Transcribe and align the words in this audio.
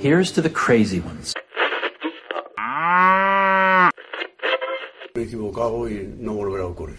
Here's 0.00 0.32
to 0.32 0.40
the 0.40 0.48
crazy 0.48 0.98
ones. 0.98 1.34
Me 5.14 5.20
he 5.20 5.24
equivocado 5.24 5.86
y 5.90 6.08
no 6.18 6.32
volverá 6.32 6.64
a 6.64 6.68
ocurrir. 6.68 6.98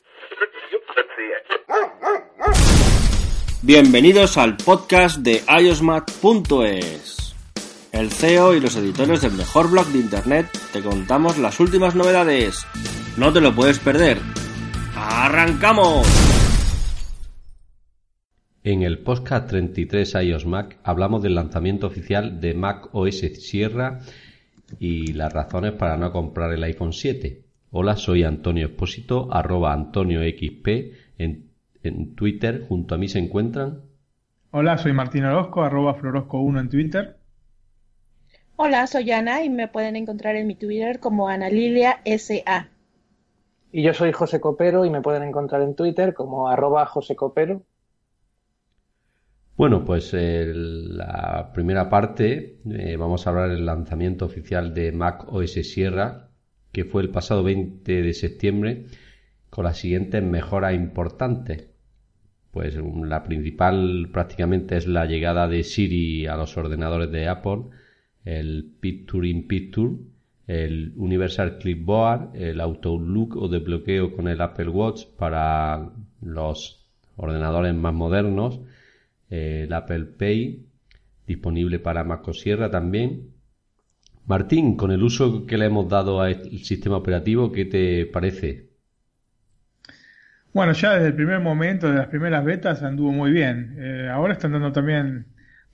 Bienvenidos 3.63 4.37
al 4.37 4.55
podcast 4.55 5.17
de 5.17 5.43
iosmat.es. 5.47 7.33
El 7.91 8.11
CEO 8.11 8.53
y 8.53 8.59
los 8.59 8.75
editores 8.75 9.21
del 9.21 9.31
mejor 9.31 9.71
blog 9.71 9.87
de 9.87 9.97
internet 9.97 10.45
te 10.71 10.83
contamos 10.83 11.39
las 11.39 11.59
últimas 11.59 11.95
novedades. 11.95 12.67
No 13.17 13.33
te 13.33 13.41
lo 13.41 13.55
puedes 13.55 13.79
perder. 13.79 14.19
¡Arrancamos! 14.95 16.05
En 18.63 18.83
el 18.83 18.99
podcast 18.99 19.49
33 19.49 20.13
iOS 20.21 20.45
Mac 20.45 20.77
hablamos 20.83 21.23
del 21.23 21.33
lanzamiento 21.33 21.87
oficial 21.87 22.39
de 22.39 22.53
Mac 22.53 22.89
OS 22.91 23.21
Sierra 23.41 24.01
y 24.77 25.13
las 25.13 25.33
razones 25.33 25.71
para 25.71 25.97
no 25.97 26.11
comprar 26.11 26.51
el 26.53 26.63
iPhone 26.65 26.93
7. 26.93 27.41
Hola, 27.71 27.95
soy 27.95 28.23
Antonio 28.23 28.67
Espósito, 28.67 29.29
arroba 29.33 29.73
AntonioXP 29.73 30.67
en, 31.17 31.49
en 31.81 32.13
Twitter. 32.13 32.65
Junto 32.69 32.93
a 32.93 32.99
mí 32.99 33.07
se 33.07 33.17
encuentran. 33.17 33.81
Hola, 34.51 34.77
soy 34.77 34.93
Martín 34.93 35.25
Orozco, 35.25 35.63
arroba 35.63 35.95
Florosco1 35.95 36.59
en 36.59 36.69
Twitter. 36.69 37.17
Hola, 38.57 38.85
soy 38.85 39.09
Ana 39.09 39.43
y 39.43 39.49
me 39.49 39.69
pueden 39.69 39.95
encontrar 39.95 40.35
en 40.35 40.45
mi 40.45 40.53
Twitter 40.53 40.99
como 40.99 41.29
Analilia 41.29 42.01
SA. 42.05 42.69
Y 43.71 43.81
yo 43.81 43.95
soy 43.95 44.11
José 44.11 44.39
Copero 44.39 44.85
y 44.85 44.91
me 44.91 45.01
pueden 45.01 45.23
encontrar 45.23 45.63
en 45.63 45.73
Twitter 45.73 46.13
como 46.13 46.47
arroba 46.47 46.85
José 46.85 47.15
Copero. 47.15 47.63
Bueno, 49.57 49.85
pues 49.85 50.13
eh, 50.13 50.51
la 50.55 51.51
primera 51.53 51.89
parte 51.89 52.59
eh, 52.69 52.95
vamos 52.97 53.25
a 53.25 53.29
hablar 53.29 53.49
del 53.49 53.65
lanzamiento 53.65 54.25
oficial 54.25 54.73
de 54.73 54.91
Mac 54.91 55.31
OS 55.31 55.53
Sierra, 55.53 56.29
que 56.71 56.85
fue 56.85 57.03
el 57.03 57.09
pasado 57.09 57.43
20 57.43 58.01
de 58.01 58.13
septiembre, 58.13 58.85
con 59.49 59.65
las 59.65 59.77
siguientes 59.77 60.23
mejoras 60.23 60.73
importantes. 60.73 61.67
Pues 62.51 62.75
la 62.75 63.23
principal 63.23 64.09
prácticamente 64.11 64.77
es 64.77 64.87
la 64.87 65.05
llegada 65.05 65.47
de 65.47 65.63
Siri 65.63 66.27
a 66.27 66.37
los 66.37 66.57
ordenadores 66.57 67.11
de 67.11 67.27
Apple, 67.27 67.63
el 68.25 68.73
Picture 68.79 69.27
in 69.27 69.47
Picture, 69.47 69.95
el 70.47 70.93
Universal 70.97 71.57
Clipboard, 71.59 72.35
el 72.35 72.59
Auto 72.61 72.97
Look 72.97 73.37
o 73.37 73.47
desbloqueo 73.47 74.15
con 74.15 74.27
el 74.27 74.41
Apple 74.41 74.69
Watch 74.69 75.05
para 75.17 75.91
los 76.21 76.89
ordenadores 77.15 77.73
más 77.75 77.93
modernos, 77.93 78.59
el 79.31 79.73
Apple 79.73 80.05
Pay, 80.17 80.67
disponible 81.25 81.79
para 81.79 82.03
MacOS 82.03 82.41
Sierra 82.41 82.69
también. 82.69 83.31
Martín, 84.27 84.75
con 84.75 84.91
el 84.91 85.01
uso 85.01 85.45
que 85.47 85.57
le 85.57 85.65
hemos 85.65 85.89
dado 85.89 86.21
al 86.21 86.43
sistema 86.59 86.97
operativo, 86.97 87.51
¿qué 87.51 87.65
te 87.65 88.05
parece? 88.05 88.69
Bueno, 90.53 90.73
ya 90.73 90.93
desde 90.93 91.07
el 91.07 91.15
primer 91.15 91.39
momento, 91.39 91.89
de 91.89 91.97
las 91.97 92.07
primeras 92.07 92.43
betas, 92.43 92.83
anduvo 92.83 93.11
muy 93.11 93.31
bien. 93.31 93.75
Eh, 93.79 94.09
ahora 94.11 94.33
está 94.33 94.47
andando 94.47 94.73
también 94.73 95.25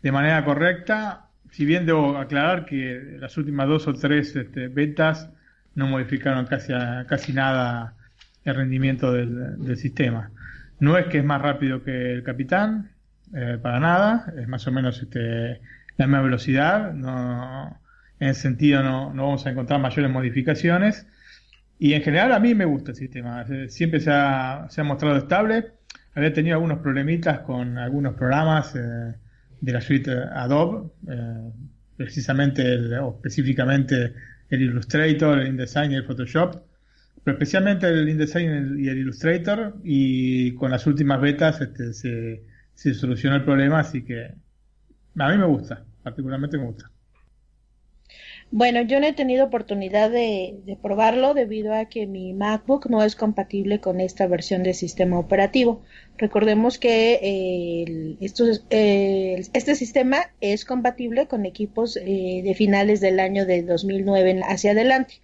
de 0.03 0.11
manera 0.11 0.45
correcta, 0.45 1.29
si 1.51 1.65
bien 1.65 1.85
debo 1.85 2.17
aclarar 2.17 2.65
que 2.65 3.17
las 3.19 3.35
últimas 3.37 3.67
dos 3.67 3.87
o 3.87 3.93
tres 3.93 4.35
este, 4.35 4.67
betas 4.67 5.29
no 5.73 5.87
modificaron 5.87 6.45
casi, 6.45 6.73
casi 7.07 7.33
nada 7.33 7.95
el 8.43 8.55
rendimiento 8.55 9.11
del 9.11 9.77
sistema. 9.77 10.31
No 10.79 10.97
es 10.97 11.07
que 11.07 11.17
es 11.17 11.25
más 11.25 11.41
rápido 11.41 11.83
que 11.83 12.13
el 12.13 12.23
Capitán, 12.23 12.91
eh, 13.33 13.57
para 13.61 13.79
nada, 13.79 14.33
es 14.38 14.47
más 14.47 14.65
o 14.67 14.71
menos 14.71 15.01
este, 15.01 15.59
la 15.97 16.07
misma 16.07 16.21
velocidad, 16.21 16.93
no, 16.93 17.79
en 18.19 18.29
ese 18.29 18.41
sentido 18.41 18.83
no, 18.83 19.13
no, 19.13 19.23
vamos 19.23 19.45
a 19.45 19.51
encontrar 19.51 19.79
mayores 19.79 20.11
modificaciones. 20.11 21.05
Y 21.79 21.93
en 21.93 22.01
general 22.01 22.31
a 22.31 22.39
mí 22.39 22.55
me 22.55 22.65
gusta 22.65 22.91
el 22.91 22.97
sistema, 22.97 23.45
siempre 23.67 23.99
se 23.99 24.11
ha, 24.11 24.67
se 24.69 24.81
ha 24.81 24.83
mostrado 24.83 25.17
estable. 25.17 25.73
Había 26.15 26.33
tenido 26.33 26.55
algunos 26.55 26.79
problemitas 26.79 27.39
con 27.41 27.77
algunos 27.77 28.15
programas 28.15 28.75
eh, 28.75 29.13
de 29.61 29.71
la 29.71 29.81
suite 29.81 30.11
Adobe, 30.11 30.89
eh, 31.07 31.51
precisamente 31.95 32.61
el, 32.63 32.94
o 32.95 33.15
específicamente 33.15 34.13
el 34.49 34.61
Illustrator, 34.61 35.39
el 35.39 35.47
InDesign 35.49 35.91
y 35.91 35.95
el 35.95 36.05
Photoshop, 36.05 36.55
pero 37.23 37.35
especialmente 37.38 37.88
el 37.88 38.09
InDesign 38.09 38.79
y 38.79 38.88
el 38.88 38.97
Illustrator, 38.99 39.75
y 39.83 40.53
con 40.53 40.71
las 40.71 40.88
últimas 40.88 41.21
betas 41.21 41.61
este, 41.61 41.94
se, 41.94 42.41
se 42.77 42.93
soluciona 42.93 43.38
el 43.38 43.43
problema, 43.43 43.79
así 43.79 44.05
que 44.05 44.35
a 45.17 45.29
mí 45.29 45.38
me 45.38 45.47
gusta, 45.47 45.83
particularmente 46.03 46.59
me 46.59 46.65
gusta. 46.65 46.91
Bueno, 48.51 48.81
yo 48.83 48.99
no 48.99 49.07
he 49.07 49.13
tenido 49.13 49.45
oportunidad 49.45 50.11
de, 50.11 50.77
probarlo 50.81 51.33
debido 51.33 51.73
a 51.73 51.85
que 51.85 52.05
mi 52.05 52.33
MacBook 52.33 52.88
no 52.88 53.01
es 53.03 53.15
compatible 53.15 53.81
con 53.81 53.99
esta 53.99 54.27
versión 54.27 54.61
de 54.61 54.75
sistema 54.75 55.17
operativo. 55.17 55.81
Recordemos 56.17 56.77
que 56.77 57.15
eh, 57.15 57.83
el, 57.88 58.17
estos, 58.21 58.63
eh, 58.69 59.44
este 59.53 59.73
sistema 59.75 60.31
es 60.39 60.63
compatible 60.63 61.27
con 61.27 61.47
equipos 61.47 61.97
eh, 61.97 62.41
de 62.44 62.53
finales 62.55 63.01
del 63.01 63.19
año 63.19 63.47
de 63.47 63.63
2009 63.63 64.41
hacia 64.47 64.71
adelante 64.71 65.15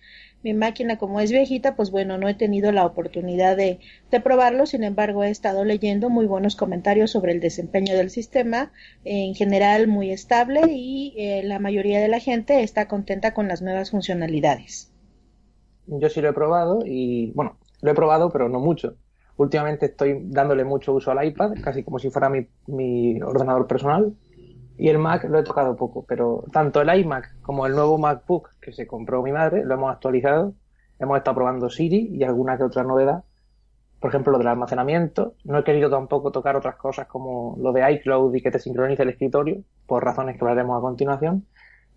mi 0.44 0.54
máquina 0.54 0.98
como 0.98 1.20
es 1.20 1.32
viejita, 1.32 1.76
pues 1.76 1.90
bueno, 1.90 2.18
no 2.18 2.28
he 2.28 2.34
tenido 2.34 2.72
la 2.72 2.86
oportunidad 2.86 3.56
de, 3.56 3.80
de, 4.12 4.20
probarlo, 4.20 4.66
sin 4.66 4.84
embargo 4.84 5.24
he 5.24 5.30
estado 5.30 5.64
leyendo 5.64 6.10
muy 6.10 6.26
buenos 6.26 6.56
comentarios 6.56 7.12
sobre 7.12 7.32
el 7.32 7.40
desempeño 7.40 7.96
del 7.96 8.10
sistema, 8.10 8.72
en 9.06 9.36
general 9.36 9.88
muy 9.88 10.12
estable 10.12 10.62
y 10.70 11.14
eh, 11.18 11.44
la 11.44 11.60
mayoría 11.60 12.00
de 12.00 12.10
la 12.10 12.20
gente 12.20 12.62
está 12.62 12.88
contenta 12.88 13.34
con 13.34 13.48
las 13.48 13.62
nuevas 13.62 13.92
funcionalidades. 13.92 14.92
Yo 15.88 16.10
sí 16.10 16.22
lo 16.22 16.30
he 16.30 16.34
probado 16.34 16.80
y 16.86 17.32
bueno, 17.32 17.58
lo 17.82 17.92
he 17.92 17.96
probado 17.96 18.30
pero 18.32 18.50
no 18.50 18.60
mucho. 18.60 18.96
Últimamente 19.36 19.88
estoy 19.88 20.20
dándole 20.26 20.64
mucho 20.64 20.94
uso 20.94 21.10
al 21.12 21.26
iPad, 21.26 21.54
casi 21.64 21.84
como 21.84 21.98
si 21.98 22.10
fuera 22.10 22.30
mi, 22.30 22.48
mi 22.68 23.20
ordenador 23.22 23.66
personal 23.66 24.14
y 24.78 24.90
el 24.90 24.98
Mac 24.98 25.24
lo 25.26 25.40
he 25.40 25.44
tocado 25.44 25.76
poco, 25.76 26.06
pero 26.08 26.46
tanto 26.52 26.82
el 26.82 27.00
iMac 27.00 27.42
como 27.42 27.66
el 27.66 27.74
nuevo 27.74 27.98
MacBook 27.98 28.50
que 28.60 28.74
se 28.74 28.88
compró 28.88 29.22
mi 29.22 29.32
madre 29.32 29.64
lo 29.64 29.76
hemos 29.76 29.92
actualizado. 29.92 30.54
Hemos 31.00 31.18
estado 31.18 31.36
probando 31.36 31.70
Siri 31.70 32.10
y 32.14 32.24
alguna 32.24 32.58
que 32.58 32.64
otra 32.64 32.84
novedad. 32.84 33.24
Por 34.00 34.10
ejemplo, 34.10 34.34
lo 34.34 34.38
del 34.38 34.48
almacenamiento. 34.48 35.36
No 35.44 35.60
he 35.60 35.64
querido 35.64 35.90
tampoco 35.90 36.32
tocar 36.32 36.56
otras 36.56 36.76
cosas 36.76 37.08
como 37.08 37.56
lo 37.60 37.72
de 37.72 37.90
iCloud 37.94 38.34
y 38.36 38.42
que 38.42 38.52
te 38.52 38.60
sincronice 38.60 39.04
el 39.04 39.10
escritorio, 39.10 39.62
por 39.86 40.04
razones 40.04 40.38
que 40.38 40.44
hablaremos 40.44 40.78
a 40.78 40.82
continuación. 40.82 41.46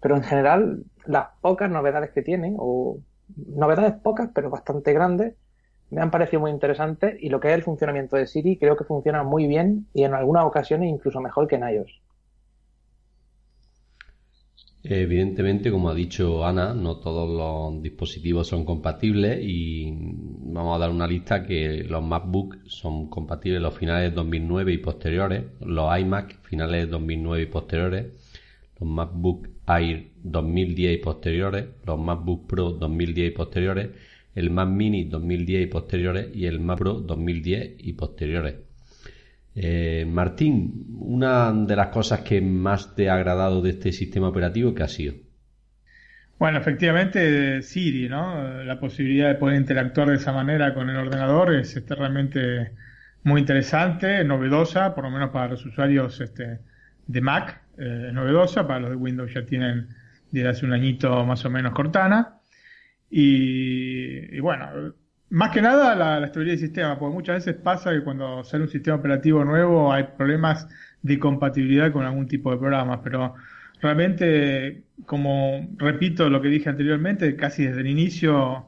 Pero 0.00 0.16
en 0.16 0.22
general, 0.22 0.84
las 1.04 1.28
pocas 1.40 1.70
novedades 1.70 2.10
que 2.10 2.22
tiene, 2.22 2.54
o 2.58 2.98
novedades 3.36 3.94
pocas, 3.94 4.30
pero 4.34 4.50
bastante 4.50 4.92
grandes, 4.92 5.34
me 5.90 6.00
han 6.02 6.10
parecido 6.10 6.40
muy 6.40 6.50
interesantes 6.50 7.16
y 7.20 7.28
lo 7.28 7.40
que 7.40 7.48
es 7.48 7.54
el 7.54 7.62
funcionamiento 7.62 8.16
de 8.16 8.26
Siri 8.26 8.58
creo 8.58 8.76
que 8.76 8.84
funciona 8.84 9.22
muy 9.22 9.46
bien 9.46 9.86
y 9.94 10.04
en 10.04 10.14
algunas 10.14 10.44
ocasiones 10.44 10.88
incluso 10.90 11.20
mejor 11.20 11.46
que 11.46 11.56
en 11.56 11.68
iOS. 11.68 12.02
Evidentemente, 14.88 15.72
como 15.72 15.90
ha 15.90 15.94
dicho 15.94 16.46
Ana, 16.46 16.72
no 16.72 16.98
todos 16.98 17.28
los 17.28 17.82
dispositivos 17.82 18.46
son 18.46 18.64
compatibles 18.64 19.40
y 19.42 19.90
vamos 19.90 20.76
a 20.76 20.78
dar 20.78 20.90
una 20.90 21.08
lista 21.08 21.44
que 21.44 21.82
los 21.82 22.04
MacBook 22.04 22.58
son 22.66 23.08
compatibles 23.10 23.60
los 23.60 23.76
finales 23.76 24.10
de 24.10 24.14
2009 24.14 24.72
y 24.74 24.78
posteriores, 24.78 25.44
los 25.60 25.98
iMac 25.98 26.40
finales 26.42 26.82
de 26.82 26.86
2009 26.86 27.42
y 27.42 27.46
posteriores, 27.46 28.06
los 28.78 28.88
MacBook 28.88 29.48
Air 29.66 30.10
2010 30.22 30.94
y 30.94 31.02
posteriores, 31.02 31.66
los 31.84 31.98
MacBook 31.98 32.46
Pro 32.46 32.70
2010 32.70 33.32
y 33.32 33.34
posteriores, 33.34 33.90
el 34.36 34.50
Mac 34.50 34.68
Mini 34.68 35.04
2010 35.04 35.64
y 35.64 35.66
posteriores 35.66 36.36
y 36.36 36.46
el 36.46 36.60
Mac 36.60 36.78
Pro 36.78 37.00
2010 37.00 37.74
y 37.78 37.92
posteriores. 37.94 38.65
Eh, 39.56 40.04
Martín, 40.06 40.84
una 40.98 41.50
de 41.52 41.74
las 41.74 41.88
cosas 41.88 42.20
que 42.20 42.40
más 42.42 42.94
te 42.94 43.08
ha 43.08 43.14
agradado 43.14 43.62
de 43.62 43.70
este 43.70 43.90
sistema 43.90 44.28
operativo, 44.28 44.74
¿qué 44.74 44.82
ha 44.82 44.88
sido? 44.88 45.14
Bueno, 46.38 46.58
efectivamente 46.58 47.62
Siri, 47.62 48.08
¿no? 48.10 48.62
La 48.62 48.78
posibilidad 48.78 49.28
de 49.28 49.36
poder 49.36 49.56
interactuar 49.56 50.08
de 50.08 50.16
esa 50.16 50.32
manera 50.32 50.74
con 50.74 50.90
el 50.90 50.96
ordenador 50.96 51.54
es 51.54 51.74
este, 51.74 51.94
realmente 51.94 52.72
muy 53.22 53.40
interesante, 53.40 54.22
novedosa, 54.22 54.94
por 54.94 55.04
lo 55.04 55.10
menos 55.10 55.30
para 55.30 55.48
los 55.48 55.64
usuarios 55.64 56.20
este, 56.20 56.60
de 57.06 57.20
Mac, 57.22 57.62
eh, 57.78 58.10
novedosa, 58.12 58.66
para 58.66 58.80
los 58.80 58.90
de 58.90 58.96
Windows 58.96 59.32
ya 59.32 59.46
tienen 59.46 59.88
desde 60.30 60.48
hace 60.48 60.66
un 60.66 60.74
añito 60.74 61.24
más 61.24 61.44
o 61.46 61.50
menos 61.50 61.72
Cortana. 61.72 62.34
Y, 63.08 64.38
bueno, 64.40 64.94
más 65.30 65.50
que 65.50 65.60
nada 65.60 65.94
la, 65.94 66.20
la, 66.20 66.26
estabilidad 66.26 66.58
del 66.58 66.66
sistema, 66.66 66.98
porque 66.98 67.14
muchas 67.14 67.44
veces 67.44 67.60
pasa 67.60 67.92
que 67.92 68.02
cuando 68.02 68.44
sale 68.44 68.64
un 68.64 68.70
sistema 68.70 68.96
operativo 68.96 69.44
nuevo 69.44 69.92
hay 69.92 70.04
problemas 70.16 70.68
de 71.02 71.18
compatibilidad 71.18 71.92
con 71.92 72.04
algún 72.04 72.26
tipo 72.28 72.50
de 72.50 72.58
programas, 72.58 73.00
pero 73.02 73.34
realmente, 73.80 74.84
como 75.04 75.68
repito 75.76 76.28
lo 76.30 76.40
que 76.40 76.48
dije 76.48 76.68
anteriormente, 76.68 77.36
casi 77.36 77.66
desde 77.66 77.80
el 77.80 77.88
inicio 77.88 78.66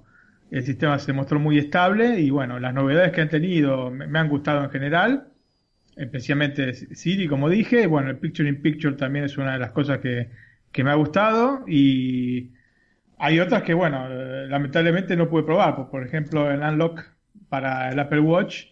el 0.51 0.65
sistema 0.65 0.99
se 0.99 1.13
mostró 1.13 1.39
muy 1.39 1.59
estable 1.59 2.21
y 2.21 2.31
bueno, 2.31 2.59
las 2.59 2.73
novedades 2.73 3.13
que 3.13 3.21
han 3.21 3.29
tenido 3.29 3.91
me, 3.91 4.19
han 4.19 4.29
gustado 4.29 4.65
en 4.65 4.71
general, 4.71 5.29
especialmente 5.97 6.73
Siri, 6.75 7.29
como 7.29 7.49
dije, 7.49 7.87
bueno, 7.87 8.11
el 8.11 8.19
Picture 8.19 8.49
in 8.49 8.63
Picture 8.63 8.97
también 8.97 9.27
es 9.27 9.37
una 9.37 9.53
de 9.53 9.59
las 9.59 9.73
cosas 9.73 9.99
que, 9.99 10.31
que 10.73 10.85
me 10.85 10.91
ha 10.91 10.95
gustado 10.95 11.65
y 11.67 12.53
hay 13.19 13.41
otras 13.41 13.63
que, 13.63 13.75
bueno, 13.75 14.09
lamentablemente 14.49 15.17
no 15.17 15.29
pude 15.29 15.43
probar, 15.43 15.75
por 15.91 16.07
ejemplo, 16.07 16.51
el 16.51 16.61
Unlock 16.61 17.05
para 17.49 17.91
el 17.91 17.99
Apple 17.99 18.21
Watch 18.21 18.67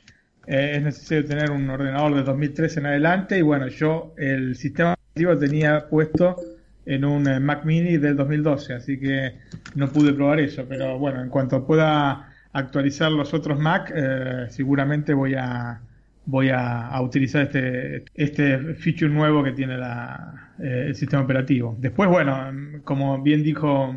eh, 0.47 0.75
es 0.77 0.83
necesario 0.83 1.25
tener 1.25 1.51
un 1.51 1.69
ordenador 1.69 2.15
de 2.15 2.23
2003 2.23 2.77
en 2.77 2.87
adelante 2.87 3.39
y 3.39 3.43
bueno, 3.43 3.67
yo 3.69 4.15
el 4.17 4.55
sistema 4.55 4.95
operativo 4.95 5.37
tenía 5.39 5.89
puesto 5.89 6.37
en 6.85 7.05
un 7.05 7.27
eh, 7.29 7.41
Mac 7.41 7.65
Mini 7.65 7.97
del 7.97 8.17
2012, 8.17 8.75
así 8.75 8.99
que 8.99 9.33
no 9.75 9.89
pude 9.89 10.13
probar 10.13 10.39
eso, 10.39 10.65
pero 10.69 10.99
bueno, 10.99 11.21
en 11.21 11.31
cuanto 11.31 11.67
pueda 11.67 12.33
actualizar 12.53 13.11
los 13.11 13.35
otros 13.35 13.59
Mac, 13.59 13.93
eh, 13.95 14.47
seguramente 14.51 15.15
voy 15.15 15.35
a 15.35 15.81
voy 16.27 16.51
a, 16.53 17.01
utilizar 17.03 17.43
este 17.43 18.05
este 18.15 18.75
feature 18.75 19.13
nuevo 19.13 19.45
que 19.45 19.53
tiene 19.53 19.77
la, 19.77 20.53
el 20.59 20.95
sistema 20.95 21.23
operativo. 21.23 21.77
Después, 21.79 22.09
bueno, 22.09 22.53
como 22.85 23.23
bien 23.23 23.43
dijo 23.45 23.95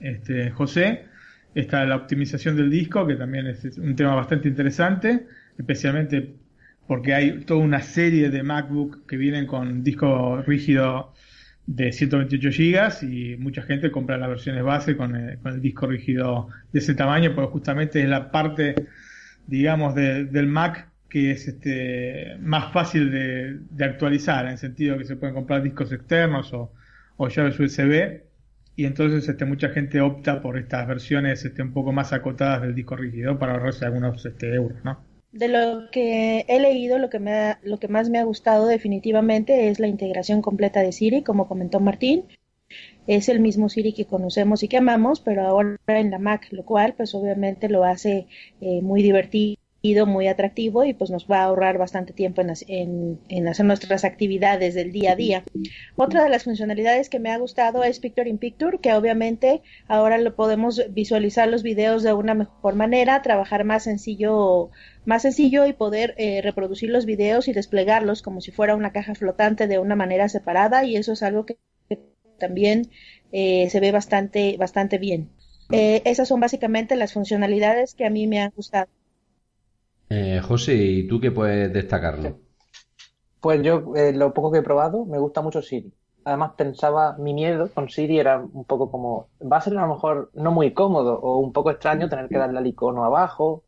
este, 0.00 0.50
José, 0.50 1.04
está 1.54 1.84
la 1.84 1.96
optimización 1.96 2.56
del 2.56 2.70
disco, 2.70 3.06
que 3.06 3.16
también 3.16 3.46
es 3.46 3.64
un 3.78 3.96
tema 3.96 4.14
bastante 4.14 4.48
interesante, 4.48 5.26
especialmente 5.58 6.34
porque 6.86 7.14
hay 7.14 7.40
toda 7.44 7.60
una 7.60 7.82
serie 7.82 8.30
de 8.30 8.42
MacBook 8.42 9.06
que 9.06 9.16
vienen 9.16 9.46
con 9.46 9.84
disco 9.84 10.42
rígido 10.42 11.12
de 11.66 11.92
128 11.92 12.48
GB 12.50 13.12
y 13.12 13.36
mucha 13.36 13.62
gente 13.62 13.90
compra 13.92 14.16
las 14.16 14.28
versiones 14.28 14.64
base 14.64 14.96
con 14.96 15.14
el, 15.14 15.38
disco 15.60 15.86
rígido 15.86 16.48
de 16.72 16.80
ese 16.80 16.94
tamaño, 16.94 17.34
porque 17.34 17.52
justamente 17.52 18.02
es 18.02 18.08
la 18.08 18.30
parte, 18.30 18.74
digamos, 19.46 19.94
del 19.94 20.46
Mac 20.46 20.88
que 21.08 21.32
es 21.32 21.48
este, 21.48 22.36
más 22.40 22.72
fácil 22.72 23.10
de, 23.10 23.84
actualizar, 23.84 24.46
en 24.46 24.52
el 24.52 24.58
sentido 24.58 24.96
que 24.96 25.04
se 25.04 25.16
pueden 25.16 25.34
comprar 25.34 25.62
discos 25.62 25.90
externos 25.92 26.52
o, 26.52 26.72
o 27.16 27.28
llaves 27.28 27.58
USB 27.58 28.29
y 28.80 28.86
entonces 28.86 29.28
este, 29.28 29.44
mucha 29.44 29.68
gente 29.68 30.00
opta 30.00 30.40
por 30.40 30.56
estas 30.56 30.88
versiones 30.88 31.44
este, 31.44 31.60
un 31.60 31.74
poco 31.74 31.92
más 31.92 32.14
acotadas 32.14 32.62
del 32.62 32.74
disco 32.74 32.96
rígido 32.96 33.38
para 33.38 33.52
ahorrarse 33.52 33.84
algunos 33.84 34.24
este, 34.24 34.54
euros, 34.54 34.82
¿no? 34.82 35.04
De 35.32 35.48
lo 35.48 35.90
que 35.92 36.46
he 36.48 36.60
leído, 36.60 36.98
lo 36.98 37.10
que, 37.10 37.18
me 37.18 37.56
lo 37.62 37.78
que 37.78 37.88
más 37.88 38.08
me 38.08 38.18
ha 38.18 38.24
gustado 38.24 38.66
definitivamente 38.66 39.68
es 39.68 39.80
la 39.80 39.86
integración 39.86 40.40
completa 40.40 40.80
de 40.80 40.92
Siri, 40.92 41.22
como 41.22 41.46
comentó 41.46 41.78
Martín. 41.78 42.24
Es 43.06 43.28
el 43.28 43.40
mismo 43.40 43.68
Siri 43.68 43.92
que 43.92 44.06
conocemos 44.06 44.62
y 44.62 44.68
que 44.68 44.78
amamos, 44.78 45.20
pero 45.20 45.42
ahora 45.42 45.76
en 45.88 46.10
la 46.10 46.18
Mac, 46.18 46.48
lo 46.50 46.64
cual 46.64 46.94
pues 46.96 47.14
obviamente 47.14 47.68
lo 47.68 47.84
hace 47.84 48.28
eh, 48.62 48.80
muy 48.80 49.02
divertido 49.02 49.59
muy 49.82 50.28
atractivo 50.28 50.84
y 50.84 50.92
pues 50.92 51.10
nos 51.10 51.26
va 51.26 51.38
a 51.38 51.44
ahorrar 51.44 51.78
bastante 51.78 52.12
tiempo 52.12 52.42
en, 52.42 53.18
en, 53.28 53.48
hacer 53.48 53.64
nuestras 53.64 54.04
actividades 54.04 54.74
del 54.74 54.92
día 54.92 55.12
a 55.12 55.16
día. 55.16 55.44
Otra 55.96 56.22
de 56.22 56.28
las 56.28 56.44
funcionalidades 56.44 57.08
que 57.08 57.18
me 57.18 57.30
ha 57.30 57.38
gustado 57.38 57.82
es 57.82 57.98
Picture 57.98 58.28
in 58.28 58.38
Picture, 58.38 58.78
que 58.78 58.92
obviamente 58.92 59.62
ahora 59.88 60.18
lo 60.18 60.36
podemos 60.36 60.82
visualizar 60.90 61.48
los 61.48 61.62
videos 61.62 62.02
de 62.02 62.12
una 62.12 62.34
mejor 62.34 62.74
manera, 62.74 63.22
trabajar 63.22 63.64
más 63.64 63.84
sencillo, 63.84 64.70
más 65.06 65.22
sencillo 65.22 65.66
y 65.66 65.72
poder 65.72 66.14
eh, 66.18 66.42
reproducir 66.42 66.90
los 66.90 67.06
videos 67.06 67.48
y 67.48 67.54
desplegarlos 67.54 68.20
como 68.20 68.42
si 68.42 68.50
fuera 68.50 68.76
una 68.76 68.92
caja 68.92 69.14
flotante 69.14 69.66
de 69.66 69.78
una 69.78 69.96
manera 69.96 70.28
separada 70.28 70.84
y 70.84 70.96
eso 70.96 71.12
es 71.12 71.22
algo 71.22 71.46
que 71.46 71.56
también 72.38 72.90
eh, 73.32 73.68
se 73.70 73.80
ve 73.80 73.92
bastante, 73.92 74.56
bastante 74.58 74.98
bien. 74.98 75.30
Eh, 75.72 76.02
esas 76.04 76.28
son 76.28 76.40
básicamente 76.40 76.96
las 76.96 77.12
funcionalidades 77.12 77.94
que 77.94 78.04
a 78.04 78.10
mí 78.10 78.26
me 78.26 78.40
han 78.40 78.52
gustado. 78.54 78.88
Eh, 80.10 80.40
José, 80.42 80.74
¿y 80.74 81.06
tú 81.06 81.20
qué 81.20 81.30
puedes 81.30 81.72
destacarlo? 81.72 82.40
Pues 83.40 83.62
yo, 83.62 83.94
eh, 83.94 84.12
lo 84.12 84.34
poco 84.34 84.50
que 84.50 84.58
he 84.58 84.62
probado, 84.62 85.06
me 85.06 85.18
gusta 85.18 85.40
mucho 85.40 85.62
Siri. 85.62 85.94
Además 86.24 86.52
pensaba, 86.56 87.16
mi 87.16 87.32
miedo 87.32 87.70
con 87.72 87.88
Siri 87.88 88.18
era 88.18 88.38
un 88.40 88.64
poco 88.64 88.90
como, 88.90 89.28
va 89.40 89.58
a 89.58 89.60
ser 89.60 89.78
a 89.78 89.86
lo 89.86 89.94
mejor 89.94 90.30
no 90.34 90.50
muy 90.50 90.74
cómodo 90.74 91.18
o 91.20 91.38
un 91.38 91.52
poco 91.52 91.70
extraño 91.70 92.08
tener 92.08 92.28
que 92.28 92.38
darle 92.38 92.58
al 92.58 92.66
icono 92.66 93.04
abajo, 93.04 93.62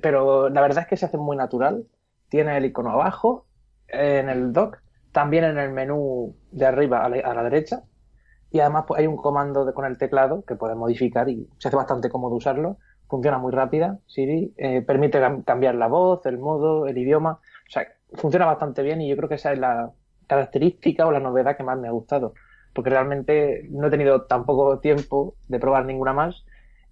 pero 0.00 0.48
la 0.48 0.62
verdad 0.62 0.84
es 0.84 0.88
que 0.88 0.96
se 0.96 1.06
hace 1.06 1.18
muy 1.18 1.36
natural. 1.36 1.86
Tiene 2.30 2.56
el 2.56 2.64
icono 2.64 2.90
abajo, 2.90 3.46
en 3.88 4.30
el 4.30 4.54
dock, 4.54 4.78
también 5.12 5.44
en 5.44 5.58
el 5.58 5.72
menú 5.72 6.34
de 6.52 6.64
arriba 6.64 7.04
a 7.04 7.08
la, 7.08 7.42
derecha, 7.42 7.84
y 8.50 8.60
además 8.60 8.84
pues, 8.88 9.00
hay 9.00 9.06
un 9.06 9.16
comando 9.16 9.72
con 9.74 9.84
el 9.84 9.98
teclado 9.98 10.42
que 10.42 10.56
puedes 10.56 10.76
modificar 10.76 11.28
y 11.28 11.48
se 11.58 11.68
hace 11.68 11.76
bastante 11.76 12.08
cómodo 12.08 12.34
usarlo 12.34 12.78
funciona 13.08 13.38
muy 13.38 13.52
rápida, 13.52 13.98
Siri, 14.06 14.52
eh, 14.56 14.82
permite 14.82 15.20
cambiar 15.44 15.74
la 15.74 15.86
voz, 15.86 16.24
el 16.26 16.38
modo, 16.38 16.86
el 16.86 16.98
idioma, 16.98 17.32
o 17.32 17.70
sea, 17.70 17.86
funciona 18.14 18.46
bastante 18.46 18.82
bien 18.82 19.00
y 19.00 19.08
yo 19.08 19.16
creo 19.16 19.28
que 19.28 19.36
esa 19.36 19.52
es 19.52 19.58
la 19.58 19.90
característica 20.26 21.06
o 21.06 21.12
la 21.12 21.20
novedad 21.20 21.56
que 21.56 21.62
más 21.62 21.78
me 21.78 21.88
ha 21.88 21.92
gustado, 21.92 22.34
porque 22.72 22.90
realmente 22.90 23.66
no 23.70 23.86
he 23.86 23.90
tenido 23.90 24.22
tampoco 24.22 24.78
tiempo 24.80 25.36
de 25.48 25.58
probar 25.58 25.84
ninguna 25.84 26.12
más 26.12 26.44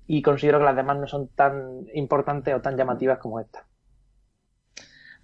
y 0.06 0.22
considero 0.22 0.58
que 0.58 0.64
las 0.64 0.76
demás 0.76 0.99
no 0.99 1.06
son 1.06 1.28
tan 1.28 1.87
importantes 1.94 2.55
o 2.55 2.60
tan 2.60 2.76
llamativas 2.76 3.19
como 3.19 3.40
esta. 3.40 3.64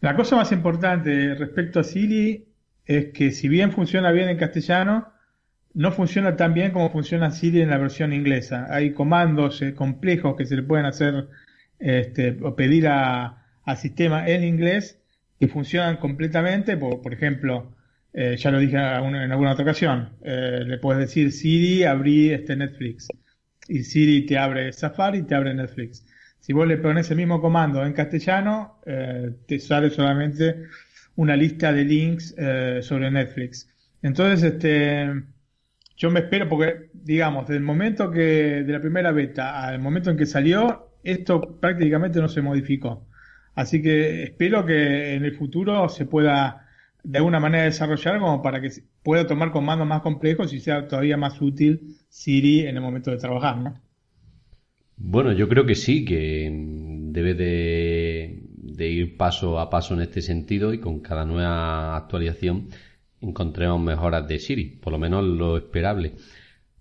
La 0.01 0.17
cosa 0.17 0.37
más 0.37 0.51
importante 0.51 1.35
respecto 1.35 1.81
a 1.81 1.85
Siri 1.85 2.49
es 2.87 3.13
que 3.13 3.31
si 3.31 3.49
bien 3.49 3.73
funciona 3.73 4.11
bien 4.11 4.29
en 4.29 4.39
castellano, 4.39 5.13
no 5.75 5.93
funciona 5.93 6.37
tan 6.37 6.55
bien 6.55 6.73
como 6.73 6.91
funciona 6.91 7.31
Siri 7.31 7.61
en 7.61 7.71
la 7.71 7.79
versión 7.79 8.13
inglesa. 8.13 8.67
Hay 8.71 8.93
comandos 8.93 9.63
eh, 9.63 9.75
complejos 9.75 10.37
que 10.37 10.47
se 10.47 10.57
le 10.57 10.63
pueden 10.63 10.87
hacer 10.87 11.29
este, 11.79 12.37
o 12.43 12.57
pedir 12.57 12.89
a, 12.89 13.45
al 13.65 13.77
sistema 13.77 14.29
en 14.29 14.45
inglés 14.45 15.01
que 15.39 15.49
funcionan 15.49 15.97
completamente. 15.99 16.77
Por, 16.77 17.01
por 17.01 17.13
ejemplo, 17.15 17.77
eh, 18.13 18.37
ya 18.37 18.51
lo 18.51 18.59
dije 18.59 18.77
en 18.77 18.83
alguna 19.33 19.53
otra 19.53 19.63
ocasión, 19.63 20.11
eh, 20.23 20.65
le 20.67 20.79
puedes 20.79 21.01
decir 21.01 21.33
Siri, 21.33 21.85
abrí 21.85 22.31
este 22.31 22.57
Netflix. 22.57 23.09
Y 23.69 23.85
Siri 23.85 24.27
te 24.27 24.37
abre 24.37 24.73
Safari 24.73 25.19
y 25.19 25.23
te 25.23 25.37
abre 25.37 25.55
Netflix. 25.55 26.05
Si 26.41 26.53
vos 26.53 26.67
le 26.67 26.79
pones 26.79 27.09
el 27.11 27.19
mismo 27.19 27.41
comando 27.41 27.85
en 27.85 27.93
castellano, 27.93 28.81
te 29.47 29.59
sale 29.61 29.91
solamente 29.91 30.65
una 31.17 31.37
lista 31.37 31.71
de 31.71 31.85
links 31.85 32.35
sobre 32.81 33.11
Netflix. 33.11 33.69
Entonces, 34.03 34.55
este, 34.55 35.23
yo 36.01 36.11
me 36.11 36.21
espero 36.21 36.49
porque, 36.49 36.89
digamos, 36.95 37.47
desde 37.47 37.59
el 37.59 37.63
momento 37.63 38.11
que, 38.11 38.63
de 38.65 38.73
la 38.73 38.81
primera 38.81 39.13
beta 39.13 39.63
al 39.63 39.81
momento 39.81 40.11
en 40.11 40.17
que 40.17 40.25
salió, 40.25 40.95
esto 41.05 41.59
prácticamente 41.61 42.21
no 42.21 42.29
se 42.29 42.41
modificó. 42.41 43.07
Así 43.55 43.83
que 43.83 44.23
espero 44.23 44.65
que 44.65 45.15
en 45.15 45.27
el 45.27 45.37
futuro 45.37 45.91
se 45.91 46.07
pueda 46.07 46.67
de 47.05 47.19
alguna 47.19 47.39
manera 47.39 47.65
desarrollar 47.65 48.19
como 48.19 48.41
para 48.41 48.63
que 48.63 48.71
pueda 49.03 49.27
tomar 49.27 49.51
comandos 49.51 49.87
más 49.87 50.01
complejos 50.01 50.55
y 50.55 50.61
sea 50.61 50.89
todavía 50.89 51.19
más 51.19 51.41
útil 51.43 51.99
Siri 52.09 52.61
en 52.61 52.77
el 52.77 52.81
momento 52.81 53.11
de 53.11 53.19
trabajar, 53.19 53.59
¿no? 53.59 53.79
Bueno, 54.97 55.33
yo 55.33 55.51
creo 55.51 55.67
que 55.67 55.75
sí, 55.75 56.07
que 56.07 56.51
debe 56.51 57.35
de, 57.35 58.43
de 58.57 58.89
ir 58.89 59.19
paso 59.19 59.61
a 59.61 59.69
paso 59.69 59.93
en 59.93 60.01
este 60.01 60.23
sentido 60.23 60.73
y 60.73 60.79
con 60.79 61.01
cada 61.01 61.27
nueva 61.27 61.95
actualización 61.95 62.69
encontremos 63.21 63.81
mejoras 63.81 64.27
de 64.27 64.39
Siri, 64.39 64.67
por 64.81 64.93
lo 64.93 64.99
menos 64.99 65.25
lo 65.25 65.57
esperable. 65.57 66.15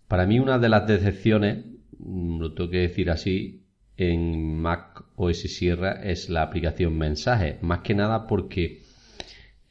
Para 0.08 0.26
mí 0.26 0.40
una 0.40 0.60
de 0.60 0.70
las 0.70 0.88
decepciones, 0.88 1.66
mm, 2.00 2.40
lo 2.40 2.54
tengo 2.54 2.70
que 2.70 2.80
decir 2.80 3.10
así, 3.10 3.66
en 3.98 4.60
Mac 4.62 5.04
OS 5.16 5.42
Sierra 5.50 6.02
es 6.04 6.30
la 6.30 6.44
aplicación 6.44 6.98
Mensaje, 6.98 7.58
más 7.62 7.80
que 7.80 7.96
nada 7.96 8.28
porque 8.28 8.82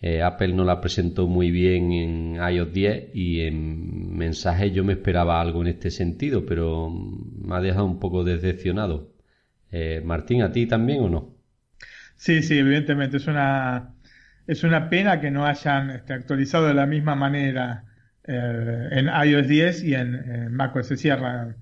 eh, 0.01 0.23
Apple 0.23 0.55
no 0.55 0.65
la 0.65 0.81
presentó 0.81 1.27
muy 1.27 1.51
bien 1.51 1.93
en 1.93 2.37
iOS 2.37 2.73
10 2.73 3.11
y 3.15 3.41
en 3.41 4.17
Mensaje 4.17 4.71
yo 4.71 4.85
me 4.85 4.93
esperaba 4.93 5.41
algo 5.41 5.63
en 5.63 5.69
este 5.69 5.91
sentido, 5.91 6.45
pero 6.47 6.91
me 6.91 7.57
ha 7.57 7.61
dejado 7.61 7.87
un 7.87 7.99
poco 7.99 8.23
decepcionado. 8.23 9.13
Eh, 9.73 10.03
Martín, 10.05 10.43
¿a 10.43 10.53
ti 10.53 10.67
también 10.67 11.01
o 11.01 11.09
no? 11.09 11.35
Sí, 12.17 12.43
sí, 12.43 12.59
evidentemente 12.59 13.17
es 13.17 13.27
una 13.27 13.95
es 14.49 14.64
una 14.64 14.88
pena 14.88 15.21
que 15.21 15.31
no 15.31 15.45
hayan 15.47 15.90
este, 15.90 16.14
actualizado 16.14 16.67
de 16.67 16.75
la 16.75 16.87
misma 16.87 17.14
manera 17.14 17.85
eh, 18.25 18.88
en 18.93 19.07
iOS 19.07 19.47
10 19.47 19.85
y 19.85 19.95
en, 19.95 20.52
macOS 20.55 20.88
Sierra. 20.88 21.55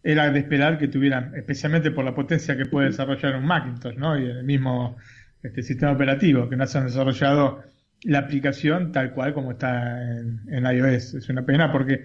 Era 0.00 0.30
de 0.30 0.38
esperar 0.38 0.78
que 0.78 0.86
tuvieran, 0.86 1.34
especialmente 1.34 1.90
por 1.90 2.04
la 2.04 2.14
potencia 2.14 2.56
que 2.56 2.66
puede 2.66 2.88
desarrollar 2.88 3.34
un 3.34 3.44
Macintosh, 3.46 3.96
¿no? 3.96 4.16
Y 4.16 4.26
el 4.26 4.44
mismo 4.44 4.96
este, 5.42 5.62
sistema 5.62 5.92
operativo, 5.92 6.48
que 6.48 6.56
no 6.56 6.66
se 6.66 6.80
desarrollado 6.82 7.64
la 8.04 8.20
aplicación 8.20 8.92
tal 8.92 9.12
cual 9.12 9.34
como 9.34 9.52
está 9.52 10.00
en, 10.02 10.40
en 10.48 10.66
iOS. 10.66 11.14
Es 11.14 11.28
una 11.28 11.44
pena 11.44 11.72
porque 11.72 12.04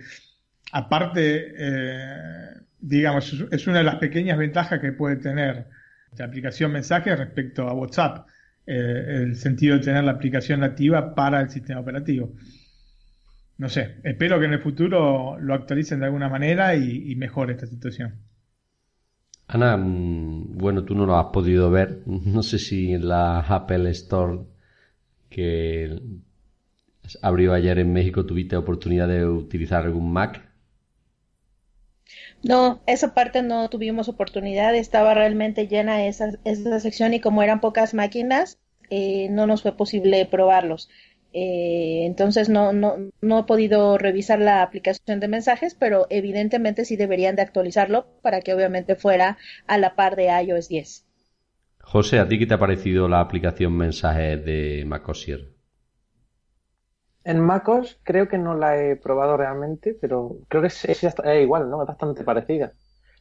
aparte, 0.71 1.53
eh, 1.55 2.53
digamos, 2.79 3.45
es 3.51 3.67
una 3.67 3.77
de 3.77 3.83
las 3.83 3.97
pequeñas 3.97 4.39
ventajas 4.39 4.79
que 4.79 4.91
puede 4.91 5.17
tener 5.17 5.67
la 6.17 6.25
aplicación 6.25 6.71
mensaje 6.71 7.15
respecto 7.15 7.67
a 7.67 7.73
WhatsApp, 7.73 8.27
eh, 8.69 9.23
el 9.23 9.35
sentido 9.35 9.77
de 9.77 9.83
tener 9.83 10.03
la 10.03 10.11
aplicación 10.11 10.59
nativa 10.59 11.15
para 11.15 11.41
el 11.41 11.49
sistema 11.49 11.79
operativo. 11.81 12.33
No 13.57 13.67
sé, 13.67 13.95
espero 14.03 14.39
que 14.39 14.45
en 14.45 14.53
el 14.53 14.59
futuro 14.59 15.39
lo 15.39 15.53
actualicen 15.55 15.99
de 15.99 16.05
alguna 16.05 16.29
manera 16.29 16.75
y, 16.75 17.11
y 17.11 17.15
mejore 17.15 17.53
esta 17.53 17.65
situación. 17.65 18.13
Ana, 19.47 19.75
mm, 19.75 20.57
bueno, 20.57 20.83
tú 20.83 20.93
no 20.93 21.07
lo 21.07 21.17
has 21.17 21.27
podido 21.33 21.71
ver. 21.71 22.03
No 22.05 22.43
sé 22.43 22.59
si 22.59 22.95
la 22.99 23.39
Apple 23.39 23.89
Store 23.89 24.41
que 25.29 25.99
abrió 27.21 27.53
ayer 27.53 27.79
en 27.79 27.91
México 27.91 28.25
tuviste 28.25 28.55
oportunidad 28.55 29.07
de 29.07 29.25
utilizar 29.25 29.85
algún 29.85 30.13
Mac. 30.13 30.48
No, 32.43 32.81
esa 32.87 33.13
parte 33.13 33.41
no 33.41 33.69
tuvimos 33.69 34.07
oportunidad, 34.07 34.75
estaba 34.75 35.13
realmente 35.13 35.67
llena 35.67 36.05
esa, 36.05 36.31
esa 36.45 36.79
sección 36.79 37.13
y 37.13 37.19
como 37.19 37.43
eran 37.43 37.59
pocas 37.59 37.93
máquinas, 37.93 38.57
eh, 38.89 39.27
no 39.29 39.45
nos 39.45 39.61
fue 39.61 39.75
posible 39.75 40.25
probarlos. 40.25 40.89
Eh, 41.31 42.05
entonces 42.05 42.49
no, 42.49 42.73
no, 42.73 42.95
no 43.21 43.39
he 43.39 43.43
podido 43.43 43.97
revisar 43.97 44.39
la 44.39 44.63
aplicación 44.63 45.19
de 45.19 45.27
mensajes, 45.27 45.75
pero 45.75 46.07
evidentemente 46.09 46.85
sí 46.85 46.95
deberían 46.95 47.35
de 47.35 47.43
actualizarlo 47.43 48.07
para 48.21 48.41
que 48.41 48.53
obviamente 48.53 48.95
fuera 48.95 49.37
a 49.67 49.77
la 49.77 49.95
par 49.95 50.15
de 50.15 50.29
iOS 50.43 50.69
10. 50.69 51.05
José, 51.81 52.19
¿a 52.19 52.27
ti 52.27 52.39
qué 52.39 52.45
te 52.45 52.53
ha 52.55 52.59
parecido 52.59 53.07
la 53.07 53.19
aplicación 53.19 53.73
mensajes 53.73 54.43
de 54.43 54.83
MacOS 54.87 55.21
Sierra? 55.21 55.58
En 57.23 57.39
MacOS 57.39 57.99
creo 58.03 58.27
que 58.27 58.37
no 58.37 58.55
la 58.55 58.77
he 58.77 58.95
probado 58.95 59.37
realmente, 59.37 59.97
pero 59.99 60.37
creo 60.47 60.61
que 60.61 60.67
es, 60.67 60.85
es, 60.85 61.03
es 61.03 61.41
igual, 61.41 61.69
¿no? 61.69 61.81
Es 61.81 61.87
bastante 61.87 62.23
parecida. 62.23 62.71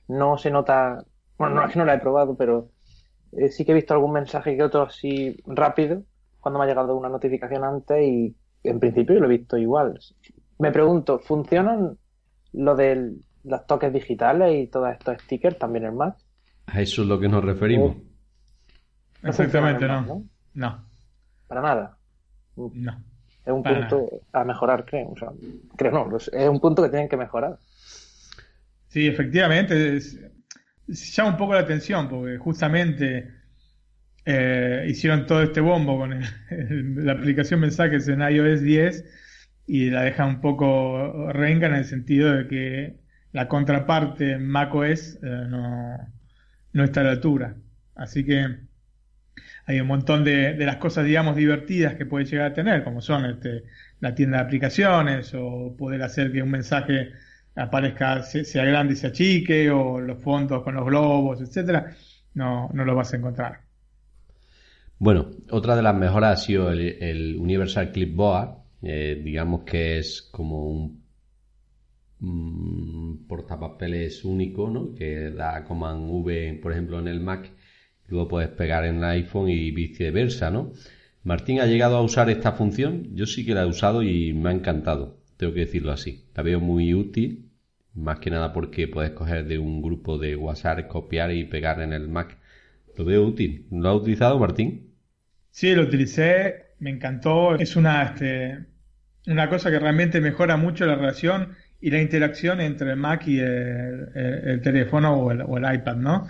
No 0.06 0.38
se 0.38 0.50
nota, 0.50 1.04
bueno, 1.36 1.56
no 1.56 1.66
es 1.66 1.72
que 1.72 1.78
no 1.78 1.84
la 1.84 1.94
he 1.94 1.98
probado, 1.98 2.36
pero 2.36 2.70
eh, 3.32 3.48
sí 3.48 3.64
que 3.64 3.72
he 3.72 3.74
visto 3.74 3.94
algún 3.94 4.12
mensaje 4.12 4.56
que 4.56 4.62
otro 4.62 4.82
así 4.82 5.36
rápido 5.46 6.04
cuando 6.40 6.58
me 6.58 6.64
ha 6.64 6.68
llegado 6.68 6.96
una 6.96 7.08
notificación 7.08 7.64
antes 7.64 8.02
y 8.02 8.36
en 8.62 8.80
principio 8.80 9.18
lo 9.18 9.26
he 9.26 9.38
visto 9.38 9.56
igual. 9.56 9.98
Me 10.58 10.72
pregunto, 10.72 11.18
¿funcionan 11.18 11.98
lo 12.52 12.74
de 12.74 13.16
los 13.44 13.66
toques 13.66 13.92
digitales 13.92 14.54
y 14.54 14.68
todos 14.68 14.90
estos 14.92 15.22
stickers 15.22 15.58
también 15.58 15.84
en 15.86 15.96
Mac? 15.96 16.16
A 16.66 16.80
eso 16.80 17.02
es 17.02 17.08
lo 17.08 17.18
que 17.18 17.28
nos 17.28 17.44
referimos. 17.44 17.96
No 19.22 19.30
Exactamente, 19.30 19.86
no. 19.86 19.94
Mac, 19.94 20.06
no. 20.06 20.24
no. 20.54 20.84
Para 21.46 21.60
nada. 21.60 21.98
No. 22.56 23.04
Es 23.48 23.54
un 23.54 23.62
punto 23.62 24.10
a 24.34 24.44
mejorar, 24.44 24.84
creo. 24.84 25.08
O 25.08 25.16
sea, 25.16 25.30
creo 25.74 26.06
no, 26.06 26.18
es 26.18 26.48
un 26.50 26.60
punto 26.60 26.82
que 26.82 26.90
tienen 26.90 27.08
que 27.08 27.16
mejorar. 27.16 27.56
Sí, 28.88 29.06
efectivamente. 29.06 29.96
Es, 29.96 30.20
llama 30.86 31.30
un 31.30 31.36
poco 31.38 31.54
la 31.54 31.60
atención 31.60 32.10
porque 32.10 32.36
justamente 32.36 33.32
eh, 34.26 34.84
hicieron 34.90 35.24
todo 35.24 35.42
este 35.42 35.62
bombo 35.62 35.96
con 35.96 36.12
el, 36.12 36.24
el, 36.50 37.06
la 37.06 37.12
aplicación 37.12 37.60
mensajes 37.60 38.06
en 38.08 38.20
iOS 38.20 38.60
10 38.60 39.04
y 39.66 39.88
la 39.88 40.02
dejan 40.02 40.28
un 40.28 40.40
poco 40.42 41.32
renga 41.32 41.68
en 41.68 41.74
el 41.76 41.86
sentido 41.86 42.30
de 42.34 42.48
que 42.48 42.96
la 43.32 43.48
contraparte 43.48 44.32
en 44.32 44.46
macOS 44.46 45.14
eh, 45.22 45.46
no, 45.48 45.96
no 46.74 46.84
está 46.84 47.00
a 47.00 47.04
la 47.04 47.10
altura. 47.12 47.56
Así 47.94 48.26
que 48.26 48.67
hay 49.66 49.80
un 49.80 49.86
montón 49.86 50.24
de, 50.24 50.54
de, 50.54 50.66
las 50.66 50.76
cosas, 50.76 51.04
digamos, 51.04 51.36
divertidas 51.36 51.94
que 51.94 52.06
puede 52.06 52.24
llegar 52.24 52.52
a 52.52 52.54
tener, 52.54 52.84
como 52.84 53.00
son 53.00 53.26
este, 53.26 53.64
la 54.00 54.14
tienda 54.14 54.38
de 54.38 54.44
aplicaciones 54.44 55.32
o 55.34 55.74
poder 55.76 56.02
hacer 56.02 56.32
que 56.32 56.42
un 56.42 56.50
mensaje 56.50 57.12
aparezca, 57.54 58.22
sea 58.22 58.64
grande 58.64 58.94
y 58.94 58.96
se 58.96 59.08
achique, 59.08 59.70
o 59.70 60.00
los 60.00 60.22
fondos 60.22 60.62
con 60.62 60.74
los 60.74 60.84
globos, 60.84 61.40
etcétera, 61.40 61.94
no, 62.34 62.70
no 62.72 62.84
lo 62.84 62.94
vas 62.94 63.12
a 63.12 63.16
encontrar. 63.16 63.60
Bueno, 64.98 65.30
otra 65.50 65.76
de 65.76 65.82
las 65.82 65.94
mejoras 65.94 66.40
ha 66.40 66.44
sido 66.44 66.72
el, 66.72 67.36
Universal 67.38 67.92
Clipboard, 67.92 68.56
eh, 68.82 69.20
digamos 69.24 69.62
que 69.62 69.98
es 69.98 70.22
como 70.22 70.70
un, 70.70 71.02
un 72.20 73.26
portapapeles 73.28 74.24
único, 74.24 74.68
¿no? 74.68 74.94
Que 74.94 75.30
da 75.30 75.64
Command 75.64 76.10
V, 76.10 76.58
por 76.62 76.72
ejemplo, 76.72 76.98
en 76.98 77.08
el 77.08 77.20
Mac 77.20 77.52
luego 78.08 78.28
puedes 78.28 78.50
pegar 78.50 78.84
en 78.84 78.96
el 78.96 79.04
iPhone 79.04 79.48
y 79.48 79.70
viceversa, 79.70 80.50
¿no? 80.50 80.72
Martín 81.24 81.60
ha 81.60 81.66
llegado 81.66 81.96
a 81.96 82.02
usar 82.02 82.30
esta 82.30 82.52
función, 82.52 83.14
yo 83.14 83.26
sí 83.26 83.44
que 83.44 83.54
la 83.54 83.62
he 83.62 83.66
usado 83.66 84.02
y 84.02 84.32
me 84.32 84.50
ha 84.50 84.52
encantado, 84.52 85.18
tengo 85.36 85.52
que 85.54 85.60
decirlo 85.60 85.92
así. 85.92 86.24
La 86.34 86.42
veo 86.42 86.60
muy 86.60 86.94
útil, 86.94 87.50
más 87.94 88.18
que 88.20 88.30
nada 88.30 88.52
porque 88.52 88.88
puedes 88.88 89.10
coger 89.12 89.46
de 89.46 89.58
un 89.58 89.82
grupo 89.82 90.18
de 90.18 90.36
WhatsApp, 90.36 90.86
copiar 90.88 91.32
y 91.32 91.44
pegar 91.44 91.80
en 91.82 91.92
el 91.92 92.08
Mac. 92.08 92.38
Lo 92.96 93.04
veo 93.04 93.24
útil. 93.26 93.66
¿Lo 93.70 93.88
ha 93.88 93.94
utilizado 93.94 94.38
Martín? 94.38 94.94
Sí, 95.50 95.74
lo 95.74 95.82
utilicé, 95.82 96.74
me 96.78 96.90
encantó. 96.90 97.54
Es 97.56 97.76
una, 97.76 98.02
este, 98.04 98.66
una 99.26 99.48
cosa 99.48 99.70
que 99.70 99.78
realmente 99.78 100.20
mejora 100.20 100.56
mucho 100.56 100.86
la 100.86 100.94
relación 100.94 101.56
y 101.80 101.90
la 101.90 102.00
interacción 102.00 102.60
entre 102.60 102.90
el 102.90 102.96
Mac 102.96 103.26
y 103.26 103.38
el, 103.40 104.08
el, 104.14 104.48
el 104.48 104.60
teléfono 104.62 105.14
o 105.14 105.32
el, 105.32 105.42
o 105.42 105.58
el 105.58 105.74
iPad, 105.74 105.96
¿no? 105.96 106.28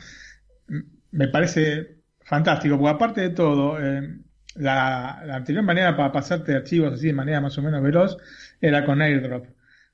Me 1.18 1.26
parece 1.26 1.96
fantástico, 2.20 2.78
porque 2.78 2.94
aparte 2.94 3.20
de 3.22 3.30
todo, 3.30 3.76
eh, 3.80 4.18
la, 4.54 5.18
anterior 5.34 5.64
manera 5.64 5.96
para 5.96 6.12
pasarte 6.12 6.54
archivos 6.54 6.94
así 6.94 7.08
de 7.08 7.12
manera 7.12 7.40
más 7.40 7.58
o 7.58 7.62
menos 7.62 7.82
veloz 7.82 8.16
era 8.60 8.84
con 8.84 9.02
AirDrop. 9.02 9.46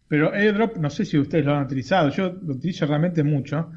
Pero 0.07 0.35
AirDrop, 0.35 0.77
no 0.77 0.91
sé 0.91 1.07
si 1.07 1.19
ustedes 1.19 1.47
lo 1.47 1.55
han 1.55 1.65
utilizado, 1.65 2.11
yo 2.11 2.29
lo 2.43 2.55
utilizo 2.55 2.85
realmente 2.85 3.23
mucho. 3.23 3.73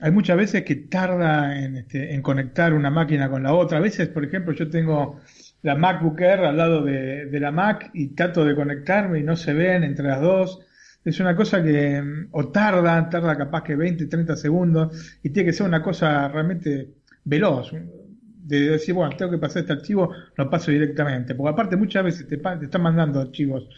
Hay 0.00 0.10
muchas 0.10 0.36
veces 0.36 0.64
que 0.64 0.74
tarda 0.74 1.56
en, 1.56 1.76
este, 1.76 2.12
en 2.12 2.20
conectar 2.20 2.74
una 2.74 2.90
máquina 2.90 3.30
con 3.30 3.44
la 3.44 3.54
otra. 3.54 3.78
A 3.78 3.80
veces, 3.80 4.08
por 4.08 4.24
ejemplo, 4.24 4.52
yo 4.52 4.68
tengo 4.68 5.20
la 5.62 5.76
MacBook 5.76 6.20
Air 6.20 6.40
al 6.40 6.56
lado 6.56 6.82
de, 6.82 7.26
de 7.26 7.40
la 7.40 7.52
Mac 7.52 7.90
y 7.94 8.08
trato 8.08 8.44
de 8.44 8.56
conectarme 8.56 9.20
y 9.20 9.22
no 9.22 9.36
se 9.36 9.54
ven 9.54 9.84
entre 9.84 10.08
las 10.08 10.20
dos 10.20 10.65
es 11.06 11.20
una 11.20 11.36
cosa 11.36 11.62
que 11.62 12.02
o 12.32 12.48
tarda, 12.48 13.08
tarda 13.08 13.36
capaz 13.36 13.62
que 13.62 13.76
20, 13.76 14.06
30 14.06 14.36
segundos 14.36 15.18
y 15.22 15.30
tiene 15.30 15.50
que 15.50 15.52
ser 15.52 15.66
una 15.66 15.80
cosa 15.80 16.26
realmente 16.28 16.94
veloz. 17.24 17.70
De 17.72 18.70
decir, 18.70 18.94
bueno, 18.94 19.16
tengo 19.16 19.30
que 19.30 19.38
pasar 19.38 19.62
este 19.62 19.72
archivo, 19.72 20.12
lo 20.36 20.50
paso 20.50 20.72
directamente. 20.72 21.36
Porque 21.36 21.52
aparte 21.52 21.76
muchas 21.76 22.04
veces 22.04 22.28
te, 22.28 22.36
te 22.38 22.64
están 22.64 22.82
mandando 22.82 23.20
archivos, 23.20 23.68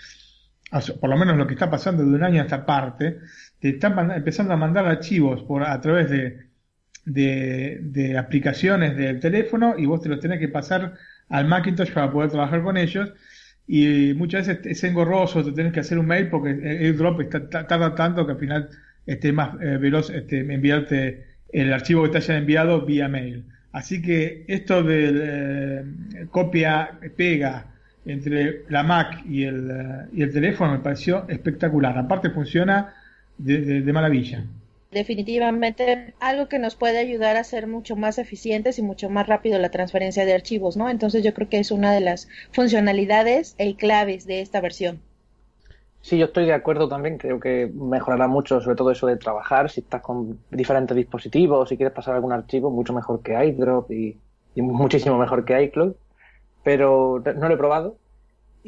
por 1.00 1.10
lo 1.10 1.16
menos 1.18 1.36
lo 1.36 1.46
que 1.46 1.54
está 1.54 1.70
pasando 1.70 2.02
de 2.02 2.14
un 2.14 2.22
año 2.22 2.40
a 2.40 2.44
esta 2.44 2.64
parte, 2.64 3.18
te 3.58 3.70
están 3.70 4.10
empezando 4.10 4.54
a 4.54 4.56
mandar 4.56 4.86
archivos 4.86 5.42
por 5.42 5.64
a 5.64 5.78
través 5.82 6.08
de, 6.10 6.48
de, 7.04 7.78
de 7.82 8.16
aplicaciones 8.16 8.96
del 8.96 9.20
teléfono 9.20 9.74
y 9.76 9.84
vos 9.84 10.00
te 10.00 10.08
los 10.08 10.20
tenés 10.20 10.38
que 10.38 10.48
pasar 10.48 10.94
al 11.28 11.46
Macintosh 11.46 11.92
para 11.92 12.10
poder 12.10 12.30
trabajar 12.30 12.62
con 12.62 12.78
ellos 12.78 13.12
y 13.68 14.14
muchas 14.14 14.48
veces 14.48 14.66
es 14.66 14.82
engorroso, 14.84 15.44
te 15.44 15.52
tienes 15.52 15.74
que 15.74 15.80
hacer 15.80 15.98
un 15.98 16.06
mail 16.06 16.28
porque 16.28 16.50
el 16.50 16.96
drop 16.96 17.20
tarda 17.50 17.94
tanto 17.94 18.24
que 18.24 18.32
al 18.32 18.38
final 18.38 18.70
este, 19.06 19.28
es 19.28 19.34
más 19.34 19.60
eh, 19.60 19.76
veloz 19.76 20.08
este, 20.08 20.40
enviarte 20.40 21.26
el 21.52 21.72
archivo 21.72 22.02
que 22.04 22.08
te 22.08 22.16
hayan 22.18 22.38
enviado 22.38 22.86
vía 22.86 23.08
mail. 23.08 23.44
Así 23.72 24.00
que 24.00 24.44
esto 24.48 24.82
de 24.82 25.12
eh, 25.14 25.84
copia, 26.30 26.98
pega 27.14 27.66
entre 28.06 28.62
la 28.70 28.82
Mac 28.82 29.22
y 29.28 29.44
el, 29.44 29.70
uh, 29.70 30.16
y 30.16 30.22
el 30.22 30.32
teléfono 30.32 30.72
me 30.72 30.78
pareció 30.78 31.28
espectacular. 31.28 31.98
Aparte 31.98 32.30
funciona 32.30 32.94
de, 33.36 33.82
de 33.82 33.92
maravilla 33.92 34.44
definitivamente 34.90 36.14
algo 36.20 36.48
que 36.48 36.58
nos 36.58 36.76
puede 36.76 36.98
ayudar 36.98 37.36
a 37.36 37.44
ser 37.44 37.66
mucho 37.66 37.96
más 37.96 38.18
eficientes 38.18 38.78
y 38.78 38.82
mucho 38.82 39.10
más 39.10 39.26
rápido 39.26 39.58
la 39.58 39.70
transferencia 39.70 40.24
de 40.24 40.34
archivos, 40.34 40.76
¿no? 40.76 40.88
Entonces 40.88 41.22
yo 41.22 41.34
creo 41.34 41.48
que 41.48 41.58
es 41.58 41.70
una 41.70 41.92
de 41.92 42.00
las 42.00 42.28
funcionalidades 42.52 43.54
y 43.58 43.74
claves 43.74 44.26
de 44.26 44.40
esta 44.40 44.60
versión. 44.60 45.00
Sí, 46.00 46.16
yo 46.16 46.26
estoy 46.26 46.46
de 46.46 46.54
acuerdo 46.54 46.88
también. 46.88 47.18
Creo 47.18 47.40
que 47.40 47.70
mejorará 47.74 48.28
mucho, 48.28 48.60
sobre 48.60 48.76
todo 48.76 48.90
eso 48.90 49.06
de 49.06 49.16
trabajar. 49.16 49.68
Si 49.68 49.80
estás 49.80 50.00
con 50.00 50.38
diferentes 50.50 50.96
dispositivos, 50.96 51.68
si 51.68 51.76
quieres 51.76 51.94
pasar 51.94 52.14
algún 52.14 52.32
archivo, 52.32 52.70
mucho 52.70 52.92
mejor 52.92 53.20
que 53.20 53.32
iDrop 53.44 53.90
y, 53.90 54.16
y 54.54 54.62
muchísimo 54.62 55.18
mejor 55.18 55.44
que 55.44 55.60
iCloud. 55.64 55.94
Pero 56.62 57.22
no 57.36 57.48
lo 57.48 57.54
he 57.54 57.58
probado 57.58 57.96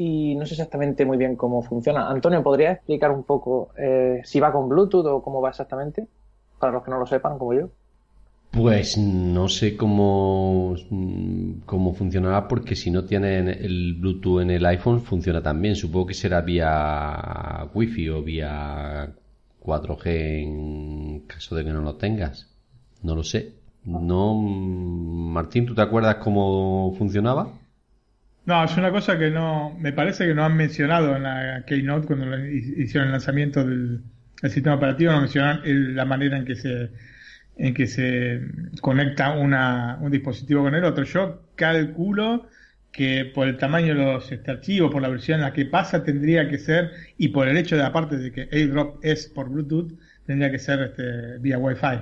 y 0.02 0.35
no 0.35 0.47
sé 0.47 0.54
exactamente 0.54 1.04
muy 1.04 1.19
bien 1.19 1.37
cómo 1.37 1.61
funciona. 1.61 2.09
Antonio, 2.09 2.42
¿podría 2.42 2.73
explicar 2.73 3.11
un 3.11 3.23
poco 3.23 3.69
eh, 3.76 4.23
si 4.25 4.40
va 4.40 4.50
con 4.50 4.66
Bluetooth 4.66 5.04
o 5.04 5.23
cómo 5.23 5.42
va 5.42 5.50
exactamente? 5.50 6.07
Para 6.59 6.73
los 6.73 6.83
que 6.83 6.90
no 6.90 6.99
lo 6.99 7.04
sepan, 7.04 7.37
como 7.37 7.52
yo. 7.52 7.69
Pues 8.50 8.97
no 8.97 9.47
sé 9.50 9.76
cómo, 9.76 10.75
cómo 11.66 11.92
funcionará 11.92 12.49
porque 12.49 12.76
si 12.76 12.90
no 12.90 13.04
tiene 13.04 13.40
el 13.40 13.99
Bluetooth 14.00 14.40
en 14.40 14.50
el 14.52 14.64
iPhone 14.64 15.02
funciona 15.02 15.42
también. 15.42 15.76
Supongo 15.76 16.07
que 16.07 16.14
será 16.14 16.40
vía 16.40 17.69
Wi-Fi 17.75 18.09
o 18.09 18.23
vía 18.23 19.12
4G 19.62 20.07
en 20.42 21.21
caso 21.26 21.57
de 21.57 21.62
que 21.62 21.73
no 21.73 21.83
lo 21.83 21.97
tengas. 21.97 22.49
No 23.02 23.14
lo 23.14 23.23
sé. 23.23 23.52
No, 23.85 24.35
Martín, 24.35 25.66
¿tú 25.66 25.75
te 25.75 25.83
acuerdas 25.83 26.16
cómo 26.16 26.95
funcionaba? 26.97 27.60
No, 28.47 28.65
es 28.65 28.77
una 28.77 28.91
cosa 28.91 29.19
que 29.19 29.31
no, 29.31 29.77
me 29.79 29.93
parece 29.93 30.27
que 30.27 30.35
no 30.35 30.45
han 30.45 30.57
mencionado 30.57 31.17
en 31.17 31.23
la 31.23 31.65
Keynote 31.67 32.07
cuando 32.07 32.47
hicieron 32.47 33.09
el 33.09 33.13
lanzamiento 33.13 33.65
del, 33.65 34.03
sistema 34.45 34.77
operativo, 34.77 35.13
no 35.13 35.21
mencionan 35.21 35.61
la 35.95 36.05
manera 36.07 36.39
en 36.39 36.47
que 36.47 36.57
se 36.57 36.91
en 37.59 37.75
que 37.75 37.87
se 37.87 38.41
conecta 38.81 39.33
una, 39.33 39.99
un 40.01 40.11
dispositivo 40.11 40.63
con 40.63 40.75
el 40.75 40.83
otro. 40.83 41.05
Yo 41.05 41.43
calculo 41.57 42.49
que 42.91 43.31
por 43.35 43.49
el 43.49 43.59
tamaño 43.59 43.95
de 43.95 44.03
los 44.03 44.33
este, 44.33 44.51
archivos, 44.51 44.91
por 44.91 45.03
la 45.03 45.09
versión 45.09 45.41
en 45.41 45.45
la 45.45 45.53
que 45.53 45.67
pasa, 45.67 46.03
tendría 46.03 46.49
que 46.49 46.59
ser, 46.59 46.91
y 47.19 47.29
por 47.29 47.49
el 47.49 47.57
hecho 47.59 47.77
de 47.77 47.83
aparte 47.83 48.17
de 48.17 48.33
que 48.33 48.49
AirDrop 48.51 49.05
es 49.05 49.27
por 49.29 49.51
Bluetooth, 49.51 49.93
tendría 50.27 50.51
que 50.51 50.59
ser 50.59 50.81
este, 50.81 51.39
vía 51.39 51.59
Wi-Fi. 51.59 52.01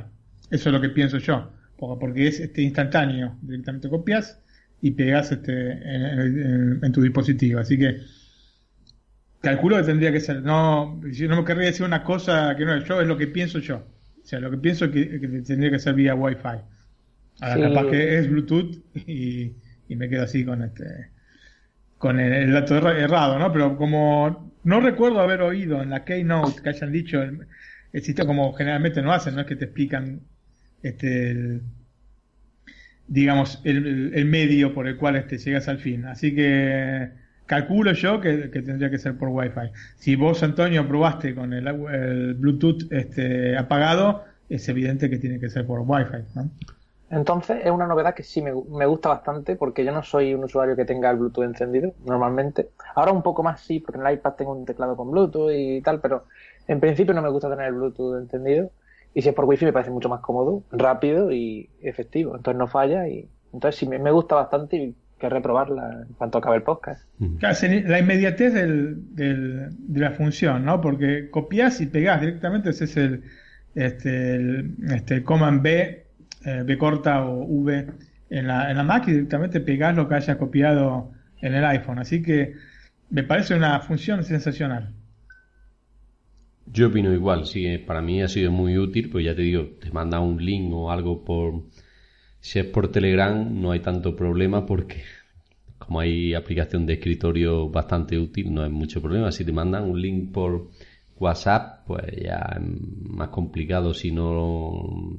Eso 0.51 0.69
es 0.69 0.73
lo 0.73 0.81
que 0.81 0.91
pienso 0.91 1.19
yo, 1.19 1.53
porque 1.77 2.29
es 2.29 2.41
este, 2.41 2.63
instantáneo. 2.63 3.37
Directamente 3.43 3.89
copias 3.89 4.41
y 4.81 4.93
pegas 4.93 5.33
este, 5.33 5.73
en, 5.73 6.93
tu 6.93 7.03
dispositivo. 7.03 7.61
Así 7.61 7.79
que 7.79 8.01
calculo 9.41 9.77
que 9.77 9.85
tendría 9.85 10.13
que 10.13 10.21
ser. 10.21 10.43
No, 10.43 11.01
no 11.03 11.37
me 11.37 11.45
querría 11.45 11.67
decir 11.67 11.85
una 11.85 12.03
cosa 12.03 12.55
que 12.57 12.65
no 12.65 12.75
es 12.75 12.85
yo, 12.85 13.01
es 13.01 13.09
lo 13.09 13.17
que 13.17 13.27
pienso 13.27 13.59
yo. 13.59 13.77
O 14.23 14.27
sea, 14.27 14.41
lo 14.41 14.51
que 14.51 14.59
pienso 14.59 14.87
es 14.87 14.91
que, 14.93 15.05
tendría 15.47 15.71
que 15.71 15.79
ser 15.79 15.95
vía 15.95 16.15
Wi-Fi. 16.15 16.61
Ahora, 17.41 17.69
capaz 17.69 17.91
que 17.91 18.19
es 18.19 18.29
Bluetooth 18.29 18.77
y, 19.07 19.55
me 19.89 20.09
quedo 20.09 20.25
así 20.25 20.45
con 20.45 20.63
este 20.63 21.11
con 21.97 22.21
el, 22.21 22.53
dato 22.53 22.77
errado, 22.77 23.39
¿no? 23.39 23.53
Pero 23.53 23.77
como 23.77 24.53
no 24.63 24.81
recuerdo 24.81 25.21
haber 25.21 25.43
oído 25.43 25.83
en 25.83 25.91
la 25.91 26.05
Keynote 26.05 26.63
que 26.63 26.69
hayan 26.69 26.93
dicho 26.93 27.21
el, 27.23 27.47
sistema 28.03 28.29
como 28.29 28.53
generalmente 28.53 29.03
no 29.03 29.13
hacen, 29.13 29.35
no 29.35 29.41
es 29.41 29.47
que 29.47 29.57
te 29.57 29.65
explican 29.65 30.21
este 30.83 31.61
digamos, 33.09 33.61
el, 33.65 34.25
medio 34.27 34.75
por 34.75 34.87
el 34.87 34.97
cual 34.97 35.17
este, 35.17 35.39
llegas 35.39 35.69
al 35.69 35.79
fin. 35.79 36.05
Así 36.05 36.35
que 36.35 37.11
calculo 37.47 37.93
yo 37.93 38.21
que, 38.21 38.49
tendría 38.49 38.91
que 38.91 38.99
ser 38.99 39.17
por 39.17 39.31
Wi-Fi. 39.31 39.71
Si 39.97 40.15
vos, 40.15 40.43
Antonio, 40.43 40.87
probaste 40.87 41.35
con 41.35 41.53
el, 41.53 42.35
Bluetooth 42.35 42.93
este, 42.93 43.57
apagado, 43.57 44.25
es 44.49 44.69
evidente 44.69 45.11
que 45.11 45.19
tiene 45.19 45.41
que 45.41 45.49
ser 45.49 45.67
por 45.67 45.81
Wi-Fi. 45.81 46.25
Entonces, 47.11 47.63
es 47.65 47.71
una 47.71 47.87
novedad 47.87 48.15
que 48.15 48.23
sí 48.23 48.43
me, 48.43 48.53
me, 48.53 48.85
gusta 48.85 49.09
bastante 49.09 49.57
porque 49.57 49.83
yo 49.83 49.93
no 49.93 50.03
soy 50.03 50.35
un 50.35 50.45
usuario 50.45 50.77
que 50.77 50.85
tenga 50.85 51.11
el 51.11 51.17
Bluetooth 51.17 51.45
encendido 51.45 51.95
normalmente. 52.05 52.69
Ahora 52.95 53.13
un 53.13 53.23
poco 53.23 53.43
más 53.43 53.63
sí, 53.63 53.81
porque 53.81 53.99
en 53.99 54.07
el 54.07 54.15
iPad 54.15 54.35
tengo 54.35 54.53
un 54.53 54.67
teclado 54.67 54.95
con 54.95 55.11
Bluetooth 55.11 55.51
y 55.55 55.81
tal, 55.81 56.01
pero 56.01 56.27
en 56.67 56.81
principio 56.81 57.15
no 57.15 57.23
me 57.23 57.31
gusta 57.31 57.49
tener 57.49 57.69
el 57.69 57.75
Bluetooth 57.75 58.19
encendido. 58.19 58.71
Y 59.19 59.23
si 59.23 59.31
es 59.31 59.35
por 59.35 59.47
wifi 59.47 59.65
me 59.65 59.73
parece 59.73 59.91
mucho 59.91 60.09
más 60.09 60.21
cómodo, 60.21 60.63
rápido 60.71 61.33
y 61.33 61.69
efectivo. 61.83 62.37
Entonces 62.37 62.57
no 62.57 62.69
falla 62.69 63.09
y 63.09 63.29
entonces 63.53 63.81
sí 63.81 63.89
me, 63.89 64.13
gusta 64.13 64.37
bastante 64.37 64.77
y 64.77 64.95
que 65.19 65.29
reprobarla 65.29 66.05
en 66.07 66.15
cuanto 66.15 66.39
acabe 66.39 66.59
el 66.59 66.63
podcast. 66.63 67.05
la 67.19 67.99
inmediatez 67.99 68.55
del, 68.55 69.17
del, 69.17 69.71
de 69.73 70.01
la 70.01 70.13
función, 70.13 70.65
¿no? 70.65 70.81
Porque 70.81 71.31
copias 71.31 71.81
y 71.81 71.87
pegás 71.87 72.21
directamente, 72.21 72.71
ese 72.71 72.85
es 72.85 72.97
el, 72.97 73.25
este, 73.75 74.37
el, 74.37 74.77
este 74.93 75.25
command 75.25 75.63
B, 75.63 76.07
eh, 76.45 76.63
B 76.65 76.79
corta 76.79 77.27
o 77.27 77.43
V 77.43 77.87
en 78.31 78.47
la, 78.47 78.71
en 78.71 78.77
la 78.77 78.85
Mac 78.85 79.09
y 79.09 79.15
directamente 79.15 79.59
pegás 79.59 79.97
lo 79.97 80.09
que 80.09 80.15
hayas 80.15 80.37
copiado 80.37 81.11
en 81.41 81.57
el 81.57 81.65
iPhone. 81.65 81.99
Así 81.99 82.23
que 82.23 82.55
me 83.11 83.25
parece 83.25 83.57
una 83.57 83.81
función 83.81 84.23
sensacional. 84.23 84.95
Yo 86.73 86.89
opino 86.89 87.13
igual, 87.15 87.47
sí, 87.47 87.67
eh, 87.67 87.79
para 87.79 88.03
mí 88.03 88.23
ha 88.23 88.29
sido 88.29 88.51
muy 88.51 88.77
útil, 88.77 89.09
pues 89.11 89.25
ya 89.25 89.35
te 89.35 89.43
digo, 89.43 89.65
te 89.81 89.91
manda 89.91 90.21
un 90.21 90.45
link 90.45 90.73
o 90.73 90.91
algo 90.91 91.25
por... 91.25 91.63
Si 92.41 92.59
es 92.59 92.67
por 92.67 92.91
Telegram 92.93 93.61
no 93.61 93.73
hay 93.73 93.81
tanto 93.81 94.15
problema 94.15 94.65
porque 94.65 95.03
como 95.79 96.01
hay 96.01 96.35
aplicación 96.35 96.87
de 96.87 96.95
escritorio 96.95 97.69
bastante 97.71 98.19
útil, 98.19 98.53
no 98.53 98.63
hay 98.63 98.71
mucho 98.71 99.01
problema. 99.01 99.33
Si 99.33 99.45
te 99.45 99.53
mandan 99.53 99.85
un 99.85 100.01
link 100.01 100.33
por 100.33 100.69
WhatsApp, 101.19 101.87
pues 101.87 102.05
ya 102.23 102.57
es 102.57 102.63
más 102.63 103.29
complicado 103.29 103.95
si 103.95 104.13
no... 104.13 105.19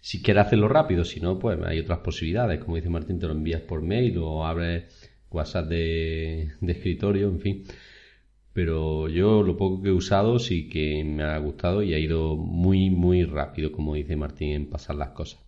Si 0.00 0.20
quieres 0.20 0.46
hacerlo 0.46 0.68
rápido, 0.68 1.04
si 1.04 1.20
no, 1.20 1.38
pues 1.38 1.58
hay 1.64 1.78
otras 1.78 2.00
posibilidades. 2.00 2.58
Como 2.60 2.76
dice 2.76 2.88
Martín, 2.88 3.20
te 3.20 3.26
lo 3.26 3.32
envías 3.34 3.62
por 3.62 3.82
mail 3.82 4.18
o 4.18 4.44
abres 4.44 4.84
WhatsApp 5.30 5.68
de, 5.68 6.52
de 6.60 6.72
escritorio, 6.72 7.28
en 7.28 7.40
fin 7.40 7.64
pero 8.52 9.08
yo 9.08 9.42
lo 9.42 9.56
poco 9.56 9.82
que 9.82 9.88
he 9.88 9.92
usado 9.92 10.38
sí 10.38 10.68
que 10.68 11.04
me 11.04 11.22
ha 11.22 11.38
gustado 11.38 11.82
y 11.82 11.94
ha 11.94 11.98
ido 11.98 12.36
muy, 12.36 12.90
muy 12.90 13.24
rápido, 13.24 13.72
como 13.72 13.94
dice 13.94 14.16
Martín, 14.16 14.52
en 14.52 14.70
pasar 14.70 14.96
las 14.96 15.10
cosas. 15.10 15.40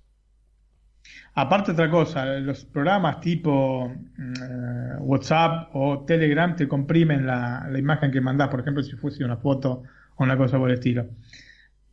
Aparte 1.35 1.73
otra 1.73 1.91
cosa, 1.91 2.25
los 2.39 2.65
programas 2.65 3.21
tipo 3.21 3.91
eh, 3.91 4.97
WhatsApp 5.01 5.69
o 5.75 6.05
Telegram 6.07 6.55
te 6.55 6.69
comprimen 6.69 7.27
la, 7.27 7.69
imagen 7.77 8.11
que 8.11 8.21
mandas, 8.21 8.49
por 8.49 8.61
ejemplo, 8.61 8.83
si 8.83 8.97
fuese 8.97 9.25
una 9.25 9.37
foto 9.37 9.83
o 10.17 10.25
una 10.25 10.37
cosa 10.37 10.59
por 10.59 10.71
el 10.71 10.75
estilo. 10.75 11.07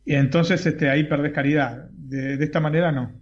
Y 0.04 0.14
entonces 0.14 0.64
este, 0.64 0.88
ahí 0.88 1.04
perdés 1.04 1.32
calidad. 1.32 1.90
De, 1.90 2.42
esta 2.42 2.60
manera 2.60 2.92
no. 2.92 3.12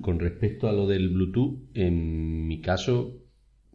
Con 0.00 0.18
respecto 0.18 0.68
a 0.68 0.72
lo 0.72 0.86
del 0.86 1.08
Bluetooth, 1.08 1.58
en 1.74 2.46
mi 2.46 2.60
caso 2.60 3.20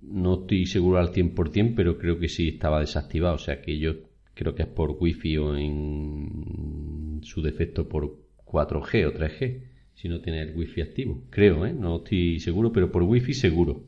no 0.01 0.41
estoy 0.41 0.65
seguro 0.65 0.97
al 0.97 1.11
100%, 1.11 1.73
pero 1.75 1.97
creo 1.97 2.19
que 2.19 2.29
sí 2.29 2.49
estaba 2.49 2.79
desactivado. 2.79 3.35
O 3.35 3.39
sea 3.39 3.61
que 3.61 3.77
yo 3.77 3.95
creo 4.33 4.55
que 4.55 4.63
es 4.63 4.69
por 4.69 4.97
Wi-Fi 4.99 5.37
o 5.37 5.57
en 5.57 7.19
su 7.23 7.41
defecto 7.41 7.87
por 7.87 8.17
4G 8.45 9.07
o 9.07 9.13
3G, 9.13 9.63
si 9.93 10.07
no 10.07 10.21
tiene 10.21 10.41
el 10.41 10.55
Wi-Fi 10.55 10.81
activo. 10.81 11.23
Creo, 11.29 11.65
¿eh? 11.65 11.73
No 11.73 11.97
estoy 11.97 12.39
seguro, 12.39 12.71
pero 12.71 12.91
por 12.91 13.03
Wi-Fi 13.03 13.33
seguro. 13.33 13.83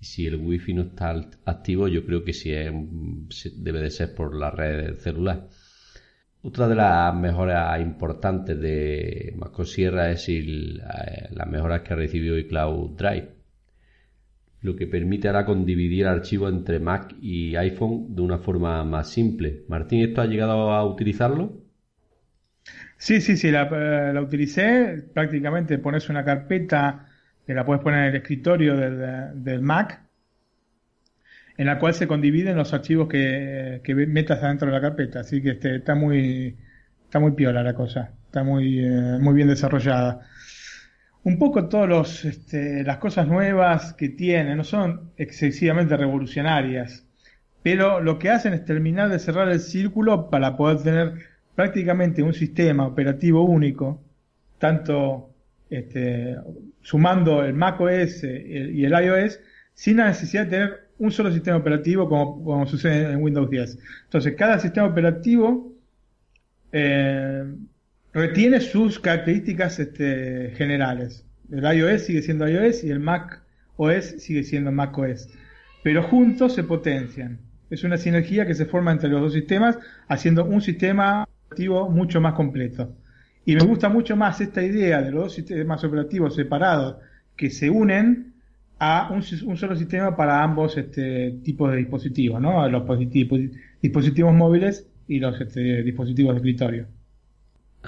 Y 0.00 0.04
si 0.04 0.26
el 0.26 0.36
Wi-Fi 0.36 0.74
no 0.74 0.82
está 0.82 1.30
activo, 1.44 1.88
yo 1.88 2.04
creo 2.04 2.24
que 2.24 2.32
sí 2.32 2.50
debe 2.50 3.80
de 3.80 3.90
ser 3.90 4.14
por 4.14 4.36
la 4.36 4.50
red 4.50 4.94
celular. 4.96 5.48
Otra 6.42 6.68
de 6.68 6.76
las 6.76 7.14
mejoras 7.14 7.80
importantes 7.80 8.60
de 8.60 9.34
MacOS 9.36 9.72
Sierra 9.72 10.10
es 10.10 10.28
eh, 10.28 10.78
las 11.32 11.48
mejoras 11.48 11.82
que 11.82 11.92
ha 11.92 11.96
recibido 11.96 12.38
iCloud 12.38 12.96
Drive, 12.96 13.28
lo 14.60 14.76
que 14.76 14.86
permite 14.86 15.26
ahora 15.26 15.44
condividir 15.44 16.06
archivos 16.06 16.52
entre 16.52 16.78
Mac 16.78 17.14
y 17.20 17.56
iPhone 17.56 18.14
de 18.14 18.22
una 18.22 18.38
forma 18.38 18.84
más 18.84 19.10
simple. 19.10 19.64
Martín, 19.68 20.02
¿esto 20.02 20.20
ha 20.20 20.26
llegado 20.26 20.70
a 20.70 20.84
utilizarlo? 20.86 21.52
Sí, 22.96 23.20
sí, 23.20 23.36
sí, 23.36 23.50
la, 23.50 23.68
eh, 23.72 24.20
utilicé. 24.20 25.04
Prácticamente 25.12 25.78
pones 25.78 26.08
una 26.08 26.24
carpeta 26.24 27.06
que 27.46 27.54
la 27.54 27.64
puedes 27.64 27.82
poner 27.82 28.00
en 28.00 28.06
el 28.10 28.16
escritorio 28.16 28.76
del 28.76 29.60
Mac 29.60 30.07
en 31.58 31.66
la 31.66 31.78
cual 31.78 31.92
se 31.92 32.06
condividen 32.06 32.56
los 32.56 32.72
archivos 32.72 33.08
que, 33.08 33.82
metas 34.08 34.42
adentro 34.42 34.68
de 34.68 34.72
la 34.72 34.80
carpeta. 34.80 35.20
Así 35.20 35.42
que 35.42 35.50
este, 35.50 35.76
está 35.76 35.94
muy 35.94 36.56
está 37.08 37.20
muy 37.20 37.32
piola 37.32 37.62
la 37.62 37.74
cosa, 37.74 38.12
está 38.26 38.44
muy, 38.44 38.80
eh, 38.84 39.18
muy 39.18 39.34
bien 39.34 39.48
desarrollada. 39.48 40.20
Un 41.24 41.38
poco 41.38 41.68
todas 41.68 42.24
este, 42.24 42.84
las 42.84 42.98
cosas 42.98 43.26
nuevas 43.26 43.94
que 43.94 44.10
tiene 44.10 44.54
no 44.54 44.62
son 44.62 45.12
excesivamente 45.16 45.96
revolucionarias, 45.96 47.06
pero 47.62 48.00
lo 48.00 48.18
que 48.18 48.30
hacen 48.30 48.52
es 48.52 48.64
terminar 48.64 49.08
de 49.08 49.18
cerrar 49.18 49.48
el 49.48 49.60
círculo 49.60 50.28
para 50.28 50.56
poder 50.56 50.82
tener 50.82 51.14
prácticamente 51.54 52.22
un 52.22 52.34
sistema 52.34 52.86
operativo 52.86 53.42
único, 53.42 54.02
tanto 54.58 55.30
este, 55.70 56.36
sumando 56.82 57.42
el 57.42 57.54
macOS 57.54 58.22
y 58.22 58.84
el 58.84 58.92
iOS, 58.92 59.40
sin 59.72 59.96
la 59.96 60.08
necesidad 60.08 60.44
de 60.44 60.50
tener 60.50 60.87
un 60.98 61.10
solo 61.10 61.32
sistema 61.32 61.56
operativo 61.56 62.08
como, 62.08 62.66
sucede 62.66 63.12
en 63.12 63.22
Windows 63.22 63.50
10. 63.50 63.78
Entonces, 64.04 64.34
cada 64.36 64.58
sistema 64.58 64.86
operativo 64.86 65.72
eh, 66.72 67.44
retiene 68.12 68.60
sus 68.60 68.98
características 68.98 69.78
este, 69.78 70.52
generales. 70.56 71.24
El 71.50 71.64
iOS 71.64 72.02
sigue 72.02 72.22
siendo 72.22 72.48
iOS 72.48 72.84
y 72.84 72.90
el 72.90 73.00
Mac 73.00 73.42
OS 73.76 74.16
sigue 74.18 74.42
siendo 74.42 74.72
Mac 74.72 74.96
OS. 74.98 75.28
Pero 75.82 76.02
juntos 76.02 76.54
se 76.54 76.64
potencian. 76.64 77.38
Es 77.70 77.84
una 77.84 77.96
sinergia 77.96 78.46
que 78.46 78.54
se 78.54 78.66
forma 78.66 78.92
entre 78.92 79.08
los 79.08 79.20
dos 79.20 79.32
sistemas, 79.32 79.78
haciendo 80.08 80.44
un 80.44 80.60
sistema 80.60 81.26
operativo 81.46 81.88
mucho 81.88 82.20
más 82.20 82.34
completo. 82.34 82.94
Y 83.44 83.54
me 83.54 83.64
gusta 83.64 83.88
mucho 83.88 84.16
más 84.16 84.40
esta 84.40 84.62
idea 84.62 85.00
de 85.00 85.10
los 85.10 85.24
dos 85.24 85.34
sistemas 85.34 85.82
operativos 85.84 86.34
separados 86.34 86.96
que 87.36 87.50
se 87.50 87.70
unen 87.70 88.27
a 88.78 89.10
un, 89.12 89.22
solo 89.22 89.76
sistema 89.76 90.16
para 90.16 90.42
ambos 90.42 90.76
este, 90.76 91.32
tipos 91.42 91.70
de 91.70 91.78
dispositivos, 91.78 92.40
¿no? 92.40 92.68
Los 92.68 92.84
dispositivos 93.82 94.34
móviles 94.34 94.86
y 95.08 95.18
los 95.18 95.40
este, 95.40 95.82
dispositivos 95.82 96.34
de 96.34 96.36
escritorio. 96.38 96.86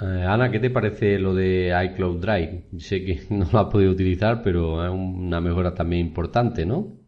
Eh, 0.00 0.24
Ana, 0.26 0.50
¿qué 0.50 0.58
te 0.58 0.70
parece 0.70 1.18
lo 1.18 1.34
de 1.34 1.72
iCloud 1.90 2.20
Drive? 2.20 2.64
Sé 2.78 3.04
que 3.04 3.20
no 3.30 3.46
lo 3.52 3.58
has 3.58 3.66
podido 3.66 3.92
utilizar, 3.92 4.42
pero 4.42 4.84
es 4.84 4.90
una 4.90 5.40
mejora 5.40 5.74
también 5.74 6.06
importante, 6.06 6.66
¿no? 6.66 6.98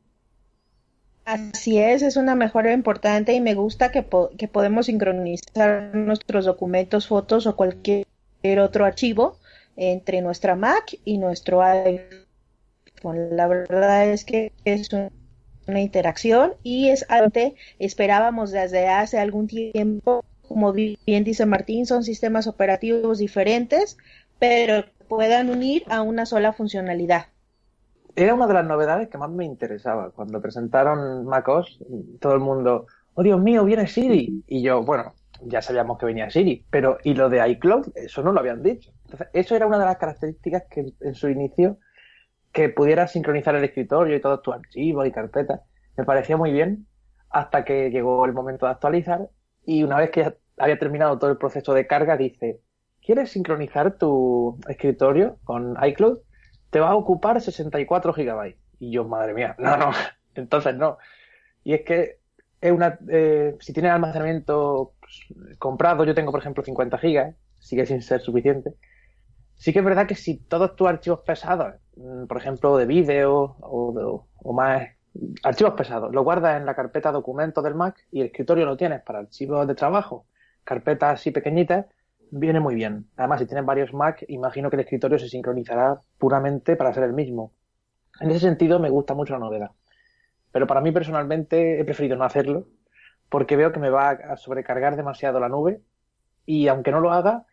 Así 1.24 1.78
es, 1.78 2.02
es 2.02 2.16
una 2.16 2.34
mejora 2.34 2.72
importante 2.72 3.32
y 3.32 3.40
me 3.40 3.54
gusta 3.54 3.92
que, 3.92 4.04
que 4.36 4.48
podemos 4.48 4.86
sincronizar 4.86 5.94
nuestros 5.94 6.44
documentos, 6.44 7.06
fotos 7.06 7.46
o 7.46 7.54
cualquier 7.54 8.06
otro 8.60 8.84
archivo 8.84 9.38
entre 9.76 10.20
nuestra 10.20 10.56
Mac 10.56 10.98
y 11.04 11.18
nuestro 11.18 11.62
iPhone. 11.62 12.21
La 13.04 13.48
verdad 13.48 14.08
es 14.08 14.24
que 14.24 14.52
es 14.64 14.90
una 15.66 15.80
interacción 15.80 16.54
y 16.62 16.88
es 16.88 17.04
ante 17.08 17.56
esperábamos 17.78 18.50
desde 18.50 18.88
hace 18.88 19.18
algún 19.18 19.46
tiempo, 19.46 20.24
como 20.46 20.72
bien 20.72 21.24
dice 21.24 21.46
Martín, 21.46 21.86
son 21.86 22.04
sistemas 22.04 22.46
operativos 22.46 23.18
diferentes, 23.18 23.96
pero 24.38 24.84
puedan 25.08 25.50
unir 25.50 25.84
a 25.88 26.02
una 26.02 26.26
sola 26.26 26.52
funcionalidad. 26.52 27.26
Era 28.14 28.34
una 28.34 28.46
de 28.46 28.54
las 28.54 28.66
novedades 28.66 29.08
que 29.08 29.18
más 29.18 29.30
me 29.30 29.44
interesaba. 29.44 30.10
Cuando 30.10 30.40
presentaron 30.40 31.24
MacOS, 31.24 31.78
todo 32.20 32.34
el 32.34 32.40
mundo, 32.40 32.86
oh 33.14 33.22
Dios 33.22 33.40
mío, 33.40 33.64
viene 33.64 33.86
Siri. 33.86 34.44
Y 34.46 34.62
yo, 34.62 34.82
bueno, 34.82 35.14
ya 35.40 35.62
sabíamos 35.62 35.98
que 35.98 36.06
venía 36.06 36.30
Siri, 36.30 36.64
pero 36.70 36.98
¿y 37.04 37.14
lo 37.14 37.28
de 37.28 37.46
iCloud? 37.50 37.88
Eso 37.94 38.22
no 38.22 38.32
lo 38.32 38.40
habían 38.40 38.62
dicho. 38.62 38.90
Entonces, 39.04 39.28
eso 39.32 39.56
era 39.56 39.66
una 39.66 39.78
de 39.78 39.86
las 39.86 39.96
características 39.96 40.64
que 40.70 40.92
en 41.00 41.14
su 41.14 41.28
inicio, 41.28 41.78
que 42.52 42.68
pudiera 42.68 43.08
sincronizar 43.08 43.54
el 43.54 43.64
escritorio 43.64 44.16
y 44.16 44.20
todos 44.20 44.42
tus 44.42 44.54
archivos 44.54 45.06
y 45.06 45.12
carpetas, 45.12 45.60
me 45.96 46.04
parecía 46.04 46.36
muy 46.36 46.52
bien 46.52 46.86
hasta 47.30 47.64
que 47.64 47.90
llegó 47.90 48.24
el 48.26 48.32
momento 48.32 48.66
de 48.66 48.72
actualizar 48.72 49.28
y 49.64 49.82
una 49.82 49.96
vez 49.96 50.10
que 50.10 50.20
ya 50.22 50.34
había 50.58 50.78
terminado 50.78 51.18
todo 51.18 51.30
el 51.30 51.38
proceso 51.38 51.72
de 51.72 51.86
carga, 51.86 52.16
dice, 52.16 52.60
¿quieres 53.04 53.30
sincronizar 53.30 53.96
tu 53.96 54.58
escritorio 54.68 55.38
con 55.44 55.76
iCloud? 55.82 56.18
Te 56.70 56.80
va 56.80 56.90
a 56.90 56.96
ocupar 56.96 57.40
64 57.40 58.12
gigabytes. 58.12 58.60
Y 58.78 58.90
yo, 58.90 59.04
madre 59.04 59.34
mía, 59.34 59.54
no, 59.58 59.76
no, 59.76 59.90
entonces 60.34 60.74
no. 60.74 60.98
Y 61.64 61.74
es 61.74 61.82
que 61.82 62.18
es 62.60 62.72
una, 62.72 62.98
eh, 63.08 63.56
si 63.60 63.72
tienes 63.72 63.92
almacenamiento 63.92 64.94
comprado, 65.58 66.04
yo 66.04 66.14
tengo 66.14 66.32
por 66.32 66.40
ejemplo 66.40 66.62
50 66.64 66.98
gigas, 66.98 67.34
sigue 67.58 67.86
sin 67.86 68.02
ser 68.02 68.20
suficiente. 68.20 68.74
Sí 69.62 69.72
que 69.72 69.78
es 69.78 69.84
verdad 69.84 70.08
que 70.08 70.16
si 70.16 70.38
todos 70.38 70.74
tus 70.74 70.88
archivos 70.88 71.20
pesados, 71.20 71.74
mm, 71.94 72.26
por 72.26 72.36
ejemplo 72.36 72.76
de 72.76 72.84
vídeo 72.84 73.56
o, 73.60 74.26
o 74.34 74.52
más 74.52 74.88
archivos 75.44 75.74
pesados, 75.74 76.12
lo 76.12 76.24
guardas 76.24 76.56
en 76.56 76.66
la 76.66 76.74
carpeta 76.74 77.12
documentos 77.12 77.62
del 77.62 77.76
Mac 77.76 78.04
y 78.10 78.22
el 78.22 78.26
escritorio 78.26 78.66
lo 78.66 78.76
tienes 78.76 79.02
para 79.02 79.20
archivos 79.20 79.68
de 79.68 79.76
trabajo, 79.76 80.26
carpetas 80.64 81.14
así 81.20 81.30
pequeñitas, 81.30 81.86
viene 82.32 82.58
muy 82.58 82.74
bien. 82.74 83.06
Además, 83.16 83.38
si 83.38 83.46
tienes 83.46 83.64
varios 83.64 83.94
Mac, 83.94 84.24
imagino 84.26 84.68
que 84.68 84.74
el 84.74 84.80
escritorio 84.80 85.16
se 85.20 85.28
sincronizará 85.28 86.00
puramente 86.18 86.74
para 86.74 86.92
ser 86.92 87.04
el 87.04 87.12
mismo. 87.12 87.52
En 88.18 88.30
ese 88.30 88.40
sentido, 88.40 88.80
me 88.80 88.90
gusta 88.90 89.14
mucho 89.14 89.34
la 89.34 89.38
novedad. 89.38 89.70
Pero 90.50 90.66
para 90.66 90.80
mí 90.80 90.90
personalmente 90.90 91.78
he 91.78 91.84
preferido 91.84 92.16
no 92.16 92.24
hacerlo 92.24 92.66
porque 93.28 93.54
veo 93.54 93.70
que 93.70 93.78
me 93.78 93.90
va 93.90 94.10
a 94.10 94.36
sobrecargar 94.36 94.96
demasiado 94.96 95.38
la 95.38 95.48
nube 95.48 95.82
y 96.46 96.66
aunque 96.66 96.90
no 96.90 96.98
lo 96.98 97.12
haga, 97.12 97.46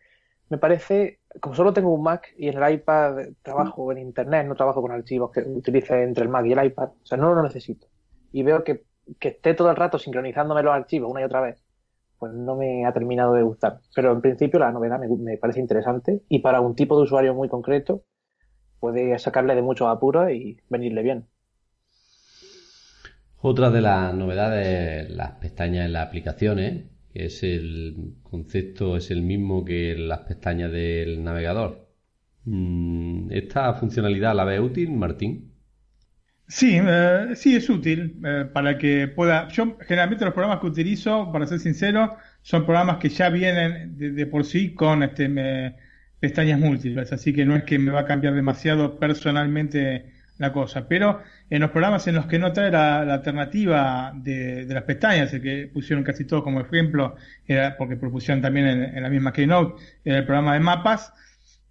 me 0.50 0.58
parece, 0.58 1.20
como 1.40 1.54
solo 1.54 1.72
tengo 1.72 1.94
un 1.94 2.02
Mac 2.02 2.34
y 2.36 2.48
en 2.48 2.60
el 2.60 2.74
iPad 2.74 3.28
trabajo 3.42 3.92
en 3.92 3.98
Internet, 3.98 4.46
no 4.46 4.56
trabajo 4.56 4.82
con 4.82 4.90
archivos 4.90 5.30
que 5.30 5.40
utilice 5.40 6.02
entre 6.02 6.24
el 6.24 6.28
Mac 6.28 6.44
y 6.44 6.52
el 6.52 6.64
iPad, 6.64 6.88
o 6.88 7.06
sea, 7.06 7.16
no 7.16 7.32
lo 7.32 7.42
necesito. 7.42 7.86
Y 8.32 8.42
veo 8.42 8.64
que, 8.64 8.84
que 9.20 9.28
esté 9.28 9.54
todo 9.54 9.70
el 9.70 9.76
rato 9.76 9.98
sincronizándome 9.98 10.62
los 10.64 10.74
archivos 10.74 11.10
una 11.10 11.20
y 11.20 11.24
otra 11.24 11.40
vez, 11.40 11.62
pues 12.18 12.32
no 12.32 12.56
me 12.56 12.84
ha 12.84 12.92
terminado 12.92 13.34
de 13.34 13.42
gustar. 13.42 13.80
Pero 13.94 14.12
en 14.12 14.20
principio 14.20 14.58
la 14.58 14.72
novedad 14.72 14.98
me, 14.98 15.08
me 15.08 15.38
parece 15.38 15.60
interesante 15.60 16.22
y 16.28 16.40
para 16.40 16.60
un 16.60 16.74
tipo 16.74 16.96
de 16.96 17.04
usuario 17.04 17.32
muy 17.32 17.48
concreto 17.48 18.02
puede 18.80 19.16
sacarle 19.20 19.54
de 19.54 19.62
muchos 19.62 19.86
apuros 19.86 20.32
y 20.32 20.58
venirle 20.68 21.02
bien. 21.02 21.28
Otra 23.40 23.70
de 23.70 23.80
las 23.80 24.12
novedades, 24.14 25.08
las 25.10 25.32
pestañas 25.32 25.86
en 25.86 25.92
las 25.92 26.08
aplicaciones, 26.08 26.84
que 27.12 27.26
es 27.26 27.42
el 27.42 28.14
concepto, 28.22 28.96
es 28.96 29.10
el 29.10 29.22
mismo 29.22 29.64
que 29.64 29.96
las 29.96 30.20
pestañas 30.20 30.72
del 30.72 31.22
navegador. 31.24 31.88
Mm, 32.44 33.30
¿Esta 33.32 33.74
funcionalidad 33.74 34.34
la 34.34 34.44
ve 34.44 34.60
útil, 34.60 34.92
Martín? 34.92 35.52
Sí, 36.48 36.78
eh, 36.82 37.28
sí 37.36 37.54
es 37.54 37.70
útil 37.70 38.20
eh, 38.24 38.44
para 38.52 38.76
que 38.76 39.06
pueda. 39.08 39.48
Yo 39.48 39.78
generalmente 39.82 40.24
los 40.24 40.34
programas 40.34 40.60
que 40.60 40.66
utilizo, 40.66 41.30
para 41.32 41.46
ser 41.46 41.60
sincero, 41.60 42.16
son 42.42 42.64
programas 42.64 42.98
que 42.98 43.08
ya 43.08 43.28
vienen 43.30 43.96
de, 43.96 44.26
por 44.26 44.44
sí 44.44 44.74
con 44.74 45.02
este, 45.04 45.76
pestañas 46.18 46.58
múltiples, 46.58 47.12
así 47.12 47.32
que 47.32 47.44
no 47.44 47.54
es 47.56 47.64
que 47.64 47.78
me 47.78 47.92
va 47.92 48.00
a 48.00 48.04
cambiar 48.04 48.34
demasiado 48.34 48.98
personalmente 48.98 50.12
la 50.40 50.52
cosa. 50.52 50.88
Pero 50.88 51.22
en 51.50 51.60
los 51.60 51.70
programas 51.70 52.08
en 52.08 52.16
los 52.16 52.26
que 52.26 52.38
no 52.38 52.52
trae 52.52 52.70
la, 52.70 53.00
alternativa 53.00 54.12
de, 54.16 54.66
las 54.68 54.84
pestañas, 54.84 55.32
el 55.34 55.42
que 55.42 55.70
pusieron 55.72 56.02
casi 56.02 56.24
todo 56.24 56.42
como 56.42 56.60
ejemplo, 56.60 57.14
era 57.46 57.76
porque 57.76 57.96
propusieron 57.96 58.42
también 58.42 58.66
en, 58.66 59.02
la 59.02 59.10
misma 59.10 59.32
Keynote, 59.32 59.80
era 60.04 60.18
el 60.18 60.24
programa 60.24 60.54
de 60.54 60.60
mapas, 60.60 61.12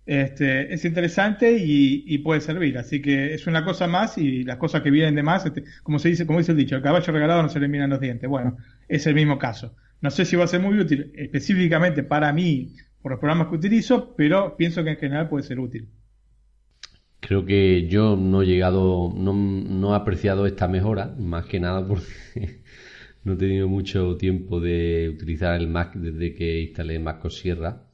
este, 0.06 0.74
es 0.74 0.86
interesante 0.86 1.58
y, 1.60 2.18
puede 2.20 2.42
servir. 2.42 2.78
Así 2.78 3.02
que 3.02 3.34
es 3.34 3.48
una 3.48 3.66
cosa 3.66 3.88
más 3.88 4.18
y 4.20 4.44
las 4.44 4.58
cosas 4.58 4.82
que 4.84 4.92
vienen 4.92 5.16
de 5.16 5.24
más, 5.24 5.46
este, 5.48 5.64
como 5.84 5.98
se 5.98 6.10
dice, 6.10 6.28
como 6.28 6.38
dice 6.40 6.52
el 6.52 6.58
dicho, 6.58 6.76
el 6.76 6.84
caballo 6.84 7.12
regalado 7.12 7.42
no 7.42 7.50
se 7.50 7.60
le 7.60 7.68
miran 7.68 7.90
los 7.90 8.00
dientes. 8.00 8.30
Bueno, 8.30 8.58
es 8.88 9.08
el 9.08 9.16
mismo 9.16 9.40
caso. 9.40 9.76
No 10.02 10.12
sé 10.12 10.26
si 10.26 10.36
va 10.36 10.46
a 10.46 10.48
ser 10.48 10.62
muy 10.62 10.78
útil 10.80 11.12
específicamente 11.16 12.04
para 12.04 12.32
mí 12.34 12.76
por 13.02 13.12
los 13.12 13.20
programas 13.20 13.48
que 13.48 13.56
utilizo, 13.56 14.16
pero 14.16 14.56
pienso 14.58 14.84
que 14.84 14.92
en 14.92 14.98
general 14.98 15.28
puede 15.28 15.44
ser 15.44 15.60
útil. 15.60 15.90
Creo 17.20 17.46
que 17.46 17.88
yo 17.88 18.16
no 18.16 18.42
he 18.42 18.46
llegado, 18.46 19.12
no, 19.16 19.34
no 19.34 19.94
he 19.94 19.96
apreciado 19.96 20.46
esta 20.46 20.68
mejora, 20.68 21.16
más 21.18 21.46
que 21.46 21.60
nada 21.60 21.86
porque 21.88 22.06
no 23.24 23.34
he 23.34 23.36
tenido 23.38 23.68
mucho 23.68 24.18
tiempo 24.18 24.60
de 24.60 25.10
utilizar 25.10 25.60
el 25.60 25.68
Mac 25.68 25.96
desde 25.96 26.34
que 26.34 26.62
instalé 26.62 27.00
Mac 27.00 27.24
OS 27.26 27.38
Sierra 27.40 27.90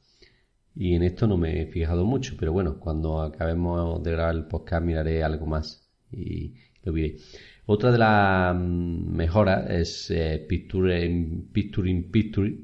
y 0.75 0.93
en 0.95 1.03
esto 1.03 1.25
no 1.27 1.37
me 1.37 1.61
he 1.61 1.65
fijado 1.67 2.05
mucho, 2.05 2.35
pero 2.37 2.51
bueno, 2.51 2.79
cuando 2.79 3.21
acabemos 3.21 4.03
de 4.03 4.11
grabar 4.11 4.35
el 4.35 4.45
podcast 4.45 4.83
miraré 4.85 5.23
algo 5.23 5.45
más 5.45 5.89
y 6.11 6.53
lo 6.83 6.91
veré. 6.93 7.17
Otra 7.65 7.91
de 7.91 7.97
las 7.97 8.55
mejoras 8.55 9.69
es 9.69 10.11
eh, 10.11 10.45
Picture 10.47 11.03
in 11.05 12.11
Picture, 12.11 12.57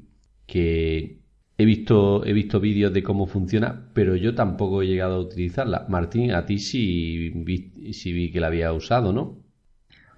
que 0.46 1.21
He 1.62 1.64
visto, 1.64 2.26
he 2.26 2.32
visto 2.32 2.58
vídeos 2.58 2.92
de 2.92 3.04
cómo 3.04 3.28
funciona, 3.28 3.86
pero 3.94 4.16
yo 4.16 4.34
tampoco 4.34 4.82
he 4.82 4.88
llegado 4.88 5.14
a 5.14 5.20
utilizarla. 5.20 5.86
Martín, 5.88 6.32
a 6.32 6.44
ti 6.44 6.58
sí 6.58 7.30
vi, 7.36 7.92
sí 7.92 8.12
vi 8.12 8.32
que 8.32 8.40
la 8.40 8.48
había 8.48 8.72
usado, 8.72 9.12
¿no? 9.12 9.38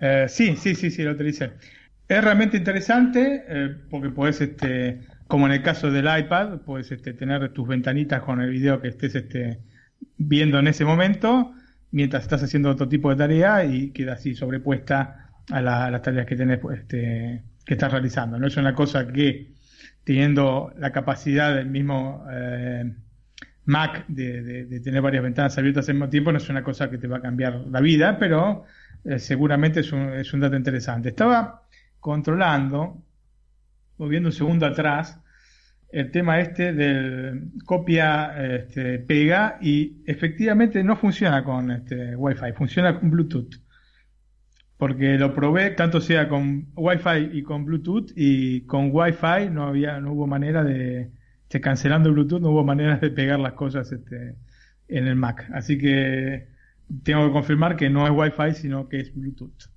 Eh, 0.00 0.24
sí, 0.26 0.56
sí, 0.56 0.74
sí, 0.74 0.90
sí, 0.90 1.02
la 1.02 1.10
utilicé. 1.10 1.50
Es 2.08 2.24
realmente 2.24 2.56
interesante 2.56 3.44
eh, 3.46 3.76
porque 3.90 4.08
puedes, 4.08 4.40
este, 4.40 5.00
como 5.26 5.44
en 5.44 5.52
el 5.52 5.60
caso 5.62 5.90
del 5.90 6.06
iPad, 6.06 6.62
puedes 6.62 6.90
este, 6.90 7.12
tener 7.12 7.46
tus 7.50 7.68
ventanitas 7.68 8.22
con 8.22 8.40
el 8.40 8.48
video 8.48 8.80
que 8.80 8.88
estés 8.88 9.14
este, 9.14 9.58
viendo 10.16 10.58
en 10.58 10.68
ese 10.68 10.86
momento 10.86 11.52
mientras 11.90 12.22
estás 12.22 12.42
haciendo 12.42 12.70
otro 12.70 12.88
tipo 12.88 13.10
de 13.10 13.16
tarea 13.16 13.66
y 13.66 13.90
queda 13.90 14.14
así 14.14 14.34
sobrepuesta 14.34 15.28
a, 15.50 15.60
las 15.60 16.00
tareas 16.00 16.24
que, 16.24 16.36
tenés, 16.36 16.60
este, 16.72 17.42
que 17.66 17.74
estás 17.74 17.92
realizando. 17.92 18.38
No 18.38 18.46
es 18.46 18.56
una 18.56 18.74
cosa 18.74 19.06
que 19.12 19.52
teniendo 20.04 20.72
la 20.78 20.92
capacidad 20.92 21.54
del 21.54 21.66
mismo 21.66 22.24
eh, 22.30 22.92
Mac 23.64 24.04
de, 24.08 24.80
tener 24.80 25.00
varias 25.00 25.22
ventanas 25.22 25.56
abiertas 25.56 25.88
al 25.88 25.94
mismo 25.94 26.10
tiempo, 26.10 26.30
no 26.30 26.38
es 26.38 26.48
una 26.50 26.62
cosa 26.62 26.90
que 26.90 26.98
te 26.98 27.08
va 27.08 27.16
a 27.16 27.22
cambiar 27.22 27.54
la 27.70 27.80
vida, 27.80 28.18
pero 28.18 28.64
eh, 29.04 29.18
seguramente 29.18 29.80
es 29.80 29.92
un, 29.92 30.12
es 30.12 30.32
un 30.34 30.40
dato 30.40 30.56
interesante. 30.56 31.08
Estaba 31.08 31.62
controlando, 31.98 33.02
volviendo 33.96 34.28
un 34.28 34.32
segundo 34.34 34.66
atrás, 34.66 35.18
el 35.90 36.10
tema 36.10 36.40
este 36.40 36.72
del 36.74 37.52
copia, 37.64 38.34
este, 38.56 38.98
pega 38.98 39.58
y 39.62 40.02
efectivamente 40.04 40.82
no 40.82 40.96
funciona 40.96 41.42
con 41.44 41.70
este 41.70 42.16
Wi-Fi, 42.16 42.52
funciona 42.52 42.98
con 42.98 43.10
Bluetooth 43.10 43.63
porque 44.76 45.16
lo 45.18 45.34
probé 45.34 45.70
tanto 45.70 46.00
sea 46.00 46.28
con 46.28 46.68
Wi-Fi 46.74 47.30
y 47.32 47.42
con 47.42 47.64
Bluetooth 47.64 48.12
y 48.16 48.62
con 48.62 48.90
Wi-Fi 48.92 49.50
no 49.50 49.64
había 49.64 50.00
no 50.00 50.12
hubo 50.12 50.26
manera 50.26 50.64
de 50.64 51.10
este, 51.54 51.60
cancelando 51.60 52.10
Bluetooth 52.12 52.40
no 52.40 52.50
hubo 52.50 52.64
manera 52.64 52.96
de 52.96 53.10
pegar 53.10 53.38
las 53.38 53.52
cosas 53.52 53.92
este, 53.92 54.34
en 54.88 55.06
el 55.06 55.14
Mac. 55.14 55.48
Así 55.52 55.78
que 55.78 56.48
tengo 57.04 57.26
que 57.26 57.32
confirmar 57.32 57.76
que 57.76 57.88
no 57.88 58.06
es 58.06 58.12
Wi-Fi 58.12 58.60
sino 58.60 58.88
que 58.88 59.00
es 59.00 59.14
Bluetooth. 59.14 59.70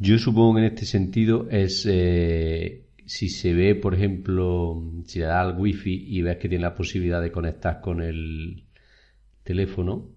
Yo 0.00 0.18
supongo 0.18 0.54
que 0.54 0.60
en 0.60 0.66
este 0.66 0.86
sentido 0.86 1.46
es 1.50 1.86
eh, 1.88 2.86
si 3.06 3.28
se 3.28 3.54
ve 3.54 3.76
por 3.76 3.94
ejemplo 3.94 4.82
si 5.04 5.20
le 5.20 5.26
da 5.26 5.40
al 5.40 5.56
Wi-Fi 5.56 6.06
y 6.08 6.22
ves 6.22 6.38
que 6.38 6.48
tiene 6.48 6.62
la 6.62 6.74
posibilidad 6.74 7.22
de 7.22 7.30
conectar 7.30 7.80
con 7.80 8.02
el 8.02 8.64
teléfono 9.44 10.13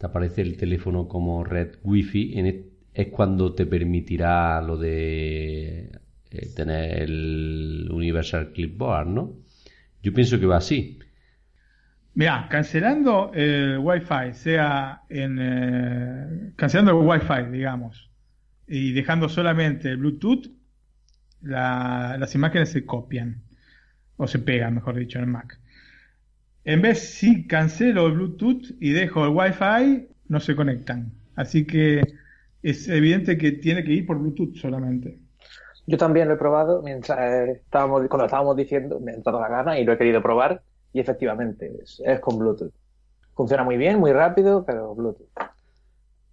aparece 0.00 0.42
el 0.42 0.56
teléfono 0.56 1.08
como 1.08 1.44
red 1.44 1.76
wifi, 1.82 2.38
en 2.38 2.74
es 2.94 3.08
cuando 3.08 3.54
te 3.54 3.66
permitirá 3.66 4.60
lo 4.62 4.76
de 4.76 5.90
eh, 6.30 6.48
tener 6.54 7.02
el 7.02 7.88
Universal 7.90 8.52
Clipboard, 8.52 9.08
¿no? 9.08 9.32
Yo 10.02 10.12
pienso 10.12 10.38
que 10.38 10.46
va 10.46 10.58
así. 10.58 11.00
Mira, 12.14 12.46
cancelando 12.48 13.32
el 13.34 13.78
Wi-Fi, 13.78 14.34
sea 14.34 15.02
en. 15.08 15.38
Eh, 15.40 16.52
cancelando 16.54 16.92
el 16.92 17.06
Wi-Fi, 17.06 17.50
digamos, 17.50 18.10
y 18.68 18.92
dejando 18.92 19.28
solamente 19.28 19.90
el 19.90 19.96
Bluetooth, 19.96 20.46
las 21.40 22.34
imágenes 22.36 22.70
se 22.70 22.86
copian, 22.86 23.42
o 24.16 24.28
se 24.28 24.38
pegan, 24.38 24.76
mejor 24.76 24.96
dicho, 24.96 25.18
en 25.18 25.24
el 25.24 25.30
Mac. 25.30 25.58
En 26.64 26.80
vez 26.80 26.98
si 26.98 27.46
cancelo 27.46 28.06
el 28.06 28.12
Bluetooth 28.14 28.74
y 28.80 28.92
dejo 28.92 29.24
el 29.24 29.30
Wi-Fi, 29.30 30.08
no 30.28 30.40
se 30.40 30.56
conectan. 30.56 31.12
Así 31.36 31.66
que 31.66 32.02
es 32.62 32.88
evidente 32.88 33.36
que 33.36 33.52
tiene 33.52 33.84
que 33.84 33.92
ir 33.92 34.06
por 34.06 34.18
Bluetooth 34.18 34.56
solamente. 34.56 35.18
Yo 35.86 35.98
también 35.98 36.28
lo 36.28 36.34
he 36.34 36.38
probado 36.38 36.82
mientras 36.82 37.18
eh, 37.18 37.52
estábamos, 37.52 38.08
cuando 38.08 38.24
estábamos 38.24 38.56
diciendo, 38.56 38.98
me 38.98 39.12
ha 39.12 39.14
entrado 39.14 39.40
la 39.40 39.48
gana 39.48 39.78
y 39.78 39.84
lo 39.84 39.92
he 39.92 39.98
querido 39.98 40.22
probar 40.22 40.62
y 40.94 41.00
efectivamente 41.00 41.70
es, 41.82 42.00
es 42.02 42.20
con 42.20 42.38
Bluetooth. 42.38 42.72
Funciona 43.34 43.64
muy 43.64 43.76
bien, 43.76 43.98
muy 43.98 44.12
rápido, 44.12 44.64
pero 44.64 44.94
Bluetooth. 44.94 45.28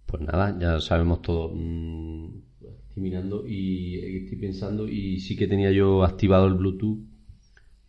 Pues 0.06 0.22
nada, 0.22 0.56
ya 0.58 0.80
sabemos 0.80 1.20
todo. 1.20 1.50
Mm, 1.54 2.40
estoy 2.88 3.02
mirando 3.02 3.46
y 3.46 4.22
estoy 4.24 4.38
pensando 4.38 4.88
y 4.88 5.20
sí 5.20 5.36
que 5.36 5.46
tenía 5.46 5.70
yo 5.72 6.04
activado 6.04 6.46
el 6.46 6.54
Bluetooth 6.54 7.11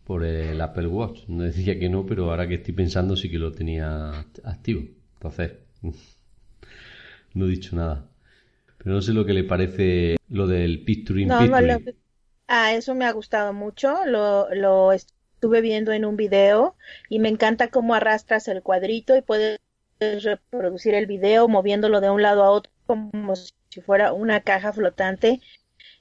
por 0.04 0.24
el 0.24 0.60
Apple 0.60 0.86
Watch. 0.88 1.26
No 1.28 1.44
decía 1.44 1.78
que 1.78 1.88
no, 1.88 2.06
pero 2.06 2.30
ahora 2.30 2.48
que 2.48 2.54
estoy 2.56 2.74
pensando 2.74 3.16
sí 3.16 3.30
que 3.30 3.38
lo 3.38 3.52
tenía 3.52 4.10
activo. 4.44 4.82
Entonces, 5.16 5.52
no 7.34 7.46
he 7.46 7.50
dicho 7.50 7.76
nada. 7.76 8.08
Pero 8.78 8.94
no 8.96 9.02
sé 9.02 9.12
lo 9.12 9.24
que 9.26 9.34
le 9.34 9.44
parece 9.44 10.16
lo 10.30 10.46
del 10.46 10.84
Picture 10.84 11.22
in 11.22 11.28
No, 11.28 11.46
no, 11.46 11.60
lo 11.60 11.80
ah, 12.48 12.74
eso 12.74 12.94
me 12.94 13.04
ha 13.06 13.12
gustado 13.12 13.52
mucho. 13.52 14.04
Lo, 14.06 14.48
lo 14.54 14.92
estuve 14.92 15.60
viendo 15.60 15.92
en 15.92 16.04
un 16.04 16.16
video 16.16 16.76
y 17.08 17.18
me 17.18 17.28
encanta 17.28 17.68
cómo 17.68 17.94
arrastras 17.94 18.48
el 18.48 18.62
cuadrito 18.62 19.16
y 19.16 19.22
puedes 19.22 19.58
reproducir 20.00 20.94
el 20.94 21.06
video 21.06 21.48
moviéndolo 21.48 22.00
de 22.00 22.10
un 22.10 22.22
lado 22.22 22.44
a 22.44 22.50
otro 22.50 22.72
como 22.86 23.34
si 23.36 23.80
fuera 23.82 24.12
una 24.12 24.40
caja 24.42 24.72
flotante. 24.72 25.40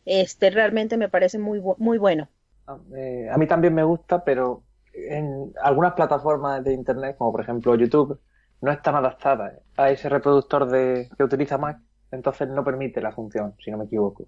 Este 0.06 0.50
realmente 0.52 0.98
me 0.98 1.10
parece 1.10 1.40
muy 1.40 1.60
bu- 1.60 1.78
muy 1.80 1.98
bueno. 1.98 2.30
Eh, 2.96 3.30
a 3.32 3.38
mí 3.38 3.48
también 3.48 3.74
me 3.74 3.84
gusta, 3.84 4.24
pero 4.24 4.64
en 4.94 5.52
algunas 5.62 5.94
plataformas 5.94 6.64
de 6.64 6.74
internet, 6.74 7.16
como 7.18 7.32
por 7.32 7.42
ejemplo 7.42 7.76
YouTube, 7.76 8.20
no 8.62 8.72
están 8.72 8.96
adaptadas. 8.96 9.54
A 9.76 9.90
ese 9.90 10.10
reproductor 10.10 10.70
de, 10.70 11.10
que 11.18 11.24
utiliza 11.24 11.58
Mac, 11.58 11.80
entonces 12.12 12.48
no 12.50 12.64
permite 12.64 13.02
la 13.02 13.12
función, 13.12 13.54
si 13.64 13.72
no 13.72 13.78
me 13.78 13.86
equivoco. 13.86 14.28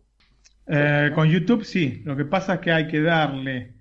Eh, 0.68 1.12
con 1.14 1.28
YouTube 1.28 1.64
sí, 1.64 2.02
lo 2.06 2.16
que 2.16 2.26
pasa 2.26 2.56
es 2.56 2.60
que 2.60 2.72
hay 2.72 2.88
que 2.88 3.02
darle 3.02 3.76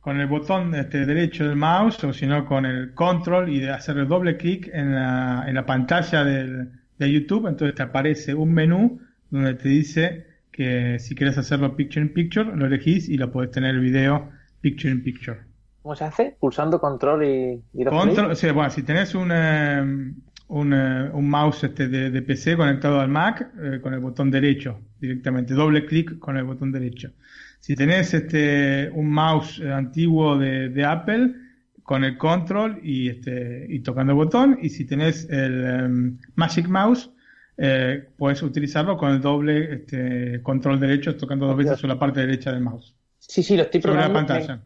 con 0.00 0.20
el 0.20 0.26
botón 0.26 0.74
este, 0.74 1.04
derecho 1.04 1.48
del 1.48 1.56
mouse 1.56 2.04
o 2.04 2.12
si 2.12 2.26
no 2.26 2.44
con 2.44 2.66
el 2.66 2.94
control 2.94 3.48
y 3.48 3.60
de 3.60 3.70
hacerle 3.70 4.04
doble 4.04 4.36
clic 4.36 4.70
en 4.72 4.94
la, 4.94 5.44
en 5.46 5.54
la 5.54 5.66
pantalla 5.66 6.24
del, 6.24 6.70
de 6.98 7.12
YouTube, 7.12 7.46
entonces 7.46 7.74
te 7.74 7.82
aparece 7.82 8.34
un 8.34 8.52
menú 8.52 9.00
donde 9.30 9.54
te 9.54 9.68
dice 9.68 10.26
que 10.52 10.98
si 10.98 11.14
quieres 11.14 11.38
hacerlo 11.38 11.76
picture 11.76 12.00
in 12.00 12.12
picture, 12.12 12.44
lo 12.54 12.66
elegís 12.66 13.08
y 13.08 13.16
lo 13.16 13.30
puedes 13.30 13.50
tener 13.50 13.74
el 13.74 13.80
video 13.80 14.30
picture 14.60 14.90
in 14.92 15.02
picture. 15.02 15.38
¿Cómo 15.82 15.94
se 15.94 16.04
hace? 16.04 16.36
Pulsando 16.38 16.80
control 16.80 17.24
y, 17.24 17.62
y 17.72 17.84
dos 17.84 17.94
Control, 17.94 18.30
o 18.32 18.34
sea, 18.34 18.52
bueno, 18.52 18.70
si 18.70 18.82
tenés 18.82 19.14
un, 19.14 19.30
eh, 19.32 20.12
un, 20.48 20.72
eh, 20.72 21.10
un 21.12 21.30
mouse 21.30 21.64
este 21.64 21.88
de, 21.88 22.10
de 22.10 22.22
PC 22.22 22.56
conectado 22.56 23.00
al 23.00 23.08
Mac, 23.08 23.50
eh, 23.62 23.80
con 23.80 23.94
el 23.94 24.00
botón 24.00 24.30
derecho 24.30 24.80
directamente, 25.00 25.54
doble 25.54 25.86
clic 25.86 26.18
con 26.18 26.36
el 26.36 26.44
botón 26.44 26.72
derecho. 26.72 27.12
Si 27.60 27.74
tenés 27.74 28.14
este 28.14 28.90
un 28.94 29.10
mouse 29.10 29.60
eh, 29.60 29.72
antiguo 29.72 30.38
de, 30.38 30.68
de 30.68 30.84
Apple, 30.84 31.34
con 31.82 32.04
el 32.04 32.18
control 32.18 32.80
y, 32.82 33.08
este, 33.08 33.66
y 33.68 33.80
tocando 33.80 34.12
el 34.12 34.16
botón, 34.16 34.58
y 34.60 34.68
si 34.68 34.84
tenés 34.84 35.28
el 35.30 35.64
em, 35.64 36.18
Magic 36.34 36.68
Mouse, 36.68 37.10
eh, 37.58 38.08
puedes 38.16 38.42
utilizarlo 38.42 38.96
con 38.98 39.10
el 39.12 39.20
doble 39.20 39.74
este, 39.74 40.42
control 40.42 40.80
derecho, 40.80 41.16
tocando 41.16 41.46
dos 41.46 41.56
veces 41.58 41.78
sobre 41.78 41.94
la 41.94 42.00
parte 42.00 42.20
derecha 42.20 42.52
del 42.52 42.62
mouse. 42.62 42.96
Sí, 43.18 43.42
sí, 43.42 43.56
lo 43.56 43.64
estoy 43.64 43.80
Sobre 43.80 44.00
la 44.00 44.12
pantalla. 44.12 44.62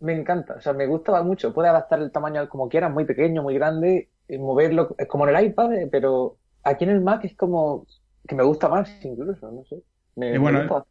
Me, 0.00 0.14
me 0.14 0.14
encanta, 0.14 0.54
o 0.56 0.60
sea, 0.60 0.72
me 0.72 0.86
gusta 0.86 1.22
mucho. 1.22 1.52
Puede 1.54 1.68
adaptar 1.68 2.00
el 2.00 2.12
tamaño 2.12 2.48
como 2.48 2.68
quieras, 2.68 2.92
muy 2.92 3.04
pequeño, 3.04 3.42
muy 3.42 3.54
grande, 3.54 4.10
y 4.28 4.38
moverlo, 4.38 4.94
es 4.98 5.08
como 5.08 5.28
en 5.28 5.36
el 5.36 5.44
iPad, 5.46 5.72
eh, 5.74 5.88
pero 5.90 6.38
aquí 6.62 6.84
en 6.84 6.90
el 6.90 7.00
Mac 7.00 7.24
es 7.24 7.36
como 7.36 7.86
que 8.26 8.34
me 8.34 8.44
gusta 8.44 8.68
más 8.68 8.90
incluso, 9.04 9.50
no 9.50 9.64
sé. 9.64 9.82
Me, 10.16 10.30
Y 10.30 10.38
me 10.38 10.38
bueno, 10.38 10.60
gusta. 10.62 10.86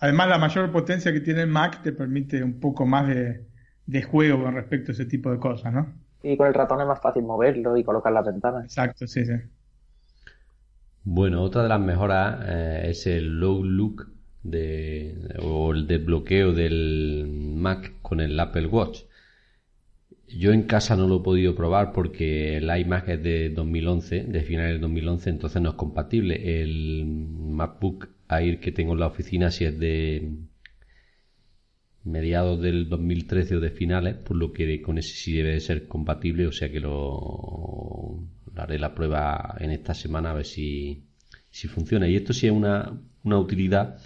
Además, 0.00 0.28
la 0.28 0.38
mayor 0.38 0.72
potencia 0.72 1.12
que 1.12 1.20
tiene 1.20 1.42
el 1.42 1.48
Mac 1.48 1.82
te 1.82 1.92
permite 1.92 2.42
un 2.44 2.60
poco 2.60 2.86
más 2.86 3.08
de, 3.08 3.46
de 3.86 4.02
juego 4.02 4.42
con 4.44 4.54
respecto 4.54 4.92
a 4.92 4.94
ese 4.94 5.06
tipo 5.06 5.30
de 5.32 5.38
cosas, 5.40 5.72
¿no? 5.74 5.94
Y 6.20 6.36
con 6.36 6.46
el 6.46 6.52
ratón 6.52 6.82
es 6.82 6.86
más 6.86 7.00
fácil 7.00 7.22
moverlo 7.22 7.74
y 7.74 7.82
colocar 7.82 8.12
las 8.12 8.26
ventanas. 8.26 8.66
Exacto, 8.66 9.06
sí, 9.06 9.24
sí. 9.24 9.32
Bueno, 11.08 11.42
otra 11.42 11.62
de 11.62 11.68
las 11.68 11.80
mejoras 11.80 12.44
eh, 12.48 12.90
es 12.90 13.06
el 13.06 13.38
low 13.38 13.62
look 13.62 14.08
de, 14.42 15.36
o 15.40 15.72
el 15.72 15.86
desbloqueo 15.86 16.52
del 16.52 17.26
Mac 17.28 17.94
con 18.02 18.20
el 18.20 18.38
Apple 18.40 18.66
Watch. 18.66 19.02
Yo 20.28 20.52
en 20.52 20.64
casa 20.64 20.96
no 20.96 21.06
lo 21.06 21.18
he 21.18 21.22
podido 21.22 21.54
probar 21.54 21.92
porque 21.92 22.56
el 22.56 22.64
iMac 22.76 23.08
es 23.08 23.22
de 23.22 23.50
2011, 23.50 24.24
de 24.24 24.42
finales 24.42 24.74
de 24.74 24.80
2011, 24.80 25.30
entonces 25.30 25.62
no 25.62 25.70
es 25.70 25.74
compatible. 25.76 26.62
El 26.62 27.04
MacBook 27.06 28.08
Air 28.28 28.58
que 28.58 28.72
tengo 28.72 28.94
en 28.94 29.00
la 29.00 29.06
oficina 29.06 29.52
sí 29.52 29.64
es 29.64 29.78
de 29.78 30.32
mediados 32.02 32.60
del 32.60 32.88
2013 32.88 33.56
o 33.56 33.60
de 33.60 33.70
finales, 33.70 34.16
por 34.16 34.36
lo 34.36 34.52
que 34.52 34.82
con 34.82 34.98
ese 34.98 35.14
sí 35.14 35.32
debe 35.32 35.52
de 35.52 35.60
ser 35.60 35.86
compatible, 35.86 36.48
o 36.48 36.52
sea 36.52 36.70
que 36.72 36.80
lo 36.80 38.18
haré 38.56 38.78
la 38.78 38.94
prueba 38.94 39.56
en 39.58 39.70
esta 39.70 39.94
semana 39.94 40.30
a 40.30 40.34
ver 40.34 40.46
si, 40.46 41.04
si 41.50 41.68
funciona. 41.68 42.08
Y 42.08 42.16
esto 42.16 42.32
sí 42.32 42.46
es 42.46 42.52
una, 42.52 43.00
una 43.24 43.38
utilidad 43.38 43.98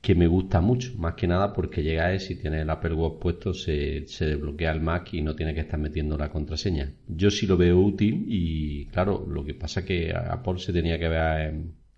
que 0.00 0.14
me 0.14 0.26
gusta 0.26 0.60
mucho, 0.60 0.94
más 0.96 1.14
que 1.14 1.26
nada 1.26 1.52
porque 1.52 1.82
llegáis 1.82 2.24
si 2.24 2.34
tienes 2.36 2.62
el 2.62 2.70
Apple 2.70 2.94
Watch 2.94 3.20
puesto 3.20 3.52
se, 3.52 4.06
se 4.06 4.26
desbloquea 4.26 4.72
el 4.72 4.80
Mac 4.80 5.12
y 5.12 5.20
no 5.20 5.36
tiene 5.36 5.54
que 5.54 5.60
estar 5.60 5.78
metiendo 5.78 6.16
la 6.16 6.30
contraseña. 6.30 6.94
Yo 7.06 7.30
sí 7.30 7.46
lo 7.46 7.56
veo 7.56 7.78
útil 7.78 8.24
y 8.26 8.86
claro, 8.86 9.26
lo 9.28 9.44
que 9.44 9.54
pasa 9.54 9.84
que 9.84 10.14
Apple 10.14 10.58
se 10.58 10.72
tenía 10.72 10.98
que 10.98 11.06
haber 11.06 11.54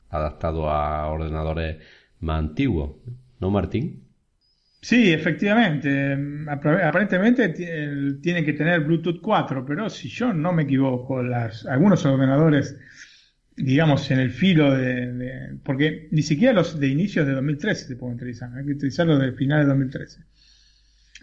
adaptado 0.09 0.69
a 0.69 1.07
ordenadores 1.09 1.79
más 2.21 2.39
antiguos, 2.41 2.97
¿no 3.39 3.51
Martín? 3.51 4.12
Sí, 4.83 5.13
efectivamente. 5.13 5.89
Apar- 6.49 6.83
Aparentemente 6.85 7.51
tiene 8.21 8.45
que 8.45 8.53
tener 8.53 8.81
Bluetooth 8.81 9.21
4, 9.21 9.65
pero 9.65 9.89
si 9.89 10.09
yo 10.09 10.33
no 10.33 10.53
me 10.53 10.65
equivoco, 10.65 11.23
las, 11.23 11.65
algunos 11.67 12.05
ordenadores, 12.05 12.77
digamos, 13.57 14.11
en 14.11 14.21
el 14.21 14.31
filo 14.33 14.73
de, 14.77 15.59
Porque 15.65 16.09
ni 16.11 16.23
siquiera 16.23 16.53
los 16.55 16.79
de 16.81 16.89
inicios 16.89 17.27
de 17.27 17.33
2013 17.35 17.87
se 17.87 17.97
pueden 17.97 18.17
utilizar, 18.17 18.51
hay 18.57 18.65
que 18.67 18.73
utilizarlos 18.73 19.21
de 19.21 19.33
finales 19.33 19.67
de 19.67 19.71
2013. 19.71 20.23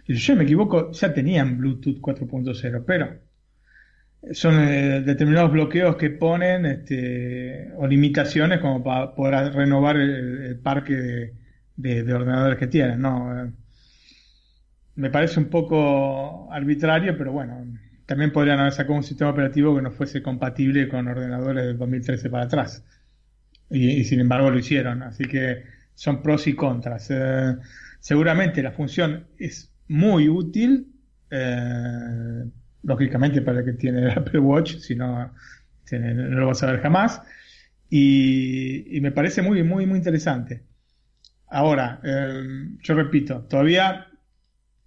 Y 0.08 0.14
si 0.14 0.20
yo 0.20 0.36
me 0.36 0.44
equivoco, 0.44 0.92
ya 0.92 1.14
tenían 1.14 1.58
Bluetooth 1.58 2.00
4.0, 2.00 2.84
pero 2.86 3.18
son 4.32 4.54
eh, 4.60 5.00
determinados 5.02 5.52
bloqueos 5.52 5.96
que 5.96 6.10
ponen 6.10 6.66
este, 6.66 7.72
o 7.76 7.86
limitaciones 7.86 8.60
como 8.60 8.82
para 8.84 9.14
poder 9.14 9.52
renovar 9.54 9.96
el, 9.96 10.42
el 10.44 10.58
parque 10.60 10.94
de, 10.94 11.34
de- 11.82 12.02
de 12.04 12.14
ordenadores 12.14 12.58
que 12.58 12.66
tienen, 12.68 13.00
¿no? 13.00 13.52
Me 14.96 15.10
parece 15.10 15.38
un 15.40 15.48
poco 15.48 16.52
arbitrario, 16.52 17.16
pero 17.16 17.32
bueno, 17.32 17.64
también 18.06 18.32
podrían 18.32 18.58
haber 18.58 18.72
sacado 18.72 18.94
un 18.96 19.02
sistema 19.04 19.30
operativo 19.30 19.74
que 19.74 19.82
no 19.82 19.90
fuese 19.90 20.22
compatible 20.22 20.88
con 20.88 21.06
ordenadores 21.08 21.64
del 21.64 21.78
2013 21.78 22.28
para 22.28 22.44
atrás. 22.44 22.84
Y, 23.70 24.04
sin 24.04 24.20
embargo 24.20 24.50
lo 24.50 24.58
hicieron, 24.58 25.02
así 25.02 25.24
que 25.26 25.64
son 25.94 26.22
pros 26.22 26.46
y 26.48 26.54
contras. 26.54 27.08
Eh, 27.10 27.56
seguramente 28.00 28.62
la 28.62 28.72
función 28.72 29.28
es 29.38 29.74
muy 29.88 30.28
útil, 30.28 30.88
eh, 31.30 32.44
lógicamente 32.82 33.42
para 33.42 33.60
el 33.60 33.64
que 33.66 33.72
tiene 33.74 34.02
el 34.04 34.10
Apple 34.18 34.40
Watch, 34.40 34.76
si 34.78 34.96
no, 34.96 35.34
tiene- 35.84 36.14
no 36.14 36.40
lo 36.40 36.46
vas 36.48 36.62
a 36.62 36.72
ver 36.72 36.80
jamás. 36.82 37.22
Y, 37.90 38.96
y 38.98 39.00
me 39.00 39.12
parece 39.12 39.42
muy, 39.42 39.62
muy, 39.64 39.86
muy 39.86 39.98
interesante. 39.98 40.64
Ahora, 41.50 42.00
eh, 42.04 42.44
yo 42.82 42.94
repito, 42.94 43.42
todavía 43.48 44.06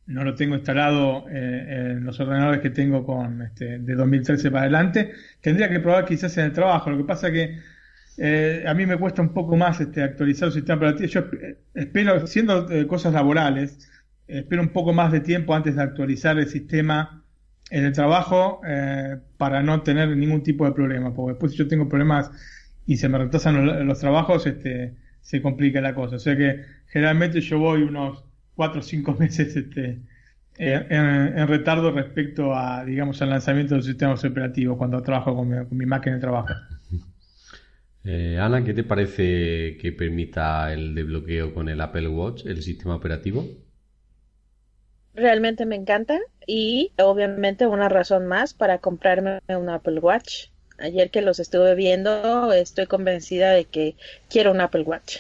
no 0.08 0.24
lo 0.24 0.36
tengo 0.36 0.56
instalado 0.56 1.26
eh, 1.30 1.94
en 1.98 2.04
los 2.06 2.20
ordenadores 2.20 2.62
que 2.62 2.70
tengo 2.72 3.06
con 3.06 3.42
este, 3.44 3.80
de 3.80 3.96
2013 3.96 4.52
para 4.52 4.64
adelante. 4.64 5.14
Tendría 5.42 5.70
que 5.70 5.80
probar 5.80 6.06
quizás 6.06 6.38
en 6.38 6.46
el 6.46 6.54
trabajo. 6.54 6.92
Lo 6.92 6.98
que 6.98 7.04
pasa 7.06 7.32
que 7.32 7.60
eh, 8.18 8.64
a 8.68 8.74
mí 8.74 8.86
me 8.86 8.98
cuesta 8.98 9.22
un 9.22 9.34
poco 9.34 9.56
más 9.58 9.80
este, 9.82 10.04
actualizar 10.04 10.48
el 10.48 10.54
sistema 10.54 10.78
operativo. 10.78 11.08
Yo 11.10 11.22
esp- 11.32 11.58
espero, 11.74 12.28
siendo 12.28 12.70
eh, 12.72 12.88
cosas 12.88 13.14
laborales, 13.14 13.90
espero 14.28 14.62
un 14.62 14.70
poco 14.74 14.94
más 14.94 15.12
de 15.12 15.22
tiempo 15.22 15.56
antes 15.56 15.76
de 15.76 15.84
actualizar 15.84 16.38
el 16.40 16.48
sistema 16.48 17.26
en 17.72 17.86
el 17.86 17.94
trabajo 17.94 18.62
eh, 18.68 19.18
para 19.38 19.64
no 19.64 19.82
tener 19.84 20.10
ningún 20.18 20.44
tipo 20.44 20.66
de 20.66 20.74
problema. 20.74 21.14
Porque 21.14 21.32
después 21.34 21.52
si 21.54 21.58
yo 21.60 21.68
tengo 21.68 21.90
problemas 21.90 22.32
y 22.86 22.98
se 22.98 23.10
me 23.10 23.18
retrasan 23.18 23.66
los, 23.66 23.86
los 23.86 24.00
trabajos, 24.00 24.46
este, 24.48 24.96
se 25.24 25.42
complica 25.44 25.82
la 25.82 25.96
cosa. 25.96 26.18
O 26.18 26.20
sea 26.20 26.38
que 26.38 26.62
generalmente 26.88 27.42
yo 27.42 27.60
voy 27.60 27.84
unos 27.84 28.26
cuatro 28.56 28.82
o 28.82 28.84
cinco 28.84 29.16
meses 29.20 29.56
este, 29.58 30.04
en, 30.58 30.94
en- 30.94 31.40
en 31.40 31.50
retardo 31.50 31.92
respecto 31.92 32.56
a, 32.56 32.86
digamos, 32.86 33.22
al 33.24 33.32
lanzamiento 33.32 33.76
de 33.76 33.80
los 33.80 33.88
sistemas 33.88 34.24
operativos 34.26 34.78
cuando 34.78 35.04
trabajo 35.04 35.36
con 35.36 35.50
mi, 35.50 35.58
con 35.68 35.78
mi 35.78 35.88
máquina 35.88 36.16
de 36.18 36.22
trabajo. 36.22 36.62
Eh, 38.06 38.38
Ana, 38.40 38.64
¿qué 38.64 38.74
te 38.74 38.84
parece 38.84 39.78
que 39.82 39.92
permita 39.98 40.72
el 40.74 40.94
desbloqueo 40.96 41.54
con 41.54 41.70
el 41.70 41.80
Apple 41.82 42.08
Watch, 42.10 42.46
el 42.46 42.62
sistema 42.64 42.96
operativo? 42.96 43.46
realmente 45.16 45.66
me 45.66 45.76
encanta 45.76 46.20
y 46.46 46.94
obviamente 47.00 47.66
una 47.66 47.90
razón 47.90 48.28
más 48.28 48.54
para 48.54 48.78
comprarme 48.80 49.40
un 49.48 49.70
Apple 49.70 50.00
Watch. 50.00 50.50
Ayer 50.84 51.12
que 51.12 51.22
los 51.22 51.40
estuve 51.40 51.76
viendo, 51.76 52.52
estoy 52.52 52.88
convencida 52.88 53.52
de 53.52 53.64
que 53.64 53.96
quiero 54.30 54.52
un 54.52 54.60
Apple 54.60 54.82
Watch. 54.82 55.20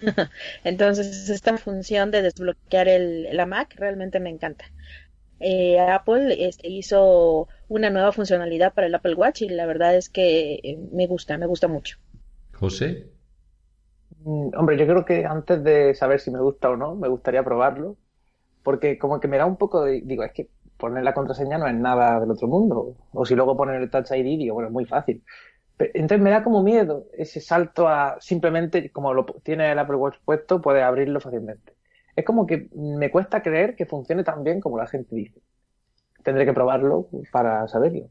Entonces, 0.64 1.28
esta 1.28 1.58
función 1.58 2.10
de 2.10 2.22
desbloquear 2.22 2.88
el, 2.88 3.36
la 3.36 3.44
Mac 3.44 3.74
realmente 3.76 4.20
me 4.20 4.30
encanta. 4.30 4.64
Eh, 5.38 5.78
Apple 5.78 6.48
este, 6.48 6.66
hizo 6.66 7.46
una 7.68 7.90
nueva 7.90 8.12
funcionalidad 8.12 8.72
para 8.72 8.86
el 8.86 8.94
Apple 8.94 9.14
Watch 9.14 9.42
y 9.42 9.50
la 9.50 9.66
verdad 9.66 9.94
es 9.94 10.08
que 10.08 10.54
eh, 10.62 10.78
me 10.92 11.06
gusta, 11.06 11.36
me 11.36 11.44
gusta 11.46 11.68
mucho. 11.68 11.98
José. 12.54 13.10
Mm, 14.24 14.56
hombre, 14.56 14.78
yo 14.78 14.86
creo 14.86 15.04
que 15.04 15.26
antes 15.26 15.62
de 15.62 15.94
saber 15.94 16.20
si 16.20 16.30
me 16.30 16.40
gusta 16.40 16.70
o 16.70 16.76
no, 16.78 16.94
me 16.94 17.08
gustaría 17.08 17.44
probarlo, 17.44 17.98
porque 18.62 18.96
como 18.98 19.20
que 19.20 19.28
me 19.28 19.36
da 19.36 19.44
un 19.44 19.58
poco 19.58 19.84
de, 19.84 20.00
digo, 20.02 20.24
es 20.24 20.32
que 20.32 20.48
poner 20.82 21.04
la 21.04 21.14
contraseña 21.14 21.58
no 21.58 21.68
es 21.68 21.74
nada 21.74 22.18
del 22.20 22.32
otro 22.32 22.48
mundo, 22.48 22.96
o 23.12 23.24
si 23.24 23.36
luego 23.36 23.56
poner 23.56 23.80
el 23.80 23.88
Touch 23.88 24.10
ID, 24.10 24.38
digo, 24.38 24.54
bueno, 24.54 24.68
es 24.68 24.72
muy 24.72 24.84
fácil. 24.84 25.22
entonces 25.78 26.20
me 26.20 26.30
da 26.30 26.42
como 26.42 26.62
miedo 26.62 27.06
ese 27.16 27.40
salto 27.40 27.88
a 27.88 28.16
simplemente, 28.20 28.90
como 28.90 29.14
lo 29.14 29.24
tiene 29.44 29.70
el 29.70 29.78
Apple 29.78 29.96
Watch 29.96 30.16
puesto, 30.24 30.60
puede 30.60 30.82
abrirlo 30.82 31.20
fácilmente. 31.20 31.72
Es 32.16 32.24
como 32.24 32.46
que 32.46 32.68
me 32.74 33.10
cuesta 33.10 33.42
creer 33.42 33.76
que 33.76 33.86
funcione 33.86 34.24
tan 34.24 34.42
bien 34.42 34.60
como 34.60 34.76
la 34.76 34.86
gente 34.86 35.14
dice. 35.14 35.40
Tendré 36.24 36.44
que 36.44 36.52
probarlo 36.52 37.08
para 37.30 37.66
saberlo. 37.68 38.08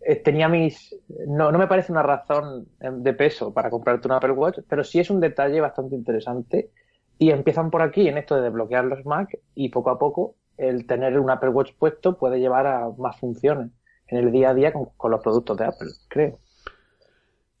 Eh, 0.00 0.16
tenía 0.16 0.48
mis. 0.48 0.96
No, 1.26 1.52
no 1.52 1.58
me 1.58 1.66
parece 1.66 1.92
una 1.92 2.02
razón 2.02 2.66
eh, 2.80 2.90
de 2.92 3.12
peso 3.12 3.52
para 3.52 3.70
comprarte 3.70 4.08
un 4.08 4.14
Apple 4.14 4.32
Watch, 4.32 4.60
pero 4.68 4.82
sí 4.84 5.00
es 5.00 5.10
un 5.10 5.20
detalle 5.20 5.60
bastante 5.60 5.94
interesante. 5.94 6.70
Y 7.18 7.30
empiezan 7.30 7.70
por 7.70 7.82
aquí 7.82 8.08
en 8.08 8.18
esto 8.18 8.36
de 8.36 8.42
desbloquear 8.42 8.84
los 8.84 9.04
Mac 9.06 9.38
y 9.54 9.68
poco 9.68 9.90
a 9.90 9.98
poco 9.98 10.34
el 10.58 10.86
tener 10.86 11.18
un 11.18 11.30
Apple 11.30 11.50
Watch 11.50 11.72
puesto 11.78 12.18
puede 12.18 12.40
llevar 12.40 12.66
a 12.66 12.88
más 12.98 13.18
funciones 13.18 13.70
en 14.08 14.18
el 14.18 14.32
día 14.32 14.50
a 14.50 14.54
día 14.54 14.72
con, 14.72 14.86
con 14.96 15.10
los 15.10 15.22
productos 15.22 15.56
de 15.56 15.64
Apple, 15.66 15.88
creo. 16.08 16.38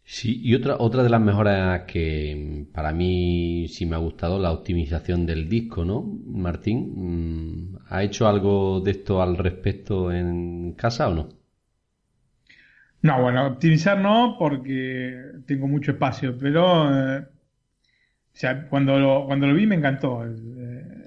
Sí, 0.04 0.40
y 0.42 0.54
otra, 0.54 0.76
otra 0.78 1.02
de 1.02 1.10
las 1.10 1.20
mejoras 1.20 1.82
que 1.82 2.66
para 2.72 2.92
mí 2.92 3.66
sí 3.68 3.86
me 3.86 3.96
ha 3.96 3.98
gustado, 3.98 4.38
la 4.38 4.52
optimización 4.52 5.26
del 5.26 5.48
disco, 5.48 5.84
¿no? 5.84 6.02
Martín, 6.26 7.72
mm, 7.72 7.78
¿ha 7.88 8.02
hecho 8.04 8.28
algo 8.28 8.80
de 8.80 8.92
esto 8.92 9.20
al 9.20 9.36
respecto 9.36 10.12
en 10.12 10.74
casa 10.74 11.08
o 11.08 11.14
no? 11.14 11.28
No, 13.02 13.22
bueno, 13.22 13.46
optimizar 13.46 13.98
no, 13.98 14.36
porque 14.38 15.22
tengo 15.46 15.66
mucho 15.68 15.92
espacio, 15.92 16.36
pero 16.38 16.88
eh, 16.90 17.18
o 17.20 18.38
sea, 18.38 18.68
cuando 18.68 18.98
lo, 18.98 19.26
cuando 19.26 19.46
lo 19.46 19.54
vi 19.54 19.66
me 19.66 19.76
encantó 19.76 20.24
eh, 20.24 20.28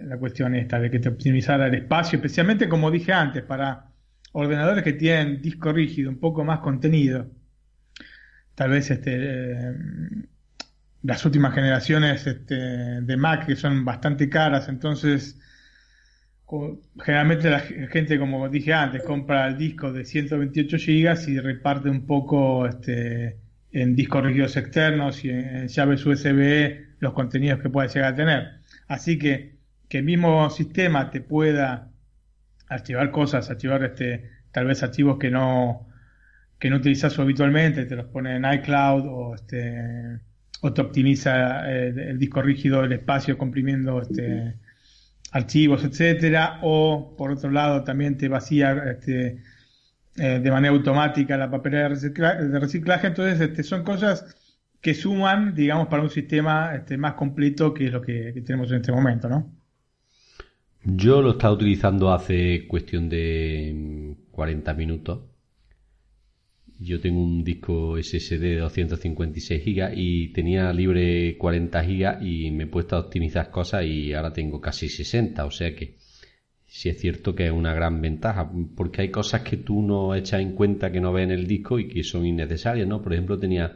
la 0.10 0.18
cuestión 0.18 0.56
esta 0.56 0.80
de 0.80 0.90
que 0.90 1.00
te 1.00 1.10
optimizara 1.10 1.68
el 1.68 1.76
espacio, 1.76 2.18
especialmente 2.18 2.68
como 2.68 2.90
dije 2.90 3.14
antes, 3.14 3.44
para 3.44 3.92
ordenadores 4.32 4.84
que 4.84 4.94
tienen 4.94 5.42
disco 5.42 5.72
rígido, 5.72 6.10
un 6.10 6.20
poco 6.20 6.44
más 6.44 6.60
contenido. 6.60 7.28
Tal 8.56 8.72
vez 8.72 8.90
este, 8.92 9.16
eh, 9.16 9.74
las 11.04 11.24
últimas 11.26 11.54
generaciones 11.54 12.26
este, 12.28 12.56
de 12.56 13.18
Mac 13.18 13.46
que 13.46 13.56
son 13.56 13.86
bastante 13.86 14.30
caras, 14.30 14.68
entonces 14.68 15.40
generalmente 17.00 17.50
la 17.50 17.60
gente, 17.60 18.18
como 18.18 18.50
dije 18.50 18.74
antes, 18.74 19.04
compra 19.04 19.48
el 19.48 19.58
disco 19.58 19.94
de 19.94 20.04
128 20.04 20.78
GB 20.78 21.30
y 21.30 21.40
reparte 21.40 21.90
un 21.90 22.08
poco 22.08 22.66
este, 22.66 23.38
en 23.72 23.96
discos 23.96 24.24
rígidos 24.24 24.58
externos 24.58 25.24
y 25.24 25.30
en, 25.30 25.68
llaves 25.68 26.04
USB 26.06 26.88
los 27.00 27.14
contenidos 27.14 27.62
que 27.62 27.70
pueda 27.70 27.88
llegar 27.88 28.14
a 28.14 28.16
tener. 28.16 28.48
Así 28.88 29.20
que 29.20 29.59
que 29.90 30.00
el 30.00 30.06
mismo 30.06 30.50
sistema 30.50 31.10
te 31.12 31.22
pueda 31.22 31.92
archivar 32.70 33.12
cosas, 33.12 33.50
archivar 33.50 33.84
este, 33.84 34.30
tal 34.52 34.66
vez 34.68 34.84
archivos 34.84 35.18
que 35.20 35.32
no 35.32 35.88
que 36.60 36.70
no 36.70 36.76
utilizas 36.76 37.18
habitualmente, 37.18 37.86
te 37.86 37.96
los 37.96 38.08
pone 38.08 38.36
en 38.36 38.46
iCloud 38.46 39.06
o 39.08 39.36
este 39.36 40.20
o 40.62 40.74
te 40.74 40.82
optimiza 40.82 41.70
el, 41.70 42.00
eh, 42.00 42.10
el 42.12 42.20
disco 42.20 42.42
rígido, 42.42 42.84
el 42.84 42.92
espacio 42.94 43.38
comprimiendo 43.38 44.02
este 44.02 44.56
archivos, 45.32 45.84
etcétera, 45.84 46.60
o 46.64 47.16
por 47.18 47.32
otro 47.32 47.52
lado 47.52 47.84
también 47.84 48.18
te 48.18 48.28
vacía 48.28 48.72
este, 48.92 49.44
eh, 50.18 50.40
de 50.40 50.52
manera 50.52 50.74
automática 50.74 51.38
la 51.38 51.50
papelera 51.50 51.90
de 51.90 52.60
reciclaje, 52.60 53.08
entonces 53.08 53.40
este, 53.40 53.64
son 53.64 53.84
cosas 53.84 54.36
que 54.82 54.94
suman, 54.94 55.54
digamos, 55.56 55.88
para 55.88 56.04
un 56.04 56.10
sistema 56.10 56.74
este, 56.76 56.98
más 56.98 57.14
completo 57.14 57.74
que 57.74 57.88
es 57.88 57.94
lo 57.94 58.02
que, 58.02 58.34
tenemos 58.46 58.72
en 58.72 58.78
este 58.78 58.92
momento, 58.92 59.30
¿no? 59.30 59.52
Yo 60.84 61.22
lo 61.22 61.32
estaba 61.32 61.54
utilizando 61.54 62.12
hace 62.12 62.68
cuestión 62.68 63.10
de 63.10 64.16
40 64.32 64.74
minutos 64.74 65.30
yo 66.80 67.02
tengo 67.02 67.22
un 67.22 67.44
disco 67.44 68.02
SSD 68.02 68.40
de 68.40 68.60
256 68.60 69.66
GB 69.66 69.92
y 69.98 70.30
tenía 70.30 70.72
libre 70.72 71.38
40 71.38 71.84
GB 71.84 72.24
y 72.24 72.52
me 72.52 72.64
he 72.64 72.68
puesto 72.68 72.96
a 72.96 73.00
optimizar 73.00 73.52
cosas 73.52 73.84
y 73.86 74.14
ahora 74.14 74.32
tengo 74.32 74.62
casi 74.62 74.88
60, 74.88 75.46
o 75.46 75.52
sea 75.52 75.76
que 75.76 75.98
sí 76.66 76.88
es 76.88 77.00
cierto 77.00 77.36
que 77.36 77.48
es 77.48 77.52
una 77.52 77.74
gran 77.74 78.00
ventaja, 78.02 78.50
porque 78.76 79.02
hay 79.02 79.12
cosas 79.12 79.42
que 79.42 79.58
tú 79.58 79.82
no 79.82 80.16
echas 80.16 80.40
en 80.40 80.54
cuenta 80.54 80.92
que 80.92 81.02
no 81.02 81.12
ves 81.12 81.26
en 81.26 81.32
el 81.32 81.48
disco 81.48 81.80
y 81.80 81.90
que 81.90 82.04
son 82.04 82.26
innecesarias, 82.26 82.88
¿no? 82.88 83.02
Por 83.02 83.12
ejemplo, 83.14 83.38
tenía 83.38 83.76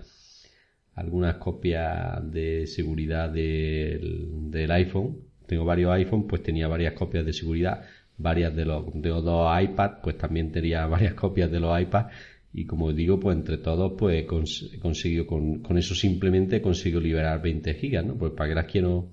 algunas 0.96 1.36
copias 1.36 2.32
de 2.32 2.68
seguridad 2.68 3.30
del, 3.30 4.50
del 4.50 4.72
iPhone, 4.72 5.18
tengo 5.46 5.66
varios 5.66 5.92
iPhones, 5.94 6.26
pues 6.30 6.44
tenía 6.44 6.68
varias 6.68 6.94
copias 6.94 7.26
de 7.26 7.34
seguridad, 7.34 7.84
varias 8.18 8.56
de 8.56 8.66
los, 8.66 8.86
de 8.94 9.10
dos 9.10 9.62
iPads, 9.62 10.00
pues 10.04 10.18
también 10.18 10.52
tenía 10.52 10.86
varias 10.88 11.14
copias 11.14 11.52
de 11.52 11.60
los 11.60 11.80
iPads 11.80 12.12
y 12.54 12.66
como 12.66 12.94
digo, 12.94 13.20
pues 13.20 13.36
entre 13.36 13.58
todos, 13.58 13.94
pues 13.98 14.24
he 14.24 14.28
conseguido, 14.28 15.26
con, 15.26 15.64
eso 15.76 15.96
simplemente 15.96 16.62
consigo 16.62 17.00
liberar 17.00 17.42
20 17.42 17.74
gigas, 17.74 18.06
¿no? 18.06 18.16
Pues 18.16 18.34
para 18.34 18.50
que 18.50 18.56
las 18.56 18.66
quiero 18.66 19.10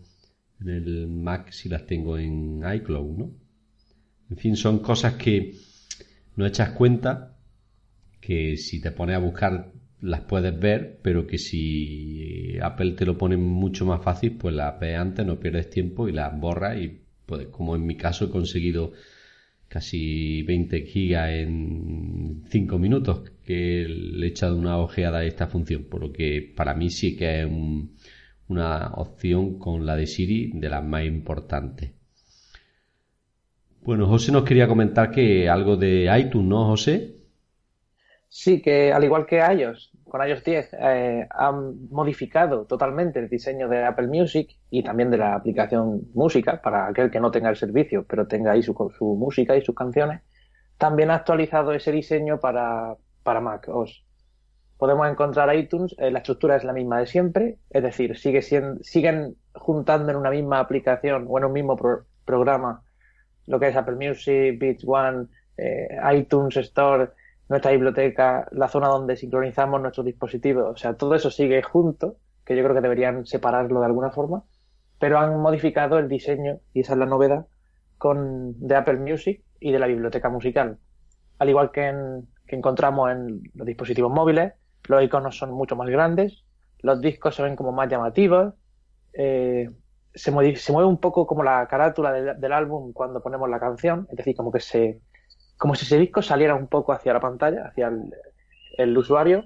en 0.60 0.68
el 0.68 1.06
Mac 1.08 1.50
si 1.50 1.70
las 1.70 1.86
tengo 1.86 2.18
en 2.18 2.62
iCloud, 2.62 3.16
¿no? 3.16 3.30
En 4.28 4.36
fin, 4.36 4.56
son 4.56 4.80
cosas 4.80 5.14
que 5.14 5.54
no 6.36 6.44
echas 6.44 6.72
cuenta, 6.72 7.38
que 8.20 8.58
si 8.58 8.80
te 8.80 8.90
pones 8.90 9.16
a 9.16 9.20
buscar 9.20 9.72
las 10.02 10.22
puedes 10.22 10.58
ver, 10.58 10.98
pero 11.02 11.26
que 11.26 11.38
si 11.38 12.58
Apple 12.62 12.92
te 12.92 13.06
lo 13.06 13.18
pone 13.18 13.36
mucho 13.36 13.84
más 13.84 14.02
fácil, 14.02 14.32
pues 14.32 14.54
las 14.54 14.78
ves 14.80 14.98
antes, 14.98 15.26
no 15.26 15.38
pierdes 15.38 15.70
tiempo 15.70 16.08
y 16.08 16.12
las 16.12 16.38
borras 16.38 16.78
y 16.78 17.00
pues 17.26 17.48
como 17.48 17.76
en 17.76 17.86
mi 17.86 17.96
caso 17.96 18.26
he 18.26 18.30
conseguido 18.30 18.92
casi 19.68 20.42
20 20.42 20.80
gigas 20.82 21.30
en 21.30 22.42
5 22.48 22.78
minutos 22.78 23.30
que 23.44 23.86
le 23.88 24.26
he 24.26 24.30
echado 24.30 24.56
una 24.56 24.78
ojeada 24.78 25.18
a 25.18 25.24
esta 25.24 25.46
función, 25.46 25.84
por 25.84 26.00
lo 26.00 26.12
que 26.12 26.52
para 26.56 26.74
mí 26.74 26.90
sí 26.90 27.16
que 27.16 27.42
es 27.42 27.48
una 28.48 28.88
opción 28.94 29.58
con 29.58 29.86
la 29.86 29.96
de 29.96 30.06
Siri 30.06 30.50
de 30.54 30.68
las 30.68 30.84
más 30.84 31.04
importantes. 31.04 31.92
Bueno, 33.82 34.06
José 34.06 34.32
nos 34.32 34.44
quería 34.44 34.66
comentar 34.66 35.10
que 35.10 35.48
algo 35.48 35.76
de 35.76 36.10
iTunes, 36.18 36.48
¿no, 36.48 36.66
José? 36.66 37.19
Sí, 38.32 38.62
que 38.62 38.92
al 38.92 39.02
igual 39.02 39.26
que 39.26 39.38
iOS, 39.38 39.90
con 40.04 40.26
iOS 40.26 40.44
10 40.44 40.76
eh, 40.78 41.26
han 41.30 41.88
modificado 41.90 42.64
totalmente 42.64 43.18
el 43.18 43.28
diseño 43.28 43.68
de 43.68 43.84
Apple 43.84 44.06
Music 44.06 44.56
y 44.70 44.84
también 44.84 45.10
de 45.10 45.18
la 45.18 45.34
aplicación 45.34 46.02
música 46.14 46.62
para 46.62 46.86
aquel 46.86 47.10
que 47.10 47.18
no 47.18 47.32
tenga 47.32 47.50
el 47.50 47.56
servicio 47.56 48.06
pero 48.06 48.28
tenga 48.28 48.52
ahí 48.52 48.62
su, 48.62 48.72
su 48.96 49.16
música 49.16 49.56
y 49.56 49.62
sus 49.62 49.74
canciones. 49.74 50.22
También 50.78 51.10
ha 51.10 51.16
actualizado 51.16 51.72
ese 51.72 51.90
diseño 51.90 52.38
para, 52.38 52.94
para 53.24 53.40
Mac 53.40 53.68
OS. 53.68 54.06
Podemos 54.78 55.08
encontrar 55.08 55.54
iTunes, 55.56 55.96
eh, 55.98 56.12
la 56.12 56.20
estructura 56.20 56.54
es 56.54 56.62
la 56.62 56.72
misma 56.72 57.00
de 57.00 57.06
siempre, 57.06 57.58
es 57.68 57.82
decir, 57.82 58.16
sigue 58.16 58.42
siendo, 58.42 58.80
siguen 58.84 59.36
juntando 59.54 60.12
en 60.12 60.16
una 60.16 60.30
misma 60.30 60.60
aplicación 60.60 61.26
o 61.28 61.36
en 61.36 61.46
un 61.46 61.52
mismo 61.52 61.76
programa 62.24 62.84
lo 63.46 63.58
que 63.58 63.68
es 63.68 63.76
Apple 63.76 63.96
Music, 63.96 64.56
Beats 64.60 64.84
One, 64.86 65.26
eh, 65.56 65.88
iTunes 66.14 66.56
Store, 66.56 67.10
nuestra 67.50 67.72
biblioteca, 67.72 68.46
la 68.52 68.68
zona 68.68 68.86
donde 68.86 69.16
sincronizamos 69.16 69.80
nuestros 69.82 70.06
dispositivos, 70.06 70.70
o 70.72 70.76
sea, 70.76 70.94
todo 70.94 71.16
eso 71.16 71.32
sigue 71.32 71.60
junto, 71.62 72.16
que 72.44 72.56
yo 72.56 72.62
creo 72.62 72.76
que 72.76 72.80
deberían 72.80 73.26
separarlo 73.26 73.80
de 73.80 73.86
alguna 73.86 74.12
forma, 74.12 74.44
pero 75.00 75.18
han 75.18 75.40
modificado 75.40 75.98
el 75.98 76.08
diseño, 76.08 76.60
y 76.72 76.80
esa 76.80 76.92
es 76.92 77.00
la 77.00 77.06
novedad, 77.06 77.48
con, 77.98 78.54
de 78.60 78.76
Apple 78.76 78.98
Music 78.98 79.42
y 79.58 79.72
de 79.72 79.80
la 79.80 79.88
biblioteca 79.88 80.28
musical. 80.28 80.78
Al 81.40 81.48
igual 81.48 81.72
que, 81.72 81.92
que 82.46 82.54
encontramos 82.54 83.10
en 83.10 83.42
los 83.54 83.66
dispositivos 83.66 84.12
móviles, 84.12 84.52
los 84.86 85.02
iconos 85.02 85.36
son 85.36 85.50
mucho 85.50 85.74
más 85.74 85.88
grandes, 85.88 86.44
los 86.82 87.00
discos 87.00 87.34
se 87.34 87.42
ven 87.42 87.56
como 87.56 87.72
más 87.72 87.88
llamativos, 87.88 88.54
eh, 89.12 89.68
se, 90.14 90.30
mueve, 90.30 90.54
se, 90.54 90.72
mueve, 90.72 90.88
un 90.88 90.98
poco 90.98 91.26
como 91.26 91.42
la 91.42 91.66
carátula 91.66 92.12
del 92.12 92.52
álbum 92.52 92.92
cuando 92.92 93.20
ponemos 93.20 93.50
la 93.50 93.58
canción, 93.58 94.06
es 94.08 94.18
decir, 94.18 94.36
como 94.36 94.52
que 94.52 94.60
se, 94.60 95.00
como 95.60 95.74
si 95.74 95.84
ese 95.84 95.98
disco 95.98 96.22
saliera 96.22 96.54
un 96.54 96.68
poco 96.68 96.94
hacia 96.94 97.12
la 97.12 97.20
pantalla, 97.20 97.66
hacia 97.66 97.92
el, 98.78 98.96
usuario. 98.96 99.44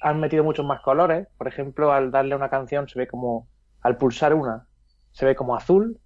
Han 0.00 0.20
metido 0.20 0.44
muchos 0.44 0.64
más 0.64 0.80
colores. 0.80 1.26
Por 1.36 1.48
ejemplo, 1.48 1.92
al 1.92 2.12
darle 2.12 2.36
una 2.36 2.50
canción 2.50 2.88
se 2.88 2.96
ve 3.00 3.08
como, 3.08 3.48
al 3.80 3.96
pulsar 3.96 4.32
una, 4.32 4.68
se 5.10 5.26
ve 5.26 5.34
como 5.34 5.56
azul. 5.56 5.98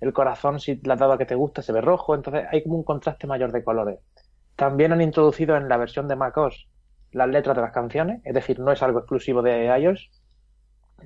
el 0.00 0.12
corazón, 0.12 0.60
si 0.60 0.76
le 0.76 0.92
has 0.92 0.98
dado 1.00 1.14
a 1.14 1.18
que 1.18 1.26
te 1.26 1.34
gusta, 1.34 1.60
se 1.60 1.72
ve 1.72 1.80
rojo, 1.80 2.14
entonces 2.14 2.46
hay 2.52 2.62
como 2.62 2.76
un 2.76 2.84
contraste 2.84 3.26
mayor 3.26 3.50
de 3.50 3.64
colores. 3.64 3.98
También 4.54 4.92
han 4.92 5.00
introducido 5.00 5.56
en 5.56 5.68
la 5.68 5.76
versión 5.76 6.06
de 6.06 6.14
macOS 6.14 6.68
las 7.10 7.28
letras 7.28 7.56
de 7.56 7.62
las 7.62 7.72
canciones, 7.72 8.22
es 8.24 8.32
decir, 8.32 8.60
no 8.60 8.70
es 8.70 8.80
algo 8.80 9.00
exclusivo 9.00 9.42
de 9.42 9.76
iOS. 9.76 10.08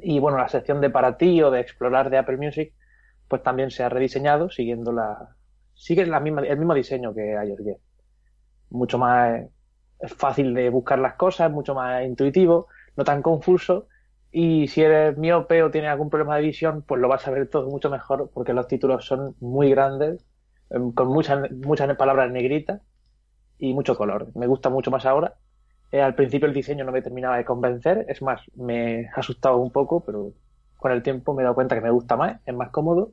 Y 0.02 0.18
bueno, 0.18 0.36
la 0.36 0.48
sección 0.50 0.82
de 0.82 0.90
para 0.90 1.16
ti 1.16 1.42
o 1.42 1.50
de 1.50 1.60
explorar 1.60 2.10
de 2.10 2.18
Apple 2.18 2.36
Music, 2.36 2.74
pues 3.28 3.42
también 3.42 3.70
se 3.70 3.82
ha 3.82 3.88
rediseñado 3.88 4.50
siguiendo 4.50 4.92
la, 4.92 5.36
sigue 5.82 6.06
la 6.06 6.20
misma, 6.20 6.42
el 6.42 6.58
mismo 6.58 6.74
diseño 6.74 7.12
que 7.12 7.32
iOS 7.32 7.64
10. 7.64 7.78
Mucho 8.70 8.98
más 8.98 9.42
fácil 10.16 10.54
de 10.54 10.70
buscar 10.70 10.98
las 11.00 11.14
cosas, 11.14 11.50
mucho 11.50 11.74
más 11.74 12.04
intuitivo, 12.04 12.68
no 12.96 13.04
tan 13.04 13.20
confuso 13.20 13.88
y 14.30 14.68
si 14.68 14.82
eres 14.82 15.18
miope 15.18 15.62
o 15.62 15.70
tienes 15.72 15.90
algún 15.90 16.08
problema 16.08 16.36
de 16.36 16.42
visión, 16.42 16.82
pues 16.82 17.00
lo 17.00 17.08
vas 17.08 17.26
a 17.26 17.32
ver 17.32 17.48
todo 17.48 17.68
mucho 17.68 17.90
mejor 17.90 18.30
porque 18.32 18.52
los 18.52 18.68
títulos 18.68 19.04
son 19.04 19.34
muy 19.40 19.70
grandes, 19.70 20.24
em, 20.70 20.92
con 20.92 21.08
muchas, 21.08 21.96
palabras 21.98 22.30
negritas 22.30 22.80
y 23.58 23.74
mucho 23.74 23.96
color. 23.96 24.28
Me 24.36 24.46
gusta 24.46 24.70
mucho 24.70 24.90
más 24.92 25.04
ahora. 25.04 25.34
Eh, 25.92 26.00
al 26.00 26.14
principio 26.14 26.48
el 26.48 26.54
diseño 26.54 26.84
no 26.84 26.92
me 26.92 27.02
terminaba 27.02 27.36
de 27.38 27.44
convencer, 27.44 28.06
es 28.08 28.22
más, 28.22 28.40
me 28.56 29.08
ha 29.08 29.20
asustado 29.20 29.56
un 29.58 29.72
poco, 29.72 30.04
pero 30.04 30.32
con 30.78 30.92
el 30.92 31.02
tiempo 31.02 31.34
me 31.34 31.42
he 31.42 31.44
dado 31.44 31.54
cuenta 31.56 31.74
que 31.74 31.82
me 31.82 31.90
gusta 31.90 32.16
más, 32.16 32.40
es 32.46 32.54
más 32.54 32.70
cómodo. 32.70 33.12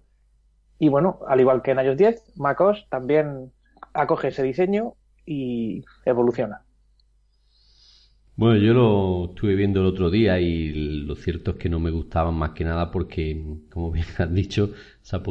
Y 0.79 0.87
bueno, 0.87 1.19
al 1.27 1.41
igual 1.41 1.61
que 1.61 1.71
en 1.71 1.79
iOS 1.79 1.97
10, 1.97 2.33
macOS 2.37 2.87
también 2.89 3.51
acoge 3.93 4.29
ese 4.29 4.43
diseño 4.43 4.93
y 5.25 5.83
evoluciona. 6.05 6.61
Bueno, 8.37 8.55
yo 8.55 8.73
lo 8.73 9.25
estuve 9.31 9.55
viendo 9.55 9.81
el 9.81 9.87
otro 9.87 10.09
día 10.09 10.39
y 10.39 11.03
lo 11.05 11.15
cierto 11.15 11.51
es 11.51 11.57
que 11.57 11.67
no 11.67 11.81
me 11.81 11.91
gustaban 11.91 12.35
más 12.35 12.51
que 12.51 12.63
nada 12.63 12.89
porque, 12.89 13.43
como 13.69 13.91
bien 13.91 14.05
has 14.17 14.33
dicho, 14.33 14.73
se 15.01 15.17
ha, 15.17 15.21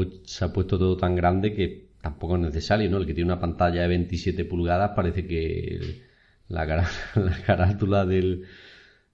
puesto 0.52 0.78
todo 0.78 0.98
tan 0.98 1.16
grande 1.16 1.54
que 1.54 1.88
tampoco 2.02 2.36
es 2.36 2.42
necesario, 2.42 2.90
¿no? 2.90 2.98
El 2.98 3.06
que 3.06 3.14
tiene 3.14 3.32
una 3.32 3.40
pantalla 3.40 3.80
de 3.80 3.88
27 3.88 4.44
pulgadas 4.44 4.90
parece 4.94 5.26
que 5.26 6.02
la, 6.48 6.66
la 7.14 7.42
carátula 7.46 8.04
del, 8.04 8.44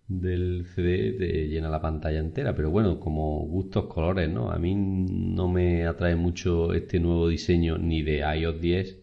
del 0.07 0.67
CD 0.75 1.13
te 1.19 1.49
llena 1.49 1.69
la 1.69 1.81
pantalla 1.81 2.21
entera, 2.21 2.55
pero 2.55 2.71
bueno, 2.71 3.01
como 3.01 3.41
gustos 3.47 3.87
colores, 3.87 4.29
¿no? 4.31 4.51
A 4.51 4.59
mí 4.59 4.75
no 4.75 5.49
me 5.49 5.87
atrae 5.87 6.17
mucho 6.17 6.75
este 6.75 7.01
nuevo 7.01 7.29
diseño 7.29 7.79
ni 7.79 8.03
de 8.03 8.19
iOS 8.19 8.61
10 8.61 8.99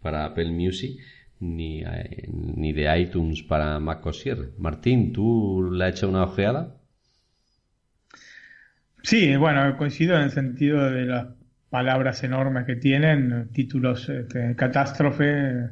para 0.00 0.26
Apple 0.26 0.52
Music 0.52 1.00
ni, 1.40 1.82
eh, 1.82 2.28
ni 2.28 2.72
de 2.72 3.00
iTunes 3.00 3.42
para 3.42 3.78
Mac 3.80 4.04
OS 4.06 4.24
Martín, 4.58 5.12
¿tú 5.12 5.70
le 5.72 5.84
has 5.84 5.92
hecho 5.92 6.08
una 6.08 6.24
ojeada? 6.24 6.76
Sí, 9.02 9.36
bueno, 9.36 9.76
coincido 9.76 10.16
en 10.16 10.22
el 10.22 10.30
sentido 10.30 10.90
de 10.90 11.04
las 11.04 11.28
palabras 11.70 12.24
enormes 12.24 12.64
que 12.64 12.76
tienen, 12.76 13.50
títulos 13.52 14.08
este, 14.08 14.56
catástrofe, 14.56 15.70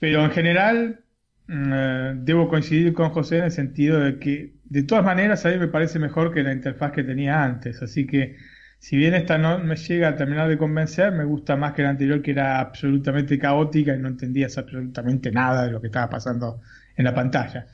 pero 0.00 0.24
en 0.24 0.30
general 0.30 1.03
mm, 1.46 1.72
eh, 1.72 2.12
debo 2.16 2.48
coincidir 2.48 2.92
con 2.92 3.10
José 3.10 3.38
en 3.38 3.44
el 3.44 3.50
sentido 3.50 4.00
de 4.00 4.18
que 4.18 4.54
de 4.64 4.82
todas 4.82 5.04
maneras 5.04 5.44
a 5.46 5.50
mí 5.50 5.58
me 5.58 5.68
parece 5.68 5.98
mejor 5.98 6.32
que 6.32 6.42
la 6.42 6.52
interfaz 6.52 6.92
que 6.92 7.04
tenía 7.04 7.42
antes, 7.44 7.82
así 7.82 8.06
que 8.06 8.36
si 8.84 8.98
bien 8.98 9.14
esta 9.14 9.38
no 9.38 9.58
me 9.60 9.76
llega 9.76 10.08
a 10.08 10.14
terminar 10.14 10.46
de 10.46 10.58
convencer, 10.58 11.10
me 11.10 11.24
gusta 11.24 11.56
más 11.56 11.72
que 11.72 11.82
la 11.82 11.88
anterior 11.88 12.20
que 12.20 12.32
era 12.32 12.60
absolutamente 12.60 13.38
caótica 13.38 13.94
y 13.94 13.98
no 13.98 14.08
entendías 14.08 14.58
absolutamente 14.58 15.32
nada 15.32 15.64
de 15.64 15.72
lo 15.72 15.80
que 15.80 15.86
estaba 15.86 16.10
pasando 16.10 16.60
en 16.94 17.06
la 17.06 17.14
pantalla, 17.14 17.66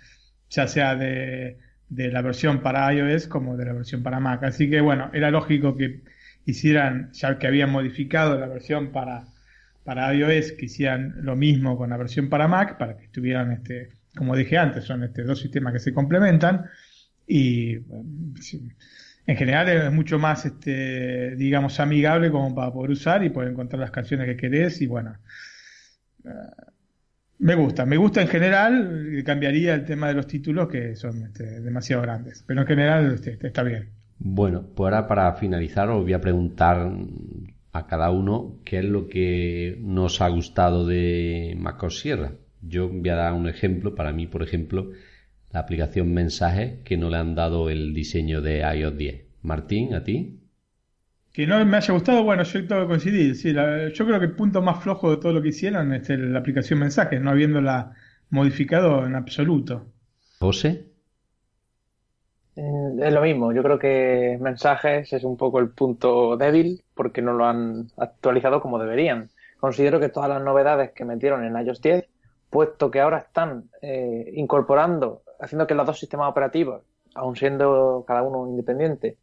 ya 0.49 0.69
sea 0.69 0.95
de, 0.95 1.59
la 1.89 2.23
versión 2.23 2.61
para 2.63 2.95
iOS 2.95 3.27
como 3.27 3.57
de 3.57 3.65
la 3.65 3.73
versión 3.73 4.05
para 4.05 4.21
Mac. 4.21 4.45
Así 4.45 4.71
que 4.71 4.81
bueno, 4.81 5.11
era 5.13 5.33
lógico 5.33 5.77
que 5.77 6.05
hicieran, 6.45 7.11
ya 7.13 7.39
que 7.39 7.49
habían 7.49 7.71
modificado 7.71 8.39
la 8.39 8.47
versión 8.47 8.93
para, 8.93 9.25
para 9.85 10.15
iOS, 10.15 10.53
que 10.53 10.67
hicieran 10.67 11.17
lo 11.23 11.37
mismo 11.37 11.77
con 11.77 11.91
la 11.91 11.97
versión 11.97 12.29
para 12.29 12.49
Mac, 12.49 12.79
para 12.79 12.97
que 12.97 13.05
estuvieran, 13.05 13.53
este, 13.53 13.91
como 14.17 14.37
dije 14.37 14.59
antes, 14.59 14.85
son 14.85 15.05
este, 15.05 15.23
dos 15.23 15.41
sistemas 15.41 15.73
que 15.73 15.79
se 15.79 15.95
complementan. 15.95 16.67
Y 17.27 17.75
en 19.27 19.37
general 19.37 19.69
es 19.69 19.93
mucho 19.93 20.19
más, 20.19 20.45
este, 20.47 21.37
digamos, 21.37 21.79
amigable 21.81 22.31
como 22.31 22.55
para 22.55 22.73
poder 22.73 22.91
usar 22.91 23.25
y 23.25 23.31
poder 23.31 23.51
encontrar 23.51 23.81
las 23.81 23.91
canciones 23.91 24.27
que 24.27 24.37
querés 24.37 24.81
y 24.83 24.87
bueno. 24.87 25.17
Eh, 26.25 26.29
me 27.39 27.55
gusta, 27.55 27.87
me 27.87 27.97
gusta 27.97 28.21
en 28.21 28.29
general, 28.29 29.23
cambiaría 29.25 29.75
el 29.75 29.87
tema 29.87 30.09
de 30.09 30.15
los 30.15 30.27
títulos 30.27 30.69
que 30.69 30.95
son 30.95 31.23
este, 31.23 31.61
demasiado 31.61 32.03
grandes, 32.03 32.45
pero 32.47 32.61
en 32.61 32.67
general 32.67 33.15
este, 33.15 33.39
está 33.47 33.63
bien. 33.63 33.89
Bueno, 34.19 34.63
pues 34.77 34.93
ahora 34.93 35.07
para 35.07 35.33
finalizar 35.35 35.89
os 35.89 36.03
voy 36.03 36.13
a 36.13 36.21
preguntar 36.21 36.93
a 37.73 37.87
cada 37.87 38.11
uno 38.11 38.59
qué 38.65 38.79
es 38.79 38.85
lo 38.85 39.09
que 39.09 39.77
nos 39.81 40.21
ha 40.21 40.29
gustado 40.29 40.87
de 40.87 41.57
MacOS 41.59 42.01
Sierra. 42.01 42.33
Yo 42.63 42.89
voy 42.89 43.09
a 43.09 43.15
dar 43.15 43.33
un 43.33 43.49
ejemplo, 43.49 43.95
para 43.95 44.13
mí, 44.13 44.27
por 44.27 44.43
ejemplo, 44.43 44.91
la 45.53 45.61
aplicación 45.61 46.13
mensaje 46.13 46.81
que 46.85 46.97
no 46.97 47.11
le 47.11 47.17
han 47.17 47.35
dado 47.35 47.71
el 47.71 47.95
diseño 47.95 48.41
de 48.41 48.61
iOS 48.61 48.97
10. 48.97 49.25
Martín, 49.43 49.95
¿a 49.95 50.05
ti? 50.05 50.41
Que 51.33 51.47
no 51.47 51.65
me 51.65 51.77
haya 51.77 51.95
gustado, 51.95 52.25
bueno, 52.25 52.43
yo 52.43 52.67
tengo 52.67 52.83
que 52.83 52.89
coincidir. 52.89 53.37
Sí, 53.37 53.53
yo 53.55 54.07
creo 54.07 54.19
que 54.19 54.27
el 54.27 54.33
punto 54.33 54.63
más 54.63 54.83
flojo 54.83 55.11
de 55.11 55.17
todo 55.19 55.33
lo 55.33 55.43
que 55.43 55.51
hicieron 55.51 55.93
es 55.95 56.09
la 56.09 56.41
aplicación 56.41 56.81
mensaje, 56.81 57.21
no 57.21 57.31
habiéndola 57.31 57.95
modificado 58.31 59.07
en 59.07 59.15
absoluto. 59.15 59.93
¿José? 60.41 60.90
Eh, 62.57 62.63
es 63.01 63.13
lo 63.13 63.23
mismo, 63.23 63.53
yo 63.53 63.63
creo 63.63 63.79
que 63.79 64.39
mensajes 64.41 65.13
es 65.13 65.25
un 65.25 65.37
poco 65.37 65.61
el 65.61 65.71
punto 65.71 66.37
débil 66.37 66.83
porque 66.95 67.23
no 67.23 67.33
lo 67.33 67.47
han 67.47 67.87
actualizado 67.97 68.61
como 68.61 68.79
deberían. 68.79 69.31
Considero 69.59 70.01
que 70.01 70.09
todas 70.09 70.29
las 70.29 70.43
novedades 70.43 70.93
que 70.93 71.05
metieron 71.05 71.45
en 71.45 71.57
iOS 71.67 71.81
10, 71.81 72.09
puesto 72.51 72.91
que 72.91 73.01
ahora 73.01 73.19
están 73.19 73.71
eh, 73.83 74.33
incorporando 74.35 75.23
haciendo 75.41 75.67
que 75.67 75.75
los 75.75 75.87
dos 75.87 75.99
sistemas 75.99 76.31
operativos, 76.31 76.83
aun 77.15 77.35
siendo 77.37 78.05
cada 78.07 78.23
uno 78.23 78.47
independiente, 78.49 79.19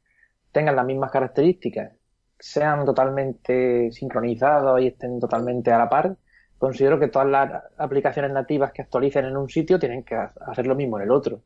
tengan 0.52 0.76
las 0.76 0.86
mismas 0.86 1.12
características, 1.12 1.94
sean 2.40 2.86
totalmente 2.86 3.92
sincronizados 3.92 4.82
y 4.82 4.88
estén 4.88 5.20
totalmente 5.20 5.72
a 5.72 5.78
la 5.78 5.90
par, 5.90 6.18
considero 6.58 7.00
que 7.00 7.08
todas 7.08 7.28
las 7.28 7.64
aplicaciones 7.78 8.32
nativas 8.32 8.72
que 8.72 8.82
actualicen 8.82 9.26
en 9.26 9.38
un 9.38 9.50
sitio 9.50 9.80
tienen 9.80 10.04
que 10.04 10.16
hacer 10.16 10.68
lo 10.68 10.76
mismo 10.76 10.98
en 10.98 11.04
el 11.04 11.12
otro. 11.12 11.42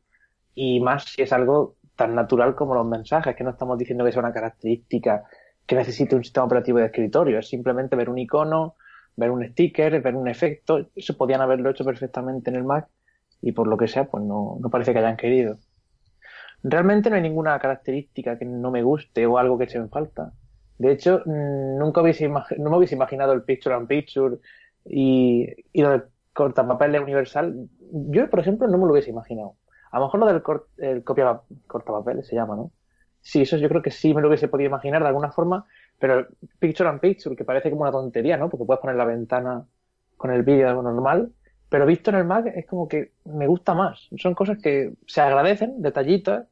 Y 0.54 0.80
más 0.80 1.04
si 1.04 1.22
es 1.22 1.32
algo 1.32 1.76
tan 1.96 2.14
natural 2.14 2.54
como 2.54 2.74
los 2.74 2.86
mensajes, 2.86 3.36
que 3.36 3.44
no 3.44 3.50
estamos 3.50 3.78
diciendo 3.78 4.04
que 4.04 4.12
sea 4.12 4.20
una 4.20 4.32
característica 4.32 5.24
que 5.66 5.76
necesite 5.76 6.16
un 6.16 6.24
sistema 6.24 6.46
operativo 6.46 6.78
de 6.78 6.86
escritorio, 6.86 7.38
es 7.38 7.48
simplemente 7.48 7.96
ver 7.96 8.10
un 8.10 8.18
icono, 8.18 8.76
ver 9.16 9.30
un 9.30 9.46
sticker, 9.48 10.00
ver 10.00 10.16
un 10.16 10.28
efecto, 10.28 10.88
eso 10.94 11.16
podían 11.16 11.40
haberlo 11.40 11.70
hecho 11.70 11.84
perfectamente 11.84 12.50
en 12.50 12.56
el 12.56 12.64
Mac 12.64 12.88
y 13.40 13.52
por 13.52 13.66
lo 13.66 13.76
que 13.76 13.88
sea, 13.88 14.04
pues 14.04 14.24
no, 14.24 14.58
no 14.60 14.70
parece 14.70 14.92
que 14.92 14.98
hayan 14.98 15.16
querido. 15.16 15.58
Realmente 16.62 17.10
no 17.10 17.16
hay 17.16 17.22
ninguna 17.22 17.58
característica 17.58 18.38
que 18.38 18.44
no 18.44 18.70
me 18.70 18.82
guste 18.82 19.26
o 19.26 19.38
algo 19.38 19.58
que 19.58 19.64
eche 19.64 19.78
en 19.78 19.90
falta. 19.90 20.32
De 20.78 20.92
hecho, 20.92 21.22
mm, 21.26 21.78
nunca 21.78 22.02
hubiese 22.02 22.28
no 22.28 22.70
me 22.70 22.76
hubiese 22.76 22.94
imaginado 22.94 23.32
el 23.32 23.42
Picture 23.42 23.74
and 23.74 23.88
Picture 23.88 24.38
y, 24.84 25.46
y 25.72 25.82
lo 25.82 25.90
del 25.90 26.02
cortapapeles 26.32 27.00
universal. 27.02 27.68
Yo, 27.92 28.30
por 28.30 28.40
ejemplo, 28.40 28.68
no 28.68 28.78
me 28.78 28.86
lo 28.86 28.92
hubiese 28.92 29.10
imaginado. 29.10 29.56
A 29.92 29.98
lo 29.98 30.06
mejor 30.06 30.20
lo 30.20 30.26
del 30.26 30.42
el 30.78 31.04
copia 31.04 31.40
cortapapeles 31.66 32.26
se 32.26 32.34
llama, 32.34 32.56
¿no? 32.56 32.72
Sí, 33.20 33.42
eso 33.42 33.56
yo 33.56 33.68
creo 33.68 33.82
que 33.82 33.90
sí 33.90 34.12
me 34.14 34.20
lo 34.20 34.28
hubiese 34.28 34.48
podido 34.48 34.68
imaginar 34.68 35.02
de 35.02 35.08
alguna 35.08 35.30
forma, 35.30 35.64
pero 35.98 36.26
Picture 36.58 36.88
and 36.88 37.00
Picture, 37.00 37.36
que 37.36 37.44
parece 37.44 37.70
como 37.70 37.82
una 37.82 37.92
tontería, 37.92 38.36
¿no? 38.36 38.50
Porque 38.50 38.64
puedes 38.64 38.80
poner 38.80 38.96
la 38.96 39.04
ventana 39.04 39.64
con 40.16 40.32
el 40.32 40.42
vídeo 40.42 40.82
normal, 40.82 41.32
pero 41.68 41.86
visto 41.86 42.10
en 42.10 42.16
el 42.16 42.24
Mac 42.24 42.46
es 42.54 42.66
como 42.66 42.88
que 42.88 43.12
me 43.24 43.46
gusta 43.46 43.74
más. 43.74 44.08
Son 44.16 44.34
cosas 44.34 44.58
que 44.58 44.94
se 45.06 45.20
agradecen, 45.20 45.80
detallitas, 45.80 46.48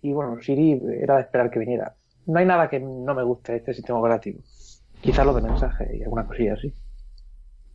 y 0.00 0.12
bueno, 0.12 0.40
Siri 0.40 0.80
era 1.02 1.16
de 1.16 1.22
esperar 1.22 1.50
que 1.50 1.58
viniera. 1.58 1.94
No 2.26 2.38
hay 2.38 2.46
nada 2.46 2.68
que 2.70 2.80
no 2.80 3.14
me 3.14 3.22
guste 3.22 3.52
de 3.52 3.58
este 3.58 3.74
sistema 3.74 3.98
operativo. 3.98 4.40
Quizás 5.00 5.26
lo 5.26 5.34
de 5.34 5.42
mensaje 5.42 5.96
y 5.98 6.02
alguna 6.02 6.26
cosilla 6.26 6.54
así. 6.54 6.72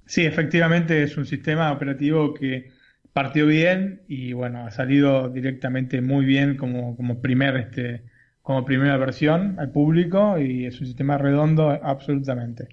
Sí, 0.05 0.25
efectivamente 0.25 1.03
es 1.03 1.17
un 1.17 1.25
sistema 1.25 1.71
operativo 1.71 2.33
que 2.33 2.71
partió 3.16 3.47
bien 3.47 4.01
y 4.09 4.34
bueno, 4.34 4.66
ha 4.66 4.72
salido 4.72 5.30
directamente 5.30 6.01
muy 6.01 6.26
bien 6.26 6.57
como, 6.57 6.97
como 6.97 7.22
primer 7.22 7.55
este 7.55 8.03
como 8.41 8.66
primera 8.66 8.97
versión 8.97 9.55
al 9.57 9.72
público 9.72 10.38
y 10.38 10.66
es 10.66 10.82
un 10.82 10.88
sistema 10.88 11.18
redondo 11.18 11.70
absolutamente. 11.70 12.68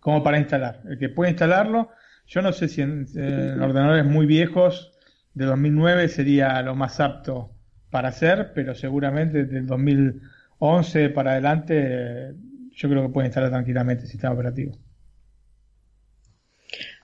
Como 0.00 0.24
para 0.24 0.40
instalar. 0.40 0.82
El 0.88 0.98
que 0.98 1.08
puede 1.08 1.30
instalarlo 1.30 1.90
yo 2.26 2.42
no 2.42 2.52
sé 2.52 2.66
si 2.66 2.82
en, 2.82 3.06
ordenadores 3.62 4.04
muy 4.04 4.26
viejos 4.26 4.98
de 5.34 5.44
2009 5.44 6.08
sería 6.08 6.60
lo 6.62 6.74
más 6.74 6.98
apto 6.98 7.52
para 7.88 8.08
hacer, 8.08 8.50
pero 8.56 8.74
seguramente 8.74 9.44
desde 9.44 9.58
el 9.58 9.66
2011 9.68 11.10
para 11.10 11.32
adelante 11.32 12.34
yo 12.72 12.88
creo 12.88 13.02
que 13.02 13.10
puede 13.10 13.28
instalar 13.28 13.50
tranquilamente 13.50 14.02
el 14.02 14.10
sistema 14.10 14.32
operativo. 14.32 14.76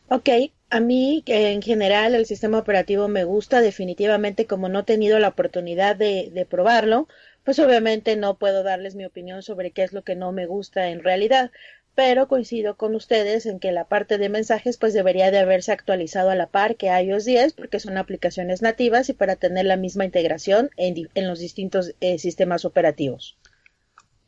Ok, 0.09 0.29
a 0.70 0.80
mí 0.80 1.22
en 1.26 1.62
general 1.62 2.14
el 2.14 2.26
sistema 2.26 2.58
operativo 2.58 3.08
me 3.08 3.24
gusta 3.24 3.60
definitivamente 3.60 4.46
como 4.46 4.68
no 4.68 4.80
he 4.80 4.84
tenido 4.84 5.18
la 5.18 5.28
oportunidad 5.28 5.96
de, 5.96 6.30
de 6.32 6.46
probarlo, 6.46 7.08
pues 7.44 7.58
obviamente 7.58 8.16
no 8.16 8.38
puedo 8.38 8.62
darles 8.62 8.94
mi 8.94 9.04
opinión 9.04 9.42
sobre 9.42 9.70
qué 9.70 9.82
es 9.82 9.92
lo 9.92 10.02
que 10.02 10.16
no 10.16 10.32
me 10.32 10.46
gusta 10.46 10.88
en 10.88 11.02
realidad, 11.02 11.50
pero 11.94 12.26
coincido 12.26 12.76
con 12.76 12.94
ustedes 12.94 13.46
en 13.46 13.60
que 13.60 13.72
la 13.72 13.86
parte 13.86 14.18
de 14.18 14.28
mensajes 14.28 14.76
pues 14.76 14.94
debería 14.94 15.30
de 15.30 15.38
haberse 15.38 15.72
actualizado 15.72 16.30
a 16.30 16.34
la 16.34 16.48
par 16.48 16.76
que 16.76 16.86
iOS 16.86 17.24
10 17.24 17.52
porque 17.52 17.80
son 17.80 17.96
aplicaciones 17.96 18.62
nativas 18.62 19.08
y 19.08 19.12
para 19.12 19.36
tener 19.36 19.66
la 19.66 19.76
misma 19.76 20.04
integración 20.04 20.70
en, 20.76 21.08
los 21.26 21.38
distintos 21.38 21.94
eh, 22.00 22.18
sistemas 22.18 22.64
operativos. 22.64 23.36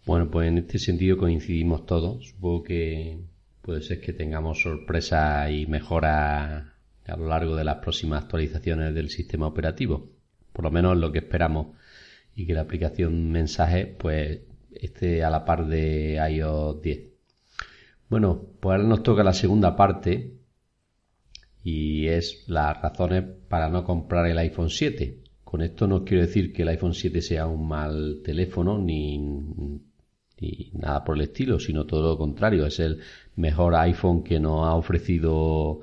Bueno, 0.05 0.31
pues 0.31 0.49
en 0.49 0.59
este 0.59 0.79
sentido 0.79 1.17
coincidimos 1.17 1.85
todos. 1.87 2.29
Supongo 2.29 2.63
que 2.63 3.19
puede 3.67 3.83
ser 3.83 4.01
que 4.01 4.13
tengamos 4.13 4.63
sorpresa 4.63 5.51
y 5.51 5.67
mejora 5.67 6.77
a 7.05 7.17
lo 7.17 7.27
largo 7.27 7.57
de 7.57 7.65
las 7.65 7.79
próximas 7.79 8.23
actualizaciones 8.23 8.95
del 8.95 9.11
sistema 9.11 9.49
operativo. 9.49 10.13
Por 10.53 10.65
lo 10.65 10.71
menos 10.71 10.97
lo 10.97 11.11
que 11.11 11.19
esperamos 11.19 11.77
y 12.37 12.47
que 12.47 12.55
la 12.55 12.61
aplicación 12.61 13.33
mensaje 13.33 13.87
pues 13.87 14.43
esté 14.71 15.25
a 15.25 15.31
la 15.31 15.45
par 15.45 15.67
de 15.67 16.15
iOS 16.31 16.81
10. 16.81 17.01
Bueno, 18.09 18.41
pues 18.61 18.77
ahora 18.77 18.89
nos 18.89 19.03
toca 19.03 19.25
la 19.25 19.33
segunda 19.33 19.75
parte 19.75 20.37
y 21.65 22.07
es 22.07 22.45
las 22.47 22.81
razones 22.81 23.25
para 23.49 23.69
no 23.69 23.83
comprar 23.83 24.27
el 24.29 24.39
iPhone 24.39 24.71
7. 24.71 25.25
Con 25.43 25.63
esto 25.63 25.89
no 25.89 26.05
quiero 26.05 26.23
decir 26.23 26.53
que 26.53 26.63
el 26.63 26.69
iPhone 26.69 26.95
7 26.95 27.21
sea 27.21 27.49
un 27.49 27.67
mal 27.67 28.21
teléfono 28.23 28.79
ni, 28.79 29.19
ni 30.41 30.71
nada 30.75 31.05
por 31.05 31.17
el 31.17 31.23
estilo, 31.23 31.59
sino 31.59 31.87
todo 31.87 32.11
lo 32.11 32.19
contrario, 32.19 32.67
es 32.67 32.79
el 32.81 33.01
mejor 33.37 33.75
iPhone 33.75 34.23
que 34.23 34.39
nos 34.41 34.67
ha 34.67 34.75
ofrecido 34.75 35.81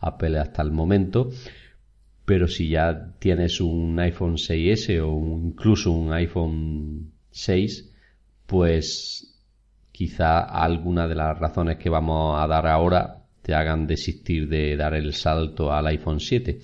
Apple 0.00 0.38
hasta 0.38 0.62
el 0.62 0.72
momento 0.72 1.30
pero 2.26 2.48
si 2.48 2.68
ya 2.68 3.14
tienes 3.20 3.60
un 3.60 3.98
iPhone 4.00 4.34
6S 4.34 5.00
o 5.00 5.40
incluso 5.46 5.92
un 5.92 6.12
iPhone 6.12 7.12
6, 7.30 7.94
pues 8.46 9.40
quizá 9.92 10.40
alguna 10.40 11.06
de 11.06 11.14
las 11.14 11.38
razones 11.38 11.76
que 11.78 11.88
vamos 11.88 12.38
a 12.42 12.46
dar 12.48 12.66
ahora 12.66 13.22
te 13.42 13.54
hagan 13.54 13.86
desistir 13.86 14.48
de 14.48 14.76
dar 14.76 14.94
el 14.94 15.14
salto 15.14 15.72
al 15.72 15.86
iPhone 15.86 16.18
7. 16.18 16.58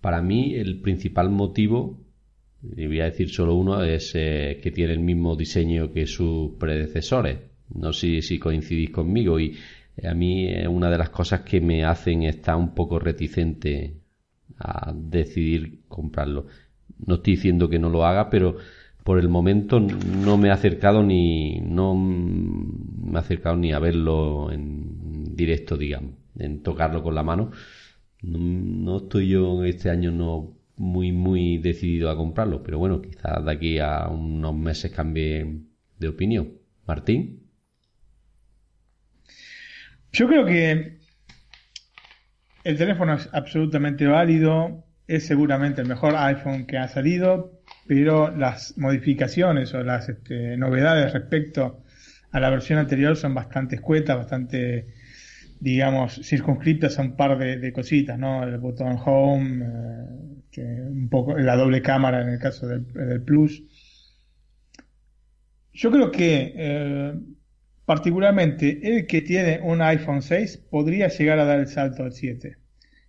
Para 0.00 0.22
mí 0.22 0.54
el 0.54 0.80
principal 0.80 1.28
motivo, 1.28 2.00
y 2.62 2.86
voy 2.86 3.00
a 3.00 3.04
decir 3.04 3.30
solo 3.30 3.54
uno, 3.54 3.82
es 3.82 4.12
eh, 4.14 4.60
que 4.62 4.70
tiene 4.70 4.92
el 4.92 5.00
mismo 5.00 5.36
diseño 5.36 5.92
que 5.92 6.06
sus 6.06 6.52
predecesores. 6.52 7.38
No 7.74 7.92
sé 7.92 8.20
si 8.22 8.38
coincidís 8.38 8.90
conmigo 8.90 9.38
y 9.38 9.56
a 10.02 10.14
mí 10.14 10.48
es 10.48 10.66
una 10.66 10.90
de 10.90 10.98
las 10.98 11.10
cosas 11.10 11.40
que 11.40 11.60
me 11.60 11.84
hacen 11.84 12.24
estar 12.24 12.56
un 12.56 12.74
poco 12.74 12.98
reticente 12.98 13.94
a 14.58 14.92
decidir 14.94 15.80
comprarlo. 15.88 16.46
No 17.06 17.16
estoy 17.16 17.34
diciendo 17.36 17.68
que 17.68 17.78
no 17.78 17.88
lo 17.88 18.04
haga, 18.04 18.28
pero 18.28 18.56
por 19.04 19.18
el 19.18 19.28
momento 19.28 19.80
no 19.80 20.36
me 20.36 20.48
he 20.48 20.50
acercado 20.50 21.02
ni 21.02 21.60
no 21.60 21.94
me 21.94 23.14
he 23.14 23.18
acercado 23.18 23.56
ni 23.56 23.72
a 23.72 23.78
verlo 23.78 24.52
en 24.52 25.34
directo, 25.34 25.76
digamos, 25.76 26.14
en 26.38 26.62
tocarlo 26.62 27.02
con 27.02 27.14
la 27.14 27.22
mano. 27.22 27.50
No, 28.22 28.98
estoy 28.98 29.28
yo 29.28 29.64
este 29.64 29.88
año 29.88 30.10
no 30.10 30.59
muy 30.80 31.12
muy 31.12 31.58
decidido 31.58 32.08
a 32.08 32.16
comprarlo, 32.16 32.62
pero 32.62 32.78
bueno, 32.78 33.02
quizás 33.02 33.44
de 33.44 33.52
aquí 33.52 33.78
a 33.78 34.08
unos 34.08 34.54
meses 34.56 34.90
cambie 34.90 35.60
de 35.98 36.08
opinión. 36.08 36.54
Martín. 36.86 37.50
Yo 40.10 40.26
creo 40.26 40.46
que 40.46 40.98
el 42.64 42.78
teléfono 42.78 43.14
es 43.14 43.28
absolutamente 43.32 44.06
válido, 44.06 44.86
es 45.06 45.26
seguramente 45.26 45.82
el 45.82 45.86
mejor 45.86 46.16
iPhone 46.16 46.66
que 46.66 46.78
ha 46.78 46.88
salido, 46.88 47.60
pero 47.86 48.34
las 48.34 48.76
modificaciones 48.78 49.74
o 49.74 49.82
las 49.82 50.08
este, 50.08 50.56
novedades 50.56 51.12
respecto 51.12 51.84
a 52.32 52.40
la 52.40 52.48
versión 52.48 52.78
anterior 52.78 53.16
son 53.16 53.34
bastante 53.34 53.76
escuetas, 53.76 54.16
bastante, 54.16 54.86
digamos, 55.60 56.20
circunscritas 56.24 56.98
a 56.98 57.02
un 57.02 57.16
par 57.16 57.38
de, 57.38 57.72
cositas, 57.72 58.18
¿no? 58.18 58.44
El 58.44 58.56
botón 58.58 58.96
Home, 59.04 59.64
eh, 59.66 60.39
un 60.56 61.08
poco 61.08 61.36
la 61.38 61.56
doble 61.56 61.82
cámara 61.82 62.22
en 62.22 62.30
el 62.30 62.38
caso 62.38 62.66
del, 62.66 63.22
Plus. 63.22 63.62
Yo 65.72 65.90
creo 65.90 66.10
que 66.10 66.52
eh, 66.56 67.14
Particularmente 67.90 68.78
el 68.84 69.08
que 69.08 69.20
tiene 69.20 69.58
un 69.64 69.82
iPhone 69.82 70.22
6 70.22 70.58
podría 70.70 71.08
llegar 71.08 71.40
a 71.40 71.44
dar 71.44 71.58
el 71.58 71.66
salto 71.66 72.04
al 72.04 72.12
7. 72.12 72.56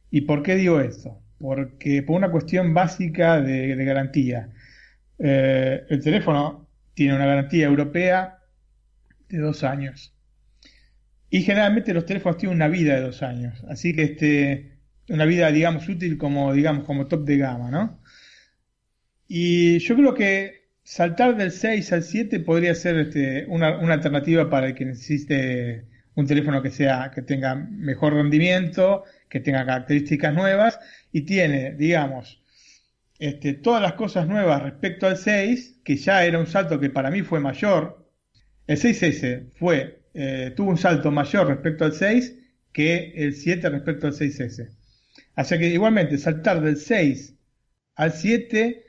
¿Y 0.10 0.22
por 0.22 0.42
qué 0.42 0.56
digo 0.56 0.80
esto? 0.80 1.22
Porque 1.38 2.02
por 2.02 2.16
una 2.16 2.32
cuestión 2.32 2.74
básica 2.74 3.40
de, 3.42 3.76
garantía. 3.86 4.50
Eh, 5.20 5.84
el 5.88 6.04
teléfono 6.04 6.68
tiene 6.96 7.16
una 7.16 7.28
garantía 7.28 7.68
europea 7.68 8.40
de 9.30 9.38
dos 9.38 9.64
años. 9.64 10.16
Y 11.30 11.44
generalmente 11.44 11.94
los 11.94 12.08
teléfonos 12.08 12.38
tienen 12.38 12.56
una 12.56 12.68
vida 12.68 12.96
de 12.96 13.02
dos 13.02 13.22
años. 13.22 13.64
Así 13.70 13.94
que 13.94 14.02
este, 14.02 14.80
una 15.10 15.26
vida, 15.26 15.52
digamos, 15.52 15.88
útil 15.90 16.18
como, 16.18 16.54
digamos, 16.54 16.86
como 16.86 17.08
top 17.08 17.26
de 17.26 17.38
gama, 17.38 17.72
¿no? 17.72 18.02
Y 19.28 19.80
yo 19.80 19.96
creo 19.96 20.14
que 20.14 20.62
saltar 20.84 21.38
del 21.38 21.52
6 21.52 21.94
al 21.94 22.04
7 22.04 22.40
podría 22.42 22.76
ser 22.76 22.98
este, 22.98 23.46
una, 23.48 23.70
alternativa 23.94 24.50
para 24.50 24.68
el 24.68 24.76
que 24.76 24.86
necesite 24.86 25.86
un 26.16 26.28
teléfono 26.28 26.62
que 26.62 26.72
sea 26.72 27.12
que 27.16 27.22
tenga 27.22 27.56
mejor 27.56 28.14
rendimiento, 28.14 29.06
que 29.30 29.40
tenga 29.40 29.66
características 29.66 30.34
nuevas 30.34 30.80
y 31.14 31.22
tiene, 31.22 31.74
digamos, 31.76 32.42
este, 33.20 33.54
todas 33.54 33.82
las 33.82 33.94
cosas 33.94 34.28
nuevas 34.28 34.64
respecto 34.64 35.08
al 35.08 35.18
6, 35.18 35.82
que 35.86 35.96
ya 35.96 36.26
era 36.26 36.40
un 36.40 36.48
salto 36.48 36.80
que 36.80 36.90
para 36.90 37.12
mí 37.12 37.22
fue 37.22 37.40
mayor. 37.40 38.06
El 38.68 38.78
6S 38.78 39.52
fue, 39.54 40.02
eh, 40.14 40.52
tuvo 40.56 40.72
un 40.72 40.78
salto 40.78 41.12
mayor 41.12 41.48
respecto 41.48 41.86
al 41.86 41.94
6 41.94 42.38
que 42.74 43.14
el 43.16 43.34
7 43.34 43.70
respecto 43.70 44.08
al 44.08 44.14
6S. 44.14 44.81
Así 45.42 45.58
que 45.58 45.70
igualmente 45.70 46.20
saltar 46.20 46.62
del 46.62 46.78
6 46.78 47.36
al 47.96 48.12
7 48.12 48.86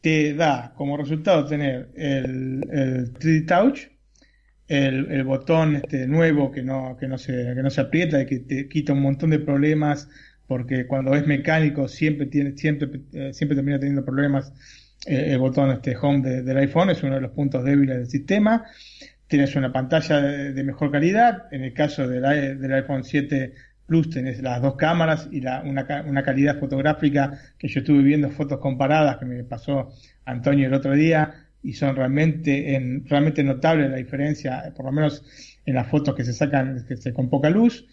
te 0.00 0.34
da 0.34 0.72
como 0.76 0.96
resultado 0.96 1.44
tener 1.46 1.90
el, 1.96 2.62
el 2.70 3.12
3D 3.12 3.46
Touch, 3.48 3.88
el, 4.68 5.24
botón 5.24 5.74
este 5.74 6.06
nuevo 6.06 6.52
que 6.52 6.62
no, 6.62 6.96
que, 6.96 7.08
no 7.08 7.18
se, 7.18 7.32
que 7.32 7.60
no 7.60 7.70
se 7.70 7.80
aprieta 7.80 8.22
y 8.22 8.26
que 8.26 8.38
te 8.38 8.68
quita 8.68 8.92
un 8.92 9.02
montón 9.02 9.30
de 9.30 9.40
problemas 9.40 10.08
porque 10.46 10.86
cuando 10.86 11.12
es 11.16 11.26
mecánico 11.26 11.88
siempre 11.88 12.26
tiene 12.26 12.56
siempre 12.56 13.00
eh, 13.12 13.32
siempre 13.32 13.56
termina 13.56 13.80
teniendo 13.80 14.04
problemas 14.04 14.52
eh, 15.06 15.32
el 15.32 15.38
botón 15.38 15.72
este 15.72 15.96
home 16.00 16.42
del 16.42 16.56
iPhone 16.56 16.90
es 16.90 17.02
uno 17.02 17.16
de 17.16 17.20
los 17.20 17.32
puntos 17.32 17.64
débiles 17.64 17.96
del 17.96 18.06
sistema. 18.06 18.64
Tienes 19.26 19.56
una 19.56 19.72
pantalla 19.72 20.20
de, 20.20 20.62
mejor 20.62 20.92
calidad 20.92 21.52
en 21.52 21.64
el 21.64 21.72
caso 21.72 22.06
del, 22.06 22.60
del 22.60 22.72
iPhone 22.74 23.02
7 23.02 23.54
Plus 23.86 24.10
tenés 24.10 24.42
las 24.42 24.60
dos 24.60 24.74
cámaras 24.76 25.28
y 25.30 25.40
la, 25.40 25.62
una, 25.62 25.86
una, 26.06 26.22
calidad 26.22 26.58
fotográfica 26.58 27.38
que 27.58 27.68
yo 27.68 27.80
estuve 27.80 28.02
viendo 28.02 28.30
fotos 28.30 28.58
comparadas 28.58 29.18
que 29.18 29.24
me 29.24 29.44
pasó 29.44 29.90
Antonio 30.24 30.66
el 30.66 30.74
otro 30.74 30.92
día 30.92 31.46
y 31.62 31.72
son 31.72 31.94
realmente 31.96 32.74
en, 32.74 33.06
realmente 33.06 33.42
notable 33.44 33.88
la 33.88 33.96
diferencia, 33.96 34.72
por 34.76 34.86
lo 34.86 34.92
menos 34.92 35.24
en 35.64 35.74
las 35.74 35.88
fotos 35.88 36.14
que 36.14 36.24
se 36.24 36.32
sacan 36.32 36.84
que 36.86 36.96
se, 36.96 37.12
con 37.12 37.30
poca 37.30 37.48
luz 37.50 37.86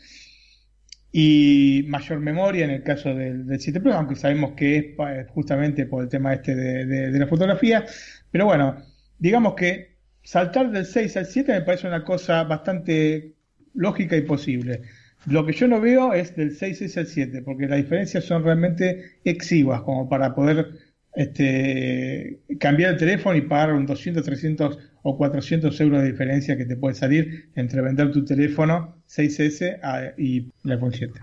y 1.12 1.86
mayor 1.88 2.20
memoria 2.20 2.66
en 2.66 2.72
el 2.72 2.84
caso 2.84 3.14
del, 3.14 3.46
del 3.46 3.60
7 3.60 3.80
Plus, 3.80 3.94
aunque 3.94 4.16
sabemos 4.16 4.54
que 4.54 4.78
es 4.78 5.28
justamente 5.30 5.86
por 5.86 6.04
el 6.04 6.10
tema 6.10 6.34
este 6.34 6.56
de, 6.56 6.86
de 6.86 7.20
la 7.20 7.28
fotografía, 7.28 7.86
pero 8.32 8.46
bueno, 8.46 8.78
digamos 9.20 9.54
que 9.54 9.98
saltar 10.24 10.72
del 10.72 10.86
6 10.86 11.18
al 11.18 11.26
7 11.28 11.52
me 11.54 11.62
parece 11.62 11.88
una 11.88 12.04
cosa 12.04 12.44
bastante 12.44 13.36
lógica 13.74 14.16
y 14.16 14.22
posible. 14.22 14.82
Lo 15.26 15.45
que 15.45 15.53
yo 15.53 15.67
no 15.67 15.80
veo 15.80 16.13
es 16.13 16.36
del 16.36 16.57
6S 16.57 16.97
al 16.97 17.07
7, 17.07 17.41
porque 17.43 17.67
las 17.67 17.78
diferencias 17.78 18.26
son 18.26 18.43
realmente 18.43 19.19
exiguas, 19.24 19.82
como 19.82 20.09
para 20.09 20.36
poder 20.36 20.74
este, 21.15 22.39
cambiar 22.59 22.93
el 22.93 22.97
teléfono 22.97 23.36
y 23.38 23.41
pagar 23.41 23.74
un 23.74 23.86
200, 23.86 24.24
300 24.24 24.80
o 25.03 25.17
400 25.17 25.80
euros 25.82 26.01
de 26.01 26.11
diferencia 26.11 26.57
que 26.57 26.65
te 26.65 26.76
puede 26.76 26.95
salir 26.95 27.49
entre 27.55 27.82
vender 27.82 28.11
tu 28.11 28.26
teléfono 28.26 29.01
6S 29.07 30.13
y 30.17 30.51
el 30.65 30.71
iPhone 30.71 30.93
7. 30.93 31.19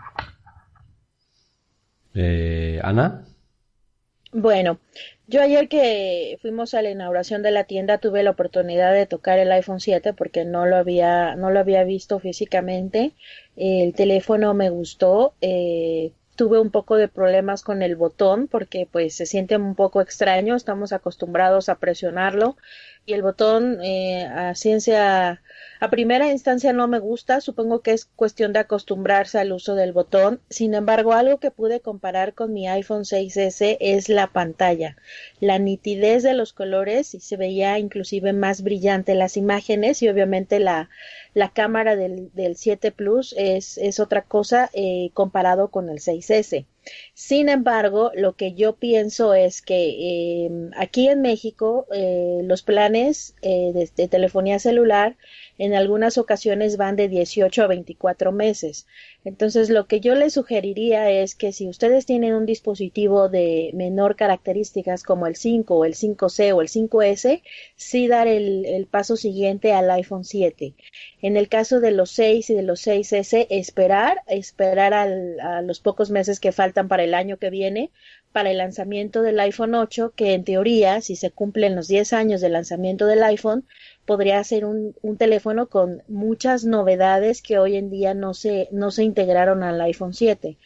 Eh, 2.15 2.81
Ana. 2.83 3.25
Bueno, 4.33 4.79
yo 5.27 5.43
ayer 5.43 5.69
que 5.69 6.39
fuimos 6.41 6.75
a 6.75 6.83
la 6.83 6.91
inauguración 6.91 7.43
de 7.43 7.51
la 7.51 7.65
tienda 7.65 7.99
tuve 7.99 8.23
la 8.23 8.31
oportunidad 8.31 8.93
de 8.93 9.07
tocar 9.07 9.41
el 9.41 9.51
iPhone 9.51 9.81
7 9.81 10.13
porque 10.13 10.45
no 10.45 10.67
lo 10.67 10.77
había, 10.77 11.35
no 11.35 11.51
lo 11.51 11.59
había 11.59 11.83
visto 11.83 12.21
físicamente. 12.21 13.13
El 13.57 13.93
teléfono 13.93 14.55
me 14.55 14.71
gustó. 14.71 15.35
Eh, 15.41 16.13
tuve 16.37 16.61
un 16.61 16.71
poco 16.71 16.97
de 16.97 17.09
problemas 17.09 17.63
con 17.63 17.83
el 17.83 17.97
botón 17.97 18.47
porque 18.47 18.89
pues 18.91 19.15
se 19.15 19.27
siente 19.27 19.57
un 19.57 19.75
poco 19.75 20.01
extraño, 20.01 20.55
estamos 20.55 20.93
acostumbrados 20.93 21.69
a 21.69 21.75
presionarlo 21.75 22.57
y 23.07 23.13
el 23.15 23.23
botón 23.23 23.79
eh, 23.83 24.25
a 24.25 24.55
ciencia 24.55 25.41
a 25.83 25.89
primera 25.89 26.31
instancia 26.31 26.75
no 26.75 26.89
me 26.89 26.99
gusta, 26.99 27.41
supongo 27.41 27.81
que 27.81 27.93
es 27.93 28.05
cuestión 28.05 28.53
de 28.53 28.59
acostumbrarse 28.59 29.39
al 29.39 29.51
uso 29.51 29.75
del 29.75 29.95
botón. 29.95 30.43
Sin 30.51 30.75
embargo, 30.75 31.15
algo 31.15 31.39
que 31.39 31.51
pude 31.51 31.81
comparar 31.81 32.35
con 32.35 32.53
mi 32.53 32.69
iPhone 32.69 33.05
6S 33.05 33.79
es 33.81 34.11
la 34.11 34.27
pantalla, 34.27 34.99
la 35.41 35.59
nitidez 35.59 36.23
de 36.23 36.35
los 36.35 36.53
colores 36.53 37.15
y 37.15 37.21
se 37.21 37.39
veía 37.39 37.79
inclusive 37.79 38.35
más 38.35 38.63
brillante 38.63 39.15
las 39.15 39.39
imágenes 39.39 40.03
y 40.03 40.11
obviamente 40.11 40.61
la, 40.61 40.91
la 41.33 41.51
cámara 41.51 41.97
del, 41.97 42.31
del 42.35 42.57
7 42.57 42.93
Plus 42.93 43.35
es, 43.39 43.79
es 43.79 44.01
otra 44.01 44.21
cosa 44.21 44.69
eh, 44.75 45.11
comparado 45.15 45.69
con 45.69 45.89
el 45.89 46.01
6S. 46.01 46.67
Sin 47.15 47.49
embargo, 47.49 48.11
lo 48.15 48.35
que 48.35 48.55
yo 48.55 48.77
pienso 48.77 49.35
es 49.35 49.63
que 49.63 50.47
eh, 50.47 50.51
aquí 50.77 51.09
en 51.09 51.23
México 51.23 51.87
eh, 51.93 52.41
los 52.45 52.63
planes 52.63 53.35
eh, 53.43 53.73
de, 53.73 53.91
de, 53.95 54.09
telefonía 54.09 54.59
celular 54.59 55.17
en 55.61 55.75
algunas 55.75 56.17
ocasiones 56.17 56.79
van 56.79 56.97
de 56.97 57.07
18 57.07 57.63
a 57.63 57.67
24 57.67 58.33
meses. 58.33 58.87
Entonces, 59.27 59.69
lo 59.69 59.87
que 59.87 60.01
yo 60.01 60.15
les 60.15 60.33
sugeriría 60.33 61.11
es 61.11 61.35
que 61.35 61.53
si 61.53 61.69
ustedes 61.69 62.07
tienen 62.07 62.33
un 62.33 62.47
dispositivo 62.47 63.29
de 63.29 63.71
menor 63.75 64.17
características 64.17 65.03
como 65.03 65.27
el 65.27 65.37
5 65.37 65.77
o 65.77 65.85
el 65.85 65.93
5C 65.93 66.55
o 66.55 66.63
el 66.63 66.69
5S, 66.69 67.43
sí 67.77 68.09
dar 68.09 68.27
el, 68.27 68.89
paso 68.91 69.17
siguiente 69.17 69.75
al 69.75 69.91
iPhone 69.91 70.25
7. 70.25 70.75
En 71.21 71.37
el 71.37 71.51
caso 71.51 71.81
de 71.81 71.91
los 71.91 72.11
6 72.13 72.49
y 72.49 72.55
de 72.55 72.63
los 72.63 72.87
6S, 72.87 73.47
esperar, 73.51 74.23
esperar 74.29 74.95
a 74.95 75.61
los 75.61 75.81
pocos 75.81 76.11
meses 76.11 76.41
que 76.41 76.53
faltan 76.53 76.89
para 76.89 77.05
el 77.05 77.13
año 77.13 77.37
que 77.37 77.51
viene 77.51 77.91
para 78.33 78.51
el 78.51 78.59
lanzamiento 78.59 79.23
del 79.23 79.41
iPhone 79.41 79.75
8, 79.75 80.13
que 80.15 80.35
en 80.35 80.45
teoría, 80.45 81.01
si 81.01 81.17
se 81.17 81.31
cumplen 81.31 81.75
los 81.75 81.89
10 81.89 82.13
años 82.13 82.41
del 82.41 82.53
lanzamiento 82.53 83.07
del 83.07 83.23
iPhone, 83.25 83.67
podría 84.11 84.43
ser 84.43 84.65
un, 84.65 84.93
teléfono 85.19 85.69
con 85.69 86.03
muchas 86.09 86.65
novedades 86.65 87.43
que 87.43 87.61
hoy 87.61 87.77
en 87.77 87.91
día 87.91 88.13
no 88.13 88.35
se, 88.35 88.67
no 88.73 88.91
se 88.91 89.05
integraron 89.05 89.63
al 89.63 89.81
iPhone 89.81 90.15
7. 90.15 90.57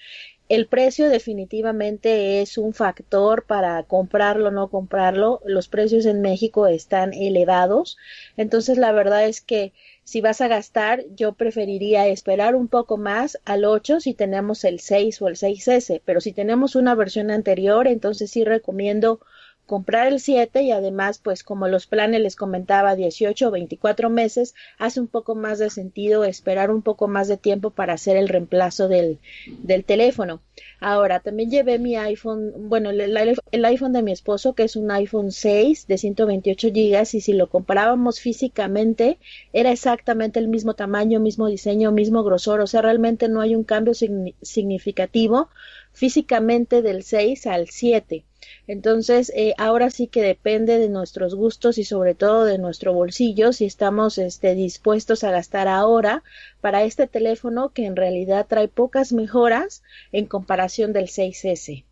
El 0.49 0.67
precio 0.67 1.11
definitivamente 1.11 2.41
es 2.41 2.57
un 2.57 2.73
factor 2.73 3.45
para 3.45 3.83
comprarlo 3.83 4.49
o 4.49 4.51
no 4.51 4.71
comprarlo. 4.71 5.43
Los 5.45 5.69
precios 5.69 6.07
en 6.07 6.23
México 6.23 6.67
están 6.67 7.13
elevados. 7.13 7.99
Entonces 8.39 8.79
la 8.79 8.93
verdad 8.93 9.27
es 9.27 9.43
que 9.43 9.75
si 10.05 10.23
vas 10.23 10.41
a 10.41 10.49
gastar, 10.49 11.05
yo 11.15 11.35
preferiría 11.35 12.07
esperar 12.07 12.55
un 12.55 12.69
poco 12.69 12.97
más 12.97 13.39
al 13.45 13.67
8 13.67 14.01
si 14.01 14.15
tenemos 14.15 14.65
el 14.65 14.81
6 14.81 15.21
o 15.21 15.29
el 15.29 15.37
6S. 15.37 16.01
Pero 16.03 16.23
si 16.23 16.33
tenemos 16.33 16.77
una 16.77 16.95
versión 16.95 17.31
anterior, 17.31 17.89
entonces 17.89 18.31
sí 18.31 18.43
recomiendo 18.43 19.21
comprar 19.67 20.09
el 20.09 20.21
7 20.21 20.63
y 20.63 20.71
además, 20.71 21.19
pues 21.23 21.43
como 21.43 21.69
los 21.69 21.87
planes 21.87 22.21
les 22.21 22.37
comentaba, 22.37 22.97
18 22.97 23.49
o 23.49 23.51
24 23.51 24.11
meses, 24.11 24.55
hace 24.79 25.01
un 25.01 25.09
poco 25.09 25.35
más 25.35 25.59
de 25.59 25.71
sentido 25.71 26.25
esperar 26.25 26.71
un 26.71 26.83
poco 26.83 27.09
más 27.09 27.29
de 27.29 27.37
tiempo 27.37 27.71
para 27.71 27.95
hacer 27.95 28.17
el 28.17 28.29
reemplazo 28.29 28.89
del, 28.89 29.19
del 29.63 29.85
teléfono. 29.85 30.41
Ahora, 30.81 31.21
también 31.21 31.51
llevé 31.51 31.79
mi 31.79 31.97
iPhone, 31.97 32.69
bueno, 32.69 32.91
el, 32.91 33.01
el, 33.01 33.65
iPhone 33.65 33.93
de 33.93 34.03
mi 34.03 34.13
esposo, 34.13 34.55
que 34.55 34.65
es 34.65 34.77
un 34.77 34.91
iPhone 34.91 35.33
6 35.33 35.87
de 35.87 35.99
128 35.99 36.69
gigas, 36.73 37.15
y 37.15 37.21
si 37.21 37.33
lo 37.33 37.49
comparábamos 37.49 38.21
físicamente, 38.21 39.19
era 39.53 39.73
exactamente 39.73 40.39
el 40.39 40.49
mismo 40.49 40.75
tamaño, 40.75 41.21
mismo 41.21 41.47
diseño, 41.47 41.91
mismo 41.91 42.23
grosor, 42.23 42.61
o 42.61 42.67
sea, 42.67 42.83
realmente 42.83 43.29
no 43.29 43.41
hay 43.41 43.57
un 43.57 43.65
cambio 43.65 43.95
significativo 43.95 45.49
físicamente 45.93 46.83
del 46.83 47.03
6 47.03 47.47
al 47.47 47.69
7. 47.69 48.25
Entonces, 48.67 49.31
eh, 49.37 49.55
ahora 49.59 49.91
sí 49.91 50.07
que 50.07 50.23
depende 50.23 50.79
de 50.79 50.89
nuestros 50.89 51.35
gustos 51.35 51.77
y 51.77 51.85
sobre 51.85 52.15
todo 52.15 52.45
de 52.45 52.57
nuestro 52.57 52.95
bolsillo 52.95 53.53
si 53.53 53.67
estamos 53.67 54.17
este, 54.17 54.55
dispuestos 54.55 55.23
a 55.23 55.31
gastar 55.31 55.69
ahora 55.69 56.23
para 56.63 56.83
este 56.83 57.07
teléfono 57.07 57.71
que 57.71 57.85
en 57.85 57.95
realidad 57.95 58.47
trae 58.49 58.69
pocas 58.69 59.13
mejoras 59.13 59.83
en 60.13 60.27
comparación 60.27 60.95
del 60.95 61.07
6S. 61.07 61.85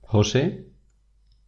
José. 0.00 0.64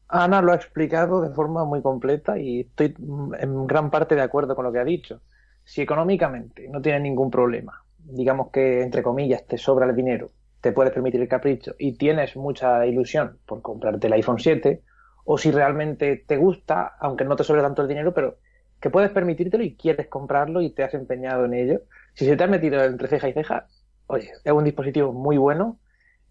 Ana 0.07 0.43
lo 0.43 0.53
ha 0.53 0.57
explicado 0.57 1.23
de 1.23 1.31
forma 1.31 1.65
muy 1.65 1.83
completa 1.83 2.39
y 2.39 2.61
estoy 2.61 2.95
en 3.39 3.67
gran 3.67 3.91
parte 3.91 4.15
de 4.15 4.23
acuerdo 4.23 4.55
con 4.55 4.65
lo 4.65 4.73
que 4.73 4.79
ha 4.79 4.85
dicho. 4.85 5.21
Si 5.65 5.83
económicamente 5.83 6.69
no 6.69 6.81
tiene 6.81 7.01
ningún 7.01 7.31
problema, 7.31 7.85
digamos 7.99 8.51
que 8.51 8.83
entre 8.83 9.03
comillas 9.03 9.45
te 9.47 9.57
sobra 9.57 9.87
el 9.87 9.95
dinero 9.95 10.31
te 10.61 10.73
puedes 10.73 10.93
permitir 10.93 11.21
el 11.21 11.29
capricho 11.29 11.75
y 11.79 11.97
tienes 11.97 12.37
mucha 12.37 12.87
ilusión 12.87 13.39
por 13.47 13.63
comprarte 13.63 14.07
el 14.07 14.13
iPhone 14.15 14.39
7, 14.39 14.83
o 15.25 15.39
si 15.39 15.51
realmente 15.51 16.25
te 16.27 16.37
gusta, 16.37 16.97
aunque 17.01 17.25
no 17.25 17.37
te 17.37 17.45
sobre 17.45 17.63
tanto 17.63 17.83
el 17.83 17.89
dinero, 17.89 18.13
pero 18.13 18.39
que 18.81 18.91
puedes 18.91 19.11
permitírtelo 19.11 19.63
y 19.63 19.77
quieres 19.77 20.09
comprarlo 20.09 20.61
y 20.63 20.71
te 20.71 20.83
has 20.83 20.95
empeñado 20.95 21.45
en 21.45 21.55
ello, 21.55 21.83
si 22.15 22.25
se 22.25 22.37
te 22.37 22.45
ha 22.45 22.47
metido 22.47 22.83
entre 22.83 23.09
ceja 23.09 23.29
y 23.29 23.33
ceja, 23.33 23.67
oye, 24.07 24.33
es 24.43 24.53
un 24.53 24.65
dispositivo 24.65 25.13
muy 25.13 25.37
bueno. 25.37 25.79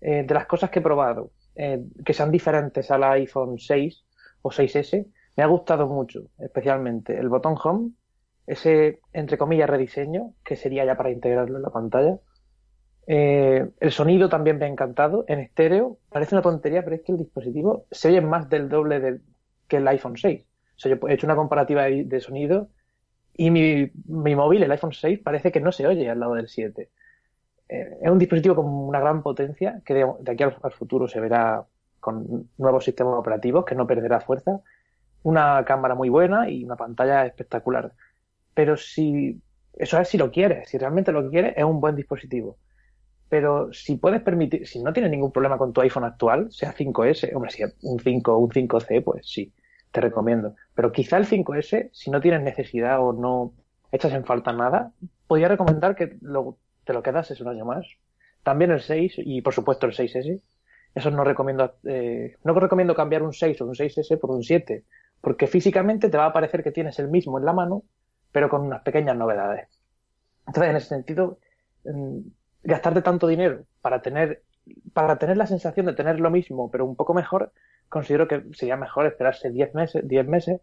Eh, 0.01 0.23
de 0.23 0.33
las 0.33 0.45
cosas 0.45 0.69
que 0.69 0.79
he 0.79 0.81
probado, 0.81 1.31
eh, 1.55 1.83
que 2.05 2.13
sean 2.13 2.31
diferentes 2.31 2.89
al 2.89 3.03
iPhone 3.03 3.59
6 3.59 4.05
o 4.41 4.49
6S, 4.49 5.07
me 5.35 5.43
ha 5.43 5.47
gustado 5.47 5.87
mucho, 5.87 6.21
especialmente 6.37 7.17
el 7.17 7.27
botón 7.29 7.55
Home, 7.61 7.91
ese, 8.47 8.99
entre 9.13 9.37
comillas, 9.37 9.69
rediseño, 9.69 10.33
que 10.43 10.55
sería 10.55 10.85
ya 10.85 10.95
para 10.95 11.11
integrarlo 11.11 11.57
en 11.57 11.63
la 11.63 11.69
pantalla, 11.69 12.17
eh, 13.11 13.67
el 13.79 13.91
sonido 13.91 14.29
también 14.29 14.59
me 14.59 14.65
ha 14.65 14.67
encantado. 14.67 15.25
En 15.27 15.39
estéreo, 15.39 15.97
parece 16.09 16.35
una 16.35 16.43
tontería, 16.43 16.83
pero 16.83 16.95
es 16.95 17.01
que 17.01 17.11
el 17.11 17.17
dispositivo 17.17 17.87
se 17.89 18.09
oye 18.09 18.21
más 18.21 18.47
del 18.49 18.69
doble 18.69 18.99
de, 18.99 19.19
que 19.67 19.77
el 19.77 19.87
iPhone 19.87 20.15
6. 20.15 20.43
O 20.43 20.79
sea, 20.79 20.95
yo 20.95 21.07
he 21.07 21.13
hecho 21.15 21.25
una 21.25 21.35
comparativa 21.35 21.85
de, 21.85 22.03
de 22.03 22.21
sonido 22.21 22.69
y 23.35 23.49
mi, 23.49 23.91
mi, 24.05 24.35
móvil, 24.35 24.61
el 24.61 24.71
iPhone 24.71 24.93
6, 24.93 25.21
parece 25.23 25.51
que 25.51 25.59
no 25.59 25.71
se 25.71 25.87
oye 25.87 26.07
al 26.07 26.19
lado 26.19 26.35
del 26.35 26.49
7. 26.49 26.87
Eh, 27.69 27.97
es 27.99 28.11
un 28.11 28.19
dispositivo 28.19 28.55
con 28.55 28.67
una 28.67 28.99
gran 28.99 29.23
potencia 29.23 29.81
que 29.83 29.95
de, 29.95 30.05
de 30.19 30.31
aquí 30.31 30.43
al, 30.43 30.55
al, 30.61 30.71
futuro 30.71 31.07
se 31.07 31.19
verá 31.19 31.65
con 31.99 32.47
nuevos 32.59 32.85
sistemas 32.85 33.15
operativos 33.15 33.65
que 33.65 33.73
no 33.73 33.87
perderá 33.87 34.21
fuerza. 34.21 34.59
Una 35.23 35.65
cámara 35.65 35.95
muy 35.95 36.09
buena 36.09 36.47
y 36.47 36.63
una 36.63 36.75
pantalla 36.75 37.25
espectacular. 37.25 37.91
Pero 38.53 38.77
si, 38.77 39.41
eso 39.73 39.99
es 39.99 40.07
si 40.07 40.19
lo 40.19 40.29
quieres, 40.29 40.69
si 40.69 40.77
realmente 40.77 41.11
lo 41.11 41.27
quieres, 41.31 41.55
es 41.57 41.63
un 41.63 41.81
buen 41.81 41.95
dispositivo 41.95 42.59
pero 43.29 43.71
si 43.71 43.95
puedes 43.95 44.21
permitir, 44.21 44.67
si 44.67 44.81
no 44.81 44.91
tienes 44.91 45.11
ningún 45.11 45.31
problema 45.31 45.57
con 45.57 45.71
tu 45.71 45.81
iPhone 45.81 46.03
actual, 46.03 46.51
sea 46.51 46.73
5S, 46.73 47.33
hombre, 47.35 47.51
si 47.51 47.63
un 47.83 47.99
5 47.99 48.33
o 48.33 48.37
un 48.39 48.49
5C, 48.49 49.03
pues 49.03 49.29
sí, 49.29 49.53
te 49.91 50.01
recomiendo. 50.01 50.55
Pero 50.73 50.91
quizá 50.91 51.17
el 51.17 51.27
5S, 51.27 51.89
si 51.93 52.09
no 52.09 52.19
tienes 52.19 52.41
necesidad 52.41 52.99
o 53.01 53.13
no 53.13 53.53
echas 53.91 54.13
en 54.13 54.25
falta 54.25 54.51
nada, 54.51 54.91
podría 55.27 55.47
recomendar 55.47 55.95
que 55.95 56.07
te 56.07 56.93
lo 56.93 57.03
quedas 57.03 57.39
un 57.39 57.47
año 57.47 57.65
más. 57.65 57.85
También 58.43 58.71
el 58.71 58.81
6 58.81 59.15
y 59.17 59.41
por 59.41 59.53
supuesto 59.53 59.85
el 59.85 59.93
6S. 59.93 60.41
Eso 60.95 61.11
no 61.11 61.23
recomiendo, 61.23 61.75
eh, 61.83 62.35
no 62.43 62.53
recomiendo 62.53 62.95
cambiar 62.95 63.21
un 63.21 63.33
6 63.33 63.61
o 63.61 63.65
un 63.67 63.75
6S 63.75 64.19
por 64.19 64.31
un 64.31 64.43
7, 64.43 64.83
porque 65.21 65.45
físicamente 65.45 66.09
te 66.09 66.17
va 66.17 66.25
a 66.25 66.33
parecer 66.33 66.63
que 66.63 66.71
tienes 66.71 66.97
el 66.97 67.09
mismo 67.09 67.37
en 67.37 67.45
la 67.45 67.53
mano, 67.53 67.83
pero 68.31 68.49
con 68.49 68.61
unas 68.61 68.81
pequeñas 68.81 69.15
novedades. 69.15 69.67
Entonces, 70.47 70.69
en 70.71 70.75
ese 70.77 70.87
sentido, 70.87 71.37
mm, 71.85 72.19
gastarte 72.63 73.01
tanto 73.01 73.27
dinero 73.27 73.65
para 73.81 74.01
tener, 74.01 74.43
para 74.93 75.17
tener 75.17 75.37
la 75.37 75.47
sensación 75.47 75.85
de 75.85 75.93
tener 75.93 76.19
lo 76.19 76.29
mismo, 76.29 76.69
pero 76.69 76.85
un 76.85 76.95
poco 76.95 77.13
mejor, 77.13 77.51
considero 77.87 78.27
que 78.27 78.43
sería 78.53 78.77
mejor 78.77 79.05
esperarse 79.05 79.49
10 79.49 79.73
meses, 79.73 80.07
10 80.07 80.27
meses 80.27 80.61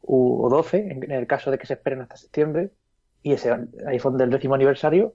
o 0.00 0.48
12, 0.50 0.98
en 1.02 1.10
el 1.10 1.26
caso 1.26 1.50
de 1.50 1.58
que 1.58 1.66
se 1.66 1.74
esperen 1.74 2.00
hasta 2.00 2.16
septiembre, 2.16 2.70
y 3.22 3.32
ese 3.32 3.54
iPhone 3.86 4.16
del 4.16 4.30
décimo 4.30 4.54
aniversario, 4.54 5.14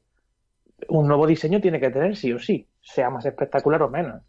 un 0.89 1.07
nuevo 1.07 1.25
diseño 1.27 1.61
tiene 1.61 1.79
que 1.79 1.89
tener 1.89 2.15
sí 2.15 2.33
o 2.33 2.39
sí, 2.39 2.67
sea 2.81 3.09
más 3.09 3.25
espectacular 3.25 3.81
o 3.83 3.89
menos. 3.89 4.21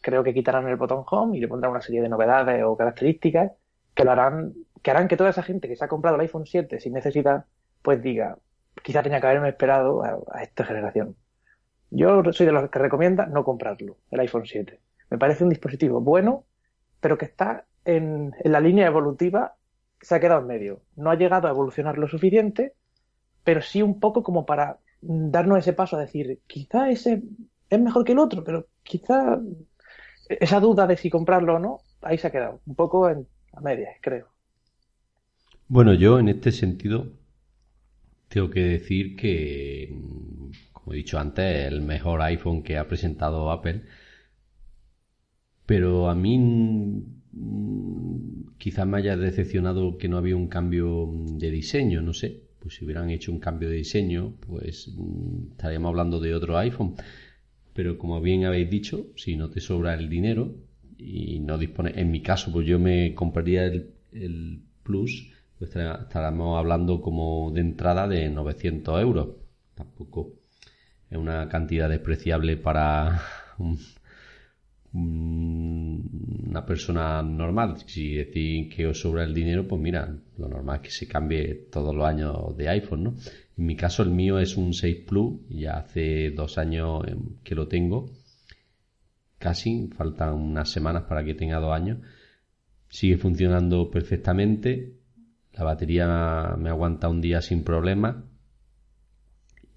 Creo 0.00 0.22
que 0.22 0.32
quitarán 0.32 0.68
el 0.68 0.76
botón 0.76 1.04
home 1.10 1.36
y 1.36 1.40
le 1.40 1.48
pondrán 1.48 1.72
una 1.72 1.80
serie 1.80 2.02
de 2.02 2.08
novedades 2.08 2.62
o 2.64 2.76
características 2.76 3.52
que 3.94 4.04
lo 4.04 4.12
harán, 4.12 4.54
que 4.82 4.90
harán 4.90 5.08
que 5.08 5.16
toda 5.16 5.30
esa 5.30 5.42
gente 5.42 5.68
que 5.68 5.76
se 5.76 5.84
ha 5.84 5.88
comprado 5.88 6.16
el 6.16 6.22
iPhone 6.22 6.46
7 6.46 6.78
sin 6.78 6.92
necesidad, 6.92 7.46
pues 7.82 8.00
diga, 8.02 8.38
quizá 8.82 9.02
tenía 9.02 9.20
que 9.20 9.26
haberme 9.26 9.48
esperado 9.48 10.04
a, 10.04 10.18
a 10.30 10.42
esta 10.42 10.64
generación. 10.64 11.16
Yo 11.90 12.22
soy 12.32 12.46
de 12.46 12.52
los 12.52 12.70
que 12.70 12.78
recomienda 12.78 13.26
no 13.26 13.44
comprarlo, 13.44 13.96
el 14.10 14.20
iPhone 14.20 14.46
7. 14.46 14.80
Me 15.10 15.18
parece 15.18 15.44
un 15.44 15.50
dispositivo 15.50 16.00
bueno, 16.00 16.44
pero 17.00 17.16
que 17.16 17.26
está 17.26 17.66
en, 17.84 18.32
en 18.40 18.52
la 18.52 18.60
línea 18.60 18.86
evolutiva, 18.86 19.54
se 20.00 20.14
ha 20.14 20.20
quedado 20.20 20.40
en 20.40 20.46
medio. 20.48 20.82
No 20.96 21.10
ha 21.10 21.16
llegado 21.16 21.46
a 21.46 21.50
evolucionar 21.50 21.98
lo 21.98 22.08
suficiente, 22.08 22.74
pero 23.44 23.62
sí 23.62 23.82
un 23.82 24.00
poco 24.00 24.22
como 24.22 24.44
para 24.44 24.78
darnos 25.00 25.58
ese 25.58 25.72
paso 25.72 25.96
a 25.96 26.00
decir, 26.00 26.40
quizá 26.46 26.90
ese 26.90 27.22
es 27.70 27.80
mejor 27.80 28.04
que 28.04 28.12
el 28.12 28.18
otro, 28.18 28.42
pero 28.44 28.66
quizá 28.82 29.38
esa 30.28 30.60
duda 30.60 30.86
de 30.86 30.96
si 30.96 31.10
comprarlo 31.10 31.56
o 31.56 31.58
no, 31.58 31.78
ahí 32.02 32.18
se 32.18 32.26
ha 32.26 32.32
quedado, 32.32 32.60
un 32.66 32.74
poco 32.74 33.08
en, 33.08 33.26
a 33.52 33.60
medias, 33.60 33.96
creo. 34.00 34.28
Bueno, 35.68 35.94
yo 35.94 36.18
en 36.18 36.28
este 36.28 36.52
sentido 36.52 37.12
tengo 38.28 38.50
que 38.50 38.60
decir 38.60 39.16
que 39.16 39.94
como 40.86 40.94
he 40.94 40.98
dicho 40.98 41.18
antes, 41.18 41.66
el 41.66 41.82
mejor 41.82 42.22
iPhone 42.22 42.62
que 42.62 42.78
ha 42.78 42.86
presentado 42.86 43.50
Apple. 43.50 43.82
Pero 45.66 46.08
a 46.08 46.14
mí 46.14 46.38
mm, 46.38 48.54
quizás 48.56 48.86
me 48.86 48.98
haya 48.98 49.16
decepcionado 49.16 49.98
que 49.98 50.08
no 50.08 50.16
había 50.16 50.36
un 50.36 50.46
cambio 50.46 51.10
de 51.12 51.50
diseño, 51.50 52.02
no 52.02 52.12
sé. 52.12 52.40
Pues 52.60 52.76
si 52.76 52.84
hubieran 52.84 53.10
hecho 53.10 53.32
un 53.32 53.40
cambio 53.40 53.68
de 53.68 53.78
diseño, 53.78 54.34
pues 54.46 54.94
mm, 54.96 55.50
estaríamos 55.52 55.88
hablando 55.88 56.20
de 56.20 56.36
otro 56.36 56.56
iPhone. 56.56 56.94
Pero 57.74 57.98
como 57.98 58.20
bien 58.20 58.44
habéis 58.44 58.70
dicho, 58.70 59.08
si 59.16 59.36
no 59.36 59.50
te 59.50 59.60
sobra 59.60 59.94
el 59.94 60.08
dinero 60.08 60.54
y 60.98 61.40
no 61.40 61.58
dispone, 61.58 61.94
en 61.96 62.12
mi 62.12 62.22
caso, 62.22 62.52
pues 62.52 62.64
yo 62.64 62.78
me 62.78 63.12
compraría 63.12 63.66
el 63.66 64.62
Plus, 64.84 65.32
pues 65.58 65.74
estaríamos 65.74 66.56
hablando 66.56 67.00
como 67.00 67.50
de 67.52 67.62
entrada 67.62 68.06
de 68.06 68.30
900 68.30 69.02
euros. 69.02 69.28
Tampoco 69.74 70.45
es 71.10 71.18
una 71.18 71.48
cantidad 71.48 71.88
despreciable 71.88 72.56
para 72.56 73.22
una 74.92 76.64
persona 76.66 77.22
normal. 77.22 77.76
Si 77.86 78.14
decís 78.14 78.74
que 78.74 78.86
os 78.86 79.00
sobra 79.00 79.24
el 79.24 79.34
dinero, 79.34 79.66
pues 79.68 79.80
mira, 79.80 80.16
lo 80.38 80.48
normal 80.48 80.76
es 80.76 80.82
que 80.82 80.90
se 80.90 81.08
cambie 81.08 81.54
todos 81.70 81.94
los 81.94 82.06
años 82.06 82.56
de 82.56 82.68
iPhone, 82.68 83.04
¿no? 83.04 83.14
En 83.56 83.66
mi 83.66 83.76
caso 83.76 84.02
el 84.02 84.10
mío 84.10 84.38
es 84.38 84.56
un 84.56 84.72
6 84.74 85.04
Plus, 85.06 85.40
ya 85.48 85.78
hace 85.78 86.30
dos 86.30 86.58
años 86.58 87.06
em, 87.06 87.36
que 87.42 87.54
lo 87.54 87.68
tengo, 87.68 88.10
casi, 89.38 89.88
faltan 89.96 90.34
unas 90.34 90.70
semanas 90.70 91.04
para 91.04 91.24
que 91.24 91.34
tenga 91.34 91.58
dos 91.58 91.72
años. 91.74 91.98
Sigue 92.88 93.16
funcionando 93.18 93.90
perfectamente, 93.90 94.94
la 95.52 95.64
batería 95.64 96.54
me 96.58 96.68
aguanta 96.70 97.08
un 97.08 97.20
día 97.20 97.40
sin 97.42 97.64
problemas 97.64 98.16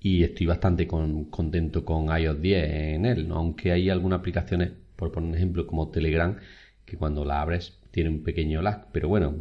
y 0.02 0.24
estoy 0.24 0.46
bastante 0.46 0.88
contento 0.88 1.84
con 1.84 2.08
iOS 2.18 2.42
10 2.42 2.70
en 2.96 3.06
él, 3.06 3.28
aunque 3.32 3.72
hay 3.72 3.90
algunas 3.90 4.20
aplicaciones, 4.20 4.72
por 4.96 5.12
poner 5.12 5.30
un 5.30 5.36
ejemplo, 5.36 5.68
como 5.68 5.90
Telegram, 5.90 6.38
que 6.86 6.98
cuando 6.98 7.26
la 7.26 7.42
abres 7.42 7.80
tiene 7.92 8.10
un 8.10 8.24
pequeño 8.24 8.62
lag, 8.62 8.88
pero 8.92 9.10
bueno, 9.10 9.36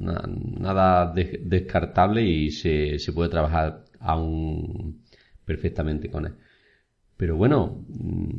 nada 0.00 1.12
descartable 1.14 2.22
y 2.22 2.50
se, 2.50 2.98
se, 2.98 3.12
puede 3.12 3.30
trabajar 3.30 3.84
aún 4.00 5.02
perfectamente 5.44 6.10
con 6.10 6.26
él. 6.26 6.32
Pero 7.16 7.36
bueno, 7.36 7.84
mm, 7.88 8.38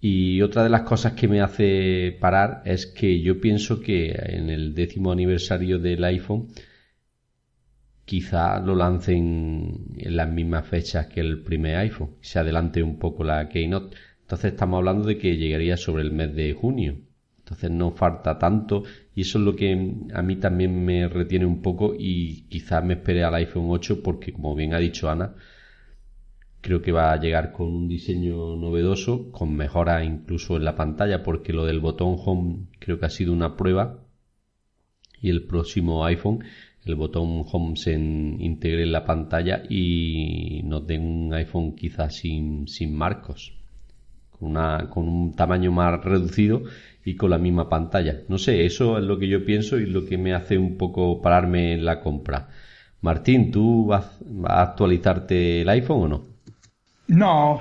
y 0.00 0.42
otra 0.42 0.62
de 0.62 0.70
las 0.70 0.82
cosas 0.82 1.14
que 1.14 1.28
me 1.28 1.40
hace 1.40 2.16
parar 2.20 2.62
es 2.64 2.86
que 2.86 3.20
yo 3.20 3.40
pienso 3.40 3.80
que 3.80 4.10
en 4.10 4.48
el 4.50 4.74
décimo 4.74 5.10
aniversario 5.10 5.78
del 5.78 6.04
iPhone 6.04 6.48
quizá 8.08 8.58
lo 8.60 8.74
lancen 8.74 9.94
en 9.98 10.16
las 10.16 10.30
mismas 10.30 10.66
fechas 10.66 11.08
que 11.08 11.20
el 11.20 11.42
primer 11.42 11.76
iPhone, 11.76 12.16
se 12.22 12.38
adelante 12.38 12.82
un 12.82 12.98
poco 12.98 13.22
la 13.22 13.50
Keynote. 13.50 13.96
Entonces 14.22 14.52
estamos 14.52 14.78
hablando 14.78 15.06
de 15.06 15.18
que 15.18 15.36
llegaría 15.36 15.76
sobre 15.76 16.04
el 16.04 16.12
mes 16.12 16.34
de 16.34 16.54
junio. 16.54 16.96
Entonces 17.40 17.70
no 17.70 17.90
falta 17.90 18.38
tanto 18.38 18.84
y 19.14 19.22
eso 19.22 19.38
es 19.38 19.44
lo 19.44 19.54
que 19.54 19.72
a 20.14 20.22
mí 20.22 20.36
también 20.36 20.84
me 20.86 21.06
retiene 21.08 21.44
un 21.44 21.60
poco 21.60 21.94
y 21.98 22.46
quizás 22.48 22.82
me 22.82 22.94
espere 22.94 23.24
al 23.24 23.34
iPhone 23.34 23.66
8 23.68 24.02
porque 24.02 24.32
como 24.32 24.54
bien 24.54 24.72
ha 24.72 24.78
dicho 24.78 25.10
Ana, 25.10 25.34
creo 26.62 26.80
que 26.80 26.92
va 26.92 27.12
a 27.12 27.20
llegar 27.20 27.52
con 27.52 27.66
un 27.68 27.88
diseño 27.88 28.56
novedoso, 28.56 29.30
con 29.32 29.54
mejora 29.54 30.02
incluso 30.02 30.56
en 30.56 30.64
la 30.64 30.76
pantalla 30.76 31.22
porque 31.22 31.52
lo 31.52 31.66
del 31.66 31.80
botón 31.80 32.16
home 32.18 32.68
creo 32.78 32.98
que 32.98 33.06
ha 33.06 33.10
sido 33.10 33.34
una 33.34 33.54
prueba 33.56 34.02
y 35.20 35.30
el 35.30 35.44
próximo 35.44 36.04
iPhone 36.04 36.44
el 36.88 36.96
botón 36.96 37.44
Home 37.50 37.76
se 37.76 37.92
integre 37.92 38.82
en 38.82 38.92
la 38.92 39.04
pantalla 39.04 39.62
y 39.68 40.62
nos 40.64 40.86
den 40.86 41.02
un 41.02 41.34
iPhone 41.34 41.74
quizás 41.74 42.16
sin, 42.16 42.66
sin 42.66 42.96
marcos, 42.96 43.54
con, 44.30 44.50
una, 44.50 44.88
con 44.90 45.08
un 45.08 45.34
tamaño 45.34 45.70
más 45.70 46.02
reducido 46.02 46.62
y 47.04 47.16
con 47.16 47.30
la 47.30 47.38
misma 47.38 47.68
pantalla. 47.68 48.20
No 48.28 48.38
sé, 48.38 48.64
eso 48.66 48.98
es 48.98 49.04
lo 49.04 49.18
que 49.18 49.28
yo 49.28 49.44
pienso 49.44 49.78
y 49.78 49.86
lo 49.86 50.04
que 50.04 50.18
me 50.18 50.34
hace 50.34 50.58
un 50.58 50.76
poco 50.76 51.20
pararme 51.22 51.74
en 51.74 51.84
la 51.84 52.00
compra. 52.00 52.48
Martín, 53.00 53.50
¿tú 53.50 53.86
vas, 53.86 54.20
a 54.44 54.62
actualizarte 54.62 55.62
el 55.62 55.68
iPhone 55.68 56.02
o 56.02 56.08
no? 56.08 56.24
No, 57.08 57.60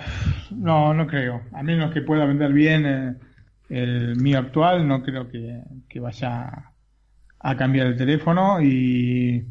no, 0.51 0.93
no 0.93 1.07
creo. 1.07 1.41
A 1.53 1.63
menos 1.63 1.93
que 1.93 2.01
pueda 2.01 2.25
vender 2.25 2.51
bien 2.51 2.85
eh, 2.85 3.15
el 3.69 4.15
mío 4.15 4.39
actual, 4.39 4.87
no 4.87 5.03
creo 5.03 5.29
que, 5.29 5.61
que 5.87 5.99
vaya 5.99 6.73
a 7.39 7.55
cambiar 7.55 7.87
el 7.87 7.97
teléfono 7.97 8.61
y 8.61 9.45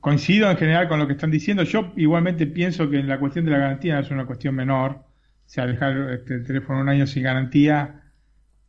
coincido 0.00 0.50
en 0.50 0.58
general 0.58 0.86
con 0.86 0.98
lo 0.98 1.06
que 1.06 1.14
están 1.14 1.30
diciendo. 1.30 1.62
Yo 1.62 1.92
igualmente 1.96 2.46
pienso 2.46 2.90
que 2.90 2.98
en 2.98 3.08
la 3.08 3.18
cuestión 3.18 3.46
de 3.46 3.52
la 3.52 3.58
garantía 3.58 3.98
es 4.00 4.10
una 4.10 4.26
cuestión 4.26 4.54
menor. 4.54 4.90
O 4.92 5.48
sea, 5.48 5.66
dejar 5.66 6.10
este, 6.10 6.34
el 6.34 6.46
teléfono 6.46 6.80
un 6.80 6.88
año 6.88 7.06
sin 7.06 7.22
garantía 7.22 8.02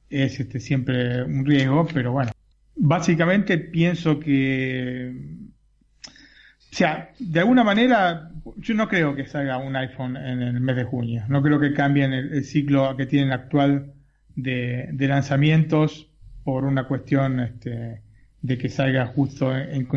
es 0.09 0.39
este, 0.39 0.59
siempre 0.59 1.23
un 1.23 1.45
riesgo, 1.45 1.87
pero 1.93 2.13
bueno. 2.13 2.31
Básicamente 2.77 3.57
pienso 3.57 4.17
que, 4.19 5.13
o 6.07 6.75
sea, 6.75 7.11
de 7.19 7.39
alguna 7.41 7.63
manera, 7.65 8.31
yo 8.57 8.73
no 8.73 8.87
creo 8.87 9.15
que 9.15 9.25
salga 9.25 9.57
un 9.57 9.75
iPhone 9.75 10.15
en 10.15 10.41
el 10.41 10.61
mes 10.61 10.75
de 10.77 10.83
junio. 10.85 11.23
No 11.27 11.41
creo 11.41 11.59
que 11.59 11.73
cambien 11.73 12.13
el, 12.13 12.43
ciclo 12.45 12.95
que 12.95 13.05
tienen 13.05 13.31
actual 13.33 13.93
de, 14.35 14.89
de 14.91 15.07
lanzamientos 15.07 16.09
por 16.45 16.63
una 16.63 16.87
cuestión 16.87 17.39
este, 17.39 18.03
de 18.41 18.57
que 18.57 18.69
salga 18.69 19.07
justo 19.07 19.57
en, 19.57 19.87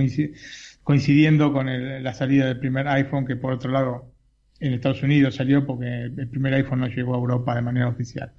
coincidiendo 0.83 1.53
con 1.53 2.03
la 2.03 2.15
salida 2.15 2.47
del 2.47 2.59
primer 2.59 2.89
iPhone, 2.89 3.27
que 3.27 3.37
por 3.37 3.53
otro 3.53 3.71
lado 3.71 4.11
en 4.59 4.73
Estados 4.73 5.03
Unidos 5.03 5.37
salió 5.37 5.65
porque 5.65 6.05
el 6.05 6.29
primer 6.29 6.55
iPhone 6.55 6.81
no 6.81 6.89
llegó 6.89 7.15
a 7.15 7.19
Europa 7.19 7.55
de 7.55 7.61
manera 7.61 7.87
oficial. 7.89 8.33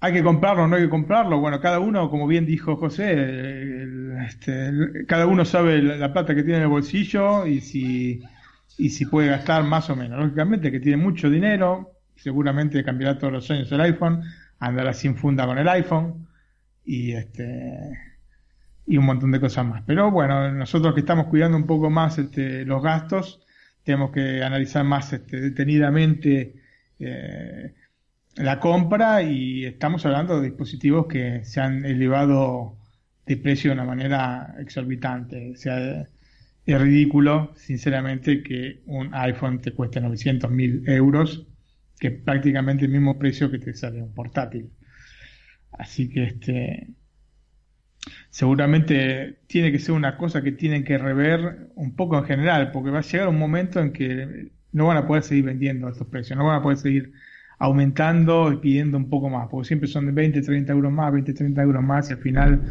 ¿Hay 0.00 0.12
que 0.12 0.24
comprarlo 0.24 0.64
o 0.64 0.66
no 0.66 0.74
hay 0.74 0.82
que 0.82 0.88
comprarlo? 0.88 1.38
Bueno, 1.38 1.60
cada 1.60 1.78
uno, 1.78 2.10
como 2.10 2.26
bien 2.26 2.44
dijo 2.44 2.74
José, 2.74 3.86
este, 4.26 5.06
cada 5.06 5.28
uno 5.28 5.44
sabe 5.44 5.80
la, 5.80 6.12
plata 6.12 6.34
que 6.34 6.42
tiene 6.42 6.56
en 6.56 6.62
el 6.64 6.68
bolsillo 6.68 7.46
y 7.46 7.60
si, 7.60 8.20
y 8.76 8.90
si 8.90 9.06
puede 9.06 9.28
gastar 9.28 9.62
más 9.62 9.88
o 9.88 9.94
menos. 9.94 10.18
Lógicamente 10.18 10.72
que 10.72 10.80
tiene 10.80 10.96
mucho 10.96 11.30
dinero, 11.30 11.92
seguramente 12.16 12.82
cambiará 12.82 13.16
todos 13.16 13.32
los 13.32 13.50
años 13.52 13.70
el 13.70 13.80
iPhone, 13.82 14.24
andará 14.58 14.92
sin 14.92 15.14
funda 15.14 15.46
con 15.46 15.58
el 15.58 15.68
iPhone 15.68 16.26
y 16.84 17.12
este 17.12 17.98
y 18.86 18.96
un 18.96 19.04
montón 19.04 19.30
de 19.30 19.40
cosas 19.40 19.64
más. 19.64 19.82
Pero 19.86 20.10
bueno, 20.10 20.50
nosotros 20.52 20.94
que 20.94 21.00
estamos 21.00 21.26
cuidando 21.26 21.56
un 21.56 21.66
poco 21.66 21.88
más 21.90 22.18
este, 22.18 22.64
los 22.64 22.82
gastos, 22.82 23.40
tenemos 23.84 24.10
que 24.10 24.42
analizar 24.42 24.84
más 24.84 25.12
este, 25.12 25.40
detenidamente 25.40 26.54
eh, 26.98 27.74
la 28.36 28.60
compra 28.60 29.22
y 29.22 29.64
estamos 29.64 30.04
hablando 30.06 30.40
de 30.40 30.48
dispositivos 30.48 31.06
que 31.06 31.44
se 31.44 31.60
han 31.60 31.84
elevado 31.84 32.78
de 33.26 33.36
precio 33.36 33.70
de 33.70 33.74
una 33.74 33.84
manera 33.84 34.54
exorbitante. 34.58 35.52
O 35.52 35.56
sea, 35.56 36.08
es 36.64 36.80
ridículo, 36.80 37.52
sinceramente, 37.56 38.42
que 38.42 38.82
un 38.86 39.14
iPhone 39.14 39.60
te 39.60 39.72
cueste 39.72 40.00
900 40.00 40.50
mil 40.50 40.88
euros, 40.88 41.46
que 41.98 42.08
es 42.08 42.20
prácticamente 42.22 42.84
el 42.84 42.90
mismo 42.90 43.18
precio 43.18 43.50
que 43.50 43.58
te 43.58 43.74
sale 43.74 44.02
un 44.02 44.14
portátil. 44.14 44.70
Así 45.72 46.08
que 46.08 46.24
este 46.24 46.88
seguramente 48.30 49.38
tiene 49.46 49.70
que 49.70 49.78
ser 49.78 49.94
una 49.94 50.16
cosa 50.16 50.42
que 50.42 50.52
tienen 50.52 50.84
que 50.84 50.98
rever 50.98 51.68
un 51.74 51.94
poco 51.94 52.18
en 52.18 52.24
general, 52.24 52.70
porque 52.72 52.90
va 52.90 52.98
a 52.98 53.02
llegar 53.02 53.28
un 53.28 53.38
momento 53.38 53.80
en 53.80 53.92
que 53.92 54.50
no 54.72 54.86
van 54.86 54.96
a 54.96 55.06
poder 55.06 55.22
seguir 55.22 55.44
vendiendo 55.44 55.86
a 55.86 55.90
estos 55.90 56.06
precios, 56.08 56.38
no 56.38 56.46
van 56.46 56.58
a 56.58 56.62
poder 56.62 56.78
seguir 56.78 57.12
aumentando 57.58 58.52
y 58.52 58.56
pidiendo 58.56 58.96
un 58.96 59.08
poco 59.08 59.28
más, 59.28 59.48
porque 59.48 59.68
siempre 59.68 59.88
son 59.88 60.06
de 60.06 60.12
20, 60.12 60.42
30 60.42 60.72
euros 60.72 60.92
más, 60.92 61.12
20, 61.12 61.32
30 61.32 61.62
euros 61.62 61.82
más 61.82 62.10
y 62.10 62.14
al 62.14 62.18
final 62.18 62.62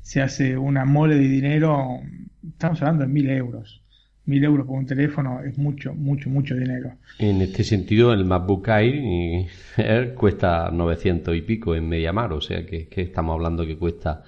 se 0.00 0.22
hace 0.22 0.56
una 0.56 0.84
mole 0.84 1.16
de 1.16 1.28
dinero, 1.28 2.00
estamos 2.42 2.80
hablando 2.80 3.02
de 3.02 3.08
mil 3.08 3.28
euros 3.28 3.84
mil 4.26 4.44
euros 4.44 4.66
por 4.66 4.78
un 4.78 4.86
teléfono 4.86 5.40
es 5.42 5.56
mucho, 5.58 5.94
mucho, 5.94 6.30
mucho 6.30 6.54
dinero. 6.54 6.94
En 7.18 7.40
este 7.42 7.64
sentido, 7.64 8.12
el 8.12 8.24
MacBook 8.24 8.68
Air, 8.68 10.14
cuesta 10.14 10.70
900 10.70 11.36
y 11.36 11.42
pico 11.42 11.74
en 11.74 11.88
MediaMar, 11.88 12.32
o 12.32 12.40
sea 12.40 12.64
que, 12.64 12.88
estamos 12.96 13.34
hablando 13.34 13.66
que 13.66 13.76
cuesta 13.76 14.22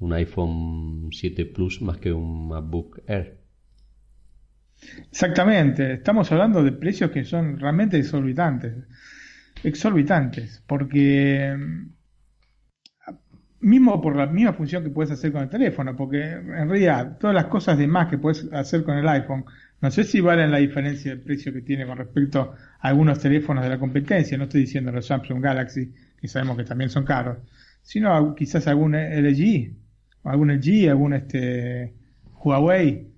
un 0.00 0.12
iPhone 0.12 1.08
7 1.12 1.46
Plus 1.46 1.80
más 1.82 1.98
que 1.98 2.12
un 2.12 2.48
MacBook 2.48 3.00
Air. 3.06 3.38
Exactamente, 5.10 5.94
estamos 5.94 6.30
hablando 6.32 6.64
de 6.64 6.72
precios 6.72 7.10
que 7.10 7.24
son 7.24 7.58
realmente 7.58 7.98
exorbitantes. 7.98 8.74
Exorbitantes, 9.62 10.62
porque 10.66 11.56
mismo 13.62 14.00
por 14.00 14.16
la 14.16 14.26
misma 14.26 14.52
función 14.52 14.82
que 14.82 14.90
puedes 14.90 15.12
hacer 15.12 15.32
con 15.32 15.42
el 15.42 15.48
teléfono, 15.48 15.96
porque 15.96 16.20
en 16.32 16.68
realidad 16.68 17.16
todas 17.18 17.34
las 17.34 17.46
cosas 17.46 17.78
de 17.78 17.86
más 17.86 18.08
que 18.08 18.18
puedes 18.18 18.52
hacer 18.52 18.84
con 18.84 18.98
el 18.98 19.08
iPhone, 19.08 19.44
no 19.80 19.90
sé 19.90 20.04
si 20.04 20.20
valen 20.20 20.50
la 20.50 20.58
diferencia 20.58 21.12
de 21.12 21.22
precio 21.22 21.52
que 21.52 21.62
tiene 21.62 21.86
con 21.86 21.96
respecto 21.96 22.54
a 22.80 22.88
algunos 22.88 23.18
teléfonos 23.18 23.62
de 23.64 23.70
la 23.70 23.78
competencia, 23.78 24.36
no 24.36 24.44
estoy 24.44 24.62
diciendo 24.62 24.92
los 24.92 25.06
Samsung 25.06 25.40
Galaxy, 25.40 25.92
que 26.20 26.28
sabemos 26.28 26.56
que 26.56 26.64
también 26.64 26.90
son 26.90 27.04
caros, 27.04 27.38
sino 27.82 28.34
quizás 28.34 28.66
algún 28.66 28.94
LG, 28.94 29.72
algún 30.24 30.52
LG, 30.52 30.88
algún 30.88 31.14
este 31.14 31.94
Huawei. 32.44 33.08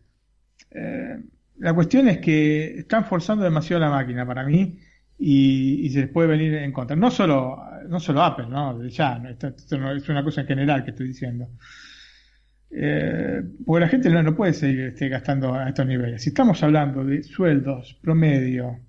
Eh, 0.71 1.21
la 1.59 1.73
cuestión 1.75 2.09
es 2.09 2.19
que 2.19 2.79
están 2.79 3.05
forzando 3.05 3.45
demasiado 3.45 3.81
la 3.81 3.91
máquina 3.91 4.27
para 4.27 4.45
mí 4.45 4.79
y, 5.19 5.89
se 5.91 6.01
les 6.01 6.09
puede 6.09 6.29
venir 6.29 6.55
en 6.55 6.73
contra. 6.73 6.97
No 6.97 7.11
solo, 7.11 7.63
no 7.89 8.01
solo 8.01 8.23
Apple, 8.23 8.47
¿no? 8.49 8.83
Ya, 8.87 9.23
esto, 9.29 9.79
no 9.79 9.93
es 9.93 10.09
una 10.09 10.25
cosa 10.25 10.43
en 10.43 10.47
general 10.47 10.85
que 10.85 10.91
estoy 10.91 11.09
diciendo. 11.09 11.49
Eh, 12.71 13.43
porque 13.65 13.81
la 13.81 13.89
gente 13.89 14.11
no, 14.11 14.35
puede 14.35 14.53
seguir 14.53 14.81
este, 14.81 15.09
gastando 15.09 15.55
a 15.55 15.69
estos 15.69 15.87
niveles. 15.87 16.23
Si 16.23 16.31
estamos 16.31 16.63
hablando 16.63 17.05
de 17.05 17.23
sueldos 17.23 17.99
promedio, 18.03 18.81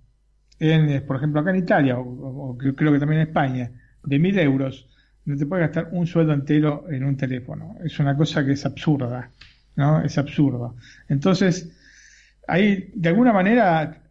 en, 0.59 1.05
por 1.05 1.17
ejemplo 1.17 1.41
acá 1.41 1.51
en 1.51 1.57
Italia, 1.57 1.97
o, 1.99 2.57
creo 2.57 2.91
que 2.91 2.99
también 2.99 3.21
en 3.21 3.28
España, 3.28 3.71
de 4.03 4.19
mil 4.19 4.38
euros, 4.39 4.89
no 5.26 5.38
te 5.38 5.45
puedes 5.45 5.67
gastar 5.67 5.89
un 5.91 6.07
sueldo 6.07 6.34
entero 6.34 6.86
en 6.89 7.03
un 7.03 7.17
teléfono. 7.17 7.76
Es 7.84 7.99
una 7.99 8.15
cosa 8.15 8.45
que 8.45 8.53
es 8.53 8.65
absurda, 8.65 9.32
¿no? 9.76 10.01
Es 10.01 10.17
absurdo. 10.17 10.76
Entonces, 11.09 11.71
ahí, 12.47 12.91
de 12.95 13.09
alguna 13.09 13.34
manera, 13.34 14.05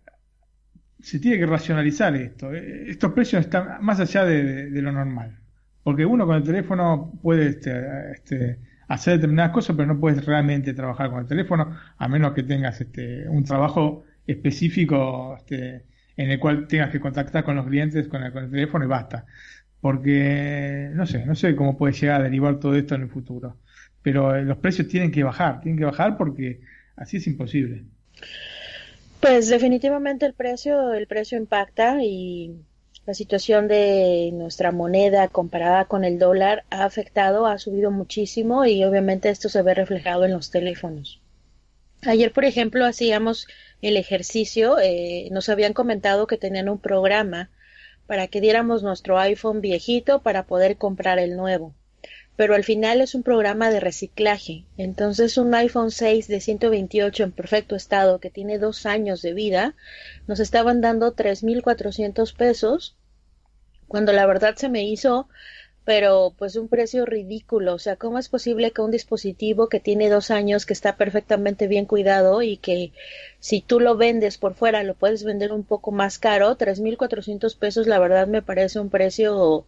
se 1.05 1.19
tiene 1.21 1.39
que 1.39 1.47
racionalizar 1.47 2.17
esto. 2.17 2.53
Eh, 2.55 2.87
estos 2.89 3.13
precios 3.13 3.45
están 3.45 3.85
más 3.85 4.01
allá 4.01 4.25
de, 4.25 4.71
lo 4.71 4.91
normal. 4.91 5.39
Porque 5.83 6.07
uno 6.07 6.27
con 6.27 6.37
el 6.37 6.43
teléfono 6.43 7.13
puede 7.23 7.49
este, 7.49 8.13
este, 8.13 8.59
hacer 8.89 9.17
determinadas 9.17 9.53
cosas, 9.53 9.77
pero 9.77 9.87
no 9.87 10.01
puedes 10.01 10.25
realmente 10.25 10.73
trabajar 10.73 11.11
con 11.11 11.21
el 11.21 11.27
teléfono, 11.27 11.77
a 11.99 12.09
menos 12.09 12.33
que 12.33 12.43
tengas 12.43 12.81
este, 12.81 13.29
un 13.29 13.45
trabajo 13.45 14.05
específico 14.27 15.37
este, 15.37 15.85
en 16.17 16.31
el 16.31 16.41
cual 16.41 16.67
tengas 16.67 16.91
que 16.91 17.01
contactar 17.01 17.45
con 17.45 17.57
los 17.57 17.67
clientes 17.67 18.09
con 18.09 18.23
el, 18.23 18.33
con 18.33 18.45
el 18.45 18.51
teléfono 18.51 18.87
y 18.87 18.89
basta. 18.89 19.27
Porque 19.83 20.91
no 20.95 21.05
sé, 21.05 21.27
no 21.27 21.35
sé 21.35 21.55
cómo 21.55 21.77
puede 21.77 21.93
llegar 21.93 22.23
a 22.23 22.25
derivar 22.25 22.59
todo 22.59 22.75
esto 22.77 22.95
en 22.95 23.03
el 23.03 23.11
futuro. 23.11 23.59
Pero 24.01 24.35
eh, 24.35 24.43
los 24.43 24.57
precios 24.57 24.89
tienen 24.89 25.11
que 25.11 25.23
bajar, 25.23 25.61
tienen 25.61 25.79
que 25.79 25.85
bajar 25.85 26.17
porque 26.17 26.63
así 26.97 27.19
es 27.19 27.27
imposible. 27.27 27.85
Pues 29.25 29.49
definitivamente 29.49 30.27
el 30.27 30.35
precio, 30.35 30.93
el 30.93 31.07
precio 31.07 31.39
impacta 31.39 32.05
y 32.05 32.61
la 33.07 33.15
situación 33.15 33.69
de 33.69 34.29
nuestra 34.35 34.71
moneda 34.71 35.29
comparada 35.29 35.87
con 35.87 36.05
el 36.05 36.19
dólar 36.19 36.65
ha 36.69 36.85
afectado, 36.85 37.47
ha 37.47 37.57
subido 37.57 37.91
muchísimo 37.91 38.67
y 38.67 38.85
obviamente 38.85 39.31
esto 39.31 39.49
se 39.49 39.63
ve 39.63 39.73
reflejado 39.73 40.27
en 40.27 40.33
los 40.33 40.51
teléfonos. 40.51 41.23
Ayer, 42.03 42.35
por 42.35 42.45
ejemplo, 42.45 42.85
hacíamos 42.85 43.49
el 43.81 43.97
ejercicio, 43.97 44.79
eh, 44.79 45.31
nos 45.31 45.49
habían 45.49 45.73
comentado 45.73 46.27
que 46.27 46.37
tenían 46.37 46.69
un 46.69 46.79
programa 46.79 47.49
para 48.07 48.27
que 48.27 48.43
diéramos 48.43 48.83
nuestro 48.83 49.19
iPhone 49.19 49.63
viejito 49.63 50.21
para 50.21 50.45
poder 50.45 50.77
comprar 50.77 51.19
el 51.19 51.35
nuevo 51.35 51.75
pero 52.37 52.55
al 52.55 52.65
final 52.65 53.01
es 53.01 53.15
un 53.15 53.23
programa 53.23 53.71
de 53.71 53.81
reciclaje. 53.81 54.65
Entonces 54.77 55.39
un 55.39 55.55
iPhone 55.55 55.91
6 55.91 56.29
de 56.29 56.41
128 56.41 57.25
en 57.25 57.33
perfecto 57.33 57.77
estado 57.77 58.19
que 58.19 58.31
tiene 58.31 58.59
dos 58.59 58.87
años 58.87 59.23
de 59.23 59.35
vida 59.35 59.75
nos 60.27 60.41
estaban 60.41 60.81
dando 60.81 61.15
3.400 61.15 62.35
pesos 62.37 62.97
cuando 63.87 64.13
la 64.13 64.27
verdad 64.27 64.57
se 64.57 64.69
me 64.69 64.85
hizo 64.85 65.29
pero 65.85 66.35
pues 66.39 66.57
un 66.57 66.69
precio 66.69 67.05
ridículo. 67.05 67.75
O 67.75 67.79
sea, 67.79 67.97
¿cómo 67.97 68.19
es 68.19 68.29
posible 68.29 68.73
que 68.73 68.81
un 68.81 68.91
dispositivo 68.91 69.69
que 69.69 69.81
tiene 69.81 70.09
dos 70.09 70.31
años, 70.31 70.67
que 70.67 70.73
está 70.73 70.97
perfectamente 70.97 71.67
bien 71.67 71.85
cuidado 71.85 72.43
y 72.43 72.57
que 72.57 72.93
si 73.39 73.61
tú 73.61 73.81
lo 73.81 73.97
vendes 73.97 74.39
por 74.39 74.55
fuera 74.55 74.83
lo 74.83 74.95
puedes 74.95 75.25
vender 75.25 75.53
un 75.53 75.65
poco 75.65 75.93
más 75.93 76.19
caro, 76.19 76.57
3.400 76.57 77.57
pesos, 77.59 77.87
la 77.87 77.99
verdad 77.99 78.27
me 78.27 78.43
parece 78.43 78.81
un 78.81 78.89
precio 78.89 79.67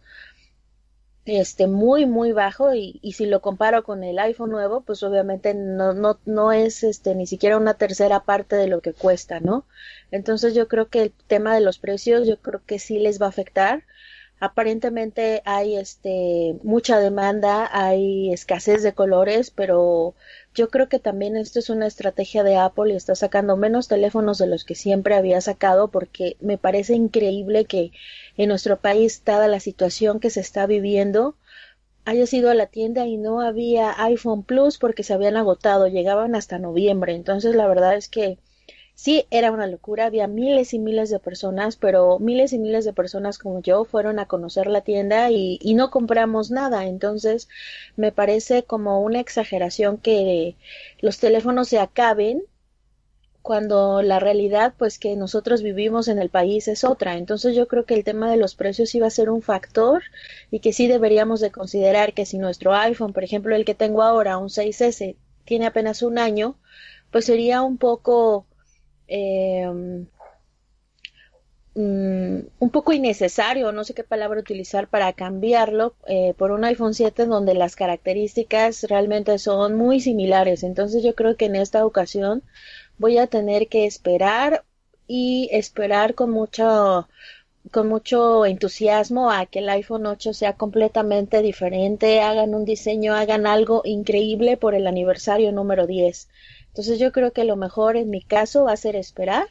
este 1.27 1.67
muy 1.67 2.05
muy 2.05 2.31
bajo 2.31 2.73
y, 2.73 2.99
y, 3.01 3.13
si 3.13 3.25
lo 3.25 3.41
comparo 3.41 3.83
con 3.83 4.03
el 4.03 4.17
iPhone 4.19 4.51
nuevo 4.51 4.81
pues 4.81 5.03
obviamente 5.03 5.53
no 5.53 5.93
no 5.93 6.19
no 6.25 6.51
es 6.51 6.83
este 6.83 7.15
ni 7.15 7.27
siquiera 7.27 7.57
una 7.57 7.73
tercera 7.73 8.21
parte 8.21 8.55
de 8.55 8.67
lo 8.67 8.81
que 8.81 8.93
cuesta 8.93 9.39
no 9.39 9.65
entonces 10.11 10.53
yo 10.53 10.67
creo 10.67 10.89
que 10.89 11.01
el 11.03 11.13
tema 11.27 11.53
de 11.53 11.61
los 11.61 11.79
precios 11.79 12.27
yo 12.27 12.37
creo 12.37 12.61
que 12.65 12.79
sí 12.79 12.99
les 12.99 13.21
va 13.21 13.27
a 13.27 13.29
afectar. 13.29 13.83
Aparentemente 14.39 15.41
hay 15.45 15.77
este 15.77 16.57
mucha 16.63 16.99
demanda 16.99 17.67
hay 17.71 18.31
escasez 18.31 18.83
de 18.83 18.93
colores 18.93 19.49
pero 19.49 20.13
yo 20.57 20.69
creo 20.69 20.89
que 20.89 20.97
también 20.97 21.37
esto 21.37 21.59
es 21.59 21.69
una 21.69 21.85
estrategia 21.85 22.43
de 22.43 22.55
Apple 22.57 22.91
y 22.91 22.95
está 22.95 23.13
sacando 23.13 23.57
menos 23.57 23.87
teléfonos 23.87 24.39
de 24.39 24.47
los 24.47 24.65
que 24.65 24.73
siempre 24.73 25.13
había 25.13 25.39
sacado 25.39 25.89
porque 25.89 26.35
me 26.39 26.57
parece 26.57 26.95
increíble 26.95 27.65
que 27.65 27.91
en 28.37 28.49
nuestro 28.49 28.77
país, 28.77 29.21
dada 29.23 29.47
la 29.47 29.59
situación 29.59 30.19
que 30.19 30.31
se 30.31 30.39
está 30.39 30.65
viviendo, 30.65 31.35
haya 32.05 32.25
sido 32.25 32.49
a 32.49 32.55
la 32.55 32.65
tienda 32.65 33.05
y 33.05 33.17
no 33.17 33.41
había 33.41 33.93
iPhone 34.03 34.41
Plus 34.43 34.79
porque 34.79 35.03
se 35.03 35.13
habían 35.13 35.37
agotado, 35.37 35.87
llegaban 35.87 36.33
hasta 36.33 36.57
noviembre. 36.57 37.13
Entonces, 37.13 37.53
la 37.53 37.67
verdad 37.67 37.95
es 37.95 38.09
que 38.09 38.39
sí 38.97 39.25
era 39.31 39.51
una 39.51 39.67
locura, 39.67 40.05
había 40.07 40.27
miles 40.27 40.73
y 40.73 40.79
miles 40.79 41.09
de 41.09 41.19
personas, 41.19 41.77
pero 41.77 42.19
miles 42.19 42.51
y 42.53 42.59
miles 42.59 42.83
de 42.85 42.93
personas 42.93 43.37
como 43.37 43.61
yo 43.61 43.85
fueron 43.85 44.19
a 44.19 44.27
conocer 44.27 44.67
la 44.67 44.81
tienda 44.81 45.31
y, 45.31 45.59
y 45.61 45.75
no 45.75 45.91
compramos 45.91 46.51
nada. 46.51 46.85
Entonces, 46.87 47.47
me 47.95 48.11
parece 48.11 48.63
como 48.63 49.01
una 49.01 49.19
exageración 49.21 49.97
que 49.99 50.57
los 51.01 51.19
teléfonos 51.19 51.69
se 51.69 51.79
acaben 51.79 52.43
cuando 53.41 54.01
la 54.01 54.19
realidad 54.19 54.73
pues 54.77 54.99
que 54.99 55.15
nosotros 55.15 55.63
vivimos 55.63 56.07
en 56.09 56.19
el 56.19 56.29
país 56.29 56.67
es 56.67 56.83
otra. 56.83 57.17
Entonces 57.17 57.55
yo 57.55 57.67
creo 57.67 57.85
que 57.85 57.93
el 57.95 58.03
tema 58.03 58.29
de 58.29 58.37
los 58.37 58.55
precios 58.55 58.93
iba 58.95 59.07
a 59.07 59.11
ser 59.11 59.29
un 59.29 59.41
factor 59.41 60.03
y 60.51 60.59
que 60.59 60.73
sí 60.73 60.87
deberíamos 60.87 61.39
de 61.39 61.51
considerar 61.51 62.13
que 62.13 62.25
si 62.25 62.37
nuestro 62.37 62.73
iPhone, 62.75 63.13
por 63.13 63.23
ejemplo 63.23 63.55
el 63.55 63.65
que 63.65 63.75
tengo 63.75 64.03
ahora, 64.03 64.37
un 64.37 64.49
6S, 64.49 65.15
tiene 65.45 65.65
apenas 65.65 66.01
un 66.01 66.17
año, 66.19 66.57
pues 67.11 67.25
sería 67.25 67.61
un 67.61 67.77
poco 67.77 68.45
em, 69.07 70.07
mm, 71.75 72.39
un 72.59 72.69
poco 72.71 72.93
innecesario, 72.93 73.71
no 73.71 73.83
sé 73.83 73.93
qué 73.93 74.03
palabra 74.03 74.39
utilizar 74.39 74.87
para 74.87 75.13
cambiarlo 75.13 75.95
eh, 76.07 76.33
por 76.37 76.51
un 76.51 76.63
iPhone 76.65 76.93
7 76.93 77.25
donde 77.25 77.53
las 77.53 77.75
características 77.75 78.83
realmente 78.83 79.37
son 79.37 79.75
muy 79.75 79.99
similares. 79.99 80.63
Entonces 80.63 81.03
yo 81.03 81.15
creo 81.15 81.35
que 81.37 81.45
en 81.45 81.55
esta 81.55 81.85
ocasión 81.85 82.43
voy 82.97 83.17
a 83.17 83.27
tener 83.27 83.67
que 83.67 83.85
esperar 83.85 84.63
y 85.07 85.49
esperar 85.51 86.15
con 86.15 86.31
mucho 86.31 87.07
con 87.71 87.87
mucho 87.87 88.45
entusiasmo 88.45 89.31
a 89.31 89.45
que 89.45 89.59
el 89.59 89.69
iPhone 89.69 90.05
8 90.05 90.33
sea 90.33 90.53
completamente 90.53 91.41
diferente, 91.41 92.21
hagan 92.21 92.55
un 92.55 92.65
diseño, 92.65 93.13
hagan 93.13 93.45
algo 93.45 93.81
increíble 93.85 94.57
por 94.57 94.73
el 94.75 94.87
aniversario 94.87 95.51
número 95.51 95.87
10. 95.87 96.29
Entonces 96.77 96.99
yo 96.99 97.11
creo 97.11 97.31
que 97.31 97.43
lo 97.43 97.55
mejor 97.55 97.97
en 97.97 98.11
mi 98.11 98.21
caso 98.21 98.65
va 98.65 98.73
a 98.73 98.77
ser 98.77 98.95
esperar, 98.95 99.47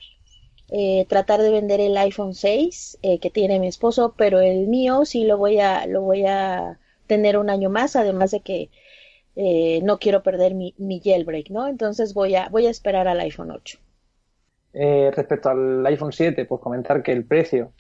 eh, 0.70 1.06
tratar 1.08 1.42
de 1.42 1.50
vender 1.50 1.80
el 1.80 1.96
iPhone 1.96 2.34
6 2.34 2.98
eh, 3.02 3.18
que 3.18 3.30
tiene 3.30 3.58
mi 3.58 3.66
esposo, 3.66 4.14
pero 4.16 4.38
el 4.38 4.68
mío 4.68 5.04
sí 5.04 5.24
lo 5.24 5.36
voy 5.36 5.58
a 5.58 5.86
lo 5.88 6.02
voy 6.02 6.24
a 6.24 6.78
tener 7.08 7.36
un 7.36 7.50
año 7.50 7.68
más, 7.68 7.96
además 7.96 8.30
de 8.30 8.42
que 8.42 8.70
eh, 9.34 9.80
no 9.82 9.98
quiero 9.98 10.22
perder 10.22 10.54
mi, 10.54 10.76
mi, 10.78 11.00
jailbreak, 11.00 11.50
¿no? 11.50 11.66
Entonces 11.66 12.14
voy 12.14 12.36
a, 12.36 12.48
voy 12.48 12.68
a 12.68 12.70
esperar 12.70 13.08
al 13.08 13.18
iPhone 13.18 13.50
8. 13.50 13.80
Eh, 14.74 15.10
respecto 15.12 15.48
al 15.48 15.84
iPhone 15.84 16.12
7, 16.12 16.44
pues 16.44 16.60
comentar 16.60 17.02
que 17.02 17.10
el 17.10 17.24
precio 17.24 17.72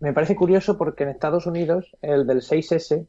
me 0.00 0.12
parece 0.12 0.34
curioso 0.34 0.76
porque 0.76 1.04
en 1.04 1.10
Estados 1.10 1.46
Unidos 1.46 1.96
el 2.02 2.26
del 2.26 2.40
6S 2.40 3.06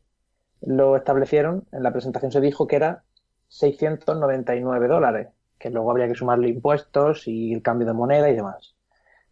lo 0.62 0.96
establecieron, 0.96 1.66
en 1.72 1.82
la 1.82 1.92
presentación 1.92 2.32
se 2.32 2.42
dijo 2.42 2.68
que 2.68 2.76
era 2.76 3.06
699 3.48 4.88
dólares, 4.88 5.30
que 5.60 5.70
luego 5.70 5.92
habría 5.92 6.08
que 6.08 6.16
sumarle 6.16 6.50
impuestos 6.50 7.28
y 7.28 7.54
el 7.54 7.62
cambio 7.62 7.88
de 7.88 7.94
moneda 7.94 8.30
y 8.30 8.36
demás. 8.36 8.76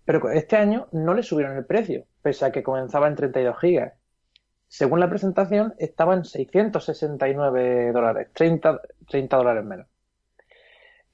Pero 0.06 0.30
este 0.30 0.58
año 0.58 0.88
no 0.92 1.14
le 1.14 1.24
subieron 1.24 1.58
el 1.58 1.66
precio, 1.66 2.06
pese 2.22 2.46
a 2.46 2.52
que 2.52 2.64
comenzaba 2.64 3.08
en 3.08 3.16
32 3.16 3.60
gigas 3.60 3.94
según 4.68 5.00
la 5.00 5.10
presentación, 5.10 5.74
estaban 5.78 6.26
669 6.26 7.92
dólares, 7.94 8.30
30, 8.34 8.82
30 9.08 9.38
dólares 9.38 9.64
menos. 9.64 9.88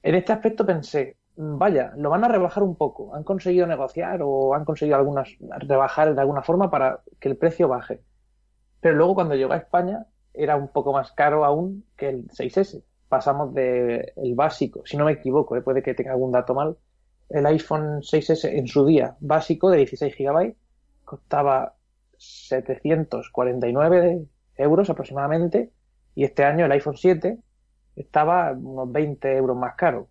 En 0.02 0.14
este 0.16 0.32
aspecto 0.32 0.66
pensé, 0.66 1.16
vaya, 1.36 1.92
lo 1.96 2.10
van 2.10 2.24
a 2.24 2.28
rebajar 2.28 2.62
un 2.62 2.76
poco. 2.76 3.14
Han 3.14 3.22
conseguido 3.22 3.66
negociar 3.66 4.20
o 4.22 4.54
han 4.54 4.64
conseguido 4.64 4.96
algunas, 4.96 5.28
rebajar 5.60 6.14
de 6.14 6.20
alguna 6.20 6.42
forma 6.42 6.70
para 6.70 7.00
que 7.20 7.28
el 7.28 7.36
precio 7.36 7.68
baje. 7.68 8.02
Pero 8.80 8.96
luego 8.96 9.14
cuando 9.14 9.36
llegó 9.36 9.52
a 9.52 9.58
España 9.58 10.06
era 10.32 10.56
un 10.56 10.68
poco 10.68 10.92
más 10.92 11.12
caro 11.12 11.44
aún 11.44 11.86
que 11.96 12.08
el 12.08 12.28
6S. 12.28 12.82
Pasamos 13.14 13.54
del 13.54 14.12
el 14.16 14.34
básico, 14.34 14.82
si 14.84 14.96
no 14.96 15.04
me 15.04 15.12
equivoco, 15.12 15.54
¿eh? 15.54 15.62
puede 15.62 15.84
que 15.84 15.94
tenga 15.94 16.10
algún 16.10 16.32
dato 16.32 16.52
mal. 16.52 16.76
El 17.28 17.46
iPhone 17.46 18.00
6S 18.00 18.52
en 18.52 18.66
su 18.66 18.84
día 18.84 19.16
básico 19.20 19.70
de 19.70 19.76
16 19.76 20.16
GB 20.18 20.56
costaba 21.04 21.76
749 22.16 24.26
euros 24.56 24.90
aproximadamente 24.90 25.70
y 26.16 26.24
este 26.24 26.42
año 26.42 26.66
el 26.66 26.72
iPhone 26.72 26.96
7 26.96 27.38
estaba 27.94 28.50
unos 28.50 28.90
20 28.90 29.36
euros 29.36 29.56
más 29.56 29.76
caro. 29.76 30.08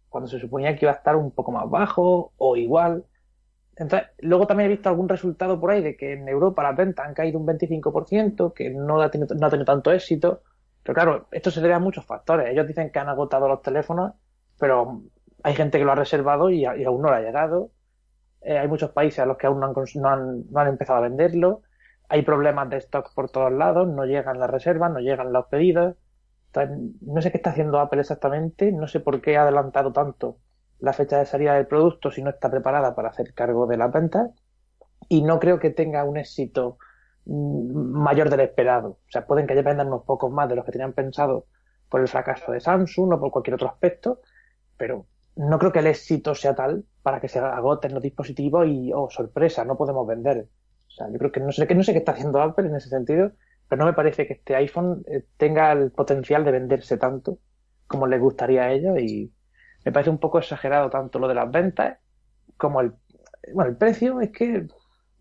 Cuando 0.10 0.28
se 0.28 0.42
suponía 0.42 0.76
que 0.76 0.84
iba 0.84 0.92
a 0.92 0.96
estar 0.96 1.16
un 1.16 1.32
poco 1.32 1.54
más 1.54 1.70
bajo 1.70 2.34
o 2.36 2.58
igual. 2.58 3.06
Entonces, 3.78 4.10
luego 4.20 4.48
también 4.48 4.70
he 4.70 4.74
visto 4.74 4.90
algún 4.90 5.10
resultado 5.10 5.60
por 5.60 5.72
ahí 5.72 5.82
de 5.82 5.98
que 5.98 6.14
en 6.14 6.28
Europa 6.28 6.64
las 6.64 6.78
ventas 6.78 7.06
han 7.06 7.14
caído 7.14 7.40
un 7.40 7.46
25%, 7.46 8.54
que 8.54 8.70
no 8.70 9.02
ha 9.02 9.12
tenido, 9.12 9.36
tanto 9.66 9.92
éxito. 9.92 10.44
Pero 10.84 10.94
claro, 10.94 11.28
esto 11.32 11.52
se 11.52 11.62
debe 11.62 11.74
a 11.74 11.80
muchos 11.80 12.06
factores. 12.06 12.50
Ellos 12.50 12.68
dicen 12.68 12.92
que 12.92 13.00
han 13.00 13.10
agotado 13.10 13.48
los 13.48 13.62
teléfonos, 13.62 14.14
pero 14.60 15.02
hay 15.44 15.56
gente 15.56 15.78
que 15.78 15.86
lo 15.86 15.92
ha 15.92 15.96
reservado 15.96 16.50
y, 16.50 16.66
aún 16.66 17.02
no 17.02 17.10
lo 17.10 17.16
ha 17.16 17.22
llegado. 17.22 17.72
Eh, 18.42 18.58
hay 18.58 18.68
muchos 18.68 18.92
países 18.92 19.20
a 19.20 19.26
los 19.26 19.38
que 19.38 19.48
aún 19.48 19.60
no 19.60 20.60
han 20.60 20.68
empezado 20.68 21.00
a 21.00 21.02
venderlo. 21.02 21.64
Hay 22.08 22.22
problemas 22.22 22.70
de 22.70 22.78
stock 22.78 23.14
por 23.14 23.30
todos 23.30 23.52
lados, 23.52 23.88
no 23.88 24.06
llegan 24.06 24.40
las 24.40 24.50
reservas, 24.50 24.92
no 24.92 25.00
llegan 25.00 25.34
los 25.34 25.48
pedidos. 25.48 25.96
Entonces, 26.48 26.78
no 27.02 27.22
sé 27.22 27.32
qué 27.32 27.38
está 27.38 27.50
haciendo 27.50 27.80
Apple 27.80 28.02
exactamente, 28.02 28.72
no 28.72 28.88
sé 28.88 29.00
por 29.02 29.22
qué 29.22 29.38
ha 29.38 29.42
adelantado 29.44 29.92
tanto 29.92 30.38
la 30.80 30.94
fecha 30.94 31.20
de 31.20 31.26
salida 31.26 31.56
del 31.56 31.68
producto 31.68 32.12
si 32.12 32.22
no 32.22 32.30
está 32.30 32.50
preparada 32.50 32.96
para 32.96 33.10
hacer 33.10 33.34
cargo 33.34 33.68
de 33.68 33.78
las 33.78 33.92
ventas 33.92 34.32
y 35.08 35.22
no 35.22 35.40
creo 35.40 35.60
que 35.60 35.70
tenga 35.70 36.04
un 36.04 36.18
éxito 36.18 36.78
mayor 37.26 38.30
del 38.30 38.42
esperado. 38.42 38.90
O 38.90 39.10
sea, 39.10 39.26
pueden 39.26 39.48
que 39.48 39.56
ya 39.56 39.62
vendan 39.62 39.88
unos 39.88 40.04
pocos 40.04 40.32
más 40.32 40.48
de 40.50 40.56
los 40.56 40.66
que 40.66 40.72
tenían 40.72 40.94
pensado 40.94 41.48
por 41.90 42.02
el 42.02 42.08
fracaso 42.08 42.52
de 42.52 42.60
Samsung 42.60 43.14
o 43.14 43.20
por 43.20 43.32
cualquier 43.32 43.56
otro 43.56 43.68
aspecto, 43.68 44.22
pero 44.78 45.08
no 45.36 45.60
creo 45.60 45.72
que 45.72 45.80
el 45.80 45.88
éxito 45.88 46.36
sea 46.36 46.56
tal 46.56 46.86
para 47.02 47.20
que 47.20 47.28
se 47.28 47.40
agoten 47.40 47.94
los 47.94 48.04
dispositivos 48.04 48.68
y, 48.68 48.92
oh, 48.94 49.10
sorpresa, 49.10 49.66
no 49.66 49.78
podemos 49.78 50.08
vender. 50.08 50.48
O 50.88 50.92
sea, 50.92 51.10
yo 51.12 51.18
creo 51.18 51.32
que 51.32 51.40
no 51.40 51.52
sé, 51.52 51.68
que 51.68 51.76
no 51.76 51.84
sé 51.84 51.94
qué 51.94 52.00
está 52.00 52.14
haciendo 52.14 52.42
Apple 52.42 52.68
en 52.68 52.76
ese 52.76 52.90
sentido, 52.90 53.32
pero 53.68 53.80
no 53.80 53.86
me 53.86 53.94
parece 53.94 54.28
que 54.28 54.34
este 54.34 54.56
iPhone 54.56 55.04
eh, 55.08 55.26
tenga 55.38 55.72
el 55.72 55.92
potencial 55.92 56.46
de 56.46 56.52
venderse 56.52 56.98
tanto 56.98 57.40
como 57.88 58.08
les 58.08 58.20
gustaría 58.20 58.64
a 58.64 58.72
ellos 58.72 58.98
y 59.00 59.32
me 59.86 59.92
parece 59.92 60.10
un 60.10 60.18
poco 60.18 60.40
exagerado 60.40 60.90
tanto 60.90 61.20
lo 61.20 61.28
de 61.28 61.36
las 61.36 61.50
ventas 61.50 62.00
como 62.58 62.82
el, 62.82 62.94
bueno, 63.54 63.70
el 63.70 63.78
precio 63.78 64.20
es 64.20 64.32
que 64.32 64.68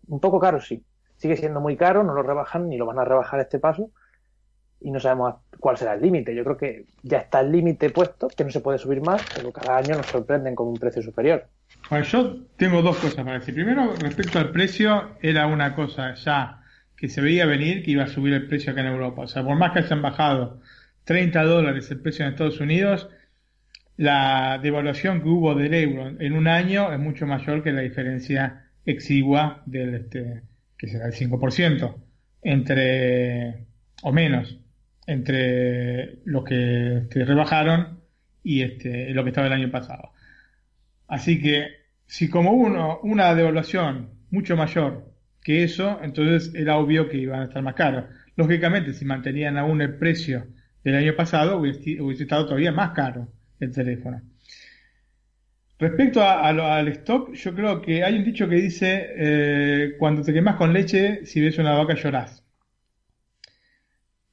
un 0.07 0.19
poco 0.19 0.39
caro 0.39 0.59
sí. 0.59 0.83
Sigue 1.17 1.37
siendo 1.37 1.61
muy 1.61 1.77
caro, 1.77 2.03
no 2.03 2.13
lo 2.13 2.23
rebajan 2.23 2.67
ni 2.67 2.77
lo 2.77 2.85
van 2.85 2.99
a 2.99 3.05
rebajar 3.05 3.39
este 3.39 3.59
paso 3.59 3.91
y 4.81 4.91
no 4.91 4.99
sabemos 4.99 5.35
cuál 5.59 5.77
será 5.77 5.93
el 5.93 6.01
límite. 6.01 6.35
Yo 6.35 6.43
creo 6.43 6.57
que 6.57 6.85
ya 7.03 7.19
está 7.19 7.39
el 7.39 7.51
límite 7.51 7.89
puesto, 7.89 8.27
que 8.27 8.43
no 8.43 8.51
se 8.51 8.59
puede 8.59 8.77
subir 8.77 9.01
más, 9.01 9.23
pero 9.35 9.51
cada 9.51 9.77
año 9.77 9.95
nos 9.95 10.07
sorprenden 10.07 10.55
con 10.55 10.67
un 10.67 10.75
precio 10.75 11.01
superior. 11.01 11.47
Bueno, 11.89 12.05
yo 12.05 12.35
tengo 12.57 12.81
dos 12.81 12.97
cosas 12.97 13.23
para 13.23 13.39
decir. 13.39 13.53
Primero, 13.53 13.93
respecto 13.99 14.39
al 14.39 14.51
precio, 14.51 15.15
era 15.21 15.47
una 15.47 15.75
cosa 15.75 16.13
ya 16.15 16.61
que 16.97 17.07
se 17.07 17.21
veía 17.21 17.45
venir 17.45 17.83
que 17.83 17.91
iba 17.91 18.03
a 18.03 18.07
subir 18.07 18.33
el 18.33 18.47
precio 18.47 18.71
acá 18.71 18.81
en 18.81 18.87
Europa. 18.87 19.23
O 19.23 19.27
sea, 19.27 19.43
por 19.43 19.55
más 19.55 19.71
que 19.71 19.79
hayan 19.79 20.01
bajado 20.01 20.59
30 21.05 21.43
dólares 21.43 21.89
el 21.91 22.01
precio 22.01 22.25
en 22.25 22.31
Estados 22.31 22.59
Unidos, 22.59 23.09
la 23.97 24.59
devaluación 24.61 25.21
que 25.21 25.29
hubo 25.29 25.55
del 25.55 25.73
euro 25.73 26.15
en 26.19 26.33
un 26.33 26.47
año 26.47 26.91
es 26.91 26.99
mucho 26.99 27.25
mayor 27.25 27.63
que 27.63 27.71
la 27.71 27.81
diferencia 27.81 28.69
exigua 28.85 29.63
del, 29.65 29.95
este, 29.95 30.43
que 30.77 30.87
será 30.87 31.07
el 31.07 31.13
5%, 31.13 31.95
entre, 32.41 33.65
o 34.03 34.11
menos, 34.11 34.59
entre 35.07 36.19
lo 36.25 36.43
que, 36.43 37.07
rebajaron 37.09 38.01
y 38.43 38.61
este, 38.61 39.11
lo 39.11 39.23
que 39.23 39.29
estaba 39.29 39.47
el 39.47 39.53
año 39.53 39.71
pasado. 39.71 40.11
Así 41.07 41.41
que, 41.41 41.67
si 42.05 42.29
como 42.29 42.51
uno, 42.51 42.99
una 43.01 43.33
devaluación 43.33 44.09
mucho 44.29 44.55
mayor 44.55 45.13
que 45.41 45.63
eso, 45.63 45.99
entonces 46.03 46.53
era 46.55 46.77
obvio 46.77 47.07
que 47.07 47.17
iban 47.17 47.41
a 47.41 47.45
estar 47.45 47.61
más 47.61 47.75
caros. 47.75 48.05
Lógicamente, 48.35 48.93
si 48.93 49.05
mantenían 49.05 49.57
aún 49.57 49.81
el 49.81 49.95
precio 49.95 50.47
del 50.83 50.95
año 50.95 51.15
pasado, 51.15 51.57
hubiese 51.59 52.23
estado 52.23 52.45
todavía 52.45 52.71
más 52.71 52.91
caro 52.91 53.29
el 53.59 53.71
teléfono. 53.71 54.21
Respecto 55.77 56.23
al 56.23 56.87
stock, 56.87 57.33
yo 57.33 57.53
creo 57.53 57.81
que 57.81 58.03
hay 58.03 58.17
un 58.17 58.23
dicho 58.23 58.47
que 58.47 58.55
dice, 58.55 59.07
eh, 59.17 59.95
cuando 59.99 60.21
te 60.21 60.31
quemas 60.33 60.55
con 60.55 60.71
leche, 60.71 61.25
si 61.25 61.41
ves 61.41 61.57
una 61.57 61.73
vaca 61.73 61.95
llorás. 61.95 62.45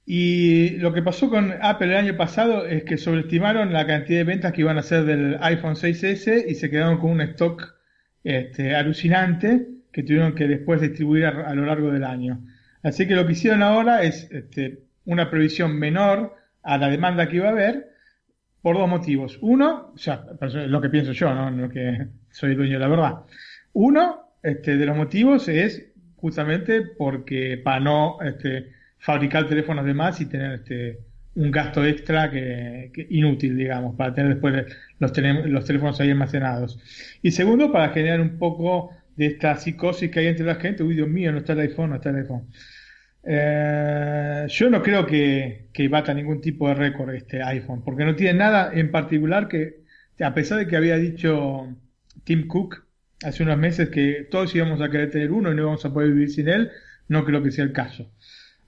Y 0.04 0.70
lo 0.78 0.92
que 0.92 1.02
pasó 1.02 1.30
con 1.30 1.52
Apple 1.60 1.88
el 1.88 1.96
año 1.96 2.16
pasado 2.16 2.66
es 2.66 2.84
que 2.84 2.96
sobreestimaron 2.96 3.72
la 3.72 3.86
cantidad 3.86 4.18
de 4.20 4.24
ventas 4.24 4.52
que 4.52 4.60
iban 4.60 4.76
a 4.76 4.80
hacer 4.80 5.04
del 5.04 5.36
iPhone 5.40 5.74
6S 5.74 6.44
y 6.48 6.54
se 6.54 6.70
quedaron 6.70 6.98
con 6.98 7.10
un 7.10 7.20
stock 7.22 7.74
este, 8.24 8.74
alucinante 8.74 9.68
que 9.92 10.02
tuvieron 10.02 10.34
que 10.34 10.48
después 10.48 10.80
distribuir 10.80 11.26
a, 11.26 11.54
lo 11.54 11.66
largo 11.66 11.90
del 11.90 12.04
año. 12.04 12.44
Así 12.82 13.06
que 13.06 13.14
lo 13.14 13.26
que 13.26 13.32
hicieron 13.32 13.62
ahora 13.62 14.02
es 14.02 14.28
este, 14.30 14.84
una 15.04 15.30
previsión 15.30 15.78
menor 15.78 16.36
a 16.62 16.78
la 16.78 16.88
demanda 16.88 17.28
que 17.28 17.36
iba 17.36 17.48
a 17.48 17.52
haber 17.52 17.91
por 18.62 18.78
dos 18.78 18.88
motivos. 18.88 19.38
Uno, 19.42 19.92
sea, 19.96 20.24
lo 20.40 20.80
que 20.80 20.88
pienso 20.88 21.12
yo, 21.12 21.34
¿no? 21.34 21.50
Lo 21.50 21.68
que 21.68 22.06
soy 22.30 22.54
dueño 22.54 22.74
de 22.74 22.78
la 22.78 22.88
verdad. 22.88 23.14
Uno, 23.74 24.36
este, 24.42 24.76
de 24.76 24.86
los 24.86 24.96
motivos 24.96 25.48
es 25.48 25.92
justamente 26.16 26.82
porque 26.96 27.60
para 27.62 27.80
no 27.80 28.18
este, 28.22 28.72
fabricar 28.98 29.48
teléfonos 29.48 29.84
de 29.84 29.94
más 29.94 30.20
y 30.20 30.26
tener 30.26 30.52
este, 30.52 31.00
un 31.34 31.50
gasto 31.50 31.84
extra 31.84 32.30
que, 32.30 32.92
inútil, 33.10 33.56
digamos, 33.56 33.96
para 33.96 34.14
tener 34.14 34.32
después 34.32 34.66
los, 34.98 35.12
los 35.46 35.64
teléfonos 35.64 36.00
ahí 36.00 36.10
almacenados. 36.10 36.78
Y 37.22 37.32
segundo, 37.32 37.72
para 37.72 37.88
generar 37.88 38.20
un 38.20 38.38
poco 38.38 38.90
de 39.16 39.26
esta 39.26 39.56
psicosis 39.56 40.10
que 40.10 40.20
hay 40.20 40.26
entre 40.28 40.46
la 40.46 40.56
gente. 40.56 40.82
Uy, 40.82 40.94
Dios 40.94 41.08
mío, 41.08 41.32
no 41.32 41.38
está 41.38 41.52
el 41.54 41.60
iPhone, 41.60 41.90
no 41.90 41.96
está 41.96 42.10
el 42.10 42.16
iPhone. 42.16 42.48
Eh, 43.24 44.46
yo 44.48 44.70
no 44.70 44.82
creo 44.82 45.06
que, 45.06 45.68
que 45.72 45.88
bata 45.88 46.12
ningún 46.12 46.40
tipo 46.40 46.68
de 46.68 46.74
récord 46.74 47.14
este 47.14 47.42
iPhone, 47.42 47.82
porque 47.84 48.04
no 48.04 48.16
tiene 48.16 48.38
nada 48.38 48.72
en 48.74 48.90
particular 48.90 49.48
que, 49.48 49.82
a 50.20 50.34
pesar 50.34 50.58
de 50.58 50.66
que 50.66 50.76
había 50.76 50.96
dicho 50.96 51.68
Tim 52.24 52.46
Cook 52.46 52.84
hace 53.24 53.42
unos 53.42 53.58
meses 53.58 53.88
que 53.90 54.26
todos 54.30 54.54
íbamos 54.54 54.80
a 54.80 54.90
querer 54.90 55.10
tener 55.10 55.30
uno 55.30 55.52
y 55.52 55.54
no 55.54 55.62
íbamos 55.62 55.84
a 55.84 55.92
poder 55.92 56.10
vivir 56.10 56.30
sin 56.30 56.48
él, 56.48 56.70
no 57.08 57.24
creo 57.24 57.42
que 57.42 57.52
sea 57.52 57.64
el 57.64 57.72
caso. 57.72 58.10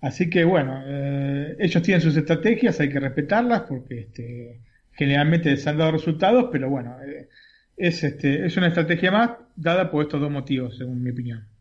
Así 0.00 0.30
que 0.30 0.44
bueno, 0.44 0.82
eh, 0.86 1.57
ellos 1.59 1.82
tienen 1.82 2.00
sus 2.00 2.16
estrategias, 2.16 2.78
hay 2.80 2.90
que 2.90 3.00
respetarlas 3.00 3.62
porque 3.62 4.00
este, 4.00 4.61
generalmente 4.92 5.57
se 5.57 5.70
han 5.70 5.78
dado 5.78 5.92
resultados, 5.92 6.48
pero 6.52 6.68
bueno, 6.70 6.96
eh, 7.02 7.28
es, 7.76 8.05
este, 8.05 8.46
es 8.46 8.57
una 8.57 8.68
estrategia 8.68 9.11
más 9.11 9.30
dada 9.57 9.90
por 9.90 10.02
estos 10.02 10.20
dos 10.20 10.30
motivos, 10.30 10.76
según 10.76 11.02
mi 11.02 11.11
opinión. 11.11 11.53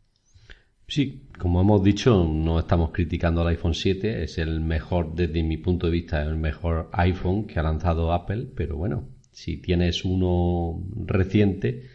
Sí, 0.88 1.24
como 1.40 1.62
hemos 1.62 1.84
dicho, 1.84 2.26
no 2.26 2.60
estamos 2.60 2.92
criticando 2.92 3.42
al 3.42 3.48
iPhone 3.48 3.74
7, 3.74 4.24
es 4.24 4.38
el 4.38 4.60
mejor, 4.60 5.16
desde 5.16 5.42
mi 5.44 5.58
punto 5.58 5.88
de 5.88 5.94
vista, 5.94 6.22
el 6.22 6.36
mejor 6.36 6.90
iPhone 6.94 7.48
que 7.48 7.60
ha 7.60 7.64
lanzado 7.64 8.14
Apple, 8.14 8.48
pero 8.56 8.78
bueno, 8.78 9.10
si 9.32 9.58
tienes 9.58 10.06
uno 10.06 10.84
reciente, 11.06 11.90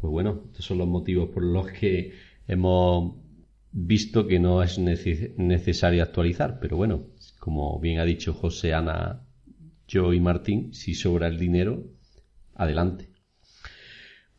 pues 0.00 0.10
bueno, 0.10 0.42
estos 0.46 0.66
son 0.66 0.78
los 0.78 0.88
motivos 0.88 1.30
por 1.30 1.42
los 1.44 1.70
que 1.70 2.12
hemos 2.46 3.14
visto 3.70 4.26
que 4.26 4.38
no 4.38 4.62
es 4.62 4.78
necesario 4.78 6.02
actualizar, 6.02 6.58
pero 6.60 6.76
bueno, 6.76 7.06
como 7.38 7.78
bien 7.80 7.98
ha 7.98 8.04
dicho 8.04 8.34
José, 8.34 8.74
Ana, 8.74 9.22
yo 9.88 10.12
y 10.12 10.20
Martín, 10.20 10.74
si 10.74 10.94
sobra 10.94 11.28
el 11.28 11.38
dinero, 11.38 11.84
adelante. 12.54 13.08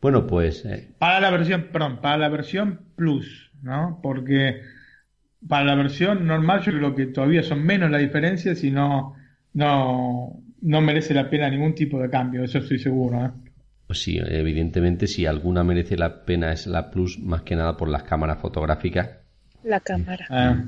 Bueno, 0.00 0.26
pues... 0.26 0.64
Eh, 0.64 0.94
para 0.98 1.18
la 1.20 1.30
versión, 1.30 1.68
perdón, 1.72 2.00
para 2.00 2.18
la 2.18 2.28
versión 2.28 2.80
Plus, 2.94 3.50
¿no? 3.64 3.98
Porque 4.02 4.60
para 5.48 5.64
la 5.64 5.74
versión 5.74 6.26
normal 6.26 6.62
yo 6.62 6.72
creo 6.72 6.94
que 6.94 7.06
todavía 7.06 7.42
son 7.42 7.64
menos 7.64 7.90
la 7.90 7.98
diferencia, 7.98 8.54
si 8.54 8.70
no, 8.70 9.14
no, 9.54 10.40
merece 10.60 11.14
la 11.14 11.28
pena 11.28 11.50
ningún 11.50 11.74
tipo 11.74 12.00
de 12.00 12.10
cambio, 12.10 12.44
eso 12.44 12.58
estoy 12.58 12.78
seguro. 12.78 13.24
¿eh? 13.24 13.30
Pues 13.86 14.02
sí, 14.02 14.18
evidentemente 14.18 15.06
si 15.06 15.26
alguna 15.26 15.64
merece 15.64 15.96
la 15.96 16.24
pena 16.24 16.52
es 16.52 16.66
la 16.66 16.90
Plus, 16.90 17.18
más 17.18 17.42
que 17.42 17.56
nada 17.56 17.76
por 17.76 17.88
las 17.88 18.04
cámaras 18.04 18.40
fotográficas. 18.40 19.10
La 19.62 19.80
cámara. 19.80 20.26
Ah. 20.30 20.64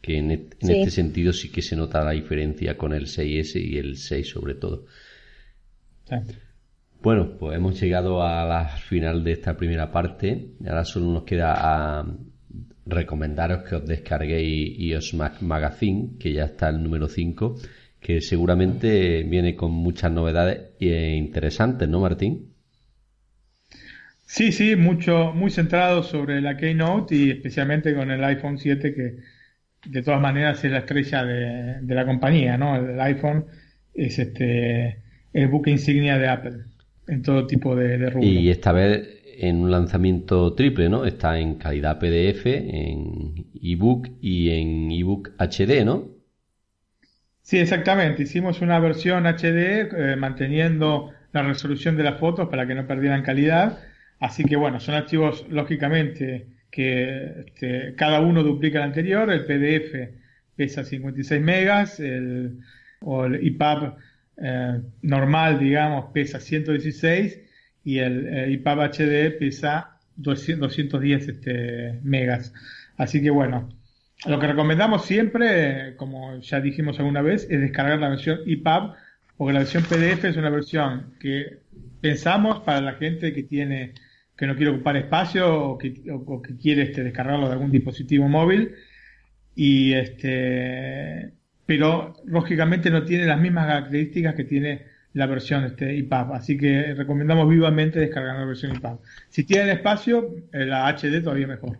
Que 0.00 0.16
en, 0.16 0.30
este 0.30 0.90
sentido 0.90 1.32
sí 1.32 1.50
que 1.52 1.60
se 1.60 1.76
nota 1.76 2.02
la 2.02 2.12
diferencia 2.12 2.76
con 2.76 2.94
el 2.94 3.04
6S 3.04 3.60
y 3.62 3.76
el 3.76 3.96
6 3.96 4.28
sobre 4.28 4.54
todo. 4.54 4.86
Bueno, 7.02 7.36
pues 7.38 7.56
hemos 7.56 7.78
llegado 7.78 8.22
a 8.22 8.44
la 8.46 8.66
final 8.66 9.22
de 9.24 9.32
esta 9.32 9.56
primera 9.56 9.92
parte. 9.92 10.52
Ahora 10.66 10.84
solo 10.84 11.06
nos 11.06 11.24
queda 11.24 11.54
a 11.54 12.06
recomendaros 12.90 13.62
que 13.62 13.76
os 13.76 13.86
descarguéis 13.86 14.78
iOS 14.78 15.14
Mac 15.14 15.40
Magazine, 15.40 16.18
que 16.18 16.32
ya 16.32 16.44
está 16.44 16.68
el 16.68 16.82
número 16.82 17.08
5, 17.08 17.56
que 18.00 18.20
seguramente 18.20 19.22
viene 19.24 19.54
con 19.56 19.72
muchas 19.72 20.10
novedades 20.12 20.72
e 20.80 21.14
interesantes, 21.16 21.88
¿no, 21.88 22.00
Martín? 22.00 22.54
Sí, 24.26 24.52
sí, 24.52 24.76
mucho, 24.76 25.32
muy 25.34 25.50
centrado 25.50 26.02
sobre 26.02 26.40
la 26.40 26.56
Keynote 26.56 27.14
y 27.14 27.30
especialmente 27.30 27.94
con 27.94 28.10
el 28.10 28.22
iPhone 28.22 28.58
7 28.58 28.94
que 28.94 29.16
de 29.88 30.02
todas 30.02 30.20
maneras 30.20 30.62
es 30.64 30.70
la 30.70 30.78
estrella 30.78 31.24
de, 31.24 31.80
de 31.80 31.94
la 31.94 32.06
compañía, 32.06 32.56
¿no? 32.56 32.76
El 32.76 33.00
iPhone 33.00 33.46
es 33.94 34.18
este 34.18 35.02
el 35.32 35.48
buque 35.48 35.70
insignia 35.70 36.18
de 36.18 36.28
Apple 36.28 36.64
en 37.08 37.22
todo 37.22 37.46
tipo 37.46 37.74
de, 37.74 37.98
de 37.98 38.24
Y 38.24 38.50
esta 38.50 38.72
vez 38.72 39.19
en 39.40 39.62
un 39.62 39.70
lanzamiento 39.70 40.54
triple, 40.54 40.88
¿no? 40.88 41.06
Está 41.06 41.38
en 41.38 41.54
calidad 41.54 41.98
PDF, 41.98 42.46
en 42.46 43.46
ebook 43.62 44.08
y 44.20 44.50
en 44.50 44.90
ebook 44.90 45.30
HD, 45.38 45.84
¿no? 45.84 46.08
Sí, 47.40 47.58
exactamente. 47.58 48.22
Hicimos 48.24 48.60
una 48.60 48.78
versión 48.78 49.24
HD 49.26 49.88
eh, 49.92 50.16
manteniendo 50.16 51.10
la 51.32 51.42
resolución 51.42 51.96
de 51.96 52.02
las 52.02 52.20
fotos 52.20 52.48
para 52.48 52.66
que 52.66 52.74
no 52.74 52.86
perdieran 52.86 53.22
calidad. 53.22 53.78
Así 54.18 54.44
que 54.44 54.56
bueno, 54.56 54.78
son 54.78 54.94
archivos 54.94 55.46
lógicamente 55.48 56.46
que 56.70 57.44
este, 57.46 57.94
cada 57.96 58.20
uno 58.20 58.42
duplica 58.42 58.78
el 58.78 58.84
anterior, 58.84 59.30
el 59.30 59.46
PDF 59.46 60.20
pesa 60.54 60.84
56 60.84 61.40
megas, 61.40 61.98
el, 61.98 62.58
o 63.00 63.24
el 63.24 63.36
EPUB 63.36 63.94
eh, 64.36 64.80
normal, 65.02 65.58
digamos, 65.58 66.12
pesa 66.12 66.38
116 66.38 67.49
y 67.84 67.98
el 67.98 68.26
eh, 68.26 68.52
EPUB 68.54 68.80
HD 68.80 69.38
pesa 69.38 69.98
210 70.16 71.28
este, 71.28 71.98
megas. 72.02 72.52
Así 72.96 73.22
que 73.22 73.30
bueno, 73.30 73.68
lo 74.26 74.38
que 74.38 74.46
recomendamos 74.46 75.04
siempre, 75.04 75.94
como 75.96 76.38
ya 76.40 76.60
dijimos 76.60 76.98
alguna 76.98 77.22
vez, 77.22 77.46
es 77.50 77.60
descargar 77.60 77.98
la 77.98 78.10
versión 78.10 78.40
EPUB, 78.46 78.94
porque 79.36 79.52
la 79.52 79.60
versión 79.60 79.84
PDF 79.84 80.24
es 80.24 80.36
una 80.36 80.50
versión 80.50 81.14
que 81.18 81.60
pensamos 82.00 82.60
para 82.60 82.80
la 82.80 82.92
gente 82.94 83.32
que 83.32 83.42
tiene 83.42 83.94
que 84.36 84.46
no 84.46 84.56
quiere 84.56 84.70
ocupar 84.70 84.96
espacio 84.96 85.54
o 85.54 85.76
que, 85.76 85.92
quiere 86.58 86.84
este, 86.84 87.04
descargarlo 87.04 87.46
de 87.46 87.52
algún 87.52 87.70
dispositivo 87.70 88.26
móvil 88.26 88.74
y 89.54 89.92
este 89.92 91.34
pero 91.66 92.14
lógicamente 92.24 92.90
no 92.90 93.04
tiene 93.04 93.26
las 93.26 93.38
mismas 93.38 93.66
características 93.66 94.34
que 94.34 94.44
tiene 94.44 94.86
la 95.12 95.26
versión 95.26 95.64
este 95.64 95.98
EPUB, 95.98 96.34
así 96.34 96.56
que 96.56 96.94
recomendamos 96.94 97.48
vivamente 97.48 97.98
descargar 97.98 98.38
la 98.38 98.44
versión 98.44 98.76
EPUB. 98.76 99.00
Si 99.28 99.44
tienen 99.44 99.70
espacio, 99.70 100.36
eh, 100.52 100.66
la 100.66 100.88
HD 100.88 101.22
todavía 101.22 101.46
mejor. 101.46 101.78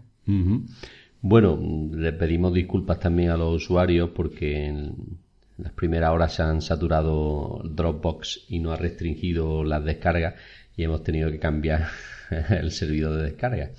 Bueno, 1.23 1.59
le 1.93 2.13
pedimos 2.13 2.55
disculpas 2.55 2.99
también 3.01 3.31
a 3.31 3.37
los 3.37 3.63
usuarios 3.63 4.11
porque 4.11 4.67
en 4.67 5.19
las 5.59 5.73
primeras 5.73 6.11
horas 6.11 6.35
se 6.35 6.43
han 6.43 6.63
saturado 6.63 7.63
Dropbox 7.65 8.47
y 8.49 8.59
no 8.61 8.73
ha 8.73 8.77
restringido 8.77 9.65
las 9.65 9.85
descargas 9.85 10.35
y 10.77 10.85
hemos 10.85 11.03
tenido 11.03 11.31
que 11.31 11.39
cambiar 11.39 11.89
el 12.51 12.71
servidor 12.71 13.17
de 13.17 13.25
descarga. 13.25 13.71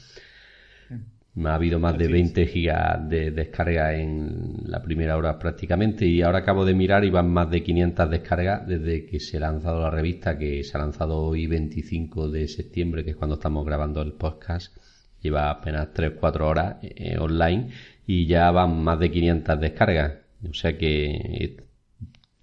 Ha 1.34 1.56
habido 1.56 1.80
más 1.80 1.98
de 1.98 2.10
20 2.10 2.46
gigas 2.48 3.08
de 3.08 3.32
descarga 3.32 3.96
en 3.96 4.64
la 4.66 4.82
primera 4.82 5.16
hora 5.16 5.40
prácticamente 5.40 6.06
y 6.06 6.22
ahora 6.22 6.40
acabo 6.40 6.66
de 6.66 6.74
mirar 6.74 7.06
y 7.06 7.10
van 7.10 7.32
más 7.32 7.50
de 7.50 7.64
500 7.64 8.10
descargas 8.10 8.68
desde 8.68 9.06
que 9.06 9.20
se 9.22 9.38
ha 9.38 9.40
lanzado 9.40 9.82
la 9.82 9.90
revista, 9.90 10.38
que 10.38 10.62
se 10.64 10.78
ha 10.78 10.82
lanzado 10.82 11.18
hoy 11.20 11.48
25 11.48 12.30
de 12.30 12.50
septiembre, 12.50 13.06
que 13.06 13.12
es 13.12 13.16
cuando 13.16 13.36
estamos 13.36 13.66
grabando 13.66 14.02
el 14.02 14.12
podcast. 14.12 14.76
Lleva 15.22 15.50
apenas 15.50 15.94
3-4 15.94 16.42
horas 16.42 16.78
eh, 16.82 17.18
online 17.18 17.70
y 18.06 18.26
ya 18.26 18.52
van 18.52 18.84
más 18.84 19.00
de 19.00 19.10
500 19.10 19.60
descargas. 19.60 20.14
O 20.50 20.54
sea 20.54 20.78
que 20.78 21.58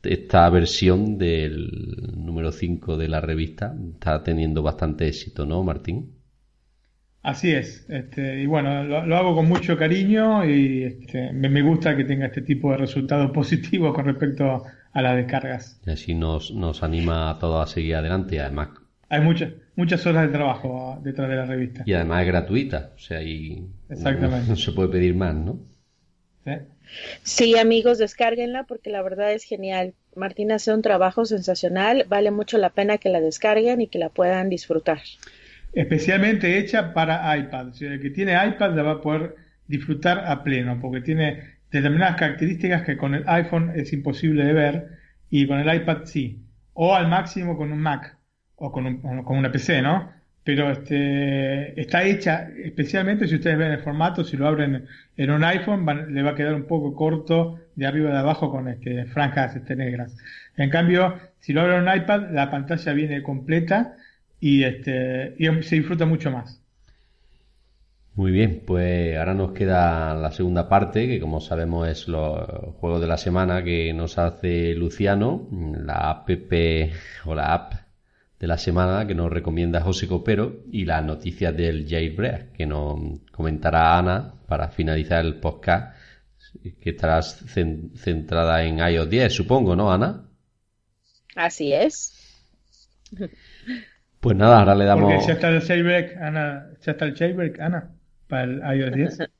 esta 0.03 0.49
versión 0.49 1.19
del 1.19 2.15
número 2.17 2.53
5 2.53 2.97
de 2.97 3.09
la 3.09 3.21
revista 3.21 3.77
está 3.93 4.23
teniendo 4.23 4.63
bastante 4.63 5.09
éxito, 5.09 5.45
¿no, 5.45 5.63
Martín? 5.63 6.18
Así 7.23 7.53
es, 7.53 7.85
este, 7.89 8.41
y 8.41 8.47
bueno, 8.47 8.85
lo, 8.85 9.17
hago 9.17 9.35
con 9.35 9.49
mucho 9.49 9.77
cariño 9.77 10.45
y 10.45 10.85
este, 10.85 11.33
me, 11.33 11.63
gusta 11.63 11.97
que 11.97 12.05
tenga 12.05 12.27
este 12.27 12.43
tipo 12.43 12.71
de 12.71 12.79
resultados 12.79 13.31
positivos 13.35 13.95
con 13.95 14.07
respecto 14.07 14.65
a 14.93 15.03
las 15.03 15.17
descargas. 15.17 15.81
Y 15.85 15.91
así 15.91 16.15
nos, 16.15 16.53
nos 16.53 16.83
anima 16.83 17.31
a 17.31 17.39
todos 17.39 17.69
a 17.69 17.73
seguir 17.73 17.97
adelante 17.97 18.37
y 18.37 18.39
además... 18.39 18.69
Hay 19.11 19.23
muchas 19.23 19.53
muchas 19.79 20.05
horas 20.07 20.27
de 20.27 20.33
trabajo 20.33 20.99
detrás 21.05 21.29
de 21.29 21.37
la 21.37 21.47
revista. 21.47 21.85
Y 21.87 21.93
además 21.93 22.23
es 22.23 22.27
gratuita, 22.27 22.91
o 22.97 22.99
sea, 22.99 23.23
y 23.23 23.65
Exactamente. 23.89 24.49
no 24.51 24.57
se 24.57 24.73
puede 24.73 24.89
pedir 24.89 25.15
más, 25.15 25.35
¿no? 25.37 25.61
¿Sí? 26.45 26.53
Sí, 27.23 27.57
amigos, 27.57 27.99
descárguenla 27.99 28.65
porque 28.65 28.91
la 28.91 29.03
verdad 29.03 29.33
es 29.33 29.45
genial. 29.45 29.95
Martín 30.17 30.51
hace 30.51 30.75
un 30.75 30.83
trabajo 30.83 31.27
sensacional, 31.27 32.07
vale 32.09 32.33
mucho 32.33 32.59
la 32.59 32.71
pena 32.71 32.99
que 32.99 33.09
la 33.09 33.21
descarguen 33.21 33.81
y 33.81 33.87
que 33.87 34.01
la 34.01 34.09
puedan 34.09 34.49
disfrutar. 34.49 35.01
Especialmente 35.73 36.59
hecha 36.59 36.93
para 36.95 37.37
iPad. 37.37 37.73
Si 37.73 37.85
el 37.85 38.01
que 38.01 38.11
tiene 38.11 38.33
iPad 38.33 38.75
la 38.75 38.83
va 38.83 38.93
a 38.93 39.01
poder 39.01 39.37
disfrutar 39.67 40.25
a 40.27 40.43
pleno 40.43 40.81
porque 40.81 41.01
tiene 41.01 41.59
determinadas 41.71 42.17
características 42.17 42.83
que 42.83 42.97
con 42.97 43.15
el 43.15 43.25
iPhone 43.29 43.73
es 43.75 43.93
imposible 43.93 44.45
de 44.45 44.53
ver 44.53 44.89
y 45.31 45.47
con 45.47 45.59
el 45.59 45.75
iPad 45.75 46.05
sí. 46.05 46.45
O 46.73 46.95
al 46.95 47.09
máximo 47.09 47.57
con 47.57 47.73
un 47.73 47.81
Mac 47.81 48.17
o 48.57 48.73
con, 48.73 49.01
con 49.01 49.37
una 49.37 49.53
PC, 49.53 49.83
¿no? 49.83 50.19
pero 50.49 50.71
este, 50.71 51.79
está 51.79 52.05
hecha 52.05 52.49
especialmente 52.65 53.29
si 53.29 53.35
ustedes 53.35 53.59
ven 53.59 53.71
el 53.71 53.81
formato, 53.81 54.25
si 54.25 54.39
lo 54.39 54.49
abren 54.49 54.87
en 55.15 55.31
un 55.31 55.45
iPhone 55.45 55.85
le 56.15 56.23
va 56.23 56.31
a 56.31 56.35
quedar 56.35 56.55
un 56.55 56.67
poco 56.67 56.95
corto 56.95 57.61
de 57.75 57.87
arriba 57.87 58.11
de 58.13 58.17
abajo 58.17 58.51
con 58.51 58.67
este, 58.67 59.05
franjas 59.05 59.57
este, 59.57 59.77
negras. 59.77 60.17
En 60.57 60.71
cambio, 60.71 61.19
si 61.39 61.53
lo 61.53 61.61
abren 61.61 61.83
en 61.83 61.89
un 61.89 61.95
iPad, 61.95 62.31
la 62.31 62.51
pantalla 62.51 62.95
viene 62.95 63.23
completa 63.23 63.95
y, 64.41 64.65
este, 64.65 65.35
y 65.39 65.63
se 65.63 65.77
disfruta 65.77 66.07
mucho 66.07 66.31
más. 66.31 66.61
Muy 68.15 68.33
bien, 68.33 68.65
pues 68.67 69.17
ahora 69.17 69.35
nos 69.35 69.53
queda 69.53 70.13
la 70.15 70.33
segunda 70.33 70.69
parte, 70.69 71.07
que 71.07 71.21
como 71.21 71.41
sabemos 71.41 71.89
es 71.89 72.09
los 72.09 72.75
juegos 72.81 73.01
de 73.01 73.07
la 73.07 73.17
semana 73.17 73.63
que 73.63 73.93
nos 73.93 74.19
hace 74.19 74.75
Luciano, 74.75 75.47
la 75.53 76.11
app 76.11 76.29
o 77.27 77.35
la 77.37 77.55
app 77.55 77.75
de 78.41 78.47
la 78.49 78.59
semana 78.59 79.07
que 79.07 79.15
nos 79.15 79.31
recomienda 79.31 79.83
José 79.83 80.09
Copero 80.09 80.65
y 80.73 80.85
las 80.85 81.05
noticias 81.05 81.57
del 81.57 81.89
jailbreak 81.89 82.53
que 82.53 82.67
nos 82.67 83.21
comentará 83.31 83.99
Ana 83.99 84.35
para 84.49 84.69
finalizar 84.69 85.25
el 85.25 85.37
podcast 85.37 85.97
que 86.81 86.91
estarás 86.91 87.45
centrada 87.47 88.65
en 88.65 88.79
iOS 88.79 89.11
10, 89.11 89.33
supongo, 89.33 89.77
¿no, 89.77 89.93
Ana? 89.93 90.29
Así 91.37 91.73
es. 91.73 92.15
Pues 94.21 94.37
nada, 94.37 94.61
ahora 94.61 94.75
le 94.75 94.85
damos... 94.85 95.13
Porque 95.13 95.27
ya 95.27 95.33
está 95.35 95.49
el 95.49 95.61
jailbreak, 95.61 96.17
Ana, 96.17 96.71
ya 96.85 96.93
está 96.93 97.05
el 97.05 97.15
jailbreak, 97.15 97.61
Ana, 97.61 97.91
para 98.27 98.45
el 98.45 98.81
iOS 98.81 98.93
10. 98.95 99.19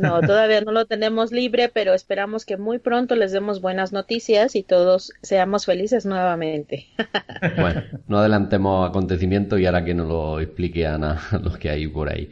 No, 0.00 0.20
todavía 0.22 0.62
no 0.62 0.72
lo 0.72 0.86
tenemos 0.86 1.30
libre, 1.30 1.68
pero 1.68 1.92
esperamos 1.92 2.46
que 2.46 2.56
muy 2.56 2.78
pronto 2.78 3.16
les 3.16 3.32
demos 3.32 3.60
buenas 3.60 3.92
noticias 3.92 4.56
y 4.56 4.62
todos 4.62 5.12
seamos 5.22 5.66
felices 5.66 6.06
nuevamente. 6.06 6.86
Bueno, 7.58 7.82
no 8.06 8.18
adelantemos 8.18 8.88
acontecimientos 8.88 9.58
y 9.58 9.66
ahora 9.66 9.84
que 9.84 9.94
nos 9.94 10.08
lo 10.08 10.40
explique 10.40 10.86
Ana 10.86 11.20
lo 11.42 11.52
que 11.52 11.70
hay 11.70 11.88
por 11.88 12.10
ahí. 12.10 12.30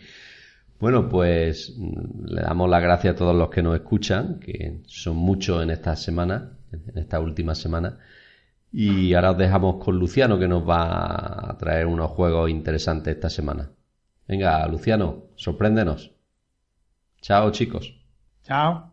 Bueno, 0.78 1.08
pues 1.08 1.74
mm, 1.76 2.26
le 2.26 2.42
damos 2.42 2.68
las 2.68 2.82
gracias 2.82 3.14
a 3.14 3.16
todos 3.16 3.34
los 3.34 3.50
que 3.50 3.62
nos 3.62 3.74
escuchan, 3.74 4.38
que 4.38 4.80
son 4.86 5.16
muchos 5.16 5.62
en 5.62 5.70
esta 5.70 5.96
semana, 5.96 6.50
en 6.72 6.98
esta 6.98 7.20
última 7.20 7.54
semana. 7.54 7.98
Y 8.72 9.14
ahora 9.14 9.30
os 9.30 9.38
dejamos 9.38 9.82
con 9.82 9.98
Luciano 9.98 10.38
que 10.38 10.48
nos 10.48 10.68
va 10.68 11.50
a 11.50 11.56
traer 11.58 11.86
unos 11.86 12.10
juegos 12.10 12.50
interesantes 12.50 13.14
esta 13.14 13.30
semana. 13.30 13.70
Venga, 14.26 14.66
Luciano, 14.68 15.24
sorpréndenos. 15.36 16.12
Chao, 17.22 17.50
chicos. 17.50 17.94
Chao. 18.42 18.92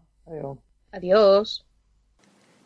Adiós. 0.91 1.65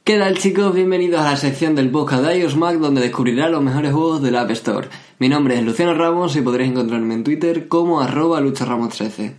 ¿Qué 0.04 0.18
tal 0.18 0.38
chicos? 0.38 0.74
Bienvenidos 0.74 1.22
a 1.22 1.32
la 1.32 1.38
sección 1.38 1.76
del 1.76 1.92
podcast 1.92 2.24
de 2.24 2.40
iOS 2.40 2.56
Mac 2.56 2.78
donde 2.78 3.02
descubrirá 3.02 3.50
los 3.50 3.62
mejores 3.62 3.92
juegos 3.92 4.22
del 4.22 4.36
App 4.36 4.52
Store. 4.52 4.88
Mi 5.20 5.30
nombre 5.30 5.56
es 5.56 5.64
Luciano 5.64 5.94
Ramos 5.94 6.36
y 6.36 6.42
podréis 6.42 6.72
encontrarme 6.72 7.16
en 7.16 7.24
Twitter 7.24 7.68
como 7.68 8.02
arroba 8.02 8.40
lucharamos13. 8.40 9.34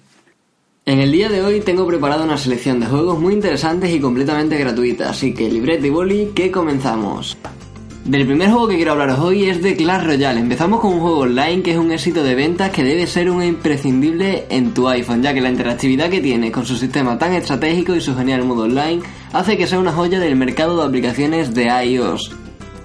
En 0.87 0.99
el 0.99 1.13
día 1.13 1.29
de 1.29 1.43
hoy 1.43 1.61
tengo 1.61 1.87
preparada 1.87 2.25
una 2.25 2.39
selección 2.39 2.81
de 2.81 2.87
juegos 2.87 3.19
muy 3.19 3.35
interesantes 3.35 3.91
y 3.91 4.01
completamente 4.01 4.59
gratuitas, 4.59 5.11
así 5.11 5.35
que 5.35 5.49
librete 5.49 5.87
y 5.87 5.91
boli, 5.91 6.33
que 6.35 6.51
comenzamos. 6.51 7.37
Del 8.11 8.27
primer 8.27 8.51
juego 8.51 8.67
que 8.67 8.75
quiero 8.75 8.91
hablaros 8.91 9.21
hoy 9.21 9.49
es 9.49 9.63
de 9.63 9.77
Clash 9.77 10.03
Royale. 10.03 10.41
Empezamos 10.41 10.81
con 10.81 10.95
un 10.95 11.01
juego 11.01 11.21
online 11.21 11.63
que 11.63 11.71
es 11.71 11.79
un 11.79 11.93
éxito 11.93 12.25
de 12.25 12.35
ventas 12.35 12.73
que 12.73 12.83
debe 12.83 13.07
ser 13.07 13.31
un 13.31 13.41
imprescindible 13.41 14.47
en 14.51 14.75
tu 14.75 14.89
iPhone, 14.89 15.23
ya 15.23 15.33
que 15.33 15.41
la 15.41 15.49
interactividad 15.49 16.11
que 16.11 16.21
tiene 16.21 16.51
con 16.51 16.67
su 16.67 16.75
sistema 16.75 17.17
tan 17.17 17.35
estratégico 17.35 17.95
y 17.95 18.01
su 18.01 18.17
genial 18.17 18.43
modo 18.43 18.65
online 18.65 19.01
hace 19.33 19.57
que 19.57 19.69
sea 19.69 19.79
una 19.79 19.93
joya 19.93 20.19
del 20.19 20.35
mercado 20.35 20.77
de 20.77 20.89
aplicaciones 20.89 21.55
de 21.55 21.67
iOS. 21.67 22.33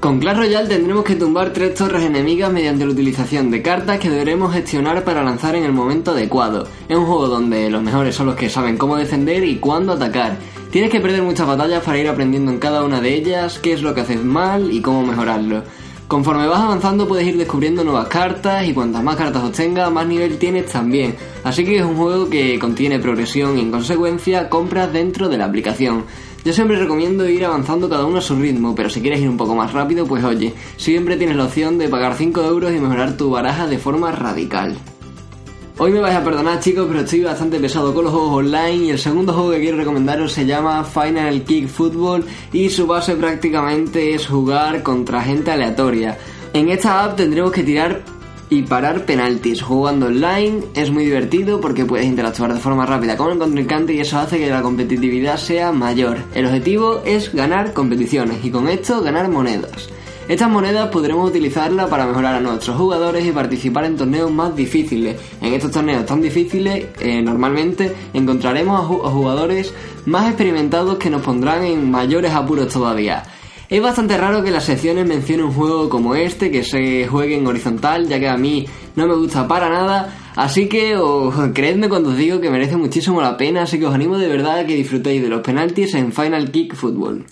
Con 0.05 0.19
Clash 0.19 0.37
Royale 0.37 0.69
tendremos 0.69 1.03
que 1.03 1.15
tumbar 1.15 1.51
tres 1.51 1.73
torres 1.73 2.03
enemigas 2.03 2.53
mediante 2.53 2.85
la 2.85 2.91
utilización 2.91 3.49
de 3.49 3.63
cartas 3.63 3.97
que 3.97 4.11
deberemos 4.11 4.53
gestionar 4.53 5.03
para 5.03 5.23
lanzar 5.23 5.55
en 5.55 5.63
el 5.63 5.71
momento 5.71 6.11
adecuado. 6.11 6.67
Es 6.87 6.95
un 6.95 7.07
juego 7.07 7.27
donde 7.27 7.71
los 7.71 7.81
mejores 7.81 8.13
son 8.13 8.27
los 8.27 8.35
que 8.35 8.47
saben 8.47 8.77
cómo 8.77 8.97
defender 8.97 9.43
y 9.43 9.55
cuándo 9.55 9.93
atacar 9.93 10.37
Tienes 10.69 10.91
que 10.91 10.99
perder 10.99 11.23
muchas 11.23 11.47
batallas 11.47 11.83
para 11.83 11.97
ir 11.97 12.07
aprendiendo 12.07 12.51
en 12.51 12.59
cada 12.59 12.83
una 12.83 13.01
de 13.01 13.15
ellas 13.15 13.57
qué 13.57 13.73
es 13.73 13.81
lo 13.81 13.95
que 13.95 14.01
haces 14.01 14.23
mal 14.23 14.71
y 14.71 14.79
cómo 14.79 15.03
mejorarlo. 15.03 15.63
Conforme 16.07 16.45
vas 16.45 16.61
avanzando 16.61 17.07
puedes 17.07 17.25
ir 17.25 17.35
descubriendo 17.35 17.83
nuevas 17.83 18.07
cartas 18.07 18.67
y 18.67 18.75
cuantas 18.75 19.01
más 19.01 19.15
cartas 19.15 19.43
obtengas 19.43 19.91
más 19.91 20.05
nivel 20.05 20.37
tienes 20.37 20.67
también. 20.67 21.15
Así 21.43 21.65
que 21.65 21.79
es 21.79 21.83
un 21.83 21.95
juego 21.95 22.29
que 22.29 22.59
contiene 22.59 22.99
progresión 22.99 23.57
y 23.57 23.61
en 23.61 23.71
consecuencia 23.71 24.49
compras 24.49 24.93
dentro 24.93 25.29
de 25.29 25.39
la 25.39 25.45
aplicación. 25.45 26.05
Yo 26.45 26.53
siempre 26.53 26.77
recomiendo 26.77 27.27
ir 27.27 27.43
avanzando 27.43 27.89
cada 27.89 28.05
uno 28.05 28.19
a 28.19 28.21
su 28.21 28.35
ritmo, 28.35 28.75
pero 28.75 28.87
si 28.87 29.01
quieres 29.01 29.19
ir 29.19 29.27
un 29.27 29.35
poco 29.35 29.55
más 29.55 29.73
rápido, 29.73 30.05
pues 30.05 30.23
oye, 30.23 30.53
siempre 30.77 31.17
tienes 31.17 31.37
la 31.37 31.45
opción 31.45 31.79
de 31.79 31.89
pagar 31.89 32.13
5 32.13 32.39
euros 32.43 32.71
y 32.71 32.79
mejorar 32.79 33.17
tu 33.17 33.31
baraja 33.31 33.65
de 33.65 33.79
forma 33.79 34.11
radical. 34.11 34.77
Hoy 35.79 35.91
me 35.91 36.01
vais 36.01 36.15
a 36.15 36.23
perdonar 36.23 36.59
chicos, 36.59 36.85
pero 36.87 36.99
estoy 36.99 37.23
bastante 37.23 37.59
pesado 37.59 37.95
con 37.95 38.03
los 38.03 38.13
juegos 38.13 38.45
online 38.45 38.85
y 38.85 38.89
el 38.91 38.99
segundo 38.99 39.33
juego 39.33 39.53
que 39.53 39.59
quiero 39.59 39.77
recomendaros 39.77 40.33
se 40.33 40.45
llama 40.45 40.83
Final 40.83 41.41
Kick 41.45 41.67
Football 41.67 42.23
y 42.53 42.69
su 42.69 42.85
base 42.85 43.15
prácticamente 43.15 44.13
es 44.13 44.27
jugar 44.27 44.83
contra 44.83 45.23
gente 45.23 45.49
aleatoria. 45.49 46.15
En 46.53 46.69
esta 46.69 47.03
app 47.03 47.15
tendremos 47.15 47.51
que 47.53 47.63
tirar 47.63 48.03
y 48.49 48.63
parar 48.63 49.05
penaltis. 49.05 49.61
Jugando 49.61 50.07
online 50.07 50.63
es 50.73 50.91
muy 50.91 51.05
divertido 51.05 51.59
porque 51.61 51.85
puedes 51.85 52.05
interactuar 52.05 52.53
de 52.53 52.59
forma 52.59 52.85
rápida 52.85 53.17
con 53.17 53.31
el 53.31 53.37
contrincante 53.37 53.93
y 53.93 53.99
eso 53.99 54.19
hace 54.19 54.37
que 54.37 54.49
la 54.49 54.61
competitividad 54.61 55.37
sea 55.37 55.71
mayor. 55.71 56.17
El 56.33 56.45
objetivo 56.45 57.01
es 57.05 57.33
ganar 57.33 57.73
competiciones 57.73 58.43
y 58.43 58.51
con 58.51 58.67
esto 58.67 59.01
ganar 59.01 59.29
monedas. 59.29 59.89
Estas 60.27 60.49
monedas 60.49 60.89
podremos 60.89 61.29
utilizarlas 61.29 61.87
para 61.87 62.07
mejorar 62.07 62.33
a 62.33 62.39
nuestros 62.39 62.75
jugadores 62.75 63.23
y 63.23 63.31
participar 63.31 63.85
en 63.85 63.95
torneos 63.95 64.31
más 64.31 64.55
difíciles. 64.55 65.21
En 65.39 65.53
estos 65.53 65.69
torneos 65.69 66.03
tan 66.07 66.19
difíciles, 66.19 66.87
eh, 66.99 67.21
normalmente 67.21 67.93
encontraremos 68.11 68.79
a 68.79 69.09
jugadores 69.11 69.71
más 70.07 70.27
experimentados 70.27 70.97
que 70.97 71.11
nos 71.11 71.21
pondrán 71.21 71.63
en 71.63 71.91
mayores 71.91 72.31
apuros 72.31 72.73
todavía. 72.73 73.23
Es 73.67 73.81
bastante 73.81 74.15
raro 74.17 74.43
que 74.43 74.51
las 74.51 74.65
secciones 74.65 75.07
mencionen 75.07 75.47
un 75.47 75.53
juego 75.53 75.89
como 75.89 76.13
este, 76.13 76.51
que 76.51 76.63
se 76.63 77.07
juegue 77.07 77.35
en 77.35 77.47
horizontal, 77.47 78.07
ya 78.07 78.19
que 78.19 78.29
a 78.29 78.37
mí 78.37 78.67
no 78.95 79.07
me 79.07 79.15
gusta 79.15 79.47
para 79.47 79.69
nada, 79.69 80.15
así 80.35 80.67
que 80.67 80.95
creedme 81.53 81.89
cuando 81.89 82.09
os 82.09 82.17
digo 82.17 82.39
que 82.39 82.51
merece 82.51 82.77
muchísimo 82.77 83.21
la 83.21 83.37
pena, 83.37 83.63
así 83.63 83.79
que 83.79 83.87
os 83.87 83.95
animo 83.95 84.19
de 84.19 84.27
verdad 84.27 84.59
a 84.59 84.65
que 84.67 84.75
disfrutéis 84.75 85.21
de 85.21 85.29
los 85.29 85.41
penaltis 85.41 85.95
en 85.95 86.13
Final 86.13 86.51
Kick 86.51 86.75
Football. 86.75 87.25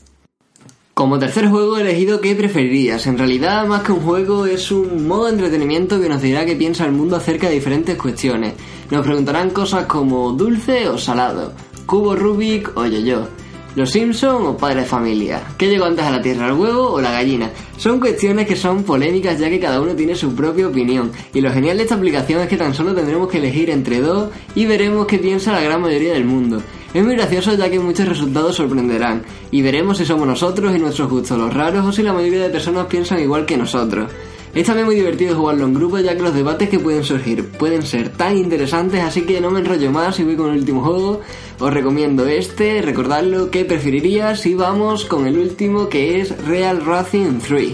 Como 0.95 1.19
tercer 1.19 1.49
juego 1.49 1.77
he 1.77 1.81
elegido 1.81 2.21
qué 2.21 2.35
preferirías. 2.35 3.07
En 3.07 3.17
realidad, 3.17 3.65
más 3.65 3.81
que 3.81 3.91
un 3.91 4.01
juego, 4.01 4.45
es 4.45 4.71
un 4.71 5.07
modo 5.07 5.25
de 5.25 5.31
entretenimiento 5.31 5.99
que 5.99 6.09
nos 6.09 6.21
dirá 6.21 6.45
qué 6.45 6.55
piensa 6.55 6.85
el 6.85 6.91
mundo 6.91 7.15
acerca 7.15 7.47
de 7.47 7.55
diferentes 7.55 7.97
cuestiones. 7.97 8.53
Nos 8.91 9.05
preguntarán 9.05 9.49
cosas 9.49 9.85
como 9.85 10.31
dulce 10.33 10.87
o 10.89 10.97
salado, 10.97 11.53
cubo 11.85 12.15
Rubik 12.15 12.75
o 12.75 12.85
yo-yo. 12.85 13.27
¿Los 13.75 13.89
Simpson 13.89 14.45
o 14.45 14.55
padre 14.55 14.81
de 14.81 14.85
familia? 14.85 15.41
¿Qué 15.57 15.67
llegó 15.67 15.85
antes 15.85 16.05
a 16.05 16.11
la 16.11 16.21
tierra, 16.21 16.45
el 16.45 16.53
huevo 16.53 16.91
o 16.91 17.01
la 17.01 17.11
gallina? 17.11 17.49
Son 17.77 17.99
cuestiones 17.99 18.45
que 18.45 18.55
son 18.55 18.83
polémicas 18.83 19.39
ya 19.39 19.49
que 19.49 19.59
cada 19.59 19.81
uno 19.81 19.95
tiene 19.95 20.13
su 20.13 20.35
propia 20.35 20.67
opinión. 20.67 21.11
Y 21.33 21.41
lo 21.41 21.51
genial 21.51 21.77
de 21.77 21.83
esta 21.83 21.95
aplicación 21.95 22.41
es 22.41 22.47
que 22.47 22.57
tan 22.57 22.75
solo 22.75 22.93
tendremos 22.93 23.27
que 23.29 23.39
elegir 23.39 23.71
entre 23.71 23.99
dos 23.99 24.29
y 24.53 24.67
veremos 24.67 25.07
qué 25.07 25.17
piensa 25.17 25.51
la 25.51 25.61
gran 25.61 25.81
mayoría 25.81 26.13
del 26.13 26.25
mundo. 26.25 26.61
Es 26.93 27.03
muy 27.03 27.15
gracioso 27.15 27.55
ya 27.55 27.67
que 27.71 27.79
muchos 27.79 28.07
resultados 28.07 28.57
sorprenderán 28.57 29.23
y 29.49 29.63
veremos 29.63 29.97
si 29.97 30.05
somos 30.05 30.27
nosotros 30.27 30.75
y 30.75 30.79
nuestros 30.79 31.09
gustos 31.09 31.39
los 31.39 31.51
raros 31.51 31.83
o 31.83 31.91
si 31.91 32.03
la 32.03 32.13
mayoría 32.13 32.43
de 32.43 32.49
personas 32.49 32.85
piensan 32.85 33.21
igual 33.21 33.47
que 33.47 33.57
nosotros. 33.57 34.11
Es 34.53 34.67
también 34.67 34.85
muy 34.85 34.95
divertido 34.95 35.35
jugarlo 35.35 35.65
en 35.65 35.73
grupo 35.73 35.97
ya 35.97 36.15
que 36.15 36.21
los 36.21 36.35
debates 36.35 36.69
que 36.69 36.77
pueden 36.77 37.03
surgir 37.03 37.49
pueden 37.49 37.81
ser 37.81 38.09
tan 38.09 38.37
interesantes, 38.37 39.01
así 39.01 39.23
que 39.23 39.41
no 39.41 39.49
me 39.49 39.61
enrollo 39.61 39.91
más 39.91 40.19
y 40.19 40.23
voy 40.23 40.35
con 40.35 40.51
el 40.51 40.59
último 40.59 40.83
juego. 40.83 41.21
Os 41.59 41.73
recomiendo 41.73 42.27
este, 42.27 42.83
recordadlo 42.83 43.49
que 43.49 43.65
preferirías 43.65 44.45
y 44.45 44.53
vamos 44.53 45.05
con 45.05 45.25
el 45.25 45.39
último 45.39 45.89
que 45.89 46.21
es 46.21 46.45
Real 46.45 46.85
Racing 46.85 47.39
3. 47.39 47.73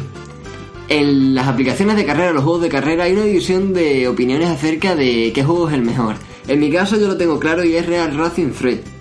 En 0.88 1.36
las 1.36 1.48
aplicaciones 1.48 1.98
de 1.98 2.06
carrera, 2.06 2.32
los 2.32 2.44
juegos 2.44 2.62
de 2.62 2.70
carrera, 2.70 3.04
hay 3.04 3.12
una 3.12 3.24
división 3.24 3.74
de 3.74 4.08
opiniones 4.08 4.48
acerca 4.50 4.96
de 4.96 5.34
qué 5.36 5.44
juego 5.44 5.68
es 5.68 5.76
el 5.76 5.82
mejor. 5.82 6.16
En 6.48 6.62
mi 6.62 6.72
caso 6.72 6.98
yo 6.98 7.08
lo 7.08 7.18
tengo 7.18 7.40
claro 7.40 7.66
y 7.66 7.76
es 7.76 7.86
Real 7.86 8.16
Racing 8.16 8.52
3. 8.58 8.99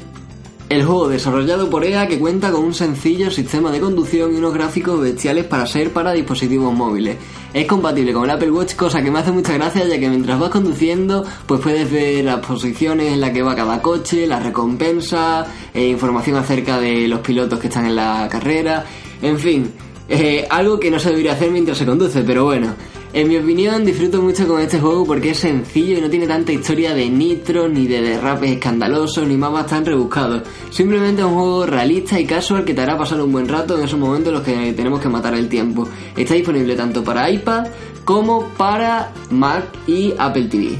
El 0.68 0.84
juego 0.84 1.08
desarrollado 1.08 1.70
por 1.70 1.82
EA 1.82 2.06
que 2.06 2.18
cuenta 2.18 2.52
con 2.52 2.62
un 2.62 2.74
sencillo 2.74 3.30
sistema 3.30 3.70
de 3.70 3.80
conducción 3.80 4.34
y 4.34 4.36
unos 4.36 4.52
gráficos 4.52 5.00
bestiales 5.00 5.46
para 5.46 5.66
ser 5.66 5.94
para 5.94 6.12
dispositivos 6.12 6.74
móviles. 6.74 7.16
Es 7.54 7.66
compatible 7.66 8.12
con 8.12 8.24
el 8.24 8.30
Apple 8.30 8.50
Watch, 8.50 8.74
cosa 8.74 9.02
que 9.02 9.10
me 9.10 9.18
hace 9.18 9.32
mucha 9.32 9.54
gracia 9.54 9.86
ya 9.86 9.98
que 9.98 10.10
mientras 10.10 10.38
vas 10.38 10.50
conduciendo 10.50 11.24
pues 11.46 11.62
puedes 11.62 11.90
ver 11.90 12.22
las 12.22 12.44
posiciones 12.44 13.14
en 13.14 13.20
las 13.22 13.30
que 13.30 13.40
va 13.40 13.56
cada 13.56 13.80
coche, 13.80 14.26
la 14.26 14.40
recompensa, 14.40 15.46
e 15.72 15.86
información 15.86 16.36
acerca 16.36 16.78
de 16.78 17.08
los 17.08 17.20
pilotos 17.20 17.58
que 17.58 17.68
están 17.68 17.86
en 17.86 17.96
la 17.96 18.28
carrera, 18.30 18.84
en 19.22 19.38
fin, 19.38 19.72
eh, 20.06 20.46
algo 20.50 20.78
que 20.78 20.90
no 20.90 20.98
se 20.98 21.08
debería 21.08 21.32
hacer 21.32 21.50
mientras 21.50 21.78
se 21.78 21.86
conduce, 21.86 22.22
pero 22.24 22.44
bueno. 22.44 22.74
En 23.14 23.26
mi 23.26 23.38
opinión, 23.38 23.86
disfruto 23.86 24.20
mucho 24.20 24.46
con 24.46 24.60
este 24.60 24.78
juego 24.78 25.06
porque 25.06 25.30
es 25.30 25.38
sencillo 25.38 25.96
y 25.96 26.00
no 26.02 26.10
tiene 26.10 26.26
tanta 26.26 26.52
historia 26.52 26.92
de 26.92 27.08
nitro, 27.08 27.66
ni 27.66 27.86
de 27.86 28.02
derrapes 28.02 28.50
escandalosos, 28.50 29.26
ni 29.26 29.34
mapas 29.34 29.66
tan 29.66 29.86
rebuscados. 29.86 30.42
Simplemente 30.70 31.22
es 31.22 31.26
un 31.26 31.32
juego 31.32 31.64
realista 31.64 32.20
y 32.20 32.26
casual 32.26 32.66
que 32.66 32.74
te 32.74 32.82
hará 32.82 32.98
pasar 32.98 33.22
un 33.22 33.32
buen 33.32 33.48
rato 33.48 33.78
en 33.78 33.84
esos 33.84 33.98
momentos 33.98 34.28
en 34.28 34.34
los 34.34 34.42
que 34.42 34.72
tenemos 34.74 35.00
que 35.00 35.08
matar 35.08 35.34
el 35.34 35.48
tiempo. 35.48 35.88
Está 36.14 36.34
disponible 36.34 36.76
tanto 36.76 37.02
para 37.02 37.30
iPad 37.30 37.68
como 38.04 38.44
para 38.58 39.10
Mac 39.30 39.64
y 39.86 40.12
Apple 40.18 40.44
TV. 40.44 40.78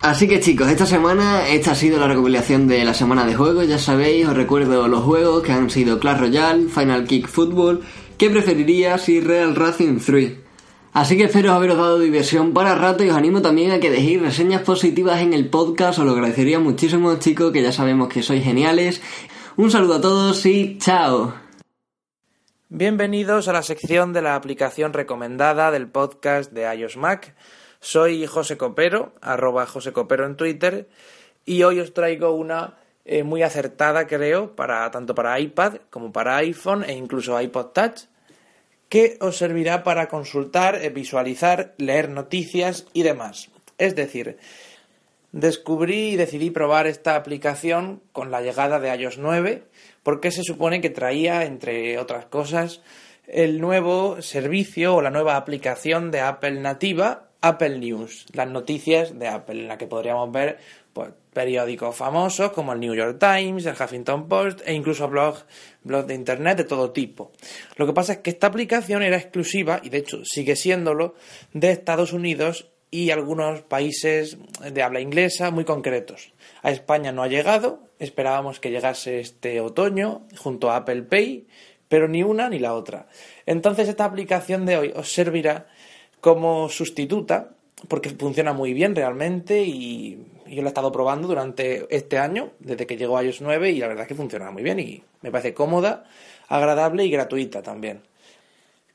Así 0.00 0.26
que 0.26 0.40
chicos, 0.40 0.68
esta 0.68 0.86
semana 0.86 1.48
esta 1.48 1.72
ha 1.72 1.74
sido 1.74 1.98
la 1.98 2.08
recopilación 2.08 2.66
de 2.66 2.82
la 2.84 2.94
semana 2.94 3.26
de 3.26 3.34
juegos, 3.34 3.68
ya 3.68 3.78
sabéis, 3.78 4.26
os 4.26 4.36
recuerdo 4.36 4.88
los 4.88 5.02
juegos 5.02 5.42
que 5.42 5.52
han 5.52 5.68
sido 5.68 5.98
Clash 5.98 6.20
Royale, 6.20 6.68
Final 6.68 7.04
Kick 7.04 7.28
Football, 7.28 7.82
¿qué 8.16 8.30
preferirías 8.30 9.08
y 9.08 9.20
Real 9.20 9.54
Racing 9.54 9.98
3? 9.98 10.47
Así 10.98 11.16
que 11.16 11.26
espero 11.26 11.52
haberos 11.52 11.76
dado 11.76 12.00
diversión 12.00 12.52
para 12.52 12.74
rato 12.74 13.04
y 13.04 13.10
os 13.10 13.16
animo 13.16 13.40
también 13.40 13.70
a 13.70 13.78
que 13.78 13.88
dejéis 13.88 14.20
reseñas 14.20 14.62
positivas 14.62 15.20
en 15.20 15.32
el 15.32 15.48
podcast, 15.48 16.00
os 16.00 16.04
lo 16.04 16.10
agradecería 16.10 16.58
muchísimo 16.58 17.16
chicos, 17.20 17.52
que 17.52 17.62
ya 17.62 17.70
sabemos 17.70 18.08
que 18.08 18.20
sois 18.20 18.42
geniales. 18.42 19.00
Un 19.56 19.70
saludo 19.70 19.94
a 19.94 20.00
todos 20.00 20.44
y 20.44 20.76
chao. 20.78 21.34
Bienvenidos 22.68 23.46
a 23.46 23.52
la 23.52 23.62
sección 23.62 24.12
de 24.12 24.22
la 24.22 24.34
aplicación 24.34 24.92
recomendada 24.92 25.70
del 25.70 25.86
podcast 25.86 26.50
de 26.50 26.62
iOS 26.74 26.96
Mac. 26.96 27.36
Soy 27.78 28.26
José 28.26 28.56
Copero, 28.56 29.12
arroba 29.20 29.66
José 29.66 29.92
Copero 29.92 30.26
en 30.26 30.34
Twitter, 30.34 30.88
y 31.44 31.62
hoy 31.62 31.78
os 31.78 31.94
traigo 31.94 32.32
una 32.32 32.74
eh, 33.04 33.22
muy 33.22 33.42
acertada, 33.42 34.08
creo, 34.08 34.56
para 34.56 34.90
tanto 34.90 35.14
para 35.14 35.38
iPad 35.38 35.74
como 35.90 36.10
para 36.10 36.34
iPhone 36.38 36.82
e 36.82 36.94
incluso 36.94 37.40
iPod 37.40 37.66
Touch 37.66 38.08
que 38.88 39.18
os 39.20 39.36
servirá 39.36 39.82
para 39.84 40.08
consultar, 40.08 40.76
eh, 40.76 40.90
visualizar, 40.90 41.74
leer 41.78 42.08
noticias 42.08 42.86
y 42.92 43.02
demás. 43.02 43.50
Es 43.76 43.94
decir, 43.94 44.38
descubrí 45.32 46.10
y 46.10 46.16
decidí 46.16 46.50
probar 46.50 46.86
esta 46.86 47.14
aplicación 47.14 48.00
con 48.12 48.30
la 48.30 48.40
llegada 48.40 48.80
de 48.80 48.94
iOS 48.94 49.18
9 49.18 49.62
porque 50.02 50.30
se 50.30 50.42
supone 50.42 50.80
que 50.80 50.90
traía, 50.90 51.44
entre 51.44 51.98
otras 51.98 52.24
cosas, 52.26 52.80
el 53.26 53.60
nuevo 53.60 54.22
servicio 54.22 54.94
o 54.94 55.02
la 55.02 55.10
nueva 55.10 55.36
aplicación 55.36 56.10
de 56.10 56.20
Apple 56.20 56.60
nativa, 56.60 57.28
Apple 57.42 57.78
News, 57.78 58.24
las 58.32 58.48
noticias 58.48 59.18
de 59.18 59.28
Apple, 59.28 59.60
en 59.60 59.68
la 59.68 59.76
que 59.76 59.86
podríamos 59.86 60.32
ver 60.32 60.58
periódicos 61.38 61.94
famosos 61.94 62.50
como 62.50 62.72
el 62.72 62.80
New 62.80 62.96
York 62.96 63.20
Times, 63.20 63.64
el 63.64 63.76
Huffington 63.80 64.26
Post 64.26 64.60
e 64.66 64.72
incluso 64.74 65.06
blogs, 65.06 65.44
de 65.84 66.12
Internet 66.12 66.58
de 66.58 66.64
todo 66.64 66.90
tipo. 66.90 67.30
Lo 67.76 67.86
que 67.86 67.92
pasa 67.92 68.14
es 68.14 68.18
que 68.18 68.30
esta 68.30 68.48
aplicación 68.48 69.04
era 69.04 69.16
exclusiva, 69.16 69.78
y 69.84 69.88
de 69.88 69.98
hecho 69.98 70.24
sigue 70.24 70.56
siéndolo, 70.56 71.14
de 71.52 71.70
Estados 71.70 72.12
Unidos 72.12 72.72
y 72.90 73.12
algunos 73.12 73.62
países 73.62 74.36
de 74.68 74.82
habla 74.82 75.00
inglesa 75.00 75.52
muy 75.52 75.64
concretos. 75.64 76.32
A 76.62 76.72
España 76.72 77.12
no 77.12 77.22
ha 77.22 77.28
llegado, 77.28 77.84
esperábamos 78.00 78.58
que 78.58 78.72
llegase 78.72 79.20
este 79.20 79.60
otoño 79.60 80.26
junto 80.38 80.72
a 80.72 80.78
Apple 80.78 81.04
Pay, 81.04 81.46
pero 81.88 82.08
ni 82.08 82.24
una 82.24 82.48
ni 82.48 82.58
la 82.58 82.74
otra. 82.74 83.06
Entonces 83.46 83.88
esta 83.88 84.04
aplicación 84.04 84.66
de 84.66 84.76
hoy 84.76 84.92
os 84.96 85.12
servirá 85.12 85.68
como 86.20 86.68
sustituta 86.68 87.50
porque 87.86 88.10
funciona 88.10 88.52
muy 88.52 88.74
bien 88.74 88.96
realmente 88.96 89.62
y 89.62 90.18
yo 90.48 90.62
lo 90.62 90.68
he 90.68 90.70
estado 90.70 90.92
probando 90.92 91.28
durante 91.28 91.86
este 91.94 92.18
año, 92.18 92.52
desde 92.58 92.86
que 92.86 92.96
llegó 92.96 93.20
iOS 93.20 93.40
9 93.40 93.70
y 93.70 93.78
la 93.78 93.88
verdad 93.88 94.02
es 94.02 94.08
que 94.08 94.14
funciona 94.14 94.50
muy 94.50 94.62
bien 94.62 94.78
y 94.80 95.02
me 95.22 95.30
parece 95.30 95.54
cómoda, 95.54 96.04
agradable 96.48 97.04
y 97.04 97.10
gratuita 97.10 97.62
también. 97.62 98.02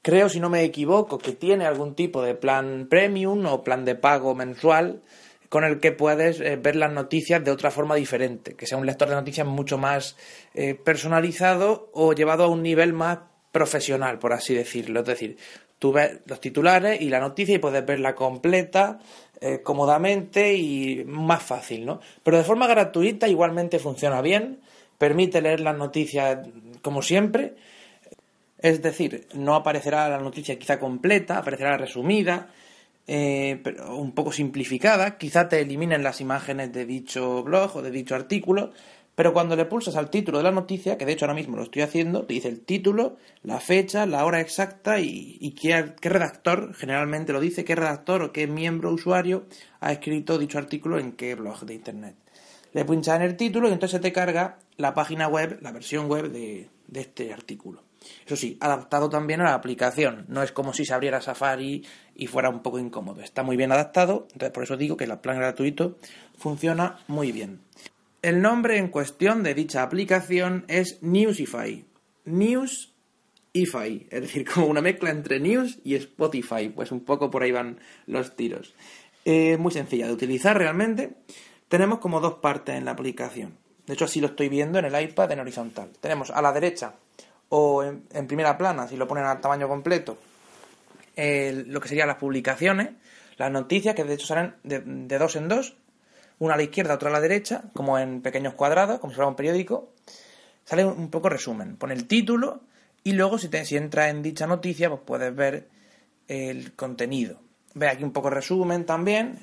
Creo, 0.01 0.27
si 0.27 0.39
no 0.39 0.49
me 0.49 0.63
equivoco, 0.63 1.17
que 1.17 1.31
tiene 1.31 1.65
algún 1.65 1.95
tipo 1.95 2.21
de 2.21 2.35
plan 2.35 2.87
premium 2.89 3.45
o 3.45 3.63
plan 3.63 3.85
de 3.85 3.95
pago 3.95 4.35
mensual 4.35 5.01
con 5.47 5.63
el 5.63 5.79
que 5.79 5.91
puedes 5.91 6.41
eh, 6.41 6.57
ver 6.57 6.75
las 6.75 6.91
noticias 6.91 7.43
de 7.43 7.51
otra 7.51 7.71
forma 7.71 7.95
diferente, 7.95 8.55
que 8.55 8.65
sea 8.65 8.77
un 8.77 8.85
lector 8.85 9.07
de 9.07 9.15
noticias 9.15 9.45
mucho 9.45 9.77
más 9.77 10.17
eh, 10.55 10.73
personalizado 10.73 11.89
o 11.93 12.13
llevado 12.13 12.43
a 12.43 12.47
un 12.47 12.63
nivel 12.63 12.91
más 12.91 13.19
profesional, 13.51 14.17
por 14.17 14.33
así 14.33 14.55
decirlo. 14.55 15.01
Es 15.01 15.05
decir, 15.05 15.37
Tú 15.83 15.91
ves 15.91 16.19
los 16.27 16.39
titulares 16.39 17.01
y 17.01 17.09
la 17.09 17.19
noticia 17.19 17.55
y 17.55 17.57
puedes 17.57 17.85
verla 17.85 18.15
completa, 18.15 18.99
eh, 19.41 19.59
cómodamente 19.61 20.55
y 20.55 21.03
más 21.03 21.43
fácil, 21.43 21.85
¿no? 21.85 21.99
Pero 22.23 22.37
de 22.37 22.45
forma 22.45 22.67
gratuita 22.67 23.27
igualmente 23.27 23.79
funciona 23.79 24.21
bien, 24.21 24.61
permite 24.97 25.41
leer 25.41 25.59
las 25.59 25.77
noticias 25.77 26.47
como 26.81 27.01
siempre, 27.01 27.55
es 28.59 28.81
decir, 28.81 29.27
no 29.33 29.55
aparecerá 29.55 30.07
la 30.07 30.19
noticia 30.19 30.57
quizá 30.57 30.79
completa, 30.79 31.39
aparecerá 31.39 31.75
resumida, 31.75 32.47
eh, 33.05 33.59
pero 33.61 33.97
un 33.97 34.13
poco 34.13 34.31
simplificada, 34.31 35.17
quizá 35.17 35.49
te 35.49 35.59
eliminen 35.59 36.01
las 36.01 36.21
imágenes 36.21 36.71
de 36.71 36.85
dicho 36.85 37.43
blog 37.43 37.75
o 37.75 37.81
de 37.81 37.91
dicho 37.91 38.15
artículo, 38.15 38.71
pero 39.15 39.33
cuando 39.33 39.55
le 39.55 39.65
pulsas 39.65 39.95
al 39.95 40.09
título 40.09 40.39
de 40.39 40.43
la 40.43 40.51
noticia, 40.51 40.97
que 40.97 41.05
de 41.05 41.13
hecho 41.13 41.25
ahora 41.25 41.35
mismo 41.35 41.55
lo 41.55 41.63
estoy 41.63 41.83
haciendo, 41.83 42.25
te 42.25 42.33
dice 42.33 42.47
el 42.47 42.61
título, 42.61 43.17
la 43.43 43.59
fecha, 43.59 44.05
la 44.05 44.25
hora 44.25 44.41
exacta 44.41 44.99
y, 44.99 45.55
qué, 45.59 45.93
redactor, 46.01 46.73
generalmente 46.73 47.33
lo 47.33 47.39
dice, 47.39 47.63
qué 47.63 47.75
redactor 47.75 48.23
o 48.23 48.31
qué 48.31 48.47
miembro 48.47 48.91
usuario 48.91 49.45
ha 49.81 49.91
escrito 49.91 50.37
dicho 50.37 50.57
artículo 50.57 50.97
en 50.97 51.11
qué 51.11 51.35
blog 51.35 51.65
de 51.65 51.75
internet. 51.75 52.15
Le 52.73 52.85
pinchas 52.85 53.17
en 53.17 53.21
el 53.21 53.37
título 53.37 53.69
y 53.69 53.73
entonces 53.73 54.01
te 54.01 54.11
carga 54.11 54.57
la 54.77 54.95
página 54.95 55.27
web, 55.27 55.59
la 55.61 55.71
versión 55.71 56.07
web 56.07 56.31
de, 56.31 56.69
de 56.87 57.01
este 57.01 57.31
artículo. 57.31 57.83
Eso 58.25 58.35
sí, 58.35 58.57
adaptado 58.59 59.09
también 59.09 59.41
a 59.41 59.45
la 59.45 59.53
aplicación. 59.53 60.25
No 60.27 60.41
es 60.43 60.51
como 60.51 60.73
si 60.73 60.85
se 60.85 60.93
abriera 60.93 61.21
Safari 61.21 61.85
y 62.15 62.27
fuera 62.27 62.49
un 62.49 62.61
poco 62.61 62.79
incómodo. 62.79 63.21
Está 63.21 63.43
muy 63.43 63.57
bien 63.57 63.71
adaptado, 63.71 64.27
entonces 64.33 64.51
por 64.51 64.63
eso 64.63 64.75
digo 64.75 64.97
que 64.97 65.05
el 65.05 65.19
plan 65.19 65.37
gratuito 65.37 65.97
funciona 66.37 66.99
muy 67.07 67.31
bien. 67.31 67.61
El 68.23 68.41
nombre 68.41 68.77
en 68.77 68.87
cuestión 68.87 69.43
de 69.43 69.53
dicha 69.53 69.83
aplicación 69.83 70.63
es 70.69 71.03
Newsify. 71.03 71.83
Newsify, 72.23 74.07
es 74.09 74.21
decir, 74.21 74.49
como 74.53 74.67
una 74.67 74.81
mezcla 74.81 75.09
entre 75.09 75.41
News 75.41 75.79
y 75.83 75.95
Spotify. 75.95 76.69
Pues 76.69 76.93
un 76.93 77.01
poco 77.01 77.29
por 77.29 77.43
ahí 77.43 77.51
van 77.51 77.79
los 78.07 78.37
tiros. 78.37 78.73
Es 79.25 79.59
muy 79.59 79.73
sencilla 79.73 80.07
de 80.07 80.13
utilizar 80.13 80.57
realmente. 80.57 81.17
Tenemos 81.67 81.99
como 81.99 82.21
dos 82.21 82.35
partes 82.35 82.75
en 82.75 82.85
la 82.85 82.91
aplicación. 82.91 83.57
De 83.85 83.93
hecho, 83.93 84.05
así 84.05 84.21
lo 84.21 84.27
estoy 84.27 84.47
viendo 84.47 84.79
en 84.79 84.85
el 84.85 85.01
iPad 85.01 85.29
en 85.33 85.41
horizontal. 85.41 85.89
Tenemos 85.99 86.31
a 86.31 86.41
la 86.41 86.53
derecha 86.53 86.95
o 87.49 87.83
en, 87.83 88.27
primera 88.27 88.57
plana, 88.57 88.87
si 88.87 88.95
lo 88.95 89.05
ponen 89.05 89.25
al 89.25 89.41
tamaño 89.41 89.67
completo, 89.67 90.17
lo 91.17 91.81
que 91.81 91.87
serían 91.89 92.07
las 92.07 92.17
publicaciones, 92.17 92.91
las 93.37 93.51
noticias, 93.51 93.93
que 93.95 94.05
de 94.05 94.13
hecho 94.13 94.27
salen 94.27 94.55
de, 94.63 95.19
dos 95.19 95.35
en 95.35 95.49
dos, 95.49 95.75
una 96.39 96.55
a 96.55 96.57
la 96.57 96.63
izquierda, 96.63 96.95
otra 96.95 97.09
a 97.09 97.13
la 97.13 97.21
derecha, 97.21 97.63
como 97.73 97.97
en 97.97 98.21
pequeños 98.21 98.53
cuadrados, 98.53 98.99
como 98.99 99.11
si 99.11 99.15
fuera 99.15 99.29
un 99.29 99.35
periódico. 99.35 99.93
Sale 100.65 100.85
un 100.85 101.09
poco 101.09 101.29
resumen. 101.29 101.77
Pone 101.77 101.93
el 101.93 102.07
título 102.07 102.61
y 103.03 103.13
luego 103.13 103.37
si, 103.37 103.49
te, 103.49 103.65
si 103.65 103.75
entras 103.75 104.09
en 104.09 104.21
dicha 104.21 104.47
noticia, 104.47 104.89
pues 104.89 105.01
puedes 105.05 105.35
ver 105.35 105.67
el 106.27 106.73
contenido. 106.73 107.39
Ve 107.75 107.87
aquí 107.89 108.03
un 108.03 108.11
poco 108.11 108.29
resumen 108.29 108.85
también, 108.85 109.39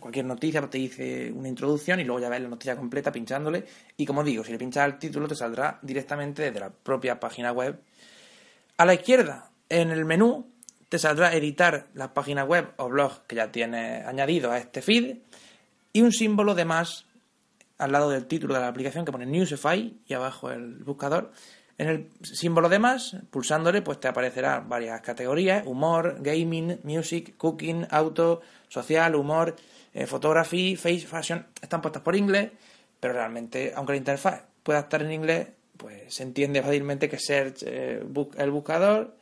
cualquier 0.00 0.24
noticia 0.24 0.60
te 0.68 0.78
dice 0.78 1.30
una 1.32 1.48
introducción 1.48 2.00
y 2.00 2.04
luego 2.04 2.20
ya 2.20 2.28
ves 2.28 2.40
la 2.40 2.48
noticia 2.48 2.76
completa 2.76 3.12
pinchándole. 3.12 3.64
Y 3.96 4.04
como 4.04 4.24
digo, 4.24 4.42
si 4.42 4.50
le 4.50 4.58
pinchas 4.58 4.86
el 4.86 4.98
título 4.98 5.28
te 5.28 5.36
saldrá 5.36 5.78
directamente 5.82 6.42
desde 6.42 6.58
la 6.58 6.70
propia 6.70 7.20
página 7.20 7.52
web. 7.52 7.80
A 8.76 8.84
la 8.84 8.94
izquierda, 8.94 9.50
en 9.68 9.90
el 9.90 10.04
menú, 10.04 10.50
te 10.88 10.98
saldrá 10.98 11.32
editar 11.32 11.86
la 11.94 12.12
página 12.12 12.44
web 12.44 12.72
o 12.76 12.88
blog 12.88 13.24
que 13.28 13.36
ya 13.36 13.52
tienes 13.52 14.04
añadido 14.04 14.50
a 14.50 14.58
este 14.58 14.82
feed 14.82 15.18
y 15.92 16.02
un 16.02 16.12
símbolo 16.12 16.54
de 16.54 16.64
más 16.64 17.06
al 17.78 17.92
lado 17.92 18.10
del 18.10 18.26
título 18.26 18.54
de 18.54 18.60
la 18.60 18.68
aplicación 18.68 19.04
que 19.04 19.12
pone 19.12 19.26
Newsify 19.26 19.96
y 20.06 20.14
abajo 20.14 20.50
el 20.50 20.84
buscador 20.84 21.32
en 21.80 21.88
el 21.88 22.10
símbolo 22.20 22.68
de 22.68 22.78
más, 22.78 23.16
pulsándole, 23.30 23.80
pues 23.80 23.98
te 23.98 24.06
aparecerán 24.06 24.68
varias 24.68 25.00
categorías, 25.00 25.66
humor, 25.66 26.18
gaming, 26.20 26.78
music, 26.82 27.38
cooking, 27.38 27.86
auto, 27.90 28.42
social, 28.68 29.14
humor, 29.14 29.56
eh, 29.94 30.06
photography, 30.06 30.76
face, 30.76 31.06
fashion, 31.06 31.46
están 31.62 31.80
puestas 31.80 32.02
por 32.02 32.14
inglés, 32.14 32.50
pero 33.00 33.14
realmente, 33.14 33.72
aunque 33.74 33.94
la 33.94 33.96
interfaz 33.96 34.42
pueda 34.62 34.80
estar 34.80 35.00
en 35.00 35.10
inglés, 35.10 35.48
pues 35.78 36.12
se 36.12 36.22
entiende 36.22 36.62
fácilmente 36.62 37.08
que 37.08 37.18
search 37.18 37.62
eh, 37.62 38.04
el 38.36 38.50
buscador 38.50 39.16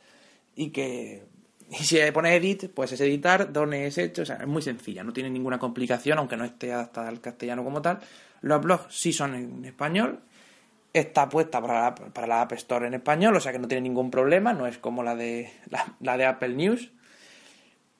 y 0.53 0.71
que 0.71 1.23
y 1.71 1.83
si 1.83 1.99
pone 2.11 2.35
edit, 2.35 2.71
pues 2.73 2.91
es 2.91 3.01
editar, 3.01 3.51
donde 3.53 3.85
es 3.85 3.97
hecho, 3.97 4.23
o 4.23 4.25
sea, 4.25 4.37
es 4.37 4.47
muy 4.47 4.61
sencilla, 4.61 5.03
no 5.03 5.13
tiene 5.13 5.29
ninguna 5.29 5.59
complicación, 5.59 6.17
aunque 6.17 6.35
no 6.35 6.45
esté 6.45 6.73
adaptada 6.73 7.09
al 7.09 7.21
castellano 7.21 7.63
como 7.63 7.81
tal. 7.81 7.99
Los 8.41 8.61
blogs 8.61 8.87
sí 8.89 9.13
son 9.13 9.35
en 9.35 9.65
español, 9.65 10.19
está 10.93 11.29
puesta 11.29 11.61
para 11.61 11.81
la, 11.81 11.95
para 11.95 12.27
la 12.27 12.41
App 12.41 12.53
Store 12.53 12.87
en 12.87 12.95
español, 12.95 13.35
o 13.35 13.39
sea 13.39 13.51
que 13.51 13.59
no 13.59 13.67
tiene 13.67 13.81
ningún 13.81 14.09
problema, 14.09 14.53
no 14.53 14.65
es 14.65 14.77
como 14.79 15.03
la 15.03 15.15
de, 15.15 15.51
la, 15.99 16.17
de 16.17 16.25
Apple 16.25 16.55
News. 16.55 16.91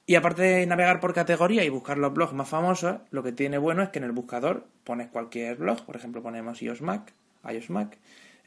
Y 0.08 0.16
aparte 0.16 0.41
de 0.41 0.66
navegar 0.66 1.00
por 1.00 1.14
categoría 1.14 1.64
y 1.64 1.70
buscar 1.70 2.00
los 2.00 2.12
blogs 2.12 2.34
más 2.34 2.50
famosos, 2.50 2.98
lo 3.12 3.22
que 3.22 3.32
tiene 3.32 3.60
bueno 3.60 3.84
es 3.84 3.90
que 3.90 4.00
en 4.00 4.06
el 4.06 4.12
buscador 4.12 4.66
pones 4.84 5.10
cualquier 5.10 5.58
blog, 5.58 5.86
por 5.86 5.96
ejemplo 5.96 6.24
ponemos 6.24 6.60
iOS 6.64 6.82
Mac, 6.82 7.14
iOS 7.48 7.70
Mac, 7.70 7.96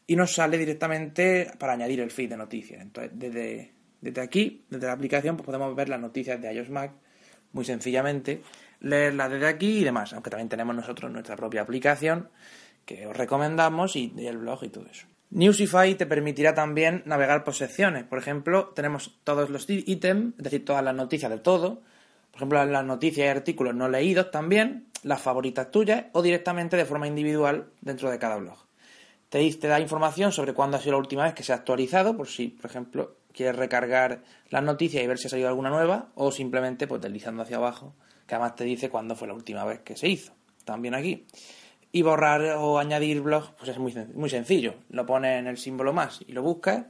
y 0.08 0.16
nos 0.16 0.34
sale 0.34 0.58
directamente 0.58 1.52
para 1.60 1.74
añadir 1.74 2.00
el 2.00 2.10
feed 2.10 2.30
de 2.30 2.36
noticias. 2.36 2.82
Entonces, 2.82 3.12
desde, 3.14 3.70
desde 4.02 4.20
aquí, 4.20 4.64
desde 4.68 4.86
la 4.86 4.92
aplicación, 4.92 5.36
pues 5.36 5.46
podemos 5.46 5.74
ver 5.74 5.88
las 5.88 6.00
noticias 6.00 6.40
de 6.42 6.52
iOS 6.52 6.68
Mac 6.68 6.92
muy 7.52 7.64
sencillamente, 7.64 8.42
leerlas 8.80 9.30
desde 9.30 9.46
aquí 9.46 9.78
y 9.78 9.84
demás, 9.84 10.12
aunque 10.12 10.30
también 10.30 10.48
tenemos 10.48 10.74
nosotros 10.74 11.10
nuestra 11.10 11.36
propia 11.36 11.62
aplicación 11.62 12.28
que 12.84 13.06
os 13.06 13.16
recomendamos 13.16 13.94
y, 13.96 14.12
el 14.18 14.38
blog 14.38 14.64
y 14.64 14.68
todo 14.68 14.86
eso. 14.90 15.06
Newsify 15.30 15.94
te 15.94 16.04
permitirá 16.04 16.52
también 16.52 17.02
navegar 17.06 17.44
por 17.44 17.54
secciones. 17.54 18.04
Por 18.04 18.18
ejemplo, 18.18 18.72
tenemos 18.74 19.18
todos 19.24 19.48
los 19.48 19.66
ítems, 19.68 20.34
es 20.36 20.44
decir, 20.44 20.64
todas 20.64 20.84
las 20.84 20.94
noticias 20.94 21.30
de 21.30 21.38
todo. 21.38 21.80
Por 22.30 22.36
ejemplo, 22.36 22.64
las 22.64 22.84
noticias 22.84 23.26
y 23.26 23.28
artículos 23.28 23.74
no 23.74 23.88
leídos 23.88 24.30
también, 24.30 24.88
las 25.02 25.22
favoritas 25.22 25.70
tuyas 25.70 26.06
o 26.12 26.22
directamente 26.22 26.76
de 26.76 26.84
forma 26.84 27.06
individual 27.06 27.68
dentro 27.80 28.10
de 28.10 28.18
cada 28.18 28.36
blog. 28.36 28.58
Te, 29.30 29.50
te 29.54 29.68
da 29.68 29.80
información 29.80 30.32
sobre 30.32 30.52
cuándo 30.52 30.76
ha 30.76 30.80
sido 30.80 30.92
la 30.92 30.98
última 30.98 31.24
vez 31.24 31.32
que 31.32 31.42
se 31.42 31.52
ha 31.52 31.56
actualizado, 31.56 32.14
por 32.14 32.28
si, 32.28 32.48
por 32.48 32.70
ejemplo, 32.70 33.16
quieres 33.32 33.56
recargar 33.56 34.22
las 34.50 34.62
noticias 34.62 35.02
y 35.02 35.06
ver 35.06 35.18
si 35.18 35.26
ha 35.26 35.30
salido 35.30 35.48
alguna 35.48 35.70
nueva, 35.70 36.10
o 36.14 36.30
simplemente 36.30 36.86
pues 36.86 37.00
deslizando 37.00 37.42
hacia 37.42 37.56
abajo, 37.56 37.94
que 38.26 38.34
además 38.34 38.56
te 38.56 38.64
dice 38.64 38.90
cuándo 38.90 39.16
fue 39.16 39.28
la 39.28 39.34
última 39.34 39.64
vez 39.64 39.80
que 39.80 39.96
se 39.96 40.08
hizo. 40.08 40.32
También 40.64 40.94
aquí. 40.94 41.26
Y 41.90 42.02
borrar 42.02 42.40
o 42.58 42.78
añadir 42.78 43.20
blogs, 43.20 43.50
pues 43.58 43.70
es 43.70 43.78
muy, 43.78 43.94
muy 44.14 44.30
sencillo. 44.30 44.74
Lo 44.88 45.04
pones 45.04 45.38
en 45.38 45.46
el 45.46 45.58
símbolo 45.58 45.92
más 45.92 46.20
y 46.26 46.32
lo 46.32 46.42
buscas. 46.42 46.86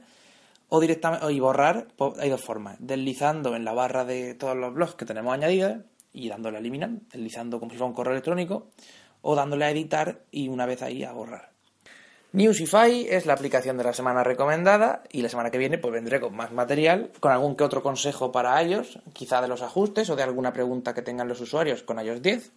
O 0.69 0.79
directamente, 0.79 1.31
y 1.31 1.39
borrar, 1.39 1.87
pues 1.97 2.17
hay 2.19 2.29
dos 2.29 2.41
formas. 2.41 2.77
Deslizando 2.79 3.55
en 3.55 3.65
la 3.65 3.73
barra 3.73 4.05
de 4.05 4.33
todos 4.33 4.55
los 4.55 4.73
blogs 4.73 4.95
que 4.95 5.05
tenemos 5.05 5.33
añadidos 5.33 5.79
y 6.13 6.29
dándole 6.29 6.57
a 6.57 6.59
eliminar, 6.59 6.91
deslizando 7.11 7.59
como 7.59 7.71
si 7.71 7.77
fuera 7.77 7.89
un 7.89 7.95
correo 7.95 8.13
electrónico, 8.13 8.69
o 9.21 9.35
dándole 9.35 9.65
a 9.65 9.71
editar 9.71 10.23
y 10.31 10.47
una 10.47 10.65
vez 10.65 10.81
ahí 10.81 11.03
a 11.03 11.11
borrar. 11.11 11.52
Newsify 12.33 13.05
es 13.07 13.27
la 13.27 13.33
aplicación 13.33 13.77
de 13.77 13.83
la 13.83 13.93
semana 13.93 14.23
recomendada 14.23 15.03
y 15.11 15.21
la 15.21 15.29
semana 15.29 15.51
que 15.51 15.59
viene 15.59 15.77
pues 15.77 15.93
vendré 15.93 16.19
con 16.19 16.35
más 16.35 16.51
material, 16.51 17.11
con 17.19 17.31
algún 17.31 17.55
que 17.55 17.63
otro 17.63 17.83
consejo 17.83 18.31
para 18.31 18.59
ellos, 18.59 18.97
quizá 19.13 19.39
de 19.39 19.47
los 19.47 19.61
ajustes 19.61 20.09
o 20.09 20.15
de 20.15 20.23
alguna 20.23 20.51
pregunta 20.51 20.95
que 20.95 21.03
tengan 21.03 21.27
los 21.27 21.41
usuarios 21.41 21.83
con 21.83 22.03
iOS 22.03 22.23
10. 22.23 22.51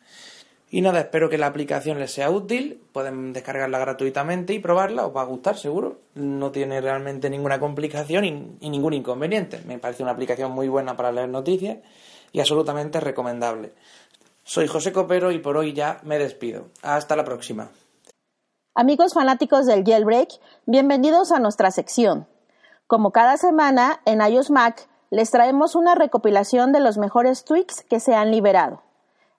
Y 0.70 0.81
nada, 0.81 1.01
espero 1.01 1.28
que 1.28 1.36
la 1.36 1.48
aplicación 1.48 1.98
les 1.98 2.11
sea 2.11 2.31
útil. 2.31 2.81
Pueden 2.90 3.35
descargarla 3.35 3.78
gratuitamente 3.78 4.55
y 4.55 4.61
probarla. 4.61 5.07
Os 5.07 5.15
va 5.15 5.20
a 5.20 5.27
gustar, 5.27 5.59
seguro. 5.59 6.01
No 6.15 6.51
tiene 6.51 6.81
realmente 6.81 7.28
ninguna 7.28 7.61
complicación 7.61 8.24
y, 8.24 8.31
ningún 8.70 8.94
inconveniente. 8.94 9.61
Me 9.66 9.78
parece 9.78 10.03
una 10.03 10.12
aplicación 10.12 10.53
muy 10.53 10.69
buena 10.69 10.97
para 10.97 11.12
leer 11.12 11.28
noticias 11.28 11.78
y 12.32 12.40
absolutamente 12.40 12.98
recomendable. 12.98 13.74
Soy 14.43 14.66
José 14.69 14.90
Copero 14.90 15.31
y 15.31 15.39
por 15.39 15.59
hoy 15.59 15.74
ya 15.74 16.01
me 16.03 16.19
despido. 16.19 16.70
Hasta 16.82 17.15
la 17.15 17.24
próxima. 17.24 17.70
Amigos 18.78 19.15
fanáticos 19.15 19.65
del 19.65 19.85
jailbreak, 19.85 20.28
bienvenidos 20.66 21.32
a 21.32 21.39
nuestra 21.39 21.70
sección. 21.70 22.28
Como 22.86 23.11
cada 23.11 23.39
semana, 23.39 24.03
en 24.05 24.20
iOS 24.20 24.51
Mac 24.51 24.86
les 25.09 25.31
traemos 25.31 25.74
una 25.74 25.94
recopilación 25.94 26.73
de 26.73 26.81
los 26.81 26.98
mejores 26.98 27.47
tweaks 27.47 27.85
que 27.85 28.01
se 28.01 28.15
han 28.15 28.31
liberado. 28.31 28.82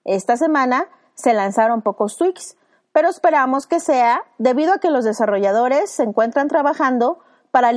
Esta 0.04 0.36
semana 0.36 0.88
se 1.14 1.34
lanzaron 1.34 1.82
pocos 1.82 2.16
tweaks, 2.16 2.56
pero 2.90 3.08
esperamos 3.08 3.68
que 3.68 3.78
sea 3.78 4.22
debido 4.38 4.72
a 4.72 4.78
que 4.78 4.90
los 4.90 5.04
desarrolladores 5.04 5.88
se 5.88 6.02
encuentran 6.02 6.48
trabajando 6.48 7.20
para, 7.52 7.70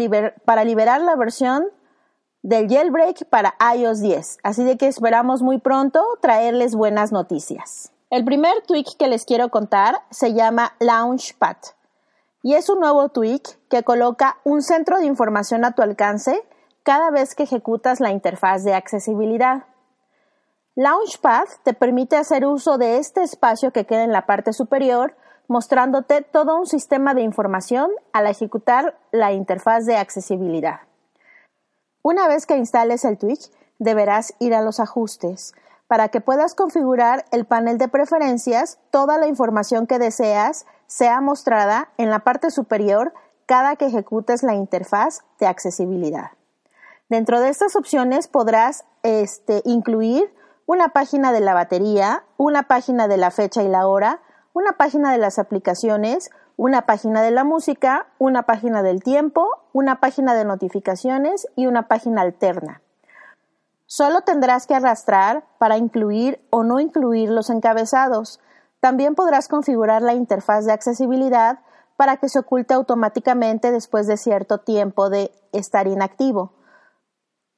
para 0.44 0.64
liberar 0.64 1.02
la 1.02 1.16
versión 1.16 1.68
del 2.42 2.70
jailbreak 2.70 3.30
para 3.30 3.54
iOS 3.76 4.00
10, 4.00 4.40
así 4.42 4.64
de 4.64 4.80
que 4.80 4.88
esperamos 4.88 5.44
muy 5.44 5.60
pronto 5.60 6.04
traerles 6.22 6.74
buenas 6.74 7.12
noticias. 7.12 7.92
El 8.12 8.26
primer 8.26 8.62
tweak 8.68 8.98
que 8.98 9.08
les 9.08 9.24
quiero 9.24 9.48
contar 9.48 10.04
se 10.10 10.34
llama 10.34 10.74
Launchpad 10.80 11.56
y 12.44 12.56
es 12.56 12.68
un 12.68 12.82
nuevo 12.82 13.08
tweak 13.08 13.58
que 13.70 13.84
coloca 13.84 14.36
un 14.44 14.62
centro 14.62 15.00
de 15.00 15.06
información 15.06 15.64
a 15.64 15.72
tu 15.72 15.82
alcance 15.82 16.44
cada 16.84 17.10
vez 17.10 17.36
que 17.36 17.44
ejecutas 17.44 18.02
la 18.02 18.12
interfaz 18.12 18.66
de 18.66 18.74
accesibilidad. 18.74 19.64
Launchpad 20.76 21.46
te 21.64 21.74
permite 21.74 22.18
hacer 22.18 22.46
uso 22.46 22.78
de 22.78 22.98
este 22.98 23.24
espacio 23.24 23.72
que 23.72 23.86
queda 23.86 24.04
en 24.04 24.12
la 24.12 24.26
parte 24.26 24.52
superior, 24.52 25.16
mostrándote 25.48 26.22
todo 26.22 26.58
un 26.58 26.68
sistema 26.68 27.14
de 27.14 27.22
información 27.22 27.92
al 28.12 28.28
ejecutar 28.28 29.00
la 29.14 29.32
interfaz 29.32 29.86
de 29.86 29.96
accesibilidad. 29.96 30.82
Una 32.04 32.28
vez 32.28 32.46
que 32.46 32.58
instales 32.58 33.06
el 33.06 33.18
Twitch, 33.18 33.50
deberás 33.80 34.34
ir 34.40 34.54
a 34.54 34.62
los 34.62 34.82
ajustes 34.82 35.54
para 35.92 36.08
que 36.08 36.22
puedas 36.22 36.56
configurar 36.56 37.26
el 37.32 37.44
panel 37.44 37.78
de 37.78 37.90
preferencias, 37.90 38.80
toda 38.92 39.18
la 39.18 39.28
información 39.28 39.88
que 39.88 40.00
deseas 40.00 40.66
sea 40.88 41.20
mostrada 41.20 41.90
en 41.98 42.10
la 42.10 42.20
parte 42.20 42.50
superior 42.50 43.14
cada 43.46 43.76
que 43.76 43.88
ejecutes 43.88 44.42
la 44.42 44.54
interfaz 44.54 45.26
de 45.38 45.48
accesibilidad. 45.48 46.32
Dentro 47.10 47.42
de 47.42 47.50
estas 47.50 47.76
opciones 47.76 48.30
podrás 48.30 48.86
este, 49.04 49.64
incluir 49.66 50.34
una 50.66 50.94
página 50.94 51.34
de 51.34 51.42
la 51.42 51.54
batería, 51.54 52.24
una 52.38 52.70
página 52.70 53.10
de 53.10 53.18
la 53.18 53.30
fecha 53.30 53.62
y 53.62 53.68
la 53.68 53.86
hora, 53.86 54.22
una 54.54 54.78
página 54.78 55.12
de 55.12 55.18
las 55.18 55.40
aplicaciones, 55.40 56.30
una 56.56 56.84
página 56.84 57.22
de 57.22 57.32
la 57.32 57.44
música, 57.44 58.08
una 58.18 58.44
página 58.44 58.82
del 58.82 59.04
tiempo, 59.04 59.46
una 59.74 60.00
página 60.00 60.36
de 60.36 60.46
notificaciones 60.46 61.50
y 61.58 61.66
una 61.66 61.90
página 61.90 62.22
alterna. 62.22 62.82
Solo 63.94 64.22
tendrás 64.22 64.68
que 64.68 64.74
arrastrar 64.74 65.44
para 65.58 65.76
incluir 65.76 66.48
o 66.50 66.64
no 66.64 66.80
incluir 66.80 67.30
los 67.30 67.50
encabezados. 67.50 68.40
También 68.80 69.16
podrás 69.16 69.50
configurar 69.50 70.02
la 70.02 70.14
interfaz 70.14 70.66
de 70.66 70.72
accesibilidad 70.72 71.60
para 71.98 72.16
que 72.16 72.30
se 72.30 72.40
oculte 72.40 72.74
automáticamente 72.74 73.70
después 73.74 74.08
de 74.08 74.16
cierto 74.16 74.60
tiempo 74.60 75.10
de 75.10 75.34
estar 75.52 75.88
inactivo. 75.88 76.54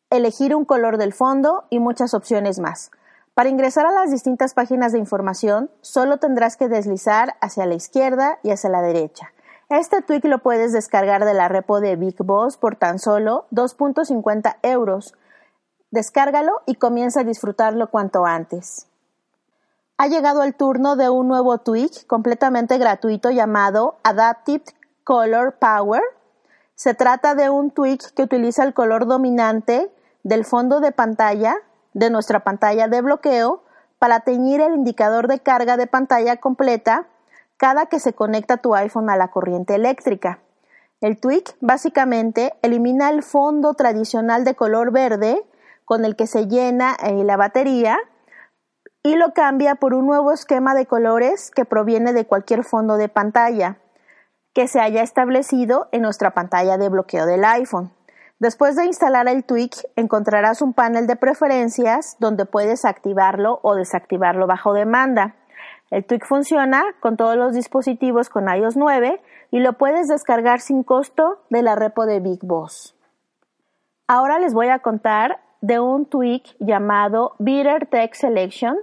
Elegir 0.09 0.55
un 0.55 0.65
color 0.65 0.97
del 0.97 1.13
fondo 1.13 1.65
y 1.69 1.77
muchas 1.77 2.15
opciones 2.15 2.57
más. 2.57 2.89
Para 3.35 3.49
ingresar 3.49 3.85
a 3.85 3.91
las 3.91 4.09
distintas 4.09 4.55
páginas 4.55 4.91
de 4.91 4.97
información, 4.97 5.69
solo 5.81 6.17
tendrás 6.17 6.57
que 6.57 6.67
deslizar 6.67 7.35
hacia 7.41 7.67
la 7.67 7.75
izquierda 7.75 8.39
y 8.41 8.49
hacia 8.49 8.71
la 8.71 8.81
derecha. 8.81 9.31
Este 9.69 10.01
tweak 10.01 10.25
lo 10.25 10.39
puedes 10.39 10.73
descargar 10.73 11.25
de 11.25 11.35
la 11.35 11.47
repo 11.47 11.79
de 11.79 11.95
Big 11.95 12.17
Boss 12.23 12.57
por 12.57 12.75
tan 12.75 12.97
solo 12.97 13.45
2.50 13.51 14.57
euros. 14.63 15.13
Descárgalo 15.93 16.63
y 16.65 16.73
comienza 16.73 17.19
a 17.19 17.23
disfrutarlo 17.23 17.91
cuanto 17.91 18.25
antes. 18.25 18.87
Ha 19.99 20.07
llegado 20.07 20.41
el 20.41 20.55
turno 20.55 20.95
de 20.95 21.11
un 21.11 21.27
nuevo 21.27 21.59
tweak 21.59 22.07
completamente 22.07 22.79
gratuito 22.79 23.29
llamado 23.29 23.97
Adaptive 24.01 24.63
Color 25.03 25.59
Power. 25.59 26.01
Se 26.73 26.95
trata 26.95 27.35
de 27.35 27.51
un 27.51 27.69
tweak 27.69 28.11
que 28.15 28.23
utiliza 28.23 28.63
el 28.63 28.73
color 28.73 29.05
dominante 29.05 29.93
del 30.23 30.45
fondo 30.45 30.79
de 30.79 30.93
pantalla 30.93 31.57
de 31.93 32.09
nuestra 32.09 32.39
pantalla 32.39 32.87
de 32.87 33.01
bloqueo 33.01 33.61
para 33.99 34.21
teñir 34.21 34.61
el 34.61 34.73
indicador 34.73 35.27
de 35.27 35.41
carga 35.41 35.77
de 35.77 35.85
pantalla 35.85 36.37
completa 36.37 37.05
cada 37.57 37.85
que 37.85 37.99
se 37.99 38.13
conecta 38.13 38.57
tu 38.57 38.73
iPhone 38.73 39.11
a 39.11 39.15
la 39.15 39.27
corriente 39.27 39.75
eléctrica. 39.75 40.39
El 41.01 41.19
tweak 41.19 41.55
básicamente 41.61 42.55
elimina 42.63 43.11
el 43.11 43.21
fondo 43.21 43.75
tradicional 43.75 44.43
de 44.43 44.55
color 44.55 44.91
verde 44.91 45.45
con 45.85 46.05
el 46.05 46.15
que 46.15 46.27
se 46.27 46.47
llena 46.47 46.95
eh, 47.03 47.23
la 47.23 47.37
batería 47.37 47.97
y 49.03 49.15
lo 49.15 49.33
cambia 49.33 49.75
por 49.75 49.93
un 49.93 50.05
nuevo 50.05 50.31
esquema 50.31 50.73
de 50.75 50.85
colores 50.85 51.51
que 51.51 51.65
proviene 51.65 52.13
de 52.13 52.25
cualquier 52.25 52.63
fondo 52.63 52.97
de 52.97 53.09
pantalla 53.09 53.77
que 54.53 54.67
se 54.67 54.79
haya 54.79 55.01
establecido 55.01 55.89
en 55.91 56.03
nuestra 56.03 56.31
pantalla 56.31 56.77
de 56.77 56.89
bloqueo 56.89 57.25
del 57.25 57.43
iPhone. 57.43 57.91
Después 58.39 58.75
de 58.75 58.85
instalar 58.85 59.27
el 59.27 59.43
tweak, 59.43 59.71
encontrarás 59.95 60.61
un 60.61 60.73
panel 60.73 61.07
de 61.07 61.15
preferencias 61.15 62.17
donde 62.19 62.45
puedes 62.45 62.85
activarlo 62.85 63.59
o 63.63 63.75
desactivarlo 63.75 64.47
bajo 64.47 64.73
demanda. 64.73 65.35
El 65.89 66.05
tweak 66.05 66.25
funciona 66.25 66.83
con 66.99 67.17
todos 67.17 67.35
los 67.35 67.53
dispositivos 67.53 68.29
con 68.29 68.47
iOS 68.47 68.75
9 68.75 69.21
y 69.51 69.59
lo 69.59 69.73
puedes 69.73 70.07
descargar 70.07 70.59
sin 70.59 70.83
costo 70.83 71.41
de 71.49 71.61
la 71.61 71.75
repo 71.75 72.05
de 72.05 72.19
Big 72.19 72.39
Boss. 72.41 72.95
Ahora 74.07 74.39
les 74.39 74.53
voy 74.53 74.67
a 74.69 74.79
contar 74.79 75.39
de 75.63 75.79
un 75.79 76.05
tweak 76.05 76.57
llamado 76.59 77.35
Bitter 77.39 77.85
Text 77.85 78.19
Selection 78.19 78.75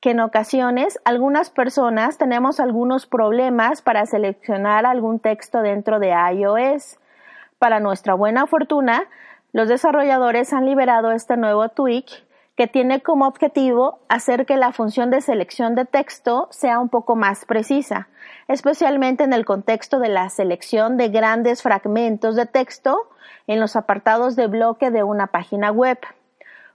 que 0.00 0.10
en 0.10 0.18
ocasiones 0.20 0.98
algunas 1.04 1.50
personas 1.50 2.18
tenemos 2.18 2.58
algunos 2.58 3.06
problemas 3.06 3.80
para 3.80 4.04
seleccionar 4.04 4.84
algún 4.84 5.20
texto 5.20 5.62
dentro 5.62 6.00
de 6.00 6.08
iOS. 6.08 6.98
Para 7.60 7.78
nuestra 7.78 8.14
buena 8.14 8.48
fortuna, 8.48 9.04
los 9.52 9.68
desarrolladores 9.68 10.52
han 10.52 10.66
liberado 10.66 11.12
este 11.12 11.36
nuevo 11.36 11.68
tweak 11.68 12.06
que 12.56 12.66
tiene 12.66 13.00
como 13.00 13.28
objetivo 13.28 14.00
hacer 14.08 14.46
que 14.46 14.56
la 14.56 14.72
función 14.72 15.10
de 15.10 15.20
selección 15.20 15.76
de 15.76 15.84
texto 15.84 16.48
sea 16.50 16.80
un 16.80 16.88
poco 16.88 17.14
más 17.14 17.44
precisa, 17.44 18.08
especialmente 18.50 19.22
en 19.22 19.32
el 19.32 19.44
contexto 19.44 20.00
de 20.00 20.08
la 20.08 20.28
selección 20.28 20.96
de 20.96 21.08
grandes 21.08 21.62
fragmentos 21.62 22.34
de 22.34 22.46
texto 22.46 23.08
en 23.46 23.60
los 23.60 23.76
apartados 23.76 24.34
de 24.34 24.48
bloque 24.48 24.90
de 24.90 25.04
una 25.04 25.28
página 25.28 25.70
web. 25.70 25.98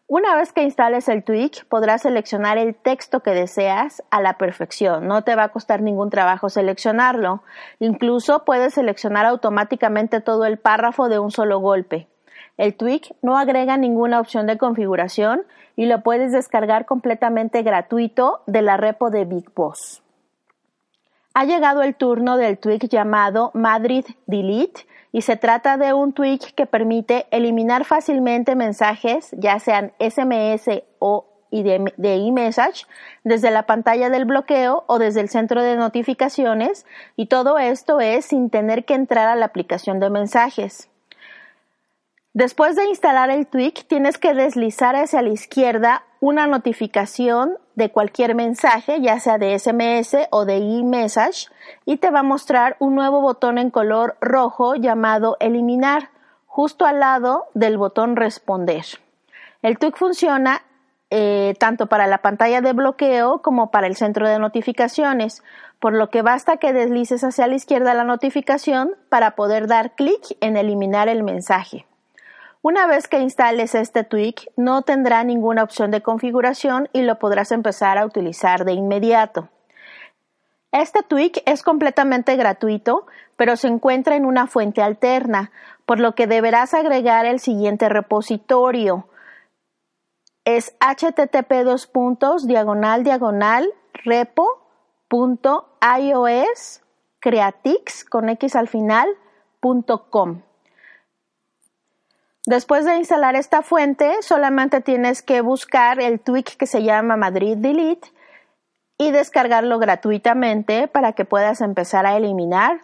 Una 0.08 0.36
vez 0.38 0.54
que 0.54 0.64
instales 0.64 1.10
el 1.10 1.26
tweak, 1.26 1.66
podrás 1.66 2.04
seleccionar 2.04 2.58
el 2.58 2.76
texto 2.76 3.20
que 3.20 3.32
deseas 3.32 4.02
a 4.10 4.22
la 4.22 4.38
perfección. 4.38 5.06
No 5.06 5.24
te 5.24 5.36
va 5.36 5.44
a 5.44 5.52
costar 5.52 5.82
ningún 5.82 6.10
trabajo 6.10 6.48
seleccionarlo. 6.48 7.44
Incluso 7.80 8.46
puedes 8.46 8.76
seleccionar 8.76 9.26
automáticamente 9.26 10.22
todo 10.22 10.46
el 10.46 10.58
párrafo 10.58 11.10
de 11.10 11.20
un 11.20 11.32
solo 11.32 11.60
golpe. 11.60 12.08
El 12.56 12.74
tweak 12.76 13.16
no 13.22 13.38
agrega 13.38 13.76
ninguna 13.76 14.22
opción 14.22 14.48
de 14.48 14.58
configuración 14.58 15.44
y 15.76 15.88
lo 15.88 16.04
puedes 16.04 16.32
descargar 16.32 16.86
completamente 16.86 17.64
gratuito 17.64 18.44
de 18.46 18.62
la 18.62 18.78
repo 18.78 19.10
de 19.10 19.26
Big 19.26 19.54
Boss. 19.54 20.05
Ha 21.38 21.44
llegado 21.44 21.84
el 21.84 21.96
turno 21.96 22.38
del 22.38 22.58
tweak 22.58 22.88
llamado 22.88 23.52
Madrid 23.54 24.06
Delete 24.26 24.88
y 25.12 25.22
se 25.22 25.36
trata 25.36 25.76
de 25.76 25.92
un 25.92 26.14
tweak 26.14 26.54
que 26.56 26.66
permite 26.66 27.28
eliminar 27.30 27.84
fácilmente 27.84 28.56
mensajes, 28.56 29.32
ya 29.38 29.60
sean 29.60 29.92
SMS 30.00 30.84
o 31.00 31.26
de, 31.52 32.16
eMessage, 32.16 32.88
desde 33.26 33.52
la 33.52 33.66
pantalla 33.66 34.10
del 34.10 34.24
bloqueo 34.24 34.86
o 34.88 34.98
desde 34.98 35.20
el 35.20 35.28
centro 35.28 35.62
de 35.62 35.76
notificaciones 35.76 36.86
y 37.18 37.26
todo 37.26 37.60
esto 37.60 38.00
es 38.00 38.28
sin 38.28 38.50
tener 38.50 38.86
que 38.86 38.94
entrar 38.94 39.28
a 39.28 39.36
la 39.36 39.48
aplicación 39.48 40.00
de 40.00 40.10
mensajes. 40.10 40.90
Después 42.34 42.78
de 42.78 42.86
instalar 42.86 43.30
el 43.30 43.46
tweak, 43.46 43.88
tienes 43.88 44.18
que 44.18 44.34
deslizar 44.34 44.96
hacia 44.96 45.22
la 45.22 45.30
izquierda 45.30 46.04
una 46.26 46.48
notificación 46.48 47.60
de 47.76 47.92
cualquier 47.92 48.34
mensaje, 48.34 49.00
ya 49.00 49.20
sea 49.20 49.38
de 49.38 49.60
SMS 49.60 50.28
o 50.32 50.46
de 50.46 50.58
eMessage, 50.58 51.50
y 51.86 51.98
te 51.98 52.10
va 52.10 52.22
a 52.22 52.24
mostrar 52.24 52.78
un 52.80 52.96
nuevo 52.96 53.22
botón 53.22 53.60
en 53.60 53.70
color 53.70 54.18
rojo 54.22 54.74
llamado 54.74 55.38
Eliminar, 55.40 56.10
justo 56.48 56.88
al 56.88 57.00
lado 57.00 57.46
del 57.54 57.78
botón 57.78 58.16
Responder. 58.16 58.86
El 59.62 59.78
tweak 59.78 59.98
funciona 59.98 60.64
eh, 61.12 61.54
tanto 61.60 61.86
para 61.86 62.08
la 62.08 62.24
pantalla 62.24 62.60
de 62.62 62.74
bloqueo 62.74 63.44
como 63.44 63.70
para 63.70 63.86
el 63.86 63.96
centro 63.96 64.28
de 64.28 64.40
notificaciones, 64.40 65.44
por 65.80 65.94
lo 65.94 66.10
que 66.10 66.24
basta 66.24 66.58
que 66.58 66.74
deslices 66.74 67.24
hacia 67.24 67.46
la 67.46 67.54
izquierda 67.54 67.94
la 67.94 68.04
notificación 68.04 68.96
para 69.10 69.36
poder 69.36 69.68
dar 69.68 69.94
clic 69.94 70.36
en 70.42 70.58
eliminar 70.58 71.08
el 71.08 71.22
mensaje. 71.22 71.86
Una 72.68 72.88
vez 72.88 73.08
que 73.08 73.20
instales 73.20 73.76
este 73.76 74.04
tweak, 74.04 74.52
no 74.58 74.82
tendrá 74.82 75.24
ninguna 75.24 75.62
opción 75.62 75.92
de 75.92 76.02
configuración 76.02 76.90
y 76.94 77.04
lo 77.04 77.20
podrás 77.20 77.52
empezar 77.52 78.00
a 78.00 78.08
utilizar 78.08 78.66
de 78.66 78.72
inmediato. 78.72 79.50
Este 80.72 81.04
tweak 81.04 81.44
es 81.46 81.62
completamente 81.62 82.36
gratuito, 82.36 83.06
pero 83.38 83.56
se 83.56 83.68
encuentra 83.68 84.16
en 84.16 84.26
una 84.26 84.48
fuente 84.48 84.82
alterna, 84.82 85.52
por 85.86 86.00
lo 86.00 86.16
que 86.16 86.26
deberás 86.26 86.74
agregar 86.74 87.28
el 87.28 87.40
siguiente 87.40 87.88
repositorio. 87.88 89.10
Es 90.44 90.76
http 90.80 91.52
diagonal 92.48 93.04
diagonal 93.04 93.72
repo.ios 93.94 94.42
creatix 97.20 98.06
con 98.06 98.30
x 98.30 98.56
al 98.56 98.68
Después 102.48 102.86
de 102.86 102.98
instalar 102.98 103.36
esta 103.36 103.64
fuente, 103.64 104.22
solamente 104.22 104.80
tienes 104.80 105.24
que 105.24 105.42
buscar 105.42 106.00
el 106.00 106.20
tweak 106.20 106.58
que 106.58 106.68
se 106.68 106.84
llama 106.84 107.18
Madrid 107.18 107.58
Delete 107.58 108.10
y 109.00 109.10
descargarlo 109.10 109.80
gratuitamente 109.80 110.88
para 110.88 111.14
que 111.14 111.26
puedas 111.26 111.62
empezar 111.62 112.06
a 112.06 112.16
eliminar 112.18 112.82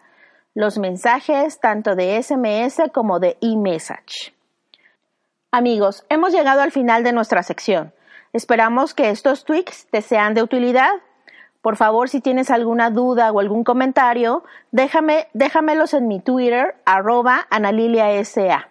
los 0.55 0.79
mensajes 0.79 1.59
tanto 1.59 1.95
de 1.95 2.21
SMS 2.21 2.81
como 2.91 3.19
de 3.19 3.37
eMessage. 3.39 4.33
Amigos, 5.51 6.05
hemos 6.09 6.33
llegado 6.33 6.61
al 6.61 6.71
final 6.71 7.03
de 7.03 7.13
nuestra 7.13 7.43
sección. 7.43 7.93
Esperamos 8.33 8.95
que 8.95 9.09
estos 9.09 9.45
tweaks 9.45 9.85
te 9.91 10.01
sean 10.01 10.33
de 10.33 10.41
utilidad. 10.41 10.91
Por 11.61 11.77
favor, 11.77 12.09
si 12.09 12.19
tienes 12.19 12.49
alguna 12.49 12.89
duda 12.89 13.31
o 13.31 13.39
algún 13.39 13.63
comentario, 13.63 14.43
déjame, 14.71 15.27
déjamelos 15.33 15.93
en 15.93 16.07
mi 16.07 16.19
Twitter, 16.19 16.75
arroba 16.85 17.45
analiliasa. 17.51 18.70